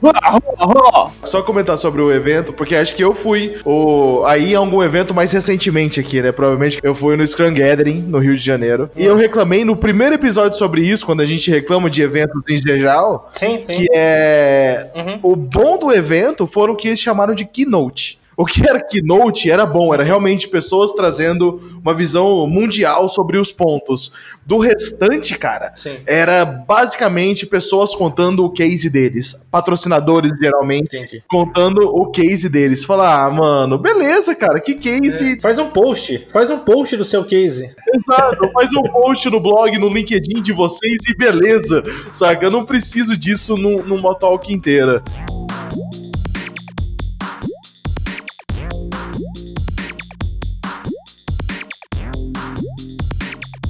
Só 1.23 1.43
comentar 1.43 1.77
sobre 1.77 2.01
o 2.01 2.11
evento, 2.11 2.51
porque 2.51 2.75
acho 2.75 2.95
que 2.95 3.03
eu 3.03 3.13
fui 3.13 3.57
o, 3.63 4.23
aí 4.25 4.53
em 4.53 4.55
algum 4.55 4.81
evento 4.81 5.13
mais 5.13 5.31
recentemente 5.31 5.99
aqui, 5.99 6.21
né? 6.21 6.31
Provavelmente 6.31 6.79
eu 6.81 6.95
fui 6.95 7.15
no 7.15 7.25
Scrum 7.25 7.53
Gathering, 7.53 8.01
no 8.01 8.17
Rio 8.17 8.35
de 8.35 8.43
Janeiro. 8.43 8.89
E 8.95 9.05
eu 9.05 9.15
reclamei 9.15 9.63
no 9.63 9.75
primeiro 9.75 10.15
episódio 10.15 10.57
sobre 10.57 10.81
isso, 10.81 11.05
quando 11.05 11.21
a 11.21 11.25
gente 11.25 11.51
reclama 11.51 11.87
de 11.87 12.01
eventos 12.01 12.41
em 12.49 12.57
geral, 12.57 13.29
Sim, 13.31 13.59
sim. 13.59 13.75
que 13.75 13.87
é. 13.93 14.89
Uhum. 14.95 15.19
O 15.21 15.35
bom 15.35 15.77
do 15.77 15.93
evento 15.93 16.47
foram 16.47 16.73
o 16.73 16.75
que 16.75 16.87
eles 16.87 16.99
chamaram 16.99 17.35
de 17.35 17.45
keynote. 17.45 18.19
O 18.37 18.45
que 18.45 18.67
era 18.67 18.81
keynote 18.85 19.49
era 19.49 19.65
bom, 19.65 19.93
era 19.93 20.03
realmente 20.03 20.47
pessoas 20.47 20.93
trazendo 20.93 21.61
uma 21.81 21.93
visão 21.93 22.45
mundial 22.47 23.07
sobre 23.07 23.37
os 23.37 23.51
pontos. 23.51 24.11
Do 24.45 24.57
restante, 24.57 25.37
cara, 25.37 25.71
Sim, 25.75 25.99
era 26.05 26.43
basicamente 26.45 27.45
pessoas 27.45 27.95
contando 27.95 28.43
o 28.43 28.49
case 28.49 28.89
deles. 28.89 29.45
Patrocinadores, 29.49 30.31
geralmente, 30.39 30.97
entendi. 30.97 31.23
contando 31.29 31.81
o 31.83 32.11
case 32.11 32.49
deles. 32.49 32.83
Falar, 32.83 33.25
ah, 33.25 33.29
mano, 33.31 33.77
beleza, 33.77 34.35
cara, 34.35 34.59
que 34.59 34.75
case. 34.75 35.39
Faz 35.39 35.57
um 35.57 35.69
post, 35.69 36.25
faz 36.29 36.49
um 36.49 36.59
post 36.59 36.97
do 36.97 37.05
seu 37.05 37.23
case. 37.23 37.69
Exato, 37.93 38.49
faz 38.51 38.69
um 38.73 38.83
post 38.83 39.29
no 39.29 39.39
blog, 39.39 39.77
no 39.79 39.89
LinkedIn 39.89 40.41
de 40.41 40.51
vocês 40.51 40.97
e 41.09 41.15
beleza, 41.17 41.83
saca? 42.11 42.45
Eu 42.45 42.51
não 42.51 42.65
preciso 42.65 43.15
disso 43.17 43.55
num- 43.55 43.83
numa 43.83 44.13
talk 44.15 44.53
inteira. 44.53 45.01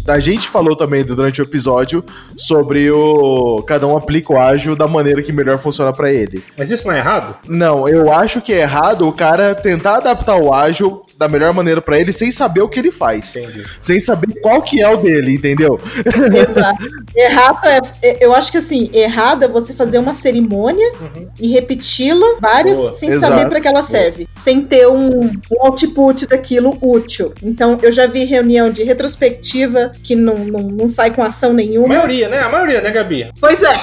A 0.07 0.19
gente 0.19 0.49
falou 0.49 0.75
também 0.75 1.03
durante 1.03 1.41
o 1.41 1.43
episódio 1.43 2.03
sobre 2.35 2.91
o. 2.91 3.63
Cada 3.67 3.87
um 3.87 3.97
aplica 3.97 4.33
o 4.33 4.39
ágil 4.39 4.75
da 4.75 4.87
maneira 4.87 5.21
que 5.21 5.31
melhor 5.31 5.57
funciona 5.57 5.91
pra 5.91 6.11
ele. 6.11 6.43
Mas 6.57 6.71
isso 6.71 6.85
não 6.87 6.93
é 6.93 6.99
errado? 6.99 7.35
Não, 7.47 7.87
eu 7.87 8.11
acho 8.13 8.41
que 8.41 8.53
é 8.53 8.61
errado 8.61 9.07
o 9.07 9.13
cara 9.13 9.55
tentar 9.55 9.97
adaptar 9.97 10.37
o 10.37 10.53
ágil 10.53 11.04
da 11.17 11.27
melhor 11.27 11.53
maneira 11.53 11.81
pra 11.81 11.99
ele 11.99 12.11
sem 12.11 12.31
saber 12.31 12.61
o 12.61 12.67
que 12.69 12.79
ele 12.79 12.91
faz. 12.91 13.35
Entendi. 13.35 13.63
Sem 13.79 13.99
saber 13.99 14.33
qual 14.41 14.61
que 14.61 14.81
é 14.81 14.89
o 14.89 14.97
dele, 14.97 15.35
entendeu? 15.35 15.79
Exato. 16.05 16.83
Errado 17.15 17.59
é, 17.65 17.79
é- 18.01 18.17
Eu 18.25 18.33
acho 18.35 18.51
que 18.51 18.57
assim, 18.57 18.89
errado 18.93 19.43
é 19.43 19.47
você 19.47 19.73
fazer 19.73 19.97
uma 19.97 20.13
cerimônia 20.13 20.85
Uhum. 20.99 21.27
e 21.39 21.47
repeti-la 21.53 22.25
várias 22.41 22.77
Boa, 22.79 22.93
sem 22.93 23.09
exato. 23.09 23.33
saber 23.33 23.49
para 23.49 23.61
que 23.61 23.67
ela 23.67 23.83
serve. 23.83 24.27
Sem 24.33 24.61
ter 24.61 24.87
um, 24.87 25.25
um 25.25 25.65
output 25.65 26.27
daquilo 26.27 26.77
útil. 26.81 27.33
Então, 27.43 27.77
eu 27.81 27.91
já 27.91 28.07
vi 28.07 28.23
reunião 28.23 28.69
de 28.69 28.83
retrospectiva 28.83 29.91
que 30.03 30.15
não, 30.15 30.35
não, 30.37 30.61
não 30.61 30.89
sai 30.89 31.11
com 31.11 31.21
ação 31.23 31.51
A 31.51 31.53
nenhuma. 31.53 31.87
maioria, 31.87 32.27
né? 32.29 32.39
A 32.39 32.49
maioria, 32.49 32.81
né, 32.81 32.91
Gabi? 32.91 33.31
Pois 33.39 33.61
é. 33.61 33.73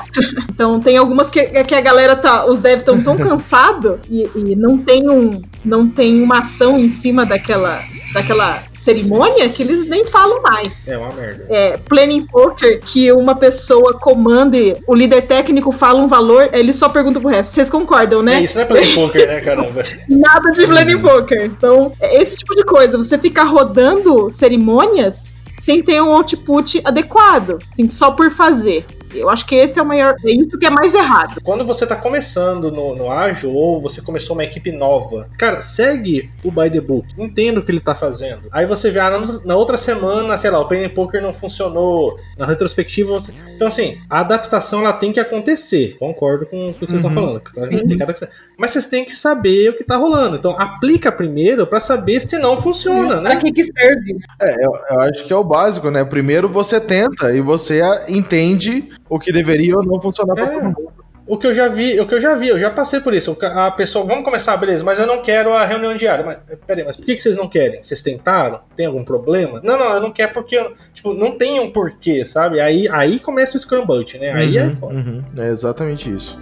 Então 0.51 0.81
tem 0.81 0.97
algumas 0.97 1.31
que, 1.31 1.43
que 1.65 1.75
a 1.75 1.81
galera 1.81 2.15
tá. 2.17 2.45
Os 2.47 2.61
devs 2.61 2.81
estão 2.81 3.03
tão 3.03 3.17
cansados 3.19 3.99
e, 4.11 4.29
e 4.35 4.55
não 4.57 4.79
tem 4.79 5.09
um. 5.11 5.43
Não 5.65 5.89
tem 5.89 6.23
uma 6.23 6.39
ação 6.39 6.79
em 6.79 6.89
cima 6.89 7.25
daquela, 7.25 7.83
daquela 8.13 8.63
cerimônia 8.75 9.49
que 9.49 9.63
eles 9.63 9.89
nem 9.89 10.05
falam 10.07 10.43
mais. 10.43 10.89
É 10.89 10.99
uma 10.99 11.13
merda. 11.13 11.47
É, 11.49 11.77
planning 11.77 12.27
poker, 12.27 12.81
que 12.81 13.13
uma 13.13 13.35
pessoa 13.35 13.95
comande, 13.95 14.77
o 14.87 14.95
líder 14.95 15.23
técnico 15.23 15.71
fala 15.71 16.01
um 16.01 16.09
valor, 16.09 16.51
ele 16.53 16.73
só 16.73 16.89
pergunta 16.89 17.21
pro 17.21 17.29
resto. 17.29 17.53
Vocês 17.55 17.71
concordam, 17.71 18.23
né? 18.23 18.37
É, 18.37 18.43
isso 18.43 18.57
não 18.57 18.63
é 18.63 18.67
play 18.67 18.95
poker, 18.95 19.29
né, 19.29 19.41
caramba? 19.41 19.83
Nada 20.09 20.51
de 20.51 20.67
planning 20.67 20.99
poker. 20.99 21.45
Então, 21.45 21.93
é 22.01 22.21
esse 22.21 22.37
tipo 22.37 22.55
de 22.55 22.65
coisa. 22.65 22.99
Você 22.99 23.19
ficar 23.19 23.45
rodando 23.45 24.31
cerimônias 24.31 25.33
sem 25.59 25.83
ter 25.83 26.03
um 26.03 26.13
output 26.13 26.81
adequado, 26.85 27.59
assim, 27.71 27.87
só 27.87 28.11
por 28.11 28.31
fazer. 28.33 28.85
Eu 29.15 29.29
acho 29.31 29.47
que 29.47 29.55
esse 29.55 29.79
é 29.79 29.83
o 29.83 29.87
maior. 29.87 30.15
É 30.25 30.31
isso 30.33 30.59
que 30.59 30.67
é 30.67 30.71
mais 30.71 30.95
errado. 30.95 31.41
Quando 31.43 31.65
você 31.65 31.87
tá 31.87 31.97
começando 31.97 32.71
no, 32.71 32.95
no 32.95 33.11
ágil 33.11 33.53
ou 33.53 33.81
você 33.81 34.01
começou 34.01 34.35
uma 34.35 34.45
equipe 34.45 34.71
nova, 34.73 35.29
cara, 35.39 35.61
segue 35.61 36.31
o 36.45 36.51
by 36.51 36.71
the 36.71 36.81
book, 36.81 37.07
entenda 37.19 37.61
o 37.61 37.65
que 37.65 37.71
ele 37.71 37.81
tá 37.81 37.95
fazendo. 37.95 38.49
Aí 38.53 38.67
você 38.67 38.91
vê, 38.91 38.99
ah, 39.01 39.11
na, 39.11 39.27
na 39.45 39.57
outra 39.57 39.77
semana, 39.77 40.37
sei 40.37 40.51
lá, 40.51 40.61
o 40.61 40.69
Penny 40.69 40.89
Poker 40.89 41.23
não 41.23 41.33
funcionou, 41.33 42.17
na 42.39 42.47
retrospectiva 42.47 43.13
você. 43.13 43.33
Então, 43.55 43.69
assim, 43.69 43.99
a 44.09 44.21
adaptação 44.21 44.81
ela 44.81 44.93
tem 44.93 45.13
que 45.13 45.21
acontecer. 45.21 45.97
Concordo 45.99 46.47
com 46.47 46.69
o 46.69 46.75
que 46.75 46.81
vocês 46.81 47.03
estão 47.05 47.11
falando. 47.11 47.41
Tem 47.87 47.99
que- 47.99 48.29
Mas 48.59 48.71
vocês 48.73 48.87
têm 48.87 49.05
que 49.05 49.15
saber 49.15 49.71
o 49.71 49.77
que 49.77 49.85
tá 49.85 49.97
rolando. 49.97 50.37
Então, 50.37 50.53
aplica 50.59 51.11
primeiro 51.13 51.67
pra 51.67 51.81
saber 51.81 52.21
se 52.21 52.39
não 52.39 52.57
funciona, 52.57 53.21
Pra 53.21 53.35
né? 53.35 53.37
que 53.37 53.53
que 53.53 53.65
serve? 53.65 54.17
É, 54.41 54.55
eu, 54.65 54.73
eu 54.91 55.01
acho 55.01 55.25
que 55.25 55.33
é 55.33 55.37
o 55.37 55.45
básico, 55.45 55.91
né? 55.91 56.05
Primeiro 56.05 56.49
você 56.49 56.81
tenta 56.81 57.33
e 57.33 57.41
você 57.41 57.81
entende 58.09 58.91
o 59.15 59.19
que 59.19 59.31
deveria 59.33 59.77
ou 59.77 59.85
não 59.85 60.01
funcionar 60.01 60.35
pra 60.35 60.45
É. 60.45 60.49
todo 60.49 60.63
mundo. 60.65 60.93
O 61.25 61.39
que 61.39 61.47
eu 61.47 61.55
já 61.55 61.69
vi, 61.69 62.01
o 62.01 62.07
que 62.07 62.15
eu 62.17 62.21
já 62.21 62.35
vi, 62.35 62.49
eu 62.49 62.59
já 62.59 62.69
passei 62.69 62.99
por 63.01 63.15
isso. 63.15 63.31
O 63.31 63.47
A 63.47 63.71
pessoa, 63.71 64.05
vamos 64.05 64.25
começar, 64.25 64.57
beleza, 64.57 64.85
mas 64.85 64.99
eu 64.99 65.07
não 65.07 65.23
quero 65.23 65.53
a 65.53 65.65
reunião 65.65 65.95
diária. 65.95 66.25
Mas, 66.25 66.39
peraí, 66.67 66.85
mas 66.85 66.97
por 66.97 67.07
que, 67.07 67.15
que 67.15 67.23
vocês 67.23 67.37
não 67.37 67.47
querem? 67.49 67.81
Vocês 67.81 68.03
tentaram? 68.03 68.61
Tem 68.75 68.87
algum 68.87 69.05
problema? 69.05 69.61
Não, 69.63 69.79
não, 69.79 69.95
eu 69.95 70.01
não 70.01 70.11
quero 70.11 70.33
porque, 70.33 70.57
eu- 70.57 70.73
tipo, 70.93 71.15
não 71.15 71.39
tem 71.39 71.61
um 71.61 71.71
porquê, 71.71 72.25
sabe? 72.25 72.61
Aí, 72.61 72.89
aí 72.91 73.21
começa 73.21 73.57
o 73.57 73.59
Scrum 73.61 73.87
né? 74.19 74.33
Aí 74.33 74.59
é 74.59 74.65
Uhum, 74.65 74.71
foda. 74.73 74.95
uhum. 74.95 75.23
É 75.39 75.49
exatamente 75.49 76.13
isso. 76.13 76.41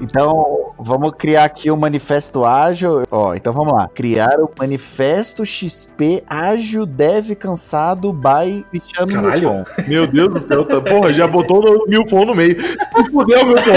Então, 0.00 0.72
vamos 0.78 1.12
criar 1.18 1.44
aqui 1.44 1.70
o 1.70 1.76
manifesto 1.76 2.44
ágil. 2.44 3.04
Ó, 3.10 3.34
então 3.34 3.52
vamos 3.52 3.72
lá. 3.72 3.88
Criar 3.94 4.38
o 4.40 4.50
manifesto 4.58 5.44
XP 5.44 6.22
ágil 6.26 6.84
dev 6.86 7.34
cansado 7.34 8.12
by 8.12 8.64
Cristiano 8.70 9.12
Caralho. 9.12 9.52
Milfon. 9.52 9.64
Meu 9.88 10.06
Deus 10.06 10.34
do 10.34 10.40
céu, 10.40 10.64
tá, 10.64 10.80
porra, 10.80 11.12
já 11.12 11.26
botou 11.26 11.64
o 11.64 11.88
Milfon 11.88 12.24
no 12.26 12.34
meio. 12.34 12.60
Se 12.60 13.10
fudeu, 13.10 13.46
Milfon. 13.46 13.72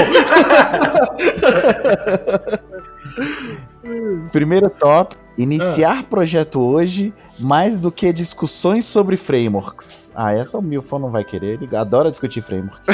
Primeiro 4.32 4.70
top. 4.70 5.16
Iniciar 5.40 6.04
projeto 6.04 6.62
hoje 6.62 7.14
mais 7.40 7.80
do 7.80 7.92
que 7.92 8.12
discussões 8.12 8.84
sobre 8.84 9.16
frameworks. 9.16 10.12
Ah, 10.14 10.34
essa 10.34 10.58
o 10.58 10.62
Milfon 10.62 11.00
não 11.00 11.12
vai 11.12 11.24
querer. 11.24 11.60
Ele 11.62 11.76
adora 11.76 12.12
discutir 12.12 12.42
framework. 12.42 12.82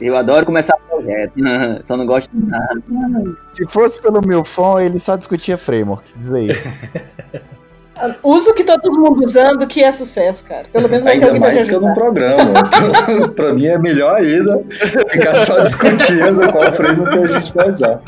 Eu 0.00 0.16
adoro 0.16 0.44
começar 0.44 0.76
projeto. 0.88 1.32
Só 1.84 1.96
não 1.96 2.04
gosto 2.06 2.30
de 2.30 2.46
nada. 2.46 2.82
Se 3.46 3.66
fosse 3.66 4.00
pelo 4.00 4.20
Milfon, 4.26 4.78
ele 4.80 4.98
só 4.98 5.16
discutia 5.16 5.56
framework. 5.56 6.14
Diz 6.16 6.30
aí. 6.30 6.48
Usa 8.22 8.50
o 8.50 8.54
que 8.54 8.62
tá 8.62 8.78
todo 8.78 9.00
mundo 9.00 9.24
usando, 9.24 9.66
que 9.66 9.82
é 9.82 9.90
sucesso, 9.90 10.46
cara. 10.46 10.66
Pelo 10.70 10.86
menos 10.86 11.04
vai 11.04 11.14
ter 11.18 11.24
Ainda 11.24 11.26
alguém 11.28 11.40
mais 11.40 11.64
que 11.64 11.74
eu 11.74 11.80
não 11.80 11.94
programo. 11.94 12.52
Então, 12.52 13.28
pra 13.30 13.54
mim 13.54 13.64
é 13.64 13.78
melhor 13.78 14.16
ainda 14.16 14.62
ficar 15.08 15.32
só 15.34 15.60
discutindo 15.60 16.46
qual 16.52 16.70
framework 16.72 17.18
a 17.18 17.26
gente 17.26 17.54
vai 17.54 17.70
usar. 17.70 18.02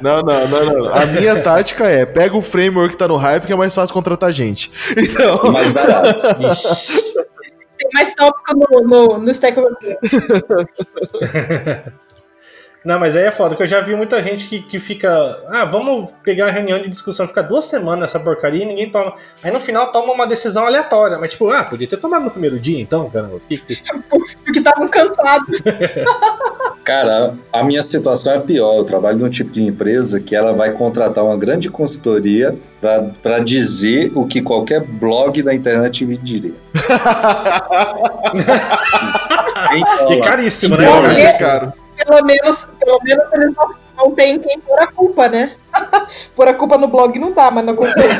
Não, 0.00 0.22
não, 0.22 0.48
não, 0.48 0.64
não. 0.64 0.94
A 0.94 1.06
minha 1.06 1.40
tática 1.42 1.86
é: 1.86 2.06
pega 2.06 2.36
o 2.36 2.42
framework 2.42 2.90
que 2.90 2.98
tá 2.98 3.08
no 3.08 3.16
hype, 3.16 3.46
que 3.46 3.52
é 3.52 3.56
mais 3.56 3.74
fácil 3.74 3.92
contratar 3.92 4.32
gente. 4.32 4.70
Então. 4.96 5.52
Mais 5.52 5.70
barato. 5.72 6.22
Tem 7.78 7.90
mais 7.94 8.14
tópico 8.14 8.56
no, 8.56 8.80
no, 8.82 9.18
no 9.18 9.30
Stack 9.30 9.58
Overflow. 9.58 9.96
Não, 12.84 12.98
mas 12.98 13.16
aí 13.16 13.24
é 13.24 13.30
foda, 13.32 13.56
que 13.56 13.62
eu 13.62 13.66
já 13.66 13.80
vi 13.80 13.94
muita 13.96 14.22
gente 14.22 14.46
que, 14.46 14.62
que 14.62 14.78
fica. 14.78 15.10
Ah, 15.48 15.64
vamos 15.64 16.12
pegar 16.22 16.46
a 16.46 16.50
reunião 16.50 16.80
de 16.80 16.88
discussão, 16.88 17.26
fica 17.26 17.42
duas 17.42 17.64
semanas 17.64 18.00
nessa 18.02 18.20
porcaria 18.20 18.62
e 18.62 18.66
ninguém 18.66 18.88
toma. 18.90 19.14
Aí 19.42 19.50
no 19.50 19.58
final 19.60 19.90
toma 19.92 20.12
uma 20.12 20.26
decisão 20.26 20.64
aleatória. 20.64 21.18
Mas 21.18 21.32
tipo, 21.32 21.50
ah, 21.50 21.64
podia 21.64 21.88
ter 21.88 21.96
tomado 21.96 22.24
no 22.24 22.30
primeiro 22.30 22.58
dia 22.58 22.80
então, 22.80 23.10
caramba. 23.10 23.36
O 23.36 23.40
que 23.40 23.56
que 23.58 23.74
você- 23.74 23.82
Porque 24.44 24.60
estavam 24.60 24.88
cansados. 24.88 25.60
Cara, 26.84 27.34
a 27.52 27.62
minha 27.62 27.82
situação 27.82 28.32
é 28.32 28.40
pior. 28.40 28.76
Eu 28.78 28.84
trabalho 28.84 29.18
num 29.18 29.28
tipo 29.28 29.50
de 29.50 29.62
empresa 29.62 30.20
que 30.20 30.34
ela 30.34 30.54
vai 30.54 30.70
contratar 30.70 31.22
uma 31.22 31.36
grande 31.36 31.68
consultoria 31.70 32.58
para 32.80 33.40
dizer 33.40 34.10
o 34.14 34.26
que 34.26 34.40
qualquer 34.40 34.80
blog 34.82 35.42
da 35.42 35.52
internet 35.54 36.06
me 36.06 36.16
diria. 36.16 36.54
Então, 39.72 40.06
Que 40.06 40.14
lá. 40.16 40.24
caríssimo, 40.24 40.76
né? 40.76 40.84
Então, 40.84 41.02
Caríssimo. 41.02 41.26
esse- 41.28 41.38
cara. 41.38 41.74
Pelo 42.04 42.24
menos, 42.24 42.68
pelo 42.78 43.00
menos 43.02 43.24
eles 43.32 43.54
não, 43.56 44.04
não 44.04 44.14
tem 44.14 44.38
quem 44.38 44.58
pôr 44.60 44.78
a 44.80 44.86
culpa, 44.86 45.28
né? 45.28 45.52
pôr 46.34 46.48
a 46.48 46.54
culpa 46.54 46.78
no 46.78 46.88
blog 46.88 47.18
não 47.18 47.32
dá, 47.32 47.50
mas 47.50 47.64
na 47.64 47.74
consultoria. 47.74 48.16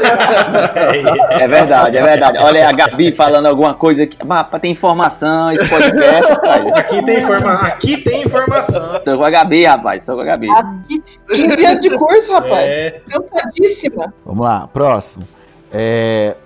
É 1.30 1.48
verdade, 1.48 1.96
é 1.96 2.02
verdade. 2.02 2.38
Olha 2.38 2.60
aí 2.60 2.66
a 2.66 2.72
Gabi 2.72 3.12
falando 3.12 3.46
alguma 3.46 3.74
coisa 3.74 4.02
aqui. 4.02 4.16
Mas 4.24 4.46
pra 4.46 4.58
ter 4.58 4.68
informação, 4.68 5.50
esse 5.52 5.68
podcast, 5.68 6.32
rapaz. 6.32 6.72
Aqui 6.72 7.04
tem, 7.04 7.18
informa... 7.18 7.52
Aqui 7.54 7.96
tem 7.98 8.22
informação. 8.22 9.00
Tô 9.00 9.16
com 9.16 9.24
a 9.24 9.30
Gabi, 9.30 9.64
rapaz. 9.64 10.04
Tô 10.04 10.14
com 10.14 10.20
a 10.20 10.24
Gabi. 10.24 10.48
Aqui, 10.50 11.02
15 11.28 11.66
anos 11.66 11.80
de 11.80 11.90
curso, 11.96 12.32
rapaz. 12.32 12.68
É. 12.68 13.00
Cansadíssima. 13.08 14.12
Vamos 14.24 14.46
lá, 14.46 14.68
próximo. 14.68 15.26
É, 15.72 16.36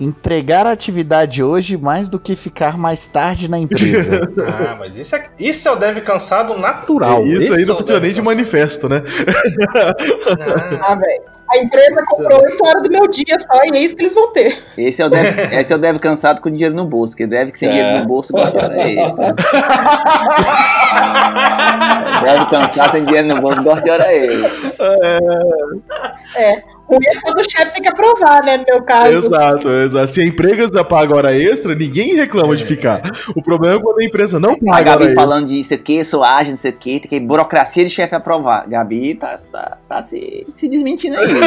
entregar 0.00 0.66
a 0.66 0.72
atividade 0.72 1.42
hoje 1.42 1.76
mais 1.76 2.08
do 2.08 2.18
que 2.18 2.34
ficar 2.36 2.78
mais 2.78 3.06
tarde 3.06 3.50
na 3.50 3.58
empresa. 3.58 4.26
Ah, 4.70 4.76
mas 4.78 4.96
isso 4.96 5.14
é, 5.16 5.26
isso 5.38 5.68
é 5.68 5.72
o 5.72 5.76
dev 5.76 5.98
cansado 6.00 6.56
natural. 6.58 7.24
Isso 7.24 7.44
Esse 7.44 7.52
aí 7.54 7.62
é 7.62 7.66
não 7.66 7.74
o 7.74 7.76
precisa 7.78 8.00
nem 8.00 8.12
de 8.12 8.20
manifesto, 8.22 8.88
né? 8.88 9.02
Não. 9.68 10.78
Ah, 10.82 10.94
velho. 10.94 11.22
A 11.50 11.56
empresa 11.58 11.94
Isso. 11.94 12.04
comprou 12.10 12.42
8 12.42 12.62
horas 12.66 12.82
do 12.82 12.90
meu 12.90 13.08
dia 13.08 13.36
só 13.40 13.58
e 13.64 13.74
é 13.78 13.80
isso 13.80 13.96
que 13.96 14.02
eles 14.02 14.12
vão 14.14 14.30
ter. 14.32 14.62
Esse 14.76 15.00
é 15.00 15.06
o 15.06 15.08
deve, 15.08 15.40
esse 15.56 15.72
é 15.72 15.76
o 15.76 15.78
deve 15.78 15.98
cansado 15.98 16.42
com 16.42 16.50
dinheiro 16.50 16.74
no 16.74 16.84
bolso, 16.84 17.16
que 17.16 17.26
deve 17.26 17.52
que 17.52 17.58
sem 17.58 17.70
É. 17.70 17.72
dinheiro 17.72 18.00
no 18.00 18.06
bolso 18.06 18.32
gosta 18.34 18.50
de 18.58 18.64
hora 18.64 18.76
é 18.82 18.92
esse. 18.92 19.16
deve 22.22 22.46
cansado 22.50 22.90
sem 22.92 23.04
dinheiro 23.06 23.28
no 23.28 23.40
bolso 23.40 23.62
gosta 23.62 23.80
de 23.82 23.90
hora 23.90 24.04
é 24.12 24.26
esse. 24.26 24.74
É. 26.36 26.62
Ruim 26.88 26.98
é 27.06 27.20
quando 27.20 27.40
o 27.40 27.50
chefe 27.50 27.72
tem 27.74 27.82
que 27.82 27.88
aprovar, 27.88 28.42
né? 28.44 28.56
No 28.56 28.64
meu 28.64 28.82
caso. 28.82 29.12
Exato, 29.12 29.68
exato. 29.68 30.06
Se 30.10 30.22
a 30.22 30.24
empresa 30.24 30.82
paga 30.82 31.14
hora 31.14 31.36
extra, 31.38 31.74
ninguém 31.74 32.14
reclama 32.16 32.56
de 32.56 32.64
ficar. 32.64 33.02
O 33.36 33.42
problema 33.42 33.76
é 33.76 33.78
quando 33.78 34.00
a 34.00 34.04
empresa 34.04 34.40
não 34.40 34.52
A 34.52 34.56
paga 34.56 34.72
hora 34.72 34.84
Gabi 34.84 35.04
extra. 35.04 35.22
falando 35.22 35.46
disso 35.48 35.74
aqui, 35.74 36.02
sou 36.02 36.24
ágil, 36.24 36.52
não 36.52 36.56
sei 36.56 36.70
o 36.70 36.76
que, 36.76 37.00
tem 37.00 37.10
que 37.10 37.20
burocracia 37.20 37.84
de 37.84 37.90
chefe 37.90 38.14
aprovar. 38.14 38.66
Gabi 38.66 39.14
tá, 39.16 39.38
tá, 39.52 39.76
tá 39.86 40.02
se, 40.02 40.46
se 40.50 40.66
desmentindo 40.68 41.16
aí. 41.18 41.28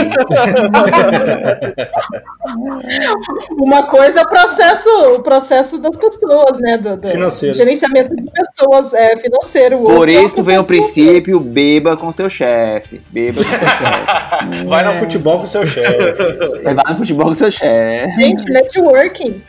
Uma 3.57 3.83
coisa 3.83 4.19
é 4.21 4.23
o 4.23 4.27
processo, 4.27 4.89
o 5.15 5.19
processo 5.21 5.79
das 5.79 5.97
pessoas, 5.97 6.59
né? 6.59 6.77
Do, 6.77 6.97
do 6.97 7.07
Financeiro. 7.07 7.55
Gerenciamento 7.55 8.15
de 8.15 8.23
pessoas 8.31 8.93
é, 8.93 9.17
financeiro. 9.17 9.81
O 9.81 9.85
Por 9.85 10.09
é 10.09 10.23
isso 10.23 10.43
vem 10.43 10.59
o 10.59 10.63
princípio, 10.63 11.39
beba 11.39 11.97
com 11.97 12.11
seu 12.11 12.29
chefe. 12.29 13.01
Beba 13.09 13.37
com 13.37 13.49
seu 13.49 13.59
chefe. 13.59 14.65
Vai 14.67 14.83
no 14.83 14.93
futebol 14.93 15.30
com 15.39 15.45
seu 15.45 15.65
chefe. 15.65 16.63
Vai 16.63 16.75
no 16.75 16.97
futebol 16.97 17.27
com 17.27 17.33
seu 17.33 17.51
chefe. 17.51 18.21
Gente, 18.21 18.43
networking. 18.51 19.43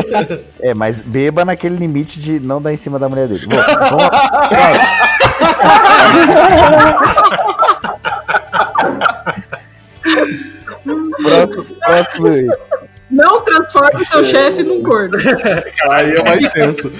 é, 0.60 0.74
mas 0.74 1.00
beba 1.00 1.44
naquele 1.44 1.76
limite 1.76 2.20
de 2.20 2.40
não 2.40 2.60
dar 2.60 2.72
em 2.72 2.76
cima 2.76 2.98
da 2.98 3.08
mulher 3.08 3.28
dele. 3.28 3.46
Bom, 3.46 3.56
vamos 3.56 4.02
lá. 4.02 4.10
Próximo, 11.22 11.64
próximo 11.64 12.28
aí. 12.28 12.46
Não 13.18 13.40
transforme 13.40 14.06
seu 14.06 14.22
chefe 14.22 14.62
num 14.62 14.80
corno. 14.80 15.18
Aí 15.90 16.12
é 16.12 16.22
mais 16.22 16.52
tenso. 16.52 16.92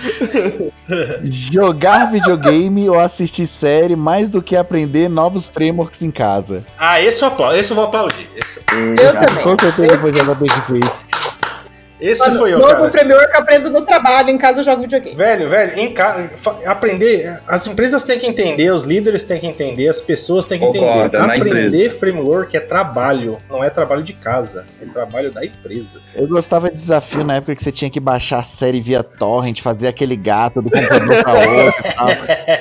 Jogar 1.23 2.11
videogame 2.11 2.91
ou 2.91 2.99
assistir 2.99 3.47
série 3.47 3.95
mais 3.95 4.29
do 4.29 4.43
que 4.43 4.57
aprender 4.57 5.09
novos 5.09 5.47
frameworks 5.47 6.03
em 6.03 6.11
casa. 6.11 6.65
Ah, 6.77 7.01
esse 7.01 7.23
eu 7.23 7.29
aplaudo. 7.29 7.57
Esse 7.57 7.71
eu 7.71 7.77
vou 7.77 7.85
aplaudir. 7.85 8.29
Esse, 8.35 8.59
Eu 8.59 9.13
também. 9.13 9.45
Com 9.45 9.57
certeza 9.61 9.99
foi 9.99 10.11
JP 10.11 10.45
que 10.45 10.61
fez. 10.63 11.08
Esse 12.01 12.21
Mano, 12.27 12.39
foi 12.39 12.53
eu, 12.55 12.59
novo 12.59 12.71
cara. 12.77 12.91
framework 12.91 13.35
eu 13.35 13.41
aprendo 13.41 13.71
no 13.71 13.83
trabalho, 13.83 14.31
em 14.31 14.39
casa 14.39 14.61
eu 14.61 14.65
jogo 14.65 14.83
videogame. 14.83 15.17
Velho, 15.17 15.49
velho, 15.49 15.79
em 15.79 15.93
casa, 15.93 16.31
aprender, 16.67 17.41
as 17.47 17.67
empresas 17.67 18.05
têm 18.05 18.19
que 18.19 18.27
entender, 18.27 18.73
os 18.73 18.83
líderes 18.83 19.25
têm 19.25 19.41
que 19.41 19.47
entender, 19.47 19.89
as 19.89 20.01
pessoas 20.01 20.45
têm 20.45 20.59
que 20.59 20.67
Concordo, 20.67 20.99
entender. 21.01 21.17
é 21.17 21.21
na 21.27 21.35
Aprender 21.35 21.67
empresa. 21.69 21.91
framework 21.99 22.57
é 22.57 22.61
trabalho, 22.61 23.39
não 23.51 23.63
é 23.65 23.71
trabalho 23.71 24.03
de 24.03 24.13
casa, 24.13 24.65
é 24.81 24.87
trabalho 24.87 25.31
da 25.33 25.45
empresa. 25.45 26.01
Eu 26.15 26.29
gostava 26.29 26.69
de 26.71 26.77
desafio 26.77 27.25
na 27.25 27.37
época 27.37 27.55
que 27.55 27.63
você 27.63 27.73
tinha 27.73 27.91
que 27.91 28.01
baixar 28.01 28.39
a 28.41 28.43
série 28.43 28.81
via 28.81 29.03
torrent, 29.03 29.61
fazer 29.61 29.89
aquele 29.89 30.17
gato 30.17 30.63
do 30.63 30.71
computador 30.71 31.23
pra 31.23 31.33
outro 31.35 31.85
e 31.89 31.95
tal. 31.95 32.09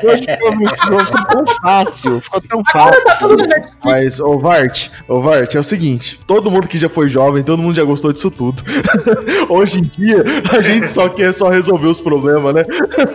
Hoje 0.12 0.24
ficou, 0.24 0.52
ficou- 0.52 1.06
ficou 1.06 1.26
tão 1.46 1.56
fácil, 1.62 2.22
ficou 2.22 2.42
tão 2.42 2.62
fácil. 2.72 3.04
Tá 3.06 3.28
Netflix. 3.48 3.78
Mas, 3.86 4.20
ô 4.20 4.38
Vart, 4.40 4.90
ô 5.08 5.20
Vart, 5.20 5.54
é 5.56 5.60
o 5.60 5.64
seguinte: 5.64 6.20
todo 6.28 6.50
mundo 6.52 6.68
que 6.68 6.78
já 6.78 6.90
foi 6.90 7.08
jovem, 7.10 7.44
todo 7.44 7.62
mundo 7.62 7.76
já 7.76 7.84
gostou 7.84 8.12
disso 8.12 8.30
tudo. 8.32 8.64
Hoje 9.50 9.80
em 9.80 9.84
dia, 9.84 10.24
a 10.52 10.62
gente 10.62 10.90
só 10.90 11.10
quer 11.10 11.34
só 11.34 11.50
resolver 11.50 11.88
os 11.88 12.00
problemas, 12.00 12.54
né? 12.54 12.64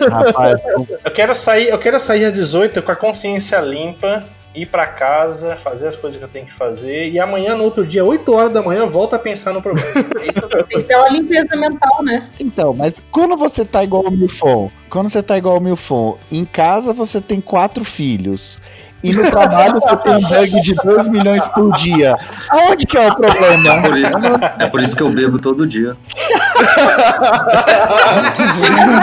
Rapaz, 0.09 0.63
Eu 1.03 1.11
quero 1.11 1.33
sair, 1.35 1.69
eu 1.69 1.79
quero 1.79 1.99
sair 1.99 2.25
às 2.25 2.33
18 2.33 2.81
com 2.81 2.91
a 2.91 2.95
consciência 2.95 3.59
limpa, 3.59 4.23
ir 4.55 4.67
pra 4.67 4.85
casa, 4.85 5.55
fazer 5.55 5.87
as 5.87 5.95
coisas 5.95 6.17
que 6.17 6.23
eu 6.23 6.29
tenho 6.29 6.45
que 6.45 6.53
fazer 6.53 7.09
e 7.09 7.19
amanhã 7.19 7.55
no 7.55 7.63
outro 7.63 7.85
dia, 7.85 8.05
8 8.05 8.31
horas 8.31 8.53
da 8.53 8.61
manhã, 8.61 8.81
eu 8.81 8.87
volto 8.87 9.15
a 9.15 9.19
pensar 9.19 9.51
no 9.53 9.61
problema. 9.61 9.89
É 9.89 10.63
Tem 10.63 10.81
que 10.81 10.83
ter 10.83 10.95
uma 10.95 11.09
limpeza 11.09 11.55
mental, 11.55 12.03
né? 12.03 12.29
Então, 12.39 12.73
mas 12.73 12.93
quando 13.11 13.35
você 13.35 13.65
tá 13.65 13.83
igual 13.83 14.05
ao 14.05 14.11
Milfon, 14.11 14.69
quando 14.89 15.09
você 15.09 15.23
tá 15.23 15.37
igual 15.37 15.55
ao 15.55 15.61
Milfon, 15.61 16.17
em 16.31 16.45
casa 16.45 16.93
você 16.93 17.19
tem 17.19 17.41
quatro 17.41 17.83
filhos. 17.83 18.59
E 19.03 19.13
no 19.13 19.29
trabalho 19.29 19.73
você 19.73 19.95
tem 19.97 20.13
um 20.13 20.19
bug 20.19 20.61
de 20.61 20.73
2 20.75 21.07
milhões 21.09 21.45
por 21.49 21.75
dia. 21.75 22.15
Aonde 22.49 22.85
que 22.85 22.97
é 22.97 23.07
o 23.07 23.15
problema? 23.15 23.69
É 23.69 23.81
por 23.81 23.97
isso, 23.97 24.13
é 24.59 24.65
por 24.67 24.81
isso 24.81 24.95
que 24.95 25.03
eu 25.03 25.11
bebo 25.11 25.39
todo 25.39 25.67
dia. 25.67 25.97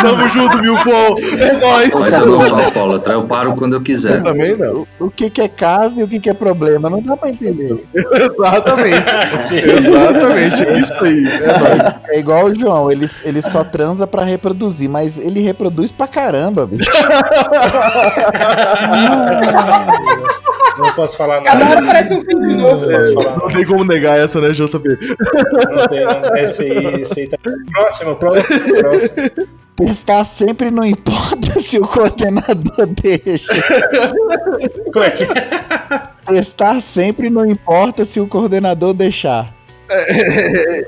Tamo 0.01 0.29
junto, 0.29 0.59
Milfon. 0.59 1.15
É 1.39 1.53
nóis. 1.53 1.91
Mas 1.93 2.19
eu 2.19 2.27
não 2.27 2.41
sou 2.41 2.59
alcoólatra, 2.59 3.13
eu 3.15 3.25
paro 3.25 3.55
quando 3.57 3.75
eu 3.75 3.83
quiser. 3.83 4.23
Também 4.23 4.57
não. 4.57 4.87
O 4.99 5.11
que, 5.11 5.29
que 5.29 5.43
é 5.43 5.49
casa 5.49 6.01
e 6.01 6.03
o 6.03 6.09
que, 6.09 6.19
que 6.19 6.31
é 6.31 6.35
problema? 6.35 6.89
Não 6.89 7.03
dá 7.03 7.17
pra 7.17 7.29
entender. 7.29 7.85
Exatamente. 7.95 9.55
Exatamente. 9.55 10.63
É 10.63 10.79
isso 10.79 10.95
aí. 11.05 11.27
É. 11.27 12.17
É 12.17 12.19
igual 12.19 12.47
o 12.47 12.59
João, 12.59 12.91
ele, 12.91 13.07
ele 13.25 13.43
só 13.43 13.63
transa 13.65 14.07
pra 14.07 14.25
reproduzir, 14.25 14.89
mas 14.89 15.19
ele 15.19 15.41
reproduz 15.41 15.93
pra 15.93 16.09
caramba, 16.09 16.67
bicho. 16.67 16.91
Não 20.79 20.93
posso 20.95 21.17
falar 21.17 21.43
Cada 21.43 21.59
nada. 21.65 21.77
hora 21.79 21.87
parece 21.87 22.15
um 22.15 22.21
filme 22.23 22.55
novo. 22.55 22.87
Não 22.87 22.97
posso 22.97 23.15
falar 23.15 23.37
Não 23.39 23.49
tem 23.49 23.65
como 23.67 23.85
negar 23.85 24.19
essa, 24.19 24.41
né, 24.41 24.51
JP? 24.51 24.89
Não 25.71 25.87
tem, 25.89 26.05
não. 26.05 26.37
Esse 26.37 26.63
aí, 26.63 27.03
esse 27.03 27.21
aí 27.21 27.29
tá. 27.29 27.37
Próximo, 27.73 28.17
próximo, 28.17 28.79
próximo. 28.79 29.15
Testar 29.77 30.25
sempre 30.25 30.71
não 30.71 30.85
importa 30.85 31.59
se 31.59 31.79
o 31.79 31.83
coordenador 31.83 32.87
deixa. 33.03 33.53
Como 34.93 35.05
é 35.05 35.11
que 35.11 35.25
é? 35.25 36.03
Testar 36.27 36.81
sempre 36.81 37.31
não 37.31 37.47
importa 37.47 38.05
se 38.05 38.21
o 38.21 38.27
coordenador 38.27 38.93
deixar. 38.95 39.55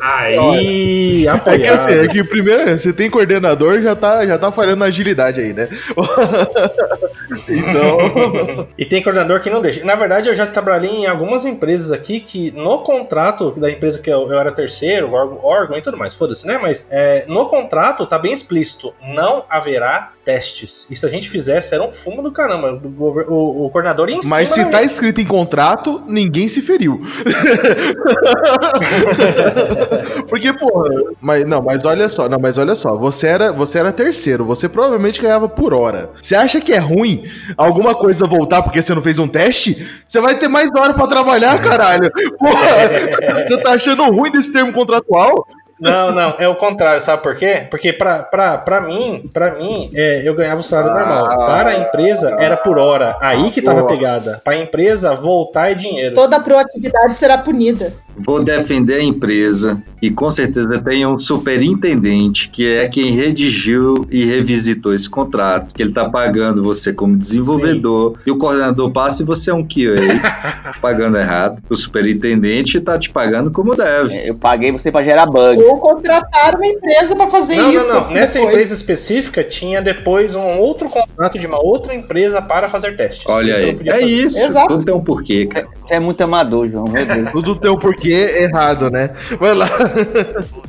Aí, 0.00 1.26
É 1.26 1.30
que 1.32 1.38
apoiado. 1.38 1.74
assim, 1.76 1.90
é 1.92 2.08
que 2.08 2.24
primeiro, 2.24 2.78
você 2.78 2.92
tem 2.92 3.10
coordenador, 3.10 3.80
já 3.80 3.94
tá, 3.96 4.24
já 4.26 4.38
tá 4.38 4.52
falhando 4.52 4.76
na 4.76 4.86
agilidade 4.86 5.40
aí, 5.40 5.52
né? 5.52 5.68
então. 7.48 8.68
E 8.76 8.84
tem 8.84 9.02
coordenador 9.02 9.40
que 9.40 9.50
não 9.50 9.60
deixa. 9.60 9.84
Na 9.84 9.94
verdade, 9.94 10.28
eu 10.28 10.34
já 10.34 10.46
trabalhei 10.46 10.90
em 10.90 11.06
algumas 11.06 11.44
empresas 11.44 11.92
aqui 11.92 12.20
que 12.20 12.50
no 12.52 12.82
contrato 12.82 13.50
da 13.52 13.70
empresa 13.70 14.00
que 14.00 14.10
eu, 14.10 14.30
eu 14.30 14.38
era 14.38 14.52
terceiro, 14.52 15.12
órgão, 15.12 15.38
órgão 15.42 15.76
e 15.78 15.82
tudo 15.82 15.96
mais, 15.96 16.14
foda-se, 16.14 16.46
né? 16.46 16.58
Mas 16.60 16.86
é, 16.90 17.24
no 17.26 17.46
contrato 17.46 18.06
tá 18.06 18.18
bem 18.18 18.32
explícito: 18.32 18.94
não 19.02 19.44
haverá 19.48 20.12
testes. 20.24 20.86
E 20.90 20.96
se 20.96 21.04
a 21.04 21.08
gente 21.08 21.28
fizesse, 21.28 21.74
era 21.74 21.82
um 21.82 21.90
fumo 21.90 22.22
do 22.22 22.30
caramba. 22.32 22.80
O, 22.98 23.04
o- 23.32 23.66
o 23.66 23.70
coordenador 23.70 24.08
em 24.08 24.20
Mas 24.24 24.50
se 24.50 24.64
tá 24.66 24.82
escrito 24.82 25.20
em 25.20 25.26
contrato, 25.26 26.02
ninguém 26.06 26.48
se 26.48 26.62
feriu. 26.62 27.00
Porque, 30.28 30.52
porra. 30.52 30.90
Mas, 31.20 31.44
não, 31.44 31.62
mas 31.62 31.84
olha 31.84 32.08
só, 32.08 32.28
não, 32.28 32.38
mas 32.38 32.58
olha 32.58 32.74
só, 32.74 32.94
você 32.96 33.26
era, 33.26 33.52
você 33.52 33.78
era 33.78 33.92
terceiro, 33.92 34.44
você 34.44 34.68
provavelmente 34.68 35.20
ganhava 35.20 35.48
por 35.48 35.72
hora. 35.74 36.10
Você 36.20 36.34
acha 36.34 36.60
que 36.60 36.72
é 36.72 36.78
ruim 36.78 37.24
alguma 37.56 37.94
coisa 37.94 38.24
voltar 38.26 38.62
porque 38.62 38.80
você 38.82 38.94
não 38.94 39.02
fez 39.02 39.18
um 39.18 39.28
teste? 39.28 39.86
Você 40.06 40.20
vai 40.20 40.34
ter 40.36 40.48
mais 40.48 40.70
hora 40.74 40.94
pra 40.94 41.06
trabalhar, 41.06 41.60
caralho. 41.62 42.10
Porra, 42.38 43.42
você 43.46 43.56
tá 43.62 43.72
achando 43.72 44.02
ruim 44.04 44.30
desse 44.30 44.52
termo 44.52 44.72
contratual? 44.72 45.46
Não, 45.82 46.12
não, 46.12 46.36
é 46.38 46.46
o 46.46 46.54
contrário, 46.54 47.00
sabe 47.00 47.22
por 47.24 47.36
quê? 47.36 47.66
Porque 47.68 47.92
pra, 47.92 48.22
pra, 48.22 48.56
pra 48.56 48.80
mim, 48.80 49.28
pra 49.32 49.50
mim, 49.56 49.90
é, 49.92 50.22
eu 50.24 50.32
ganhava 50.32 50.60
o 50.60 50.62
salário 50.62 50.94
normal. 50.94 51.44
Para 51.44 51.70
a 51.70 51.74
empresa, 51.74 52.36
era 52.38 52.56
por 52.56 52.78
hora. 52.78 53.16
Aí 53.20 53.50
que 53.50 53.60
tava 53.60 53.80
a 53.80 53.82
Boa. 53.82 53.92
pegada. 53.92 54.40
Pra 54.44 54.56
empresa, 54.56 55.12
voltar 55.12 55.72
é 55.72 55.74
dinheiro. 55.74 56.14
Toda 56.14 56.38
proatividade 56.38 57.16
será 57.16 57.36
punida. 57.36 57.92
Vou 58.16 58.42
defender 58.42 58.94
a 59.00 59.02
empresa 59.02 59.82
e 60.00 60.10
com 60.10 60.30
certeza 60.30 60.78
tem 60.78 61.06
um 61.06 61.16
superintendente 61.18 62.48
que 62.50 62.66
é 62.68 62.88
quem 62.88 63.10
redigiu 63.12 64.04
e 64.10 64.24
revisitou 64.24 64.92
esse 64.94 65.08
contrato, 65.08 65.72
que 65.74 65.82
ele 65.82 65.92
tá 65.92 66.08
pagando 66.08 66.62
você 66.62 66.92
como 66.92 67.16
desenvolvedor 67.16 68.16
e 68.26 68.30
o 68.30 68.36
coordenador 68.36 68.90
passa 68.90 69.22
e 69.22 69.26
você 69.26 69.50
é 69.50 69.54
um 69.54 69.62
QA 69.62 69.94
pagando 70.82 71.16
errado. 71.16 71.62
O 71.70 71.76
superintendente 71.76 72.80
tá 72.80 72.98
te 72.98 73.10
pagando 73.10 73.50
como 73.50 73.74
deve. 73.76 74.14
É, 74.14 74.30
Eu 74.30 74.34
paguei 74.34 74.72
você 74.72 74.90
pra 74.90 75.02
gerar 75.02 75.26
bug. 75.26 75.60
Ou 75.62 75.78
contratar 75.78 76.56
uma 76.56 76.66
empresa 76.66 77.14
pra 77.14 77.28
fazer 77.28 77.56
Não, 77.56 77.72
isso. 77.72 77.92
não, 77.94 78.00
não. 78.02 78.10
Nessa 78.10 78.34
depois. 78.38 78.54
empresa 78.54 78.74
específica 78.74 79.44
tinha 79.44 79.80
depois 79.80 80.34
um 80.34 80.58
outro 80.58 80.88
contrato 80.88 81.38
de 81.38 81.46
uma 81.46 81.62
outra 81.62 81.94
empresa 81.94 82.42
para 82.42 82.68
fazer 82.68 82.96
testes. 82.96 83.24
Olha 83.28 83.54
aí. 83.56 83.70
É 83.86 83.92
fazer. 83.92 84.04
isso. 84.04 84.38
Exato. 84.38 84.68
Tudo 84.68 84.84
tem 84.84 84.94
um 84.94 85.02
porquê, 85.04 85.46
cara. 85.46 85.68
Você 85.86 85.94
é 85.94 86.00
muito 86.00 86.20
amador, 86.20 86.68
João. 86.68 86.84
Meu 86.88 87.06
Deus. 87.06 87.30
Tudo 87.32 87.54
tem 87.56 87.70
um 87.70 87.76
porquê 87.76 88.01
errado, 88.10 88.90
né? 88.90 89.10
Vai 89.38 89.54
lá. 89.54 89.68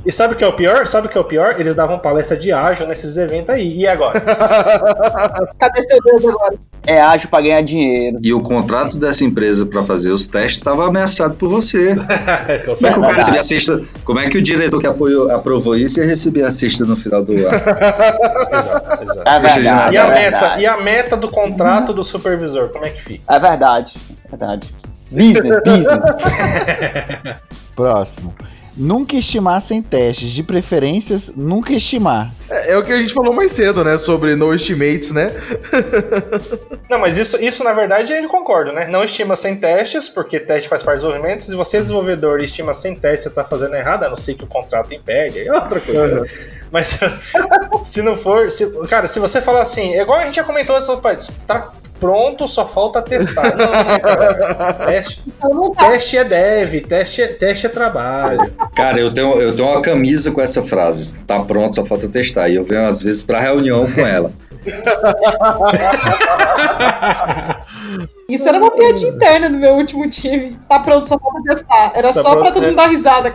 E 0.06 0.12
sabe 0.12 0.34
o 0.34 0.38
que 0.38 0.44
é 0.44 0.48
o 0.48 0.54
pior? 0.54 0.86
Sabe 0.86 1.08
o 1.08 1.10
que 1.10 1.18
é 1.18 1.22
o 1.22 1.26
pior? 1.26 1.56
Eles 1.60 1.74
davam 1.74 1.98
palestra 1.98 2.36
de 2.36 2.52
ágil 2.52 2.88
nesses 2.88 3.16
eventos 3.16 3.50
aí. 3.50 3.74
E 3.80 3.88
agora? 3.88 4.20
Cadê 5.58 5.82
seu 5.84 6.00
dedo 6.02 6.30
agora? 6.30 6.56
É 6.86 7.00
ágil 7.00 7.30
pra 7.30 7.42
ganhar 7.42 7.62
dinheiro. 7.62 8.18
E 8.22 8.34
o 8.34 8.42
contrato 8.42 8.98
dessa 8.98 9.24
empresa 9.24 9.66
para 9.66 9.84
fazer 9.84 10.12
os 10.12 10.28
testes 10.28 10.56
estava 10.56 10.86
ameaçado 10.86 11.36
por 11.36 11.50
você. 11.50 11.96
Como 12.66 12.86
é 12.86 12.92
que 12.92 13.00
o 13.00 13.02
cara 13.02 13.14
recebia 13.14 13.40
a 13.40 13.44
cesta? 13.44 13.82
Como 14.04 14.20
é 14.20 14.30
que 14.30 14.38
o 14.38 14.42
diretor 14.42 14.82
que 14.82 14.88
apoiou, 14.88 15.32
aprovou 15.32 15.78
isso 15.78 16.02
ia 16.02 16.06
receber 16.06 16.44
a 16.44 16.52
cesta 16.52 16.84
no 16.84 16.98
final 16.98 17.24
do 17.24 17.32
ano? 17.32 17.48
exato, 18.52 19.04
exato. 19.04 19.30
É 19.30 19.40
verdade. 19.40 19.96
E 19.96 19.98
a, 19.98 20.06
é 20.06 20.10
meta, 20.10 20.40
verdade. 20.40 20.62
e 20.62 20.66
a 20.66 20.78
meta 20.82 21.16
do 21.16 21.32
contrato 21.32 21.94
do 21.94 22.04
supervisor, 22.04 22.68
como 22.68 22.86
é 22.86 22.90
que 22.90 23.02
fica? 23.02 23.34
É 23.34 23.40
verdade. 23.40 23.94
É 24.26 24.30
verdade. 24.30 24.68
Business, 25.14 25.60
business. 25.64 27.36
Próximo. 27.76 28.34
Nunca 28.76 29.16
estimar 29.16 29.62
sem 29.62 29.84
testes, 29.84 30.32
de 30.32 30.42
preferências, 30.42 31.32
nunca 31.36 31.72
estimar. 31.74 32.34
É, 32.50 32.72
é 32.72 32.78
o 32.78 32.84
que 32.84 32.92
a 32.92 32.98
gente 32.98 33.14
falou 33.14 33.32
mais 33.32 33.52
cedo, 33.52 33.84
né? 33.84 34.00
Sobre 34.00 34.36
no 34.36 34.52
estimates, 34.52 35.12
né? 35.12 35.32
Não, 36.90 36.98
mas 36.98 37.20
isso, 37.20 37.38
isso 37.38 37.64
na 37.64 37.72
verdade 37.72 38.12
ele 38.12 38.28
concorda, 38.28 38.72
né? 38.72 38.88
Não 38.88 39.04
estima 39.04 39.36
sem 39.36 39.56
testes, 39.58 40.10
porque 40.10 40.40
teste 40.40 40.68
faz 40.68 40.82
parte 40.82 41.02
do 41.02 41.08
desenvolvimento. 41.08 41.44
Se 41.44 41.56
você 41.56 41.78
é 41.78 41.82
desenvolvedor 41.82 42.42
e 42.42 42.46
estima 42.46 42.74
sem 42.74 42.96
teste, 42.96 43.26
você 43.26 43.30
tá 43.30 43.44
fazendo 43.44 43.76
errado, 43.76 44.06
a 44.06 44.10
não 44.10 44.18
ser 44.18 44.34
que 44.34 44.44
o 44.44 44.48
contrato 44.48 44.92
impede, 44.92 45.38
aí 45.40 45.48
é 45.48 45.54
outra 45.54 45.80
coisa. 45.80 46.22
né? 46.22 46.30
Mas 46.72 46.98
se 47.86 48.02
não 48.02 48.16
for. 48.16 48.52
se- 48.52 48.72
cara, 48.88 49.08
se 49.08 49.20
você 49.20 49.40
falar 49.40 49.62
assim, 49.62 49.94
é 49.94 50.02
igual 50.02 50.18
a 50.18 50.26
gente 50.26 50.36
já 50.36 50.44
comentou 50.44 50.76
antes, 50.76 51.30
tá 51.46 51.72
pronto, 52.04 52.46
só 52.50 52.68
falta 52.68 53.02
testar. 53.02 53.56
Não, 53.56 53.66
não, 53.66 54.00
cara. 54.00 54.74
Teste, 54.92 55.22
Então 55.26 55.72
teste 55.72 56.18
é 56.18 56.24
dev, 56.26 56.82
teste 56.82 57.22
é, 57.22 57.28
teste 57.28 57.68
é 57.68 57.70
trabalho. 57.70 58.52
Cara, 58.76 59.00
eu 59.00 59.14
tenho, 59.14 59.40
eu 59.40 59.56
tenho 59.56 59.70
uma 59.70 59.82
camisa 59.82 60.32
com 60.32 60.42
essa 60.42 60.62
frase. 60.64 61.18
Tá 61.20 61.40
pronto, 61.40 61.76
só 61.76 61.86
falta 61.86 62.10
testar. 62.10 62.50
E 62.50 62.56
eu 62.56 62.66
venho 62.66 62.86
às 62.86 63.02
vezes 63.02 63.24
pra 63.24 63.40
reunião 63.40 63.90
com 63.90 64.06
ela. 64.06 64.34
Isso 68.30 68.48
era 68.48 68.58
uma 68.58 68.72
piadinha 68.72 69.12
interna 69.12 69.50
no 69.50 69.58
meu 69.58 69.74
último 69.76 70.10
time. 70.10 70.58
Tá 70.70 70.80
pronto, 70.80 71.06
só 71.08 71.20
falta 71.20 71.42
testar. 71.44 71.92
Era 71.94 72.14
Tá 72.14 72.22
só 72.22 72.32
pra 72.32 72.42
pronto, 72.42 72.54
todo 72.54 72.62
né? 72.62 72.68
mundo 72.70 72.78
dar 72.78 72.88
risada. 72.88 73.34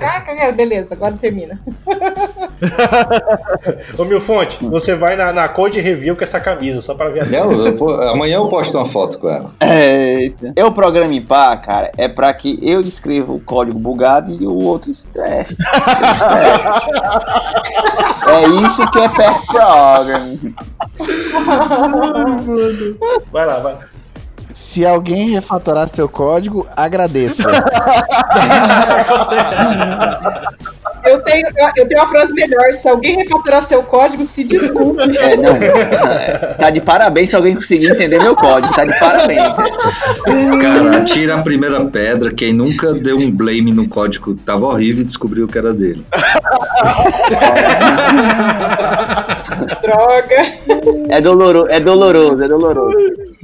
Beleza, 0.56 0.94
agora 0.94 1.14
termina. 1.20 1.60
Ô 3.98 4.04
Milfonte, 4.04 4.58
você 4.64 4.94
vai 4.94 5.16
na, 5.16 5.32
na 5.32 5.48
Code 5.48 5.80
Review 5.80 6.16
com 6.16 6.22
essa 6.24 6.40
camisa, 6.40 6.80
só 6.80 6.94
pra 6.94 7.08
ver 7.10 7.22
a 7.22 7.26
Eu- 7.38 7.66
eu 7.66 7.76
vou- 7.76 8.00
amanhã 8.08 8.36
eu 8.36 8.48
posto 8.48 8.76
uma 8.78 8.86
foto 8.86 9.18
com 9.18 9.28
ela. 9.28 9.52
Eita. 9.60 10.52
Eu 10.56 10.72
programa 10.72 11.12
em 11.14 11.20
pá, 11.22 11.56
cara, 11.56 11.90
é 11.96 12.08
pra 12.08 12.32
que 12.32 12.58
eu 12.62 12.82
descreva 12.82 13.32
o 13.32 13.40
código 13.40 13.78
bugado 13.78 14.32
e 14.32 14.46
o 14.46 14.54
outro 14.64 14.90
teste. 15.12 15.56
é 18.26 18.46
isso 18.66 18.90
que 18.90 18.98
é 18.98 19.08
pair 19.08 19.40
programming. 19.46 20.54
Vai 23.30 23.46
lá, 23.46 23.58
vai. 23.60 23.76
Se 24.58 24.84
alguém 24.84 25.30
refatorar 25.30 25.88
seu 25.88 26.08
código, 26.08 26.66
agradeça. 26.76 27.48
Eu 31.04 31.22
tenho, 31.22 31.46
eu, 31.76 31.88
tenho 31.88 32.02
uma 32.02 32.10
frase 32.10 32.34
melhor. 32.34 32.70
Se 32.74 32.86
alguém 32.86 33.16
refatorar 33.16 33.62
seu 33.62 33.82
código, 33.82 34.26
se 34.26 34.44
desculpe. 34.44 35.16
É, 35.16 35.36
não, 35.36 35.56
é, 35.56 36.54
tá 36.58 36.68
de 36.68 36.82
parabéns 36.82 37.30
se 37.30 37.36
alguém 37.36 37.54
conseguir 37.54 37.92
entender 37.92 38.20
meu 38.20 38.36
código. 38.36 38.74
Tá 38.74 38.84
de 38.84 38.98
parabéns. 38.98 39.54
Cara, 40.60 41.04
tira 41.04 41.36
a 41.36 41.42
primeira 41.42 41.82
pedra. 41.86 42.30
Quem 42.30 42.52
nunca 42.52 42.92
deu 42.92 43.16
um 43.16 43.30
blame 43.30 43.72
no 43.72 43.88
código 43.88 44.34
que 44.34 44.42
tava 44.42 44.66
horrível 44.66 45.00
e 45.00 45.06
descobriu 45.06 45.48
que 45.48 45.56
era 45.56 45.72
dele. 45.72 46.04
Droga. 49.82 51.08
É 51.10 51.20
doloroso, 51.20 51.68
é 51.68 51.80
doloroso, 51.80 52.44
é 52.44 52.48
doloroso. 52.48 52.96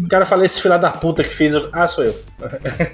O 0.05 0.09
cara 0.09 0.27
fala 0.27 0.45
esse 0.45 0.61
filho 0.61 0.79
da 0.79 0.91
puta 0.91 1.23
que 1.23 1.33
fez. 1.35 1.55
o- 1.55 1.69
Ah, 1.73 1.87
sou 1.87 2.05
eu. 2.05 2.15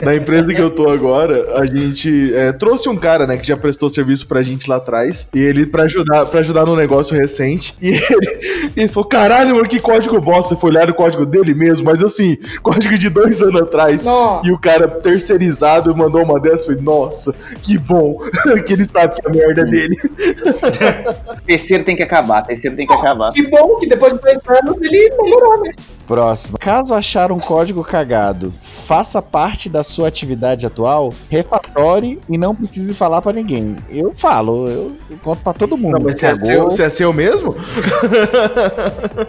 Na 0.03 0.15
empresa 0.15 0.53
que 0.55 0.61
eu 0.61 0.71
tô 0.71 0.89
agora, 0.89 1.59
a 1.59 1.67
gente 1.67 2.33
é, 2.35 2.53
trouxe 2.53 2.89
um 2.89 2.97
cara, 2.97 3.27
né, 3.27 3.37
que 3.37 3.47
já 3.47 3.57
prestou 3.57 3.89
serviço 3.89 4.27
pra 4.29 4.43
gente 4.43 4.69
lá 4.69 4.77
atrás, 4.77 5.29
e 5.35 5.41
ele, 5.41 5.67
pra 5.67 5.85
ajudar, 5.85 6.27
pra 6.27 6.41
ajudar 6.41 6.67
no 6.67 6.77
negócio 6.77 7.17
recente, 7.17 7.75
e 7.83 7.89
ele, 8.13 8.71
ele 8.77 8.89
falou, 8.89 9.09
caralho, 9.09 9.57
mano, 9.57 9.67
que 9.69 9.81
código 9.81 10.21
bosta, 10.21 10.55
foi 10.55 10.71
olhar 10.71 10.89
o 10.91 10.95
código 10.95 11.27
dele 11.27 11.53
mesmo, 11.55 11.87
mas 11.87 12.05
assim, 12.05 12.37
código 12.63 12.97
de 12.97 13.09
dois 13.11 13.43
anos 13.43 13.63
atrás, 13.63 14.05
Nossa. 14.05 14.49
e 14.49 14.53
o 14.53 14.59
cara 14.59 14.87
terceirizado 14.87 15.97
mandou 15.97 16.23
uma 16.23 16.39
dessas, 16.39 16.67
falei, 16.67 16.81
nossa, 16.83 17.35
que 17.63 17.77
bom, 17.79 18.19
que 18.67 18.73
ele 18.75 18.89
sabe 18.89 19.15
que 19.21 19.27
a 19.27 19.31
merda 19.31 19.63
é 19.63 19.65
dele. 19.65 19.97
Terceiro 21.51 21.83
tem 21.83 21.97
que 21.97 22.03
acabar, 22.05 22.43
terceiro 22.43 22.77
tem 22.77 22.87
que 22.87 22.95
acabar. 22.95 23.33
Que 23.33 23.43
bom 23.49 23.75
que 23.75 23.89
depois 23.89 24.13
de 24.13 24.21
dois 24.21 24.39
anos 24.47 24.81
ele 24.81 25.17
melhorou, 25.21 25.65
né? 25.65 25.73
Próximo. 26.11 26.59
Caso 26.59 26.93
achar 26.93 27.31
um 27.31 27.39
código 27.39 27.85
cagado, 27.85 28.53
faça 28.85 29.23
parte 29.23 29.69
da 29.69 29.85
sua 29.85 30.09
atividade 30.09 30.67
atual, 30.67 31.15
refatore 31.31 32.19
e 32.29 32.37
não 32.37 32.53
precise 32.53 32.97
falar 32.97 33.23
pra 33.23 33.33
ninguém. 33.33 33.77
Eu 33.89 34.13
falo, 34.17 34.67
eu, 34.67 34.97
eu 35.09 35.19
conto 35.23 35.41
pra 35.45 35.53
todo 35.53 35.77
mundo. 35.77 35.93
Não, 35.93 36.01
mas 36.01 36.19
você 36.19 36.27
é, 36.27 36.35
seu, 36.35 36.65
você 36.65 36.83
é 36.83 36.91
seu 36.91 37.13
mesmo? 37.13 37.55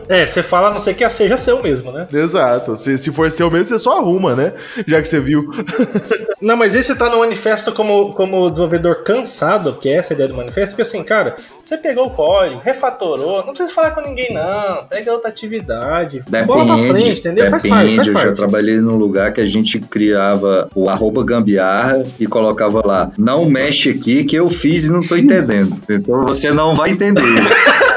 É, 0.10 0.26
você 0.26 0.42
fala 0.42 0.70
a 0.70 0.72
não 0.72 0.80
sei 0.80 0.94
que 0.94 1.08
seja 1.10 1.38
seu 1.38 1.62
mesmo, 1.62 1.92
né? 1.92 2.08
Exato. 2.12 2.76
Se, 2.76 2.98
se 2.98 3.12
for 3.12 3.32
seu 3.32 3.52
mesmo, 3.52 3.66
você 3.66 3.80
só 3.80 4.00
arruma, 4.00 4.36
né? 4.36 4.54
Já 4.88 5.02
que 5.02 5.08
você 5.08 5.20
viu. 5.20 5.50
Não, 6.42 6.58
mas 6.58 6.74
esse 6.74 6.96
tá 6.96 7.08
no 7.08 7.20
manifesto 7.20 7.72
como, 7.72 8.14
como 8.14 8.50
desenvolvedor 8.50 9.04
cansado, 9.04 9.74
porque 9.74 9.90
essa 9.90 10.12
é 10.12 10.14
a 10.14 10.16
ideia 10.16 10.30
do 10.30 10.36
manifesto, 10.36 10.72
porque 10.72 10.82
assim, 10.82 11.04
cara, 11.04 11.36
você 11.62 11.78
pegou 11.78 12.08
o 12.08 12.10
código, 12.10 12.60
refatorou, 12.64 13.46
não 13.46 13.54
precisa 13.54 13.72
falar 13.72 13.92
com 13.92 14.02
ninguém, 14.02 14.34
não. 14.34 14.86
Pega 14.88 15.14
outra 15.14 15.30
atividade. 15.30 16.24
bola 16.48 16.71
pra 16.78 16.88
frente, 16.88 17.20
entendeu? 17.20 17.50
faz 17.50 17.64
parte, 17.64 17.96
faz 17.96 18.08
eu 18.08 18.14
já 18.14 18.22
parte. 18.22 18.36
trabalhei 18.36 18.78
num 18.80 18.96
lugar 18.96 19.32
que 19.32 19.42
a 19.42 19.46
gente 19.46 19.80
criava 19.80 20.70
o 20.76 20.90
arroba 20.90 21.24
gambiarra 21.24 22.04
e 22.20 22.26
colocava 22.28 22.82
lá, 22.86 23.12
não 23.18 23.46
mexe 23.46 23.90
aqui 23.90 24.24
que 24.24 24.36
eu 24.36 24.50
fiz 24.50 24.86
e 24.86 24.92
não 24.92 25.02
tô 25.02 25.16
entendendo. 25.16 25.78
Então 25.90 26.26
você 26.26 26.52
não 26.52 26.76
vai 26.76 26.92
entender. 26.92 27.22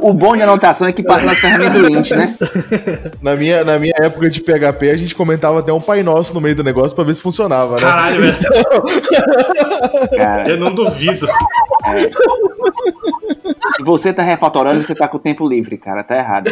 O, 0.00 0.10
o 0.10 0.12
bom 0.14 0.36
de 0.36 0.42
anotação 0.42 0.86
é 0.86 0.92
que 0.92 1.02
passa 1.02 1.26
nas 1.26 1.38
ferramentas 1.38 1.80
do 1.80 1.86
Lynch, 1.88 2.14
né? 2.14 2.34
Na 3.20 3.34
minha, 3.34 3.64
na 3.64 3.78
minha 3.78 3.94
época 4.00 4.30
de 4.30 4.40
PHP, 4.40 4.90
a 4.90 4.96
gente 4.96 5.14
comentava 5.14 5.60
até 5.60 5.72
um 5.72 5.80
Pai 5.80 6.02
Nosso 6.02 6.32
no 6.34 6.40
meio 6.40 6.54
do 6.54 6.62
negócio 6.64 6.94
pra 6.94 7.04
ver 7.04 7.14
se 7.14 7.22
funcionava, 7.22 7.76
né? 7.76 7.80
Caralho, 7.80 8.20
velho. 8.20 8.36
Cara, 10.16 10.48
Eu 10.48 10.58
não 10.58 10.74
duvido. 10.74 11.26
Se 12.02 13.82
você 13.84 14.12
tá 14.12 14.22
refatorando, 14.22 14.82
você 14.82 14.94
tá 14.94 15.06
com 15.08 15.16
o 15.16 15.20
tempo 15.20 15.46
livre, 15.48 15.76
cara. 15.76 16.02
Tá 16.04 16.16
errado. 16.16 16.50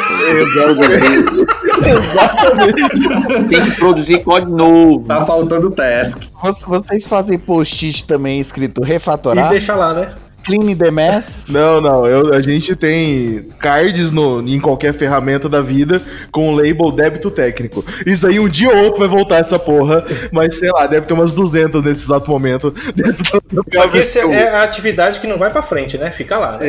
Tem 3.49 3.63
que 3.65 3.71
produzir 3.77 4.23
código 4.23 4.57
novo. 4.57 5.05
Tá 5.07 5.25
faltando 5.27 5.71
task. 5.71 6.23
Vo- 6.43 6.53
Vocês 6.69 7.07
fazem 7.07 7.39
post-it 7.39 8.05
também 8.07 8.41
escrito 8.41 8.81
E 8.85 8.87
refatorar? 8.87 9.51
deixa 9.51 9.75
lá, 9.75 9.93
né? 9.95 10.15
Clean 10.45 10.75
the 10.77 10.91
mess? 10.91 11.47
Não, 11.53 11.81
não, 11.81 12.07
eu- 12.07 12.33
a 12.35 12.41
gente 12.41 12.75
tem 12.75 13.47
cards 13.59 14.11
no, 14.11 14.41
em 14.49 14.59
qualquer 14.61 14.93
ferramenta 14.93 15.49
da 15.49 15.61
vida 15.61 16.01
com 16.31 16.49
o 16.53 16.57
label 16.57 16.91
débito 16.91 17.31
técnico. 17.31 17.85
Isso 18.07 18.27
aí 18.27 18.39
um 18.41 18.49
dia 18.49 18.71
ou 18.71 18.85
outro 18.85 19.01
vai 19.01 19.09
voltar 19.09 19.39
essa 19.39 19.59
porra, 19.59 20.05
mas 20.31 20.55
sei 20.59 20.71
lá, 20.71 20.87
deve 20.87 21.07
ter 21.07 21.15
umas 21.15 21.33
200 21.33 21.83
nesse 21.85 22.05
exato 22.05 22.31
momento. 22.31 22.75
dentro 22.95 23.43
do 23.51 23.65
Só 23.73 23.87
que 23.89 23.99
esse 23.99 24.15
ferramenta. 24.15 24.43
é 24.43 24.55
a 24.55 24.63
atividade 24.63 25.21
que 25.21 25.27
não 25.27 25.37
vai 25.39 25.51
pra 25.51 25.63
frente, 25.63 25.97
né? 25.99 26.11
Fica 26.11 26.39
lá. 26.39 26.59
Né? 26.59 26.67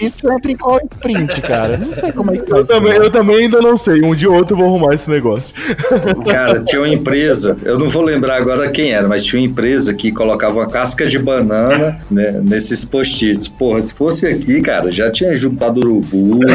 Isso 0.00 0.30
entra 0.30 0.50
em 0.52 0.56
qual 0.56 0.78
sprint, 0.92 1.40
cara? 1.42 1.76
Não 1.76 1.92
sei 1.92 2.12
como 2.12 2.32
é 2.32 2.38
que 2.38 2.50
vai. 2.50 2.60
Eu 2.60 2.64
também, 2.64 2.92
eu 2.92 3.10
também 3.10 3.36
ainda 3.36 3.60
não 3.60 3.76
sei, 3.76 4.02
um 4.02 4.14
dia 4.14 4.30
ou 4.30 4.36
outro 4.36 4.54
eu 4.54 4.58
vou 4.58 4.66
arrumar 4.68 4.94
esse 4.94 5.08
negócio. 5.10 5.54
Cara, 6.28 6.62
tinha 6.62 6.80
uma 6.82 6.88
empresa, 6.88 7.56
eu 7.64 7.78
não 7.78 7.88
vou 7.88 8.02
lembrar 8.02 8.36
agora 8.36 8.70
quem 8.70 8.90
era, 8.92 9.06
mas 9.08 9.22
tinha 9.24 9.40
uma 9.40 9.48
empresa 9.48 9.94
que 9.94 10.12
colocava 10.12 10.56
uma 10.58 10.66
casca 10.66 11.06
de 11.06 11.18
banana 11.18 11.95
né, 12.10 12.40
nesses 12.42 12.84
post-its. 12.84 13.48
Porra, 13.48 13.80
se 13.80 13.92
fosse 13.94 14.26
aqui, 14.26 14.60
cara, 14.62 14.90
já 14.90 15.10
tinha 15.10 15.34
juntado 15.34 15.80
urubu. 15.80 16.40
não. 16.40 16.46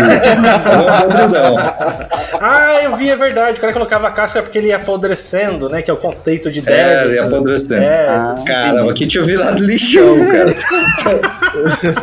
Ah, 2.43 2.81
eu 2.81 2.95
vi, 2.95 3.07
é 3.07 3.15
verdade. 3.15 3.57
O 3.59 3.61
cara 3.61 3.71
colocava 3.73 4.07
a 4.07 4.11
casca 4.11 4.41
porque 4.41 4.57
ele 4.57 4.67
ia 4.67 4.77
apodrecendo, 4.77 5.69
né? 5.69 5.81
Que 5.83 5.91
é 5.91 5.93
o 5.93 5.97
conceito 5.97 6.49
de 6.49 6.59
É, 6.59 6.63
débito. 7.03 7.13
ia 7.13 7.23
apodrecendo. 7.25 7.83
É, 7.83 8.07
Ah, 8.07 8.35
Caramba, 8.47 8.89
aqui 8.91 9.05
tinha 9.05 9.23
virado 9.23 9.63
lixão, 9.63 10.15
cara. 10.25 10.55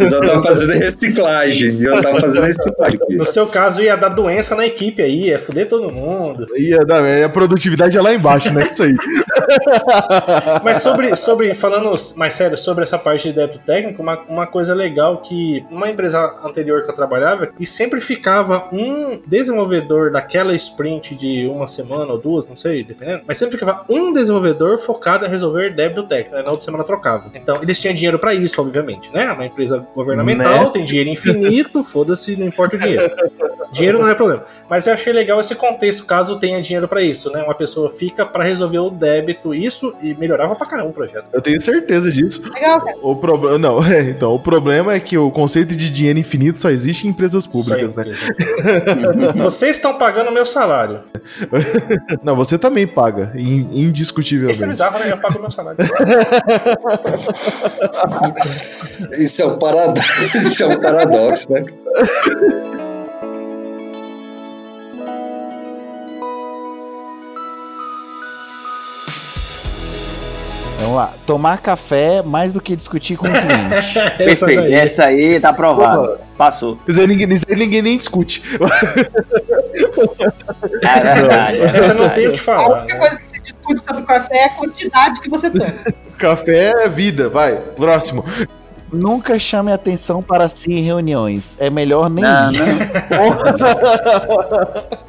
Eu 0.01 0.07
já 0.07 0.21
tava 0.21 0.43
fazendo 0.45 0.73
reciclagem. 0.75 1.81
Eu 1.83 2.01
tava 2.01 2.21
fazendo 2.21 2.45
reciclagem 2.47 2.99
aqui. 3.03 3.17
No 3.17 3.25
seu 3.25 3.47
caso, 3.49 3.83
ia 3.83 3.97
dar 3.97 4.11
doença 4.11 4.55
na 4.55 4.65
equipe 4.67 5.03
aí, 5.03 5.25
ia 5.29 5.39
fuder 5.41 5.67
todo 5.69 5.91
mundo. 5.91 6.47
Ia 6.57 6.81
dar, 6.85 7.05
é, 7.05 7.25
a 7.25 7.29
produtividade 7.29 7.97
é 7.97 8.01
lá 8.01 8.15
embaixo, 8.15 8.53
né? 8.55 8.69
Isso 8.71 8.83
aí. 8.85 8.95
Mas 10.63 10.83
sobre, 10.83 11.17
sobre, 11.17 11.55
falando 11.55 11.93
mais 12.17 12.35
sério, 12.35 12.57
sobre 12.57 12.85
essa 12.85 12.99
parte 12.99 13.28
de 13.29 13.35
débito 13.35 13.59
técnico, 13.61 14.03
uma, 14.03 14.21
uma 14.29 14.47
coisa 14.47 14.75
legal 14.75 15.19
que 15.19 15.65
uma 15.71 15.89
empresa 15.89 16.35
anterior 16.45 16.83
que 16.85 16.91
eu 16.91 16.95
trabalhava, 16.95 17.49
e 17.59 17.67
sempre 17.67 18.01
ficava 18.01 18.69
um 18.73 19.21
desenvolvedor 19.27 20.11
daquela 20.11 20.55
sprint 20.55 21.15
de 21.15 21.47
uma 21.47 21.67
semana 21.67 22.13
ou 22.13 22.19
duas, 22.19 22.47
não 22.47 22.57
sei, 22.57 22.83
dependendo, 22.85 23.23
mas 23.27 23.39
sempre 23.39 23.59
ficava 23.59 23.85
um 23.89 24.13
desenvolvedor 24.13 24.79
focado 24.79 25.25
em 25.25 25.29
resolver 25.29 25.75
débito 25.75 26.05
técnico, 26.05 26.37
né? 26.37 26.43
na 26.43 26.51
outra 26.51 26.65
semana 26.65 26.85
trocava. 26.85 27.31
Então, 27.35 27.63
eles 27.63 27.79
tinham 27.79 27.95
dinheiro 27.95 28.19
pra 28.19 28.35
isso, 28.35 28.61
obviamente, 28.61 29.13
né? 29.13 29.31
Uma 29.33 29.47
empresa 29.47 29.87
governamental 29.95 30.65
Né? 30.65 30.71
tem 30.73 30.85
dinheiro 30.85 31.11
infinito, 31.11 31.83
foda-se, 31.83 32.37
não 32.37 32.47
importa 32.47 32.77
o 32.77 32.79
dinheiro. 32.79 33.11
Dinheiro 33.73 33.99
não 33.99 34.09
é 34.09 34.15
problema. 34.15 34.45
Mas 34.69 34.87
eu 34.87 34.95
achei 34.95 35.13
legal 35.13 35.41
esse 35.41 35.55
contexto, 35.55 36.05
caso 36.07 36.39
tenha 36.39 36.61
dinheiro 36.61 36.89
pra 36.89 37.03
isso, 37.03 37.31
né? 37.31 37.43
Uma 37.43 37.55
pessoa 37.55 37.91
fica 37.91 38.25
pra 38.25 38.45
resolver 38.45 38.79
o 38.79 38.91
débito, 38.91 39.55
isso, 39.55 39.95
e 40.03 40.15
melhorava 40.15 40.55
pra 40.55 40.67
caramba 40.67 40.91
o 40.91 40.93
projeto. 40.93 41.29
Eu 41.33 41.41
tenho 41.41 41.61
certeza 41.61 42.11
disso. 42.11 42.43
Legal, 42.53 42.81
cara. 42.81 42.97
O 43.03 43.17
problema. 43.19 43.59
Não, 43.59 43.85
é, 43.87 44.01
então, 44.11 44.35
o 44.35 44.39
problema 44.39 44.95
é 44.95 45.01
que 45.01 45.17
o 45.19 45.31
conceito 45.31 45.77
de 45.77 45.91
dinheiro 45.91 46.19
infinito 46.19 46.61
só 46.61 46.71
existe 46.71 47.07
em 47.07 47.11
empresas 47.11 47.47
públicas, 47.47 47.95
né? 47.95 48.05
Vocês 49.43 49.77
estão 49.77 49.97
pagando 49.99 50.31
o 50.31 50.33
meu 50.33 50.47
salário. 50.47 51.01
Não, 52.23 52.35
você 52.37 52.59
também 52.59 52.87
paga, 52.87 53.33
in- 53.35 53.69
indiscutivelmente. 53.73 54.55
Esse 54.57 54.65
é 54.65 54.67
bizarro, 54.67 54.99
né? 54.99 55.11
Eu 55.13 55.19
pago 55.19 55.39
o 55.39 55.41
meu 55.43 55.51
salário. 55.51 55.79
Isso 59.19 59.43
é 59.43 59.47
um 59.47 59.59
paradoxo, 59.59 60.39
isso 60.39 60.63
é 60.63 60.67
um 60.67 60.81
paradoxo, 60.81 61.53
né? 61.53 61.65
Vamos 70.79 70.95
lá. 70.97 71.13
Tomar 71.27 71.59
café 71.61 72.23
mais 72.23 72.53
do 72.53 72.61
que 72.61 72.77
discutir 72.77 73.17
com 73.17 73.27
o 73.27 73.31
cliente. 73.31 73.99
Essa 73.99 74.11
Perfeito. 74.47 74.63
daí. 74.63 74.75
Essa 74.75 75.05
aí 75.07 75.41
tá 75.41 75.49
aprovado. 75.51 76.19
Passou. 76.37 76.79
Isso 76.87 77.01
aí 77.01 77.07
ninguém, 77.07 77.33
isso 77.33 77.45
aí 77.49 77.57
ninguém 77.57 77.83
nem 77.83 77.99
discute. 77.99 78.43
É 80.83 81.01
verdade. 81.15 81.61
é 81.61 81.77
Essa 81.79 81.95
não 81.95 82.09
tem 82.11 82.29
o 82.29 82.33
que 82.33 82.37
A 82.37 82.43
falar. 82.43 82.79
única 82.83 82.95
né? 82.95 83.01
coisa 83.01 83.21
que 83.21 83.29
se 83.29 83.41
discute 83.41 83.81
sobre 83.83 84.03
café 84.05 84.37
é 84.37 84.45
a 84.45 84.51
quantidade 84.51 85.21
que 85.21 85.29
você 85.31 85.51
toma. 85.51 85.67
Café 86.19 86.73
é 86.85 86.89
vida, 86.89 87.29
vai. 87.29 87.57
Próximo. 87.77 88.25
Nunca 88.93 89.39
chame 89.39 89.71
atenção 89.73 90.21
para 90.23 90.49
si 90.49 90.73
em 90.73 90.83
reuniões. 90.83 91.57
É 91.61 91.71
melhor 91.71 92.11
nem 92.11 92.25
Não, 92.25 92.53
ir. 92.53 92.59
não. 92.61 92.69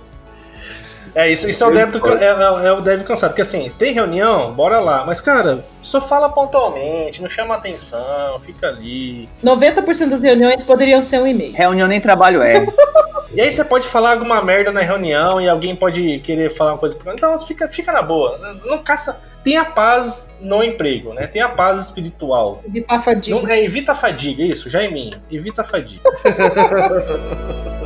É 1.16 1.30
isso, 1.32 1.50
isso 1.50 1.64
é 1.64 1.68
o 1.68 1.72
débito, 1.72 2.06
é, 2.08 2.24
é- 2.26 2.68
é 2.68 2.72
o 2.72 2.82
débito 2.82 3.08
cansado. 3.08 3.32
Porque 3.32 3.42
assim, 3.42 3.72
tem 3.78 3.94
reunião, 3.94 4.52
bora 4.54 4.80
lá. 4.80 5.04
Mas, 5.06 5.20
cara, 5.22 5.66
só 5.82 6.02
fala 6.02 6.30
pontualmente, 6.30 7.22
não 7.22 7.30
chama 7.30 7.56
atenção, 7.56 8.40
fica 8.40 8.68
ali. 8.68 9.28
90% 9.44 10.10
das 10.10 10.22
reuniões 10.22 10.64
poderiam 10.64 11.02
ser 11.02 11.20
um 11.20 11.28
e-mail. 11.28 11.54
Reunião 11.54 11.88
nem 11.88 12.00
trabalho 12.02 12.42
é. 12.42 12.66
E 13.32 13.40
aí 13.40 13.52
você 13.52 13.64
pode 13.64 13.88
falar 13.88 14.14
alguma 14.14 14.42
merda 14.44 14.72
na 14.72 14.80
reunião 14.82 15.40
e 15.40 15.48
alguém 15.48 15.76
pode 15.76 16.18
querer 16.22 16.50
falar 16.50 16.72
uma 16.72 16.80
coisa. 16.80 16.96
pra- 16.96 17.14
Então 17.14 17.38
fica, 17.38 17.68
fica 17.68 17.92
na 17.92 18.02
boa. 18.02 18.40
Não 18.66 18.80
caça. 18.80 19.22
Tenha 19.44 19.64
paz 19.64 20.34
no 20.42 20.64
emprego, 20.64 21.14
né? 21.14 21.28
Tenha 21.28 21.48
paz 21.48 21.80
espiritual. 21.80 22.60
Evitar 22.66 22.96
a 22.96 23.00
fadiga. 23.00 23.40
Não, 23.40 23.48
é, 23.48 23.64
evita 23.64 23.92
a 23.92 23.96
fadiga, 23.96 24.42
isso, 24.42 24.68
Jaiminho. 24.68 25.22
Evita 25.32 25.62
a 25.62 25.64
fadiga. 25.64 26.02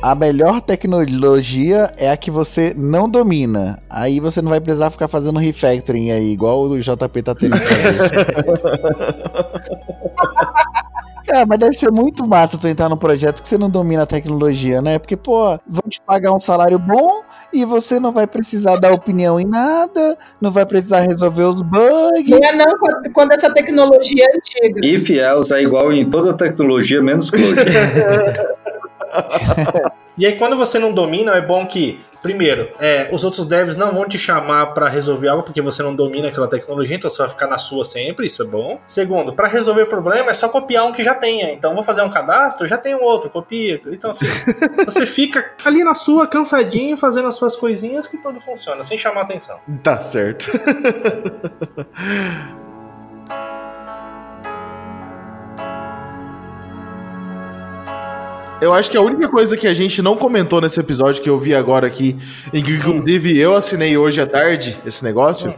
A 0.00 0.14
melhor 0.14 0.60
tecnologia 0.60 1.90
é 1.98 2.08
a 2.10 2.16
que 2.16 2.30
você 2.30 2.72
não 2.76 3.08
domina. 3.08 3.80
Aí 3.90 4.20
você 4.20 4.40
não 4.40 4.50
vai 4.50 4.60
precisar 4.60 4.90
ficar 4.90 5.08
fazendo 5.08 5.38
refactoring 5.40 6.12
aí, 6.12 6.30
igual 6.32 6.62
o 6.62 6.78
JP 6.80 7.22
tá 7.22 7.34
tendo 7.34 7.58
que 7.58 7.66
fazer. 7.66 8.26
Cara, 11.26 11.44
mas 11.46 11.58
deve 11.58 11.72
ser 11.74 11.90
muito 11.90 12.26
massa 12.26 12.56
tu 12.56 12.66
entrar 12.68 12.88
num 12.88 12.96
projeto 12.96 13.42
que 13.42 13.48
você 13.48 13.58
não 13.58 13.68
domina 13.68 14.04
a 14.04 14.06
tecnologia, 14.06 14.80
né? 14.80 14.98
Porque, 14.98 15.14
pô, 15.14 15.58
vão 15.68 15.82
te 15.86 16.00
pagar 16.00 16.32
um 16.32 16.40
salário 16.40 16.78
bom 16.78 17.22
e 17.52 17.66
você 17.66 18.00
não 18.00 18.12
vai 18.12 18.26
precisar 18.26 18.76
dar 18.76 18.92
opinião 18.92 19.38
em 19.38 19.44
nada, 19.44 20.16
não 20.40 20.50
vai 20.50 20.64
precisar 20.64 21.00
resolver 21.00 21.42
os 21.42 21.60
bugs. 21.60 22.30
Não 22.30 22.38
é 22.38 22.52
não 22.52 22.66
quando- 23.12 23.32
essa 23.32 23.52
tecnologia 23.52 24.24
é 24.24 24.36
antiga. 24.36 24.86
If 24.86 25.10
else 25.10 25.52
é 25.52 25.60
igual 25.60 25.92
em 25.92 26.08
toda 26.08 26.32
tecnologia, 26.32 27.02
menos 27.02 27.30
closure. 27.30 27.56
E 30.18 30.26
aí, 30.26 30.36
quando 30.36 30.56
você 30.56 30.80
não 30.80 30.92
domina, 30.92 31.36
é 31.36 31.40
bom 31.40 31.64
que, 31.64 32.00
primeiro, 32.20 32.68
é, 32.80 33.08
os 33.12 33.22
outros 33.22 33.46
devs 33.46 33.76
não 33.76 33.92
vão 33.92 34.08
te 34.08 34.18
chamar 34.18 34.74
pra 34.74 34.88
resolver 34.88 35.28
algo 35.28 35.44
porque 35.44 35.62
você 35.62 35.80
não 35.80 35.94
domina 35.94 36.26
aquela 36.26 36.48
tecnologia, 36.48 36.96
então 36.96 37.08
você 37.08 37.18
vai 37.18 37.28
ficar 37.28 37.46
na 37.46 37.56
sua 37.56 37.84
sempre, 37.84 38.26
isso 38.26 38.42
é 38.42 38.44
bom. 38.44 38.80
Segundo, 38.84 39.32
pra 39.32 39.46
resolver 39.46 39.86
problema 39.86 40.30
é 40.30 40.34
só 40.34 40.48
copiar 40.48 40.86
um 40.86 40.92
que 40.92 41.04
já 41.04 41.14
tenha. 41.14 41.52
Então, 41.52 41.72
vou 41.72 41.84
fazer 41.84 42.02
um 42.02 42.10
cadastro, 42.10 42.66
já 42.66 42.76
tem 42.76 42.96
um 42.96 43.04
outro, 43.04 43.30
copia. 43.30 43.80
Então, 43.92 44.10
assim, 44.10 44.26
você 44.84 45.06
fica 45.06 45.52
ali 45.64 45.84
na 45.84 45.94
sua, 45.94 46.26
cansadinho, 46.26 46.96
fazendo 46.96 47.28
as 47.28 47.36
suas 47.36 47.54
coisinhas 47.54 48.08
que 48.08 48.18
tudo 48.18 48.40
funciona, 48.40 48.82
sem 48.82 48.98
chamar 48.98 49.20
atenção. 49.20 49.60
Tá 49.84 50.00
certo. 50.00 50.50
Eu 58.60 58.74
acho 58.74 58.90
que 58.90 58.96
a 58.96 59.00
única 59.00 59.28
coisa 59.28 59.56
que 59.56 59.68
a 59.68 59.74
gente 59.74 60.02
não 60.02 60.16
comentou 60.16 60.60
nesse 60.60 60.80
episódio 60.80 61.22
que 61.22 61.30
eu 61.30 61.38
vi 61.38 61.54
agora 61.54 61.86
aqui, 61.86 62.16
em 62.52 62.62
que 62.62 62.72
inclusive 62.72 63.38
eu 63.38 63.54
assinei 63.54 63.96
hoje 63.96 64.20
à 64.20 64.26
tarde 64.26 64.76
esse 64.84 65.04
negócio, 65.04 65.54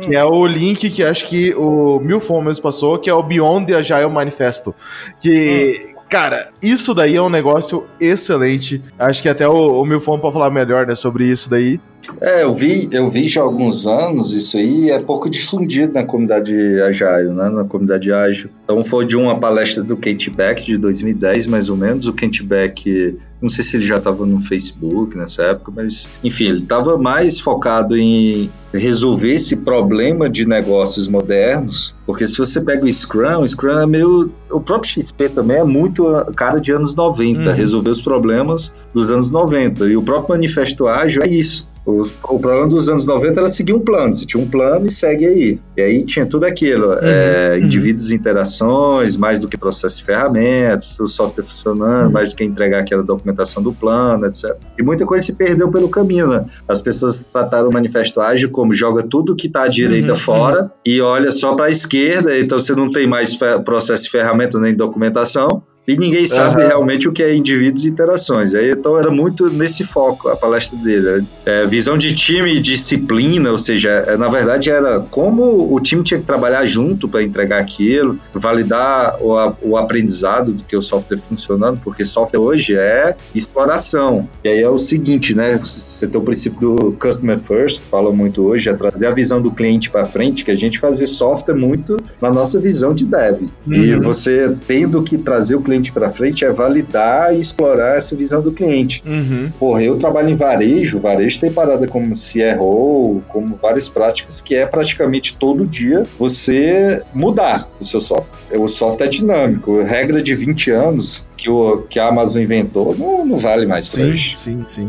que 0.00 0.16
é 0.16 0.24
o 0.24 0.46
link 0.46 0.88
que 0.88 1.04
acho 1.04 1.26
que 1.26 1.54
o 1.54 2.00
Milfon 2.00 2.40
mesmo 2.40 2.62
passou, 2.62 2.98
que 2.98 3.10
é 3.10 3.12
o 3.12 3.22
Beyond 3.22 3.66
the 3.66 3.74
Agile 3.74 4.10
Manifesto. 4.10 4.74
Que, 5.20 5.94
cara, 6.08 6.48
isso 6.62 6.94
daí 6.94 7.16
é 7.16 7.22
um 7.22 7.28
negócio 7.28 7.86
excelente. 8.00 8.82
Acho 8.98 9.20
que 9.20 9.28
até 9.28 9.46
o, 9.46 9.82
o 9.82 9.84
Milfon 9.84 10.18
pode 10.18 10.32
falar 10.32 10.48
melhor 10.48 10.86
né, 10.86 10.94
sobre 10.94 11.26
isso 11.26 11.50
daí. 11.50 11.78
É, 12.20 12.42
eu 12.42 12.52
vi, 12.54 12.88
eu 12.92 13.08
vi 13.08 13.28
já 13.28 13.40
há 13.40 13.44
alguns 13.44 13.86
anos 13.86 14.32
isso 14.32 14.56
aí, 14.56 14.90
é 14.90 14.98
pouco 14.98 15.28
difundido 15.28 15.92
na 15.92 16.04
comunidade 16.04 16.54
Agile, 16.82 17.30
né, 17.34 17.48
na 17.50 17.64
comunidade 17.64 18.10
ágil. 18.12 18.50
Então 18.64 18.82
foi 18.84 19.04
de 19.06 19.16
uma 19.16 19.38
palestra 19.38 19.82
do 19.82 19.96
Kent 19.96 20.30
Beck 20.30 20.64
de 20.64 20.76
2010, 20.78 21.46
mais 21.46 21.68
ou 21.68 21.76
menos. 21.76 22.06
O 22.06 22.12
Kent 22.12 22.42
Beck, 22.42 23.18
não 23.40 23.48
sei 23.48 23.62
se 23.64 23.76
ele 23.76 23.86
já 23.86 23.96
estava 23.96 24.24
no 24.26 24.40
Facebook 24.40 25.16
nessa 25.16 25.42
época, 25.42 25.72
mas 25.74 26.08
enfim, 26.24 26.46
ele 26.46 26.58
estava 26.60 26.96
mais 26.96 27.38
focado 27.38 27.96
em 27.96 28.50
resolver 28.72 29.34
esse 29.34 29.56
problema 29.56 30.28
de 30.28 30.46
negócios 30.46 31.06
modernos, 31.08 31.94
porque 32.04 32.26
se 32.28 32.36
você 32.36 32.60
pega 32.60 32.84
o 32.84 32.92
Scrum, 32.92 33.40
o 33.40 33.48
Scrum 33.48 33.78
é 33.78 33.86
meio. 33.86 34.30
O 34.50 34.60
próprio 34.60 34.90
XP 34.90 35.28
também 35.30 35.58
é 35.58 35.64
muito 35.64 36.04
cara 36.36 36.58
de 36.60 36.72
anos 36.72 36.94
90, 36.94 37.50
Uhum. 37.50 37.54
resolver 37.54 37.90
os 37.90 38.00
problemas 38.00 38.74
dos 38.94 39.10
anos 39.10 39.30
90. 39.30 39.86
E 39.86 39.96
o 39.96 40.02
próprio 40.02 40.34
Manifesto 40.34 40.86
Ágil 40.86 41.22
é 41.22 41.28
isso. 41.28 41.68
O, 41.88 42.02
o 42.02 42.38
problema 42.38 42.68
dos 42.68 42.90
anos 42.90 43.06
90 43.06 43.40
era 43.40 43.48
seguir 43.48 43.72
um 43.72 43.80
plano. 43.80 44.14
Você 44.14 44.26
tinha 44.26 44.42
um 44.42 44.46
plano 44.46 44.86
e 44.86 44.90
segue 44.90 45.24
aí. 45.24 45.58
E 45.74 45.80
aí 45.80 46.04
tinha 46.04 46.26
tudo 46.26 46.44
aquilo: 46.44 46.92
é, 47.00 47.52
uhum. 47.54 47.64
indivíduos 47.64 48.10
e 48.10 48.14
interações, 48.14 49.16
mais 49.16 49.40
do 49.40 49.48
que 49.48 49.56
processo 49.56 50.02
e 50.02 50.04
ferramentas, 50.04 51.00
o 51.00 51.08
software 51.08 51.44
funcionando, 51.44 52.12
mais 52.12 52.28
do 52.28 52.36
que 52.36 52.44
entregar 52.44 52.80
aquela 52.80 53.02
documentação 53.02 53.62
do 53.62 53.72
plano, 53.72 54.26
etc. 54.26 54.54
E 54.78 54.82
muita 54.82 55.06
coisa 55.06 55.24
se 55.24 55.32
perdeu 55.32 55.70
pelo 55.70 55.88
caminho, 55.88 56.26
né? 56.26 56.44
As 56.68 56.78
pessoas 56.78 57.24
trataram 57.32 57.70
o 57.70 57.72
manifesto 57.72 58.20
ágil 58.20 58.50
como 58.50 58.74
joga 58.74 59.02
tudo 59.02 59.34
que 59.34 59.46
está 59.46 59.62
à 59.62 59.68
direita 59.68 60.12
Uhum, 60.12 60.16
fora 60.16 60.72
e 60.84 61.00
olha 61.00 61.30
só 61.30 61.54
para 61.54 61.66
a 61.66 61.70
esquerda, 61.70 62.38
então 62.38 62.60
você 62.60 62.74
não 62.74 62.92
tem 62.92 63.06
mais 63.06 63.36
processo 63.64 64.06
e 64.08 64.10
ferramenta 64.10 64.58
nem 64.58 64.74
documentação. 64.74 65.62
E 65.88 65.96
ninguém 65.96 66.26
sabe 66.26 66.60
Aham. 66.60 66.68
realmente 66.68 67.08
o 67.08 67.12
que 67.12 67.22
é 67.22 67.34
indivíduos 67.34 67.86
e 67.86 67.88
interações. 67.88 68.54
Aí, 68.54 68.72
então 68.72 68.98
era 68.98 69.10
muito 69.10 69.48
nesse 69.50 69.84
foco 69.84 70.28
a 70.28 70.36
palestra 70.36 70.78
dele. 70.78 71.24
É, 71.46 71.66
visão 71.66 71.96
de 71.96 72.14
time 72.14 72.54
e 72.56 72.60
disciplina, 72.60 73.50
ou 73.50 73.58
seja, 73.58 73.88
é, 73.88 74.14
na 74.18 74.28
verdade 74.28 74.70
era 74.70 75.00
como 75.00 75.74
o 75.74 75.80
time 75.80 76.02
tinha 76.02 76.20
que 76.20 76.26
trabalhar 76.26 76.66
junto 76.66 77.08
para 77.08 77.22
entregar 77.22 77.58
aquilo, 77.58 78.18
validar 78.34 79.16
o, 79.20 79.34
o 79.62 79.76
aprendizado 79.78 80.52
do 80.52 80.62
que 80.62 80.76
o 80.76 80.82
software 80.82 81.20
funcionando, 81.26 81.80
porque 81.82 82.04
software 82.04 82.38
hoje 82.40 82.74
é 82.76 83.16
exploração. 83.34 84.28
E 84.44 84.48
aí 84.48 84.60
é 84.60 84.68
o 84.68 84.76
seguinte, 84.76 85.34
né? 85.34 85.56
Você 85.56 86.06
tem 86.06 86.20
o 86.20 86.24
princípio 86.24 86.60
do 86.76 86.92
customer 86.92 87.38
first, 87.38 87.84
fala 87.90 88.12
muito 88.12 88.42
hoje, 88.42 88.68
é 88.68 88.74
trazer 88.74 89.06
a 89.06 89.10
visão 89.10 89.40
do 89.40 89.50
cliente 89.50 89.88
para 89.90 90.04
frente, 90.04 90.44
que 90.44 90.50
a 90.50 90.54
gente 90.54 90.78
fazer 90.78 91.06
software 91.06 91.54
muito 91.54 91.96
na 92.20 92.30
nossa 92.30 92.60
visão 92.60 92.92
de 92.92 93.06
dev. 93.06 93.48
E 93.66 93.94
Uhum. 93.94 94.00
você 94.02 94.54
tendo 94.66 95.02
que 95.02 95.16
trazer 95.16 95.56
o 95.56 95.62
cliente 95.62 95.77
para 95.92 96.10
frente 96.10 96.44
é 96.44 96.52
validar 96.52 97.34
e 97.34 97.40
explorar 97.40 97.96
essa 97.96 98.16
visão 98.16 98.42
do 98.42 98.52
cliente. 98.52 99.02
Uhum. 99.06 99.50
Porra, 99.58 99.82
eu 99.82 99.96
trabalho 99.96 100.28
em 100.28 100.34
varejo, 100.34 101.00
varejo 101.00 101.40
tem 101.40 101.52
parada 101.52 101.86
como 101.86 102.12
CRO, 102.12 103.22
como 103.28 103.56
várias 103.56 103.88
práticas 103.88 104.40
que 104.40 104.54
é 104.54 104.66
praticamente 104.66 105.36
todo 105.36 105.66
dia 105.66 106.04
você 106.18 107.02
mudar 107.14 107.68
o 107.80 107.84
seu 107.84 108.00
software. 108.00 108.58
O 108.58 108.68
software 108.68 109.06
é 109.06 109.10
dinâmico, 109.10 109.82
regra 109.82 110.22
de 110.22 110.34
20 110.34 110.70
anos 110.70 111.24
que, 111.36 111.48
o, 111.48 111.82
que 111.88 111.98
a 111.98 112.08
Amazon 112.08 112.42
inventou 112.42 112.94
não, 112.96 113.24
não 113.24 113.36
vale 113.36 113.66
mais 113.66 113.86
Sim, 113.86 114.04
hoje. 114.04 114.34
sim, 114.36 114.64
sim. 114.68 114.88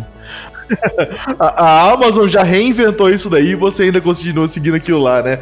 A, 1.40 1.64
a 1.64 1.92
Amazon 1.94 2.28
já 2.28 2.44
reinventou 2.44 3.10
isso 3.10 3.30
daí 3.30 3.50
e 3.50 3.56
você 3.56 3.84
ainda 3.84 4.00
continua 4.00 4.48
seguindo 4.48 4.76
aquilo 4.76 5.00
lá, 5.00 5.22
né? 5.22 5.40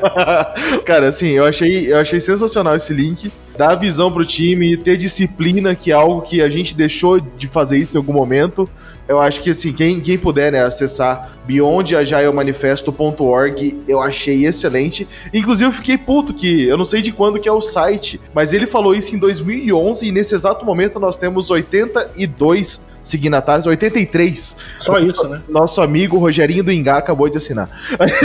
Cara, 0.86 1.08
assim, 1.08 1.30
eu 1.30 1.44
achei, 1.44 1.92
eu 1.92 1.98
achei 1.98 2.20
sensacional 2.20 2.74
esse 2.74 2.92
link. 2.92 3.30
Dar 3.58 3.74
visão 3.74 4.10
pro 4.12 4.24
time, 4.24 4.76
ter 4.76 4.96
disciplina, 4.96 5.74
que 5.74 5.90
é 5.90 5.94
algo 5.94 6.22
que 6.22 6.40
a 6.40 6.48
gente 6.48 6.76
deixou 6.76 7.18
de 7.18 7.48
fazer 7.48 7.76
isso 7.76 7.96
em 7.96 7.98
algum 7.98 8.12
momento. 8.12 8.70
Eu 9.08 9.20
acho 9.20 9.42
que, 9.42 9.50
assim, 9.50 9.72
quem, 9.72 10.00
quem 10.00 10.16
puder, 10.16 10.52
né, 10.52 10.62
acessar 10.62 11.36
beyondagilemanifesto.org, 11.44 13.80
eu 13.88 14.00
achei 14.00 14.46
excelente. 14.46 15.08
Inclusive, 15.34 15.70
eu 15.70 15.72
fiquei 15.72 15.98
puto 15.98 16.32
que 16.32 16.68
eu 16.68 16.76
não 16.76 16.84
sei 16.84 17.02
de 17.02 17.10
quando 17.10 17.40
que 17.40 17.48
é 17.48 17.52
o 17.52 17.60
site, 17.60 18.20
mas 18.32 18.52
ele 18.52 18.64
falou 18.64 18.94
isso 18.94 19.16
em 19.16 19.18
2011 19.18 20.06
e 20.06 20.12
nesse 20.12 20.36
exato 20.36 20.64
momento 20.64 21.00
nós 21.00 21.16
temos 21.16 21.50
82 21.50 22.86
signatários, 23.08 23.66
83. 23.66 24.56
Só 24.78 24.98
isso, 24.98 25.28
né? 25.28 25.40
Nosso 25.48 25.80
amigo 25.80 26.18
Rogerinho 26.18 26.64
do 26.64 26.72
Ingá 26.72 26.98
acabou 26.98 27.28
de 27.28 27.36
assinar. 27.36 27.68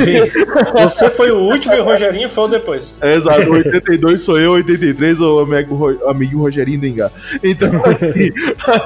Sim. 0.03 0.21
Você 0.81 1.09
foi 1.09 1.31
o 1.31 1.37
último 1.37 1.73
e 1.73 1.79
o 1.79 1.83
Rogerinho 1.83 2.29
foi 2.29 2.43
o 2.43 2.47
depois. 2.47 2.97
É, 3.01 3.15
exato, 3.15 3.51
82 3.51 4.21
sou 4.21 4.39
eu, 4.39 4.51
83 4.51 5.21
o 5.21 5.39
amigo, 5.39 6.07
amigo 6.07 6.39
Rogerinho 6.39 6.79
do 6.79 6.87
Ingá. 6.87 7.11
Então, 7.43 7.69
assim, 7.85 8.33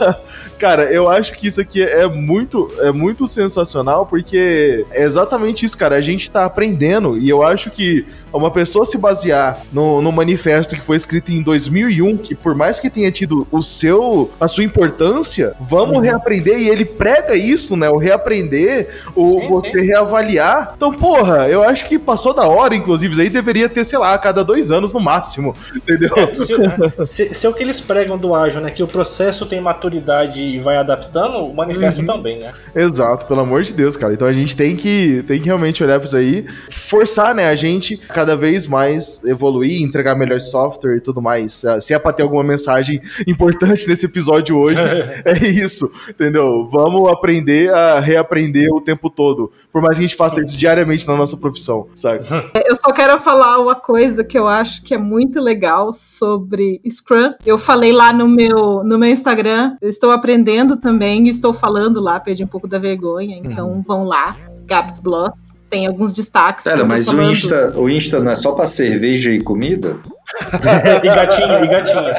cara, 0.57 0.91
eu 0.91 1.10
acho 1.10 1.34
que 1.34 1.48
isso 1.48 1.61
aqui 1.61 1.82
é 1.82 2.07
muito, 2.07 2.69
é 2.80 2.91
muito 2.91 3.28
sensacional, 3.28 4.06
porque 4.06 4.86
é 4.91 5.03
exatamente 5.03 5.65
isso, 5.65 5.78
cara. 5.78 5.95
A 5.95 6.02
gente 6.02 6.30
tá 6.30 6.45
aprendendo, 6.45 7.18
e 7.18 7.30
eu 7.30 7.44
acho 7.44 7.69
que 7.72 8.06
uma 8.34 8.52
pessoa 8.52 8.86
se 8.86 8.98
basear 8.98 9.61
no, 9.72 10.02
no 10.02 10.11
manifesto 10.11 10.76
que 10.76 10.82
foi 10.82 10.98
escrito 10.98 11.32
em 11.32 11.41
2001, 11.41 12.18
que 12.18 12.36
por 12.36 12.56
mais 12.56 12.80
que 12.80 12.90
tenha 12.90 13.11
tido 13.11 13.48
o 13.52 13.61
seu, 13.61 14.30
a 14.40 14.48
sua 14.48 14.64
importância, 14.64 15.56
vamos 15.60 15.86
Uhum. 15.95 15.99
reaprender, 16.01 16.57
e 16.59 16.69
ele 16.69 16.85
prega 16.85 17.35
isso, 17.35 17.76
né? 17.76 17.89
O 17.89 17.97
reaprender, 17.97 18.89
o 19.15 19.39
Sim, 19.39 19.47
você 19.49 19.81
reavaliar. 19.81 20.73
Então, 20.76 20.93
porra, 20.93 21.47
eu 21.47 21.64
acho 21.64 21.88
que 21.88 21.97
passou 21.99 22.34
da 22.34 22.47
hora, 22.47 22.76
inclusive, 22.76 23.11
isso 23.14 23.22
aí 23.22 23.30
deveria 23.30 23.68
ter, 23.69 23.84
sei 23.84 23.99
lá, 23.99 24.14
a 24.14 24.18
cada 24.18 24.43
dois 24.43 24.72
anos 24.72 24.93
no 24.93 24.99
máximo, 24.99 25.55
entendeu? 25.76 26.09
Se, 26.34 26.55
se, 27.05 27.34
se 27.34 27.45
é 27.45 27.49
o 27.49 27.53
que 27.53 27.64
eles 27.64 27.80
pregam 27.81 28.18
do 28.18 28.34
ágil, 28.35 28.61
né? 28.61 28.69
Que 28.72 28.84
o 28.84 28.88
processo 28.88 29.45
tem 29.45 29.59
maturidade 29.61 30.41
e 30.41 30.59
vai 30.59 30.77
adaptando, 30.77 31.38
o 31.38 31.53
manifesto 31.53 32.01
Uhum. 32.01 32.05
também, 32.05 32.39
né? 32.39 32.51
Exato, 32.76 33.26
pelo 33.26 33.39
amor 33.41 33.64
de 33.64 33.73
Deus, 33.73 33.95
cara. 33.95 34.14
Então 34.14 34.27
a 34.27 34.34
gente 34.34 34.55
tem 34.55 34.76
que, 34.76 35.23
tem 35.27 35.39
que 35.39 35.45
realmente 35.45 35.84
olhar 35.84 35.99
pra 35.99 36.07
isso 36.07 36.18
aí, 36.18 36.45
forçar, 36.69 37.34
né, 37.34 37.47
a 37.49 37.55
gente 37.55 37.97
cada 37.97 38.35
vez 38.35 38.65
mais 38.68 39.23
evoluir, 39.26 39.81
entregar 39.81 40.15
melhor 40.15 40.39
software 40.41 40.97
e 40.97 40.99
tudo 41.01 41.22
mais. 41.22 41.64
Se 41.81 41.93
é 41.93 41.99
pra 41.99 42.11
ter 42.14 42.23
alguma 42.23 42.43
mensagem 42.43 43.01
importante 43.27 43.88
nesse 43.88 44.05
episódio 44.05 44.57
hoje, 44.57 44.77
é 45.26 45.38
isso, 45.47 45.76
entendeu? 46.09 46.67
Vamos 46.71 47.09
aprender 47.09 47.73
a 47.73 47.99
reaprender 47.99 48.69
o 48.71 48.81
tempo 48.81 49.09
todo. 49.09 49.51
Por 49.71 49.81
mais 49.81 49.97
que 49.97 50.03
a 50.03 50.07
gente 50.07 50.17
faça 50.17 50.43
isso 50.43 50.57
diariamente 50.57 51.07
na 51.07 51.15
nossa 51.15 51.37
profissão, 51.37 51.87
sabe? 51.95 52.23
Eu 52.67 52.75
só 52.75 52.91
quero 52.91 53.19
falar 53.19 53.59
uma 53.59 53.75
coisa 53.75 54.23
que 54.23 54.37
eu 54.37 54.47
acho 54.47 54.81
que 54.83 54.93
é 54.93 54.97
muito 54.97 55.39
legal 55.39 55.93
sobre 55.93 56.81
Scrum. 56.89 57.33
Eu 57.45 57.57
falei 57.57 57.91
lá 57.91 58.11
no 58.11 58.27
meu, 58.27 58.81
no 58.83 58.97
meu 58.97 59.09
Instagram, 59.09 59.75
eu 59.81 59.89
estou 59.89 60.11
aprendendo 60.11 60.77
também, 60.77 61.27
estou 61.27 61.53
falando 61.53 62.01
lá, 62.01 62.19
perdi 62.19 62.43
um 62.43 62.47
pouco 62.47 62.67
da 62.67 62.77
vergonha, 62.77 63.37
então 63.37 63.83
vão 63.85 64.03
lá, 64.03 64.37
Gabs 64.65 64.99
Bloss. 64.99 65.56
Tem 65.69 65.88
alguns 65.88 66.11
destaques. 66.11 66.64
tô 66.64 66.85
mas 66.85 67.07
o. 67.07 67.22
Insta, 67.22 67.73
o 67.77 67.89
Insta 67.89 68.19
não 68.19 68.31
é 68.31 68.35
só 68.35 68.53
pra 68.53 68.65
cerveja 68.68 69.31
e 69.31 69.41
comida? 69.41 69.99
e 71.03 71.07
gatinha, 71.07 71.60
e 71.61 71.68
gatinha. 71.68 72.14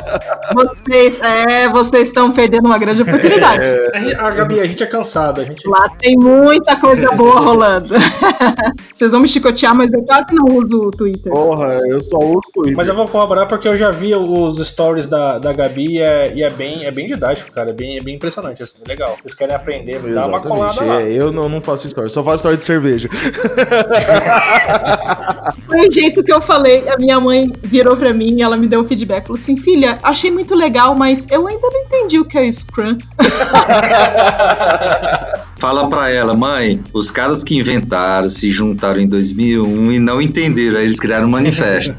Vocês, 0.54 1.20
é, 1.20 1.68
vocês 1.68 2.08
estão 2.08 2.32
perdendo 2.32 2.64
uma 2.64 2.78
grande 2.78 3.02
oportunidade. 3.02 3.68
A, 3.92 3.98
gente- 3.98 4.14
a 4.14 4.30
Gabi, 4.30 4.60
a 4.60 4.66
gente 4.66 4.82
é 4.82 4.86
cansado. 4.86 5.42
A 5.42 5.44
gente... 5.44 5.68
Lá 5.68 5.88
tem 5.98 6.16
muita 6.16 6.80
coisa 6.80 7.10
boa 7.12 7.38
rolando. 7.38 7.94
Vocês 8.92 9.12
vão 9.12 9.20
me 9.20 9.28
chicotear, 9.28 9.74
mas 9.74 9.92
eu 9.92 10.02
quase 10.02 10.26
não 10.32 10.56
uso 10.56 10.86
o 10.86 10.90
Twitter. 10.90 11.30
Porra, 11.30 11.78
eu 11.86 12.00
só 12.02 12.18
uso 12.18 12.40
Twitter. 12.54 12.76
Mas 12.76 12.88
eu 12.88 12.94
vou 12.94 13.06
corroborar 13.06 13.46
porque 13.46 13.68
eu 13.68 13.76
já 13.76 13.90
vi 13.90 14.14
os 14.14 14.56
stories 14.66 15.06
da, 15.06 15.38
da 15.38 15.52
Gabi 15.52 15.96
e, 15.96 16.00
é, 16.00 16.32
e 16.34 16.42
é 16.42 16.50
bem, 16.50 16.86
é 16.86 16.90
bem 16.90 17.06
didático, 17.06 17.52
cara. 17.52 17.70
É 17.70 17.72
bem, 17.74 17.98
é 17.98 18.02
bem 18.02 18.16
impressionante, 18.16 18.62
assim, 18.62 18.76
é 18.84 18.88
legal. 18.88 19.16
Vocês 19.20 19.34
querem 19.34 19.54
aprender, 19.54 20.00
dá 20.14 20.26
uma 20.26 20.40
colada 20.40 20.82
lá. 20.82 21.02
É, 21.02 21.12
eu 21.12 21.30
não, 21.30 21.48
não 21.48 21.60
faço 21.60 21.86
história, 21.86 22.08
só 22.08 22.24
faço 22.24 22.36
história 22.36 22.56
de 22.56 22.64
cerveja. 22.64 23.08
Foi 25.66 25.88
o 25.88 25.92
jeito 25.92 26.24
que 26.24 26.32
eu 26.32 26.40
falei. 26.40 26.88
A 26.88 26.96
minha 26.96 27.20
mãe 27.20 27.52
virou 27.62 27.96
pra 27.96 28.12
mim 28.12 28.38
e 28.38 28.42
ela 28.42 28.56
me 28.56 28.66
deu 28.66 28.80
o 28.80 28.84
feedback. 28.84 29.26
Falou 29.26 29.40
assim: 29.40 29.56
filha, 29.56 29.98
achei 30.02 30.30
muito 30.30 30.54
legal, 30.54 30.94
mas 30.94 31.26
eu 31.30 31.46
ainda 31.46 31.68
não 31.70 31.80
entendi 31.82 32.18
o 32.18 32.24
que 32.24 32.38
é 32.38 32.50
Scrum. 32.50 32.96
Fala 35.58 35.88
pra 35.88 36.08
ela, 36.08 36.34
mãe, 36.34 36.80
os 36.92 37.10
caras 37.10 37.42
que 37.42 37.56
inventaram 37.56 38.28
se 38.28 38.50
juntaram 38.50 39.00
em 39.00 39.08
2001 39.08 39.92
e 39.92 39.98
não 39.98 40.22
entenderam, 40.22 40.78
aí 40.78 40.84
eles 40.84 41.00
criaram 41.00 41.26
um 41.26 41.30
manifesto. 41.30 41.94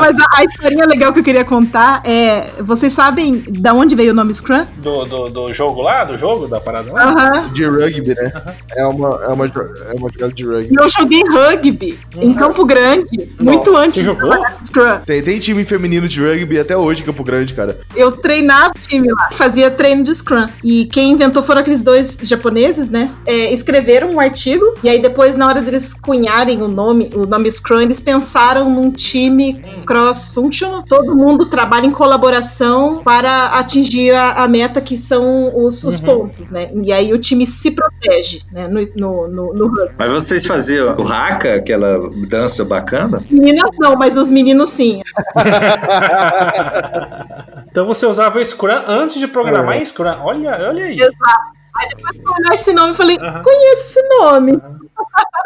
Mas 0.00 0.16
a, 0.16 0.26
a 0.36 0.44
historinha 0.44 0.86
legal 0.86 1.12
que 1.12 1.18
eu 1.20 1.24
queria 1.24 1.44
contar 1.44 2.02
é. 2.04 2.50
Vocês 2.60 2.92
sabem 2.92 3.42
da 3.48 3.74
onde 3.74 3.94
veio 3.94 4.12
o 4.12 4.14
nome 4.14 4.32
Scrum? 4.34 4.64
Do, 4.76 5.04
do, 5.04 5.28
do 5.28 5.52
jogo 5.54 5.82
lá, 5.82 6.04
do 6.04 6.16
jogo, 6.16 6.46
da 6.46 6.60
parada 6.60 6.92
lá? 6.92 7.04
Aham. 7.04 7.48
De 7.52 7.64
rugby, 7.64 8.14
né? 8.14 8.32
É 8.76 8.86
uma, 8.86 9.08
é 9.24 9.28
uma, 9.28 9.46
é 9.46 9.94
uma 9.96 10.08
jogada 10.12 10.32
de 10.32 10.44
rugby. 10.44 10.72
E 10.72 10.80
eu 10.80 10.88
joguei 10.88 11.22
rugby 11.24 11.98
em 12.16 12.32
Campo 12.34 12.64
Grande, 12.64 13.28
muito 13.40 13.76
antes 13.76 14.04
Você 14.04 14.12
de 14.60 14.66
Scrum. 14.66 14.98
Tem, 15.04 15.22
tem 15.22 15.38
time 15.38 15.64
feminino 15.64 16.08
de 16.08 16.20
rugby 16.20 16.58
até 16.58 16.76
hoje 16.76 17.02
em 17.02 17.06
Campo 17.06 17.24
Grande, 17.24 17.54
cara. 17.54 17.78
Eu 17.96 18.12
treinava 18.12 18.72
o 18.76 18.88
time 18.88 19.08
lá, 19.08 19.30
fazia 19.32 19.70
treino 19.70 20.04
de 20.04 20.14
Scrum. 20.14 20.46
E 20.62 20.84
quem 20.86 21.12
inventou 21.12 21.42
foram 21.42 21.60
aqueles 21.60 21.82
dois 21.82 22.18
japoneses, 22.22 22.90
né? 22.90 23.10
É, 23.26 23.52
escreveram 23.52 24.12
um 24.12 24.20
artigo, 24.20 24.64
e 24.82 24.88
aí 24.88 25.00
depois, 25.00 25.36
na 25.36 25.46
hora 25.46 25.60
deles 25.60 25.94
cunharem 25.94 26.62
o 26.62 26.68
nome, 26.68 27.10
o 27.14 27.26
nome 27.26 27.50
Scrum, 27.50 27.80
eles 27.80 28.00
pensaram 28.00 28.70
num 28.70 28.90
time 28.90 29.62
cross-functional. 29.86 30.82
Todo 30.84 31.16
mundo 31.16 31.46
trabalha 31.46 31.86
em 31.86 31.90
colaboração 31.90 33.02
para 33.02 33.46
atingir 33.46 34.14
a, 34.14 34.44
a 34.44 34.48
meta 34.48 34.80
que 34.80 34.98
são 34.98 35.52
os, 35.54 35.82
os 35.84 36.00
pontos, 36.00 36.50
né? 36.50 36.70
E 36.82 36.92
aí 36.92 37.12
o 37.12 37.18
time 37.18 37.46
se 37.46 37.70
protege, 37.70 38.42
né? 38.52 38.68
No, 38.68 38.80
no, 38.96 39.28
no, 39.28 39.54
no. 39.54 39.70
Mas 39.98 40.12
vocês 40.12 40.46
faziam 40.46 40.96
o 40.96 41.06
haka, 41.06 41.54
aquela 41.54 42.10
dança 42.28 42.64
bacana? 42.64 43.22
Meninas 43.30 43.70
não, 43.78 43.96
mas 43.96 44.16
os 44.16 44.30
meninos 44.30 44.70
sim. 44.70 45.02
Então 47.70 47.86
você 47.86 48.04
usava 48.04 48.42
Scrum 48.42 48.82
antes 48.86 49.18
de 49.18 49.28
programar 49.28 49.78
em 49.78 49.84
Scrum. 49.84 50.16
Olha, 50.24 50.49
olha 50.68 50.84
aí. 50.84 50.94
Exato. 50.94 51.60
Aí 51.76 51.88
depois 51.96 52.18
que 52.18 52.26
eu 52.26 52.32
olhar 52.32 52.54
esse 52.54 52.72
nome, 52.72 52.90
eu 52.90 52.94
falei, 52.94 53.16
Aham. 53.20 53.42
conheço 53.42 53.98
esse 53.98 54.02
nome. 54.08 54.60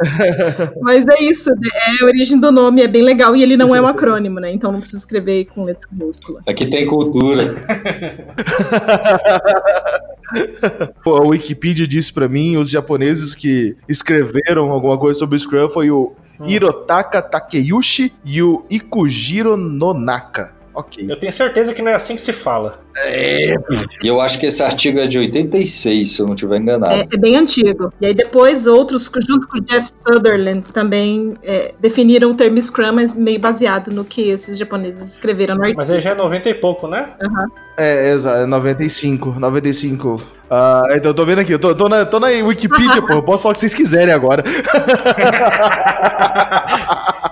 Mas 0.83 1.07
é 1.07 1.23
isso, 1.23 1.51
né? 1.51 1.69
é 1.75 2.03
a 2.03 2.07
origem 2.07 2.39
do 2.39 2.51
nome, 2.51 2.83
é 2.83 2.89
bem 2.89 3.03
legal. 3.03 3.37
E 3.37 3.43
ele 3.43 3.57
não 3.57 3.75
é 3.75 3.81
um 3.81 3.87
acrônimo, 3.87 4.41
né? 4.41 4.51
Então 4.53 4.73
não 4.73 4.81
precisa 4.81 4.99
escrever 4.99 5.45
com 5.47 5.65
letra 5.65 5.89
minúscula. 5.93 6.43
Aqui 6.47 6.67
tem 6.67 6.87
cultura. 6.87 7.45
Pô, 11.05 11.17
a 11.17 11.23
Wikipedia 11.23 11.87
disse 11.87 12.13
pra 12.13 12.29
mim, 12.29 12.57
os 12.57 12.69
japoneses 12.69 13.35
que 13.35 13.77
escreveram 13.89 14.71
alguma 14.71 14.99
coisa 14.99 15.19
sobre 15.19 15.37
o 15.37 15.39
Scrum 15.39 15.69
foi 15.69 15.91
o 15.91 16.13
Hirotaka 16.45 17.23
Takeyushi 17.23 18.13
e 18.25 18.43
o 18.43 18.65
Ikujiro 18.69 19.57
Nonaka. 19.57 20.53
Ok. 20.75 21.07
Eu 21.09 21.19
tenho 21.19 21.33
certeza 21.33 21.73
que 21.73 21.81
não 21.81 21.91
é 21.91 21.95
assim 21.95 22.17
que 22.17 22.21
se 22.21 22.33
fala. 22.33 22.81
E 23.07 23.57
eu 24.03 24.21
acho 24.21 24.39
que 24.39 24.47
esse 24.47 24.63
artigo 24.63 24.99
é 24.99 25.07
de 25.07 25.19
86, 25.19 26.11
se 26.11 26.21
eu 26.21 26.27
não 26.27 26.35
estiver 26.35 26.59
enganado. 26.59 26.93
É, 26.93 27.01
é 27.01 27.17
bem 27.17 27.37
antigo. 27.37 27.93
E 28.01 28.07
aí 28.07 28.15
depois 28.15 28.67
outros, 28.67 29.11
junto 29.27 29.47
com 29.47 29.59
o 29.59 29.61
Jeff 29.61 29.89
Sutherland, 29.89 30.73
também 30.73 31.35
é, 31.43 31.75
definiram 31.81 32.31
o 32.31 32.35
termo 32.35 32.61
Scrum, 32.61 32.93
mas 32.93 33.15
meio 33.15 33.39
baseado 33.39 33.93
no 33.93 34.05
que 34.05 34.31
esses 34.31 34.59
japoneses 34.59 35.13
escreveram 35.13 35.55
no 35.55 35.63
artigo. 35.63 35.79
Mas 35.79 35.91
aí 35.91 36.01
já 36.01 36.11
é 36.11 36.15
90 36.15 36.49
e 36.49 36.55
pouco, 36.55 36.89
né? 36.89 37.09
Aham. 37.23 37.47
É, 37.77 38.13
exato, 38.13 38.39
é 38.39 38.47
95, 38.47 39.39
95. 39.39 40.21
Ah, 40.51 40.83
então 40.91 41.11
eu 41.11 41.15
tô 41.15 41.25
vendo 41.25 41.41
aqui, 41.41 41.53
eu 41.53 41.59
tô, 41.59 41.75
tô 41.75 41.89
na, 41.89 42.05
tô 42.05 42.21
na 42.21 42.29
Wikipedia, 42.29 43.03
pô, 43.03 43.15
eu 43.15 43.23
posso 43.23 43.43
falar 43.43 43.53
o 43.53 43.55
que 43.55 43.61
vocês 43.61 43.75
quiserem 43.75 44.13
agora. 44.13 44.45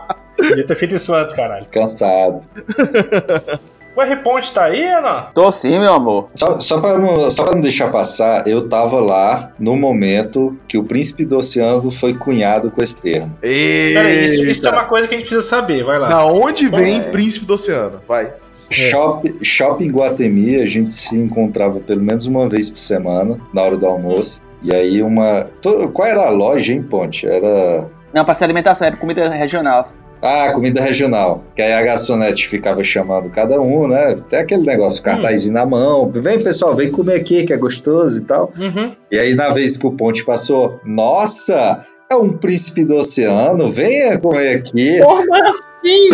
Podia 0.48 0.66
ter 0.66 0.74
feito 0.74 0.94
isso 0.94 1.14
antes, 1.14 1.35
caralho. 1.35 1.66
Cansado. 1.70 2.40
O 3.94 4.01
R-Ponte 4.01 4.51
tá 4.52 4.64
aí, 4.64 4.85
Ana? 4.85 5.27
Tô 5.35 5.52
sim, 5.52 5.78
meu 5.78 5.93
amor. 5.93 6.31
Só, 6.35 6.59
só, 6.59 6.81
pra 6.81 6.98
não, 6.98 7.31
só 7.31 7.44
pra 7.44 7.52
não 7.52 7.60
deixar 7.60 7.90
passar, 7.90 8.48
eu 8.48 8.66
tava 8.66 8.98
lá 9.01 9.52
no 9.59 9.77
momento 9.77 10.59
que 10.66 10.78
o 10.78 10.85
príncipe 10.85 11.27
do 11.27 11.36
oceano 11.36 11.90
foi 11.93 12.14
cunhado 12.14 12.70
com 12.70 12.82
esse 12.82 12.97
termo. 12.97 13.36
Peraí, 13.39 14.24
isso, 14.24 14.44
isso 14.44 14.66
é 14.66 14.70
uma 14.70 14.86
coisa 14.86 15.06
que 15.06 15.14
a 15.14 15.19
gente 15.19 15.27
precisa 15.28 15.47
saber, 15.47 15.85
vai 15.85 15.98
lá. 15.98 16.09
Da 16.09 16.24
onde 16.24 16.69
vem 16.69 17.01
É. 17.01 17.10
Príncipe 17.10 17.44
do 17.44 17.52
Oceano? 17.52 18.01
Vai. 18.09 18.32
Shop, 18.70 19.31
shopping 19.44 19.90
Guatemi, 19.90 20.56
a 20.62 20.66
gente 20.66 20.90
se 20.90 21.14
encontrava 21.14 21.78
pelo 21.78 22.01
menos 22.01 22.24
uma 22.24 22.48
vez 22.48 22.70
por 22.70 22.78
semana, 22.78 23.39
na 23.52 23.60
hora 23.60 23.77
do 23.77 23.85
almoço. 23.85 24.43
E 24.62 24.74
aí 24.74 25.02
uma. 25.02 25.51
Qual 25.93 26.09
era 26.09 26.27
a 26.28 26.31
loja, 26.31 26.73
hein, 26.73 26.82
Ponte? 26.82 27.27
Era. 27.27 27.90
Não, 28.14 28.24
pra 28.24 28.32
ser 28.32 28.44
alimentação, 28.44 28.89
é 28.89 28.93
comida 28.93 29.28
regional. 29.28 29.93
Ah, 30.23 30.53
comida 30.53 30.81
regional. 30.81 31.43
Que 31.57 31.62
aí 31.62 31.73
a 31.73 31.82
garçonete 31.82 32.47
ficava 32.47 32.85
chamando 32.85 33.28
cada 33.28 33.61
um, 33.61 33.89
né? 33.89 34.12
Até 34.12 34.39
aquele 34.39 34.65
negócio, 34.65 35.03
cartazinho 35.03 35.55
na 35.55 35.66
mão. 35.66 36.09
Vem, 36.15 36.40
pessoal, 36.40 36.77
vem 36.77 36.93
comer 36.93 37.16
aqui 37.16 37.44
que 37.44 37.53
é 37.53 37.57
gostoso 37.57 38.20
e 38.20 38.24
tal. 38.24 38.53
Uhum. 38.57 38.94
E 39.11 39.19
aí, 39.19 39.35
na 39.35 39.51
vez 39.51 39.77
que 39.77 39.86
o 39.86 39.93
Ponte 39.93 40.24
passou, 40.24 40.78
nossa, 40.85 41.85
é 42.09 42.15
um 42.15 42.31
príncipe 42.31 42.85
do 42.85 42.94
oceano, 42.94 43.69
venha 43.69 44.20
comer 44.20 44.59
aqui. 44.59 45.01
Como 45.01 45.35
assim? 45.35 46.11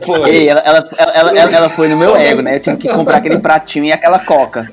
Foi. 0.05 0.29
Ei, 0.29 0.47
ela, 0.47 0.61
ela, 0.61 0.89
ela, 0.97 1.39
ela, 1.39 1.55
ela 1.55 1.69
foi 1.69 1.87
no 1.87 1.97
meu 1.97 2.15
ego, 2.15 2.41
né? 2.41 2.55
Eu 2.55 2.59
tive 2.59 2.77
que 2.77 2.87
comprar 2.87 3.17
aquele 3.17 3.39
pratinho 3.39 3.85
e 3.85 3.91
aquela 3.91 4.19
coca. 4.19 4.71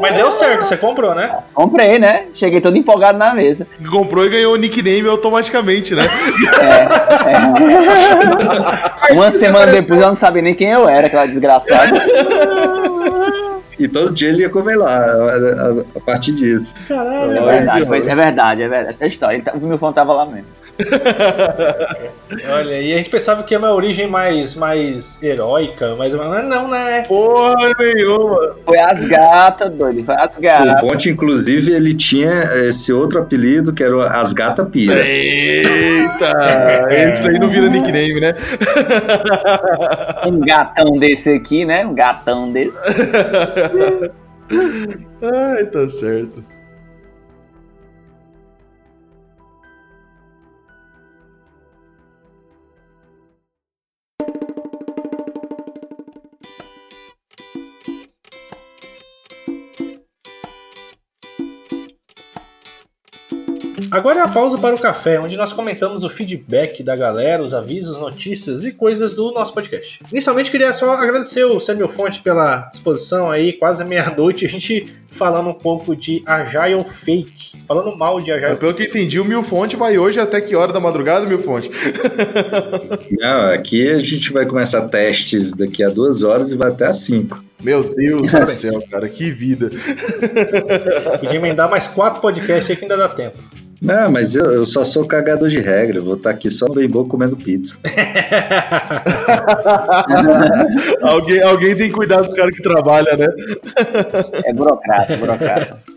Mas 0.00 0.14
deu 0.14 0.30
certo, 0.30 0.62
você 0.62 0.76
comprou, 0.76 1.14
né? 1.14 1.38
Comprei, 1.52 1.98
né? 1.98 2.26
Cheguei 2.34 2.60
todo 2.60 2.76
empolgado 2.76 3.18
na 3.18 3.34
mesa. 3.34 3.66
Comprou 3.90 4.24
e 4.24 4.28
ganhou 4.28 4.54
o 4.54 4.56
nickname 4.56 5.08
automaticamente, 5.08 5.94
né? 5.94 6.04
Uma 9.12 9.30
semana 9.32 9.72
depois 9.72 10.00
eu 10.00 10.06
não 10.06 10.14
sabia 10.14 10.42
nem 10.42 10.54
quem 10.54 10.70
eu 10.70 10.88
era, 10.88 11.06
aquela 11.06 11.26
desgraçada. 11.26 11.92
E 13.78 13.88
todo 13.88 14.12
dia 14.12 14.28
ele 14.28 14.42
ia 14.42 14.50
comer 14.50 14.76
lá, 14.76 14.94
a, 14.96 15.36
a- 15.36 15.84
a 15.96 16.00
partir 16.00 16.32
disso. 16.32 16.72
Caralho. 16.88 17.36
É 17.36 17.42
verdade, 17.56 17.86
foi- 17.86 17.98
é 18.08 18.14
verdade, 18.14 18.62
é 18.62 18.68
verdade. 18.68 18.90
Essa 18.90 19.02
é 19.02 19.06
a 19.06 19.08
história. 19.08 19.34
Ele 19.36 19.42
tá- 19.42 19.52
O 19.54 19.66
meu 19.66 19.78
fone 19.78 19.94
tava 19.94 20.12
lá 20.12 20.26
mesmo. 20.26 20.46
Olha, 22.52 22.80
e 22.80 22.92
a 22.92 22.96
gente 22.96 23.08
pensava 23.10 23.42
que 23.44 23.54
era 23.54 23.62
uma 23.64 23.72
origem 23.72 24.08
mais, 24.08 24.54
mais 24.54 25.22
heróica, 25.22 25.94
mas 25.96 26.14
mas 26.14 26.44
não, 26.44 26.68
né? 26.68 27.02
Porra 27.06 27.54
nenhuma. 27.78 28.56
Foi 28.64 28.78
as 28.78 29.04
gatas, 29.04 29.70
doido. 29.70 30.04
Foi 30.04 30.14
as 30.16 30.36
O 30.36 30.40
gatas. 30.40 30.80
Ponte, 30.80 31.08
inclusive, 31.10 31.72
ele 31.72 31.94
tinha 31.94 32.42
esse 32.68 32.92
outro 32.92 33.20
apelido 33.20 33.72
que 33.72 33.82
era 33.84 33.96
o 33.96 34.00
as 34.00 34.32
gata 34.32 34.64
pira. 34.64 35.00
Eita! 35.06 36.32
Esse 36.90 37.22
daí 37.22 37.38
não 37.38 37.48
vira 37.48 37.68
nickname, 37.68 38.20
né? 38.20 38.34
Um 40.26 40.40
gatão 40.40 40.98
desse 40.98 41.30
aqui, 41.30 41.64
né? 41.64 41.84
Um 41.86 41.94
gatão 41.94 42.50
desse. 42.50 42.78
Ai, 45.22 45.66
tá 45.66 45.88
certo. 45.88 46.44
Agora 63.94 64.18
é 64.18 64.22
a 64.22 64.28
pausa 64.28 64.58
para 64.58 64.74
o 64.74 64.80
café, 64.80 65.20
onde 65.20 65.36
nós 65.36 65.52
comentamos 65.52 66.02
o 66.02 66.08
feedback 66.08 66.82
da 66.82 66.96
galera, 66.96 67.40
os 67.40 67.54
avisos, 67.54 67.96
notícias 67.96 68.64
e 68.64 68.72
coisas 68.72 69.14
do 69.14 69.30
nosso 69.30 69.54
podcast. 69.54 70.00
Inicialmente 70.10 70.50
queria 70.50 70.72
só 70.72 70.92
agradecer 70.94 71.44
o 71.44 71.60
Samuel 71.60 71.88
Fonte 71.88 72.20
pela 72.20 72.68
disposição 72.68 73.30
aí, 73.30 73.52
quase 73.52 73.84
meia-noite, 73.86 74.44
a 74.44 74.48
gente 74.48 74.92
falando 75.12 75.50
um 75.50 75.54
pouco 75.54 75.94
de 75.94 76.24
Agile 76.26 76.84
Fake, 76.84 77.52
falando 77.68 77.96
mal 77.96 78.20
de 78.20 78.32
Agile 78.32 78.50
Mas 78.50 78.58
pelo 78.58 78.74
que 78.74 78.82
eu 78.82 78.86
entendi, 78.86 79.20
o 79.20 79.24
Mil 79.24 79.44
Fonte 79.44 79.76
vai 79.76 79.96
hoje 79.96 80.18
até 80.18 80.40
que 80.40 80.56
hora 80.56 80.72
da 80.72 80.80
madrugada, 80.80 81.24
Mil 81.24 81.38
Fonte? 81.38 81.70
Não, 83.12 83.48
aqui 83.50 83.88
a 83.88 84.00
gente 84.00 84.32
vai 84.32 84.44
começar 84.44 84.88
testes 84.88 85.52
daqui 85.52 85.84
a 85.84 85.88
duas 85.88 86.24
horas 86.24 86.50
e 86.50 86.56
vai 86.56 86.70
até 86.70 86.86
às 86.86 86.96
cinco. 86.96 87.40
Meu 87.62 87.94
Deus 87.94 88.30
do 88.30 88.46
céu, 88.46 88.82
cara, 88.90 89.08
que 89.08 89.30
vida. 89.30 89.70
Podia 91.20 91.36
emendar 91.36 91.70
mais 91.70 91.86
quatro 91.86 92.20
podcasts 92.20 92.70
aí 92.70 92.76
que 92.76 92.84
ainda 92.84 92.96
dá 92.96 93.08
tempo. 93.08 93.38
Não, 93.80 94.10
mas 94.10 94.34
eu, 94.34 94.52
eu 94.52 94.64
só 94.64 94.82
sou 94.82 95.04
cagador 95.04 95.48
de 95.48 95.60
regra, 95.60 95.98
eu 95.98 96.04
vou 96.04 96.14
estar 96.14 96.30
aqui 96.30 96.50
só 96.50 96.66
no 96.66 96.74
bem 96.74 96.88
bom 96.88 97.06
comendo 97.06 97.36
pizza. 97.36 97.76
alguém, 101.02 101.42
alguém 101.42 101.76
tem 101.76 101.88
que 101.88 101.94
cuidar 101.94 102.22
do 102.22 102.34
cara 102.34 102.50
que 102.50 102.62
trabalha, 102.62 103.14
né? 103.16 103.26
É 104.44 104.52
burocrata, 104.54 105.16
burocrata. 105.18 105.93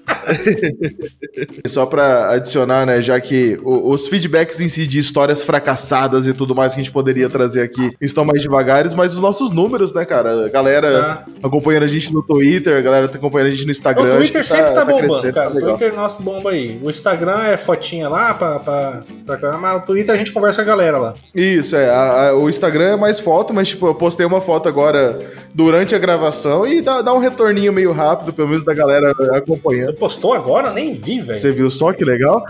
Só 1.65 1.85
pra 1.85 2.31
adicionar, 2.31 2.85
né, 2.85 3.01
já 3.01 3.19
que 3.19 3.57
os 3.63 4.07
feedbacks 4.07 4.59
em 4.61 4.67
si 4.67 4.87
de 4.87 4.99
histórias 4.99 5.43
fracassadas 5.43 6.27
e 6.27 6.33
tudo 6.33 6.55
mais 6.55 6.73
que 6.73 6.79
a 6.79 6.83
gente 6.83 6.91
poderia 6.91 7.29
trazer 7.29 7.61
aqui 7.61 7.91
estão 8.01 8.25
mais 8.25 8.41
devagares, 8.41 8.93
mas 8.93 9.13
os 9.13 9.21
nossos 9.21 9.51
números, 9.51 9.93
né, 9.93 10.05
cara? 10.05 10.45
A 10.45 10.49
galera 10.49 10.87
Tá. 10.87 11.25
acompanhando 11.43 11.83
a 11.83 11.87
gente 11.87 12.13
no 12.13 12.21
Twitter, 12.23 12.77
a 12.77 12.81
galera 12.81 13.07
tá 13.07 13.17
acompanhando 13.17 13.47
a 13.47 13.51
gente 13.51 13.65
no 13.65 13.71
Instagram. 13.71 14.15
O 14.15 14.17
Twitter 14.17 14.43
sempre 14.45 14.73
tá, 14.73 14.83
bombando, 14.85 15.07
crescendo, 15.21 15.33
cara. 15.33 15.49
tá 15.51 15.57
o. 15.57 15.61
Twitter 15.61 15.95
nosso 15.95 16.21
bomba 16.21 16.51
aí. 16.51 16.79
O 16.81 16.89
Instagram 16.89 17.43
é 17.43 17.57
fotinha 17.57 18.09
lá 18.09 18.33
pra, 18.33 18.59
pra, 18.59 19.03
pra 19.25 19.57
mas 19.57 19.77
o 19.77 19.85
Twitter 19.85 20.13
a 20.13 20.17
gente 20.17 20.31
conversa 20.31 20.63
com 20.63 20.69
a 20.69 20.75
galera 20.75 20.97
lá. 20.97 21.13
Isso, 21.35 21.75
é. 21.75 21.89
a- 21.89 22.29
a- 22.29 22.35
o 22.35 22.49
Instagram 22.49 22.93
é 22.93 22.95
mais 22.95 23.19
foto, 23.19 23.53
mas, 23.53 23.67
tipo, 23.69 23.87
eu 23.87 23.95
postei 23.95 24.25
uma 24.25 24.41
foto 24.41 24.67
agora 24.69 25.19
durante 25.53 25.95
a 25.95 25.99
gravação 25.99 26.65
e 26.67 26.81
dá, 26.81 27.01
dá 27.01 27.13
um 27.13 27.19
retorninho 27.19 27.71
meio 27.73 27.91
rápido, 27.91 28.33
pelo 28.33 28.47
menos 28.47 28.63
da 28.63 28.73
galera 28.73 29.11
acompanhando. 29.33 29.93
Postou 29.97 30.33
agora? 30.33 30.71
Nem 30.71 30.93
vi, 30.93 31.19
velho. 31.19 31.37
Você 31.37 31.51
viu 31.51 31.69
só 31.69 31.91
que 31.93 32.05
legal? 32.05 32.43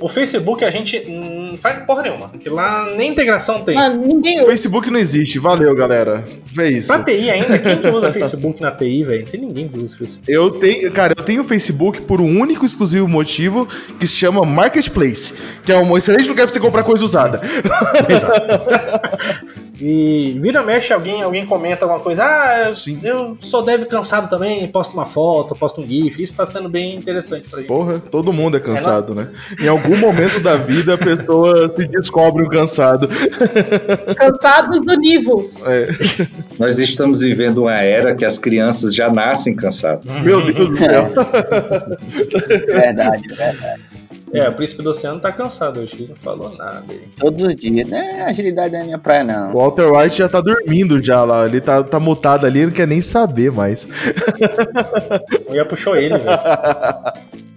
O 0.00 0.08
Facebook 0.08 0.64
a 0.64 0.70
gente 0.70 1.04
não 1.08 1.56
faz 1.56 1.84
porra 1.84 2.02
nenhuma. 2.02 2.30
Que 2.30 2.48
lá 2.48 2.86
nem 2.96 3.10
integração 3.10 3.62
tem. 3.62 3.74
Mas 3.74 3.96
ninguém 3.96 4.42
O 4.42 4.46
Facebook 4.46 4.90
não 4.90 4.98
existe. 4.98 5.38
Valeu, 5.38 5.74
galera. 5.74 6.24
Vê 6.46 6.70
isso. 6.70 6.88
Pra 6.88 7.02
TI 7.02 7.30
ainda, 7.30 7.58
quem 7.58 7.78
que 7.78 7.88
usa 7.88 8.10
Facebook 8.10 8.60
na 8.60 8.70
TI, 8.70 9.04
velho? 9.04 9.24
Não 9.24 9.30
tem 9.30 9.40
ninguém 9.40 9.68
que 9.68 9.78
usa 9.78 9.96
Facebook. 9.96 10.30
Eu 10.30 10.50
tenho, 10.50 10.90
cara, 10.92 11.14
eu 11.16 11.24
tenho 11.24 11.44
Facebook 11.44 12.00
por 12.02 12.20
um 12.20 12.40
único 12.40 12.64
e 12.64 12.66
exclusivo 12.66 13.08
motivo 13.08 13.68
que 13.98 14.06
se 14.06 14.14
chama 14.14 14.44
Marketplace, 14.44 15.34
que 15.64 15.72
é 15.72 15.78
um 15.78 15.96
excelente 15.96 16.28
lugar 16.28 16.46
pra 16.46 16.52
você 16.52 16.60
comprar 16.60 16.82
coisa 16.82 17.04
usada. 17.04 17.40
E 19.84 20.38
vira 20.40 20.62
mexe 20.62 20.92
alguém, 20.92 21.22
alguém 21.22 21.44
comenta 21.44 21.84
alguma 21.84 21.98
coisa. 21.98 22.22
Ah, 22.24 22.68
eu, 22.68 22.74
Sim. 22.76 23.00
eu 23.02 23.36
sou 23.40 23.62
dev 23.62 23.84
cansado 23.86 24.30
também, 24.30 24.68
posto 24.68 24.92
uma 24.94 25.04
foto, 25.04 25.56
posto 25.56 25.80
um 25.80 25.84
GIF. 25.84 26.22
Isso 26.22 26.36
tá 26.36 26.46
sendo 26.46 26.68
bem 26.68 26.94
interessante 26.94 27.48
pra 27.48 27.58
gente. 27.58 27.66
Porra, 27.66 27.98
todo 27.98 28.32
mundo 28.32 28.56
é 28.56 28.60
cansado, 28.60 29.12
né? 29.12 29.32
Em 29.60 29.66
algum 29.66 29.96
momento 29.96 30.38
da 30.38 30.56
vida 30.56 30.94
a 30.94 30.98
pessoa 30.98 31.68
se 31.74 31.88
descobre 31.88 32.44
um 32.44 32.48
cansado. 32.48 33.08
cansados 34.16 34.82
do 34.82 34.96
Nivus. 34.96 35.66
É. 35.66 35.88
Nós 36.60 36.78
estamos 36.78 37.20
vivendo 37.20 37.62
uma 37.62 37.74
era 37.74 38.14
que 38.14 38.24
as 38.24 38.38
crianças 38.38 38.94
já 38.94 39.12
nascem 39.12 39.56
cansadas. 39.56 40.16
Meu 40.18 40.44
Deus 40.44 40.70
do 40.70 40.78
céu. 40.78 41.08
Verdade, 42.68 43.28
verdade. 43.28 43.91
É, 44.32 44.48
o 44.48 44.52
príncipe 44.54 44.82
do 44.82 44.90
oceano 44.90 45.20
tá 45.20 45.30
cansado 45.30 45.80
hoje, 45.80 45.94
ele 45.94 46.08
não 46.08 46.16
falou 46.16 46.56
nada. 46.56 46.84
Todos 47.18 47.42
os 47.42 47.54
dias. 47.54 47.88
Né? 47.88 48.22
Agilidade 48.22 48.72
não 48.72 48.80
é 48.80 48.84
minha 48.84 48.98
praia, 48.98 49.24
não. 49.24 49.50
O 49.50 49.58
Walter 49.58 49.92
White 49.92 50.18
já 50.18 50.28
tá 50.28 50.40
dormindo 50.40 51.02
já 51.02 51.22
lá. 51.22 51.44
Ele 51.44 51.60
tá, 51.60 51.82
tá 51.82 52.00
mutado 52.00 52.46
ali, 52.46 52.64
não 52.64 52.72
quer 52.72 52.86
nem 52.86 53.02
saber 53.02 53.52
mais. 53.52 53.86
Eu 55.46 55.54
ia 55.54 55.64
puxou 55.64 55.96
ele, 55.96 56.16
velho. 56.18 56.26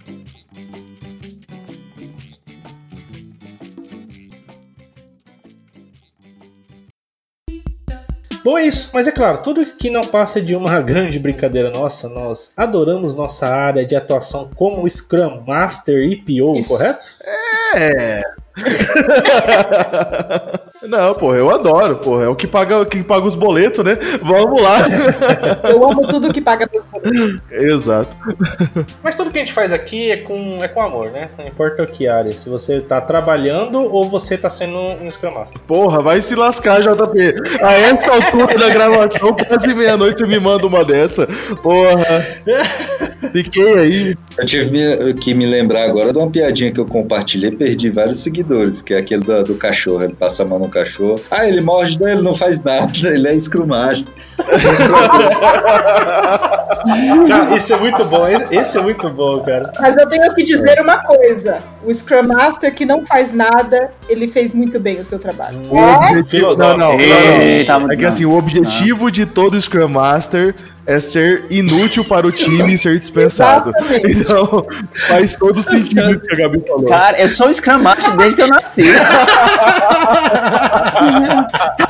Bom, 8.46 8.56
é 8.56 8.64
isso. 8.64 8.90
Mas 8.94 9.08
é 9.08 9.10
claro, 9.10 9.38
tudo 9.38 9.66
que 9.66 9.90
não 9.90 10.02
passa 10.02 10.40
de 10.40 10.54
uma 10.54 10.78
grande 10.80 11.18
brincadeira 11.18 11.68
nossa, 11.68 12.08
nós 12.08 12.52
adoramos 12.56 13.12
nossa 13.12 13.48
área 13.48 13.84
de 13.84 13.96
atuação 13.96 14.48
como 14.54 14.88
Scrum 14.88 15.42
Master 15.44 16.08
e 16.08 16.14
PO, 16.14 16.52
Isso. 16.52 16.68
correto? 16.68 17.04
É. 17.74 18.22
Não, 20.88 21.14
porra, 21.14 21.36
eu 21.36 21.50
adoro, 21.50 21.96
porra. 21.96 22.24
É 22.24 22.28
o 22.28 22.36
que 22.36 22.46
paga, 22.46 22.84
que 22.84 23.02
paga 23.02 23.26
os 23.26 23.34
boletos, 23.34 23.84
né? 23.84 23.98
Vamos 24.22 24.60
lá. 24.60 24.78
Eu 25.68 25.84
amo 25.88 26.06
tudo 26.06 26.32
que 26.32 26.40
paga 26.40 26.66
pelo 26.66 26.84
Exato. 27.50 28.16
Mas 29.02 29.14
tudo 29.14 29.30
que 29.30 29.38
a 29.38 29.44
gente 29.44 29.52
faz 29.52 29.72
aqui 29.72 30.10
é 30.10 30.16
com, 30.18 30.58
é 30.62 30.68
com 30.68 30.80
amor, 30.80 31.10
né? 31.10 31.28
Não 31.38 31.46
importa 31.46 31.82
o 31.82 31.86
que 31.86 32.08
área. 32.08 32.32
Se 32.32 32.48
você 32.48 32.80
tá 32.80 33.00
trabalhando 33.00 33.78
ou 33.78 34.04
você 34.04 34.36
tá 34.36 34.50
sendo 34.50 34.76
um 34.76 35.10
Scrum 35.10 35.32
Master. 35.32 35.60
Porra, 35.60 36.00
vai 36.00 36.20
se 36.20 36.34
lascar, 36.34 36.80
JP. 36.80 37.62
A 37.62 37.72
essa 37.72 38.10
altura 38.10 38.56
da 38.58 38.68
gravação, 38.68 39.34
quase 39.34 39.74
meia-noite, 39.74 40.18
você 40.18 40.26
me 40.26 40.38
manda 40.38 40.66
uma 40.66 40.84
dessa. 40.84 41.26
Porra. 41.62 42.26
Fiquei 43.32 43.78
aí. 43.78 44.16
Eu 44.38 44.44
tive 44.44 45.14
que 45.14 45.34
me 45.34 45.46
lembrar 45.46 45.84
agora 45.84 46.12
de 46.12 46.18
uma 46.18 46.30
piadinha 46.30 46.70
que 46.70 46.80
eu 46.80 46.86
compartilhei, 46.86 47.50
perdi 47.50 47.90
vários 47.90 48.20
seguidores, 48.20 48.82
que 48.82 48.94
é 48.94 48.98
aquele 48.98 49.22
do, 49.22 49.42
do 49.44 49.54
cachorro, 49.54 50.02
ele 50.02 50.14
passa 50.14 50.42
a 50.42 50.46
mão 50.46 50.58
no 50.58 50.68
cachorro. 50.76 51.20
Ah, 51.30 51.48
ele 51.48 51.60
morde, 51.60 51.98
não, 51.98 52.08
ele 52.08 52.22
não 52.22 52.34
faz 52.34 52.60
nada, 52.60 52.92
ele 53.08 53.28
é 53.28 53.38
Scrum 53.38 53.66
Master. 53.66 54.12
Cara, 57.28 57.56
isso 57.56 57.72
é 57.72 57.76
muito 57.76 58.04
bom. 58.04 58.26
Esse, 58.50 58.78
é 58.78 58.82
muito 58.82 59.10
bom, 59.10 59.40
cara. 59.40 59.72
Mas 59.80 59.96
eu 59.96 60.08
tenho 60.08 60.34
que 60.34 60.42
dizer 60.44 60.80
uma 60.80 60.98
coisa: 60.98 61.62
o 61.84 61.92
Scrum 61.92 62.22
Master 62.22 62.74
que 62.74 62.84
não 62.84 63.04
faz 63.06 63.32
nada, 63.32 63.90
ele 64.08 64.28
fez 64.28 64.52
muito 64.52 64.78
bem 64.78 65.00
o 65.00 65.04
seu 65.04 65.18
trabalho. 65.18 65.58
O 65.70 65.78
É? 65.78 66.10
objetivo-. 66.10 66.56
Não, 66.56 66.76
não, 66.76 66.92
não, 66.92 66.92
não. 66.92 67.00
Eita, 67.00 67.72
É 67.90 67.96
que 67.96 68.04
assim, 68.04 68.24
o 68.24 68.36
objetivo 68.36 69.10
de 69.10 69.26
todo 69.26 69.60
Scrum 69.60 69.88
Master 69.88 70.54
é 70.86 71.00
ser 71.00 71.44
inútil 71.50 72.04
para 72.04 72.24
o 72.26 72.30
time 72.32 72.74
e 72.74 72.78
ser 72.78 73.00
dispensado. 73.00 73.72
Exatamente. 73.76 74.18
Então, 74.20 74.64
faz 75.08 75.34
todo 75.34 75.60
sentido 75.60 76.12
o 76.12 76.20
que 76.20 76.32
a 76.32 76.36
Gabi 76.36 76.62
falou. 76.66 76.86
Cara, 76.86 77.18
eu 77.20 77.28
sou 77.28 77.48
um 77.48 77.52
Scrum 77.52 77.78
Master 77.82 78.16
desde 78.16 78.36
que 78.36 78.42
eu 78.42 78.48
nasci. 78.48 78.82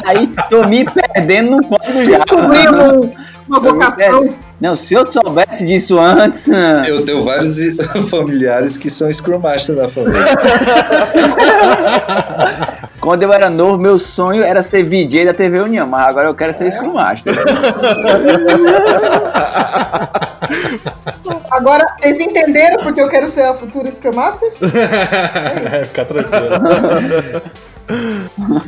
Aí 0.07 0.31
tô 0.49 0.65
me 0.67 0.85
perdendo 0.85 1.51
no 1.57 1.67
código 1.69 2.05
já. 2.05 2.25
Descobrimos 2.37 3.11
uma 3.49 3.61
vocação. 3.61 4.35
Não, 4.61 4.75
se 4.75 4.95
eu 4.95 5.11
soubesse 5.13 5.67
disso 5.67 5.99
antes. 5.99 6.49
ah, 6.51 6.83
Eu 6.87 7.05
tenho 7.05 7.23
vários 7.23 7.57
familiares 8.11 8.77
que 8.79 8.89
são 8.89 9.13
Scrum 9.13 9.39
Master 9.39 9.77
na 9.77 9.89
família. 9.89 10.21
Quando 12.99 13.23
eu 13.23 13.33
era 13.33 13.51
novo, 13.51 13.79
meu 13.79 13.99
sonho 13.99 14.43
era 14.43 14.63
ser 14.63 14.83
VJ 14.85 15.27
da 15.27 15.35
TV 15.35 15.61
União, 15.61 15.87
mas 15.87 16.07
agora 16.09 16.29
eu 16.29 16.35
quero 16.35 16.55
ser 16.55 16.73
Scrum 16.73 16.95
Master. 16.95 17.35
Agora, 21.51 21.85
vocês 21.99 22.19
entenderam 22.21 22.83
porque 22.83 23.01
eu 23.01 23.09
quero 23.09 23.27
ser 23.27 23.43
a 23.43 23.55
futura 23.55 23.91
Scrum 23.91 24.15
Master? 24.15 24.53
Fica 24.57 26.05
tranquilo. 26.05 27.43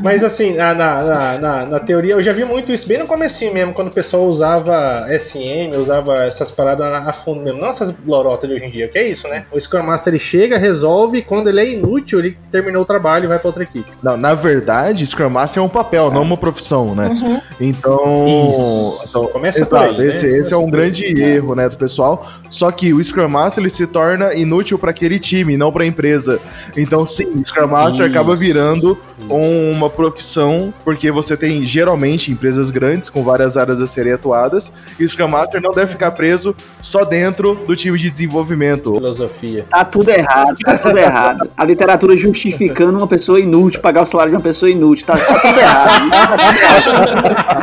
Mas 0.02 0.22
assim, 0.24 0.54
na, 0.54 0.74
na, 0.74 1.02
na- 1.02 1.38
na- 1.38 1.66
na 1.66 1.78
teoria, 1.80 2.12
eu 2.14 2.22
já 2.22 2.32
vi 2.32 2.44
muito 2.44 2.72
isso 2.72 2.86
bem 2.86 2.98
no 2.98 3.06
comecinho 3.06 3.52
mesmo, 3.52 3.72
quando 3.72 3.88
o 3.88 3.92
pessoal 3.92 4.24
usava 4.24 5.06
SM, 5.18 5.76
usava 5.76 6.24
essas 6.24 6.50
paradas 6.50 6.86
a 6.92 7.12
fundo 7.12 7.42
mesmo. 7.42 7.60
Não 7.60 7.68
essas 7.68 7.92
lorotas 8.06 8.48
de 8.48 8.54
hoje 8.56 8.64
em 8.64 8.70
dia, 8.70 8.88
que 8.88 8.98
é 8.98 9.08
isso, 9.08 9.26
né? 9.28 9.44
O 9.52 9.60
Scrum 9.60 9.82
Master 9.82 10.12
ele 10.12 10.18
chega, 10.18 10.58
resolve, 10.58 11.18
e 11.18 11.22
quando 11.22 11.48
ele 11.48 11.60
é 11.60 11.72
inútil, 11.72 12.18
ele 12.20 12.36
terminou 12.50 12.82
o 12.82 12.84
trabalho 12.86 13.24
e 13.24 13.26
vai 13.28 13.38
pra 13.38 13.48
outra 13.48 13.62
equipe. 13.62 13.90
Não, 14.02 14.16
na 14.16 14.34
verdade, 14.34 15.06
Scrum 15.06 15.30
Master 15.30 15.62
é 15.62 15.66
um 15.66 15.68
papel, 15.68 16.10
não 16.10 16.22
uma 16.22 16.36
profissão, 16.36 16.94
né? 16.94 17.42
Então, 17.60 18.24
Isso. 18.50 19.04
então, 19.08 19.26
Começa 19.28 19.64
por 19.66 19.76
exato, 19.78 20.00
aí, 20.00 20.08
né? 20.08 20.14
esse, 20.16 20.52
é 20.52 20.56
um 20.56 20.62
por 20.64 20.70
grande 20.72 21.04
erro, 21.20 21.54
né, 21.54 21.68
do 21.68 21.76
pessoal. 21.76 22.26
Só 22.50 22.70
que 22.70 22.92
o 22.92 23.02
Scrum 23.02 23.28
Master 23.28 23.62
ele 23.62 23.70
se 23.70 23.86
torna 23.86 24.34
inútil 24.34 24.78
para 24.78 24.90
aquele 24.90 25.18
time, 25.18 25.56
não 25.56 25.72
para 25.72 25.82
a 25.84 25.86
empresa. 25.86 26.40
Então, 26.76 27.04
sim, 27.06 27.26
o 27.26 27.44
Scrum 27.44 27.66
Master 27.68 28.06
Isso. 28.06 28.16
acaba 28.16 28.34
virando 28.36 28.98
uma 29.28 29.90
profissão, 29.90 30.72
porque 30.85 31.10
você 31.10 31.36
tem 31.36 31.66
geralmente 31.66 32.30
empresas 32.30 32.70
grandes 32.70 33.09
com 33.10 33.22
várias 33.22 33.56
áreas 33.56 33.80
a 33.80 33.86
serem 33.86 34.12
atuadas, 34.12 34.72
e 34.98 35.05
o 35.05 35.09
Scrum 35.09 35.28
Master 35.28 35.60
não 35.60 35.72
deve 35.72 35.93
ficar 35.93 36.10
preso 36.12 36.55
só 36.80 37.05
dentro 37.05 37.55
do 37.55 37.74
time 37.74 37.98
de 37.98 38.10
desenvolvimento. 38.10 38.94
Filosofia. 38.94 39.66
Tá 39.68 39.85
tudo 39.85 40.10
errado, 40.10 40.56
tá 40.64 40.78
tudo 40.78 40.98
errado. 40.98 41.51
A 41.56 41.64
literatura 41.64 42.16
justificando 42.16 42.97
uma 42.97 43.06
pessoa 43.06 43.40
inútil, 43.40 43.80
pagar 43.80 44.02
o 44.02 44.06
salário 44.06 44.30
de 44.30 44.36
uma 44.36 44.43
pessoa 44.43 44.70
inútil. 44.70 45.06
Tá, 45.06 45.16
tá 45.16 45.35
tudo 45.40 45.59
errado. 45.59 46.09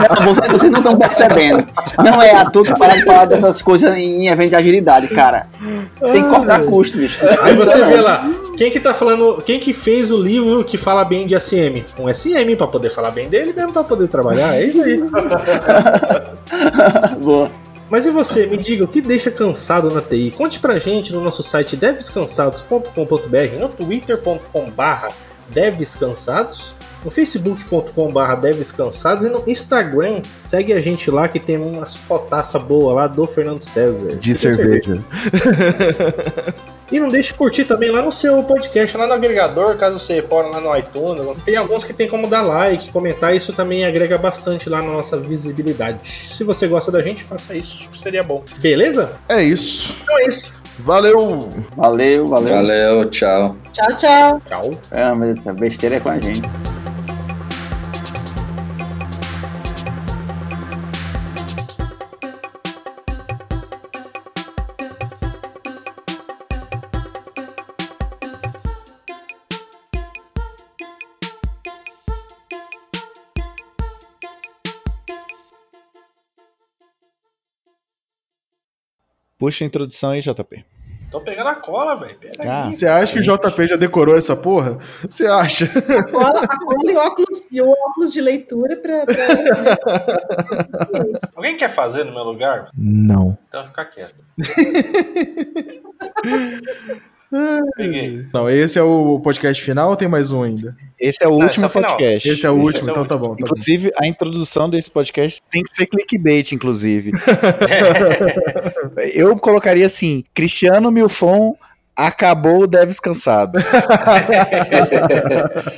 Não, 0.09 0.25
vocês, 0.33 0.51
vocês 0.51 0.71
não 0.71 0.79
estão 0.79 0.97
percebendo. 0.97 1.65
Não 1.97 2.21
é 2.21 2.35
à 2.35 2.45
toa 2.45 2.63
que 2.65 2.77
parar 2.77 2.95
de 2.95 3.05
falar 3.05 3.25
dessas 3.25 3.61
coisas 3.61 3.95
em 3.95 4.27
evento 4.27 4.49
de 4.49 4.55
agilidade, 4.55 5.07
cara. 5.09 5.47
Tem 5.99 6.23
que 6.23 6.29
cortar 6.29 6.63
custo, 6.63 6.97
bicho. 6.97 7.21
Aí 7.41 7.55
você 7.55 7.83
vê 7.83 8.01
lá, 8.01 8.27
quem 8.55 8.71
que 8.71 8.79
tá 8.79 8.93
falando, 8.93 9.41
quem 9.43 9.59
que 9.59 9.73
fez 9.73 10.11
o 10.11 10.17
livro 10.17 10.63
que 10.63 10.77
fala 10.77 11.03
bem 11.03 11.27
de 11.27 11.37
SM? 11.39 11.83
Um 11.99 12.13
SM 12.13 12.55
pra 12.57 12.67
poder 12.67 12.89
falar 12.89 13.11
bem 13.11 13.29
dele 13.29 13.53
mesmo 13.53 13.73
pra 13.73 13.83
poder 13.83 14.07
trabalhar, 14.07 14.55
é 14.55 14.65
isso 14.65 14.81
aí. 14.81 15.01
Boa. 17.21 17.51
Mas 17.89 18.05
e 18.05 18.09
você, 18.09 18.47
me 18.47 18.57
diga, 18.57 18.83
o 18.83 18.87
que 18.87 18.99
deixa 18.99 19.29
cansado 19.29 19.91
na 19.91 20.01
TI? 20.01 20.33
Conte 20.35 20.59
pra 20.59 20.79
gente 20.79 21.13
no 21.13 21.21
nosso 21.21 21.43
site 21.43 21.77
devscansados.com.br, 21.77 23.59
no 23.59 23.69
twitter.com.br 25.51 25.75
devscansados, 25.75 26.75
no 27.03 27.11
facebook.com.br 27.11 28.35
devscansados 28.41 29.23
e 29.23 29.29
no 29.29 29.43
Instagram, 29.47 30.21
segue 30.39 30.73
a 30.73 30.79
gente 30.79 31.11
lá 31.11 31.27
que 31.27 31.39
tem 31.39 31.57
umas 31.57 31.95
fotaça 31.95 32.57
boa 32.57 32.93
lá 32.93 33.07
do 33.07 33.25
Fernando 33.27 33.61
César. 33.61 34.15
De 34.15 34.33
Tem 34.33 34.51
cerveja. 34.51 35.03
E 36.91 36.99
não 36.99 37.09
deixe 37.09 37.31
de 37.31 37.37
curtir 37.37 37.65
também 37.65 37.89
lá 37.89 38.01
no 38.01 38.11
seu 38.11 38.43
podcast, 38.43 38.95
lá 38.95 39.07
no 39.07 39.13
agregador, 39.13 39.75
caso 39.75 39.99
você 39.99 40.21
pôr 40.21 40.45
lá 40.45 40.61
no 40.61 40.75
iTunes. 40.77 41.43
Tem 41.43 41.55
alguns 41.55 41.83
que 41.83 41.93
tem 41.93 42.07
como 42.07 42.27
dar 42.27 42.41
like, 42.41 42.91
comentar, 42.91 43.35
isso 43.35 43.51
também 43.53 43.85
agrega 43.85 44.17
bastante 44.17 44.69
lá 44.69 44.81
na 44.81 44.89
nossa 44.91 45.19
visibilidade. 45.19 46.07
Se 46.07 46.43
você 46.43 46.67
gosta 46.67 46.91
da 46.91 47.01
gente, 47.01 47.23
faça 47.23 47.55
isso, 47.55 47.89
seria 47.95 48.23
bom. 48.23 48.43
Beleza? 48.59 49.13
É 49.27 49.41
isso. 49.41 49.95
Então 50.03 50.17
é 50.19 50.27
isso. 50.27 50.64
Valeu! 50.79 51.49
Valeu, 51.75 52.27
valeu. 52.27 52.55
Valeu, 52.55 53.05
tchau. 53.09 53.55
Tchau, 53.71 53.97
tchau. 53.97 54.41
Tchau. 54.45 54.71
É, 54.91 55.13
mas 55.15 55.39
essa 55.39 55.53
besteira 55.53 55.95
é 55.95 55.99
com 55.99 56.09
a 56.09 56.19
gente. 56.19 56.41
Puxa 79.37 79.63
a 79.63 79.67
introdução 79.67 80.09
aí, 80.11 80.21
JP. 80.21 80.65
Tô 81.11 81.21
pegando 81.21 81.47
a 81.47 81.55
cola, 81.55 81.95
velho. 81.95 82.17
Ah. 82.45 82.69
Você 82.71 82.85
acha 82.87 83.13
que 83.13 83.19
o 83.19 83.23
JP 83.23 83.67
já 83.69 83.77
decorou 83.77 84.17
essa 84.17 84.35
porra? 84.35 84.77
Você 85.07 85.25
acha? 85.25 85.65
A 85.65 86.03
cola, 86.03 86.41
a 86.41 86.59
cola 86.59 86.91
e, 86.91 86.95
óculos, 86.95 87.47
e 87.51 87.61
o 87.61 87.69
óculos 87.69 88.11
de 88.11 88.21
leitura 88.21 88.75
pra. 88.77 89.05
pra... 89.05 89.15
Alguém 91.35 91.55
quer 91.55 91.69
fazer 91.69 92.03
no 92.03 92.13
meu 92.13 92.23
lugar? 92.23 92.69
Não. 92.77 93.37
Então 93.47 93.65
fica 93.65 93.85
quieto. 93.85 94.25
Peguei. 97.75 98.25
Não, 98.33 98.49
esse 98.49 98.79
é 98.79 98.83
o 98.83 99.19
podcast 99.19 99.61
final 99.63 99.89
ou 99.89 99.95
tem 99.95 100.07
mais 100.07 100.31
um 100.31 100.43
ainda? 100.43 100.75
Esse 100.99 101.23
é 101.23 101.27
o 101.27 101.31
Não, 101.37 101.45
último 101.45 101.49
esse 101.49 101.63
é 101.63 101.67
o 101.67 101.69
final. 101.69 101.89
podcast. 101.91 102.29
Esse 102.29 102.45
é 102.45 102.49
o 102.49 102.57
Esse 102.57 102.65
último, 102.65 102.89
é 102.89 102.91
o 102.91 102.93
então 102.93 103.05
tá 103.05 103.15
último. 103.15 103.19
bom. 103.19 103.25
Tá 103.29 103.29
bom. 103.29 103.35
Inclusive, 103.39 103.91
a 103.97 104.07
introdução 104.07 104.69
desse 104.69 104.89
podcast 104.89 105.41
tem 105.51 105.61
que 105.63 105.73
ser 105.75 105.85
clickbait, 105.87 106.51
inclusive. 106.53 107.11
Eu 109.13 109.35
colocaria 109.37 109.85
assim: 109.85 110.23
Cristiano 110.33 110.91
Milfon 110.91 111.55
acabou 111.95 112.63
o 112.63 112.67
Deves 112.67 112.99
cansado. 112.99 113.59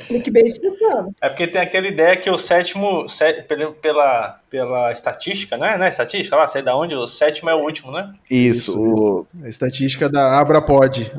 Clickbait 0.08 0.60
funciona. 0.60 1.08
É 1.20 1.28
porque 1.28 1.46
tem 1.46 1.60
aquela 1.60 1.86
ideia 1.86 2.16
que 2.16 2.30
o 2.30 2.38
sétimo, 2.38 3.08
sé- 3.08 3.44
pela, 3.80 4.40
pela, 4.50 4.92
estatística, 4.92 5.56
né? 5.56 5.76
né? 5.78 5.88
Estatística 5.88 6.36
lá, 6.36 6.46
sei 6.48 6.62
da 6.62 6.76
onde, 6.76 6.94
o 6.94 7.06
sétimo 7.06 7.50
é 7.50 7.54
o 7.54 7.64
último, 7.64 7.92
né? 7.92 8.12
Isso, 8.30 8.70
Isso, 8.72 8.78
o 8.80 9.26
A 9.44 9.48
estatística 9.48 10.08
da 10.08 10.38
Abrapod. 10.40 11.10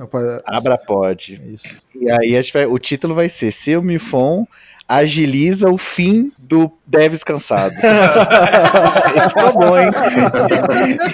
Abra 0.46 0.78
Pode. 0.78 1.42
É 1.44 1.48
isso. 1.48 1.80
E 1.96 2.10
aí 2.10 2.36
a 2.36 2.42
gente 2.42 2.54
vai- 2.54 2.66
o 2.66 2.78
título 2.78 3.14
vai 3.14 3.30
ser 3.30 3.52
Seu 3.52 3.82
Mifon 3.82 4.46
agiliza 4.90 5.70
o 5.70 5.78
fim 5.78 6.32
do 6.40 6.72
Deves 6.88 7.24
cansados. 7.24 7.78
esse 9.16 9.30
ficou 9.30 9.54
bom, 9.54 9.78
hein? 9.78 9.92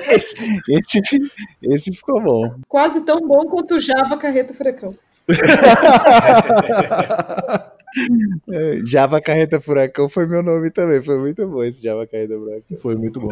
Esse, 0.10 0.36
esse, 0.70 1.02
esse 1.62 1.94
ficou 1.94 2.22
bom. 2.22 2.56
Quase 2.70 3.02
tão 3.02 3.20
bom 3.20 3.42
quanto 3.50 3.76
o 3.76 3.80
Java 3.80 4.16
Carreta 4.18 4.54
Furacão. 4.54 4.96
É, 8.52 8.82
Java 8.86 9.22
Carreta 9.22 9.62
Furacão 9.62 10.10
foi 10.10 10.28
meu 10.28 10.44
nome 10.44 10.70
também. 10.70 11.02
Foi 11.02 11.18
muito 11.18 11.48
bom 11.48 11.64
esse 11.64 11.82
Java 11.82 12.06
Carreta 12.06 12.38
Furacão. 12.38 12.78
Foi 12.78 12.94
muito 12.94 13.22
bom. 13.22 13.30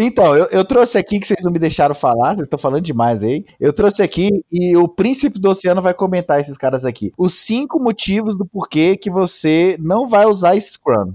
Então, 0.00 0.36
eu, 0.36 0.46
eu 0.52 0.64
trouxe 0.64 0.96
aqui 0.96 1.18
que 1.18 1.26
vocês 1.26 1.42
não 1.42 1.50
me 1.50 1.58
deixaram 1.58 1.92
falar, 1.92 2.34
vocês 2.34 2.42
estão 2.46 2.58
falando 2.58 2.84
demais 2.84 3.24
aí. 3.24 3.44
Eu 3.58 3.72
trouxe 3.72 4.00
aqui 4.00 4.30
e 4.50 4.76
o 4.76 4.86
príncipe 4.86 5.40
do 5.40 5.50
oceano 5.50 5.82
vai 5.82 5.92
comentar 5.92 6.38
esses 6.38 6.56
caras 6.56 6.84
aqui. 6.84 7.12
Os 7.18 7.34
cinco 7.34 7.80
motivos 7.80 8.38
do 8.38 8.46
porquê 8.46 8.96
que 8.96 9.10
você 9.10 9.76
não 9.80 10.08
vai 10.08 10.24
usar 10.24 10.58
Scrum. 10.60 11.14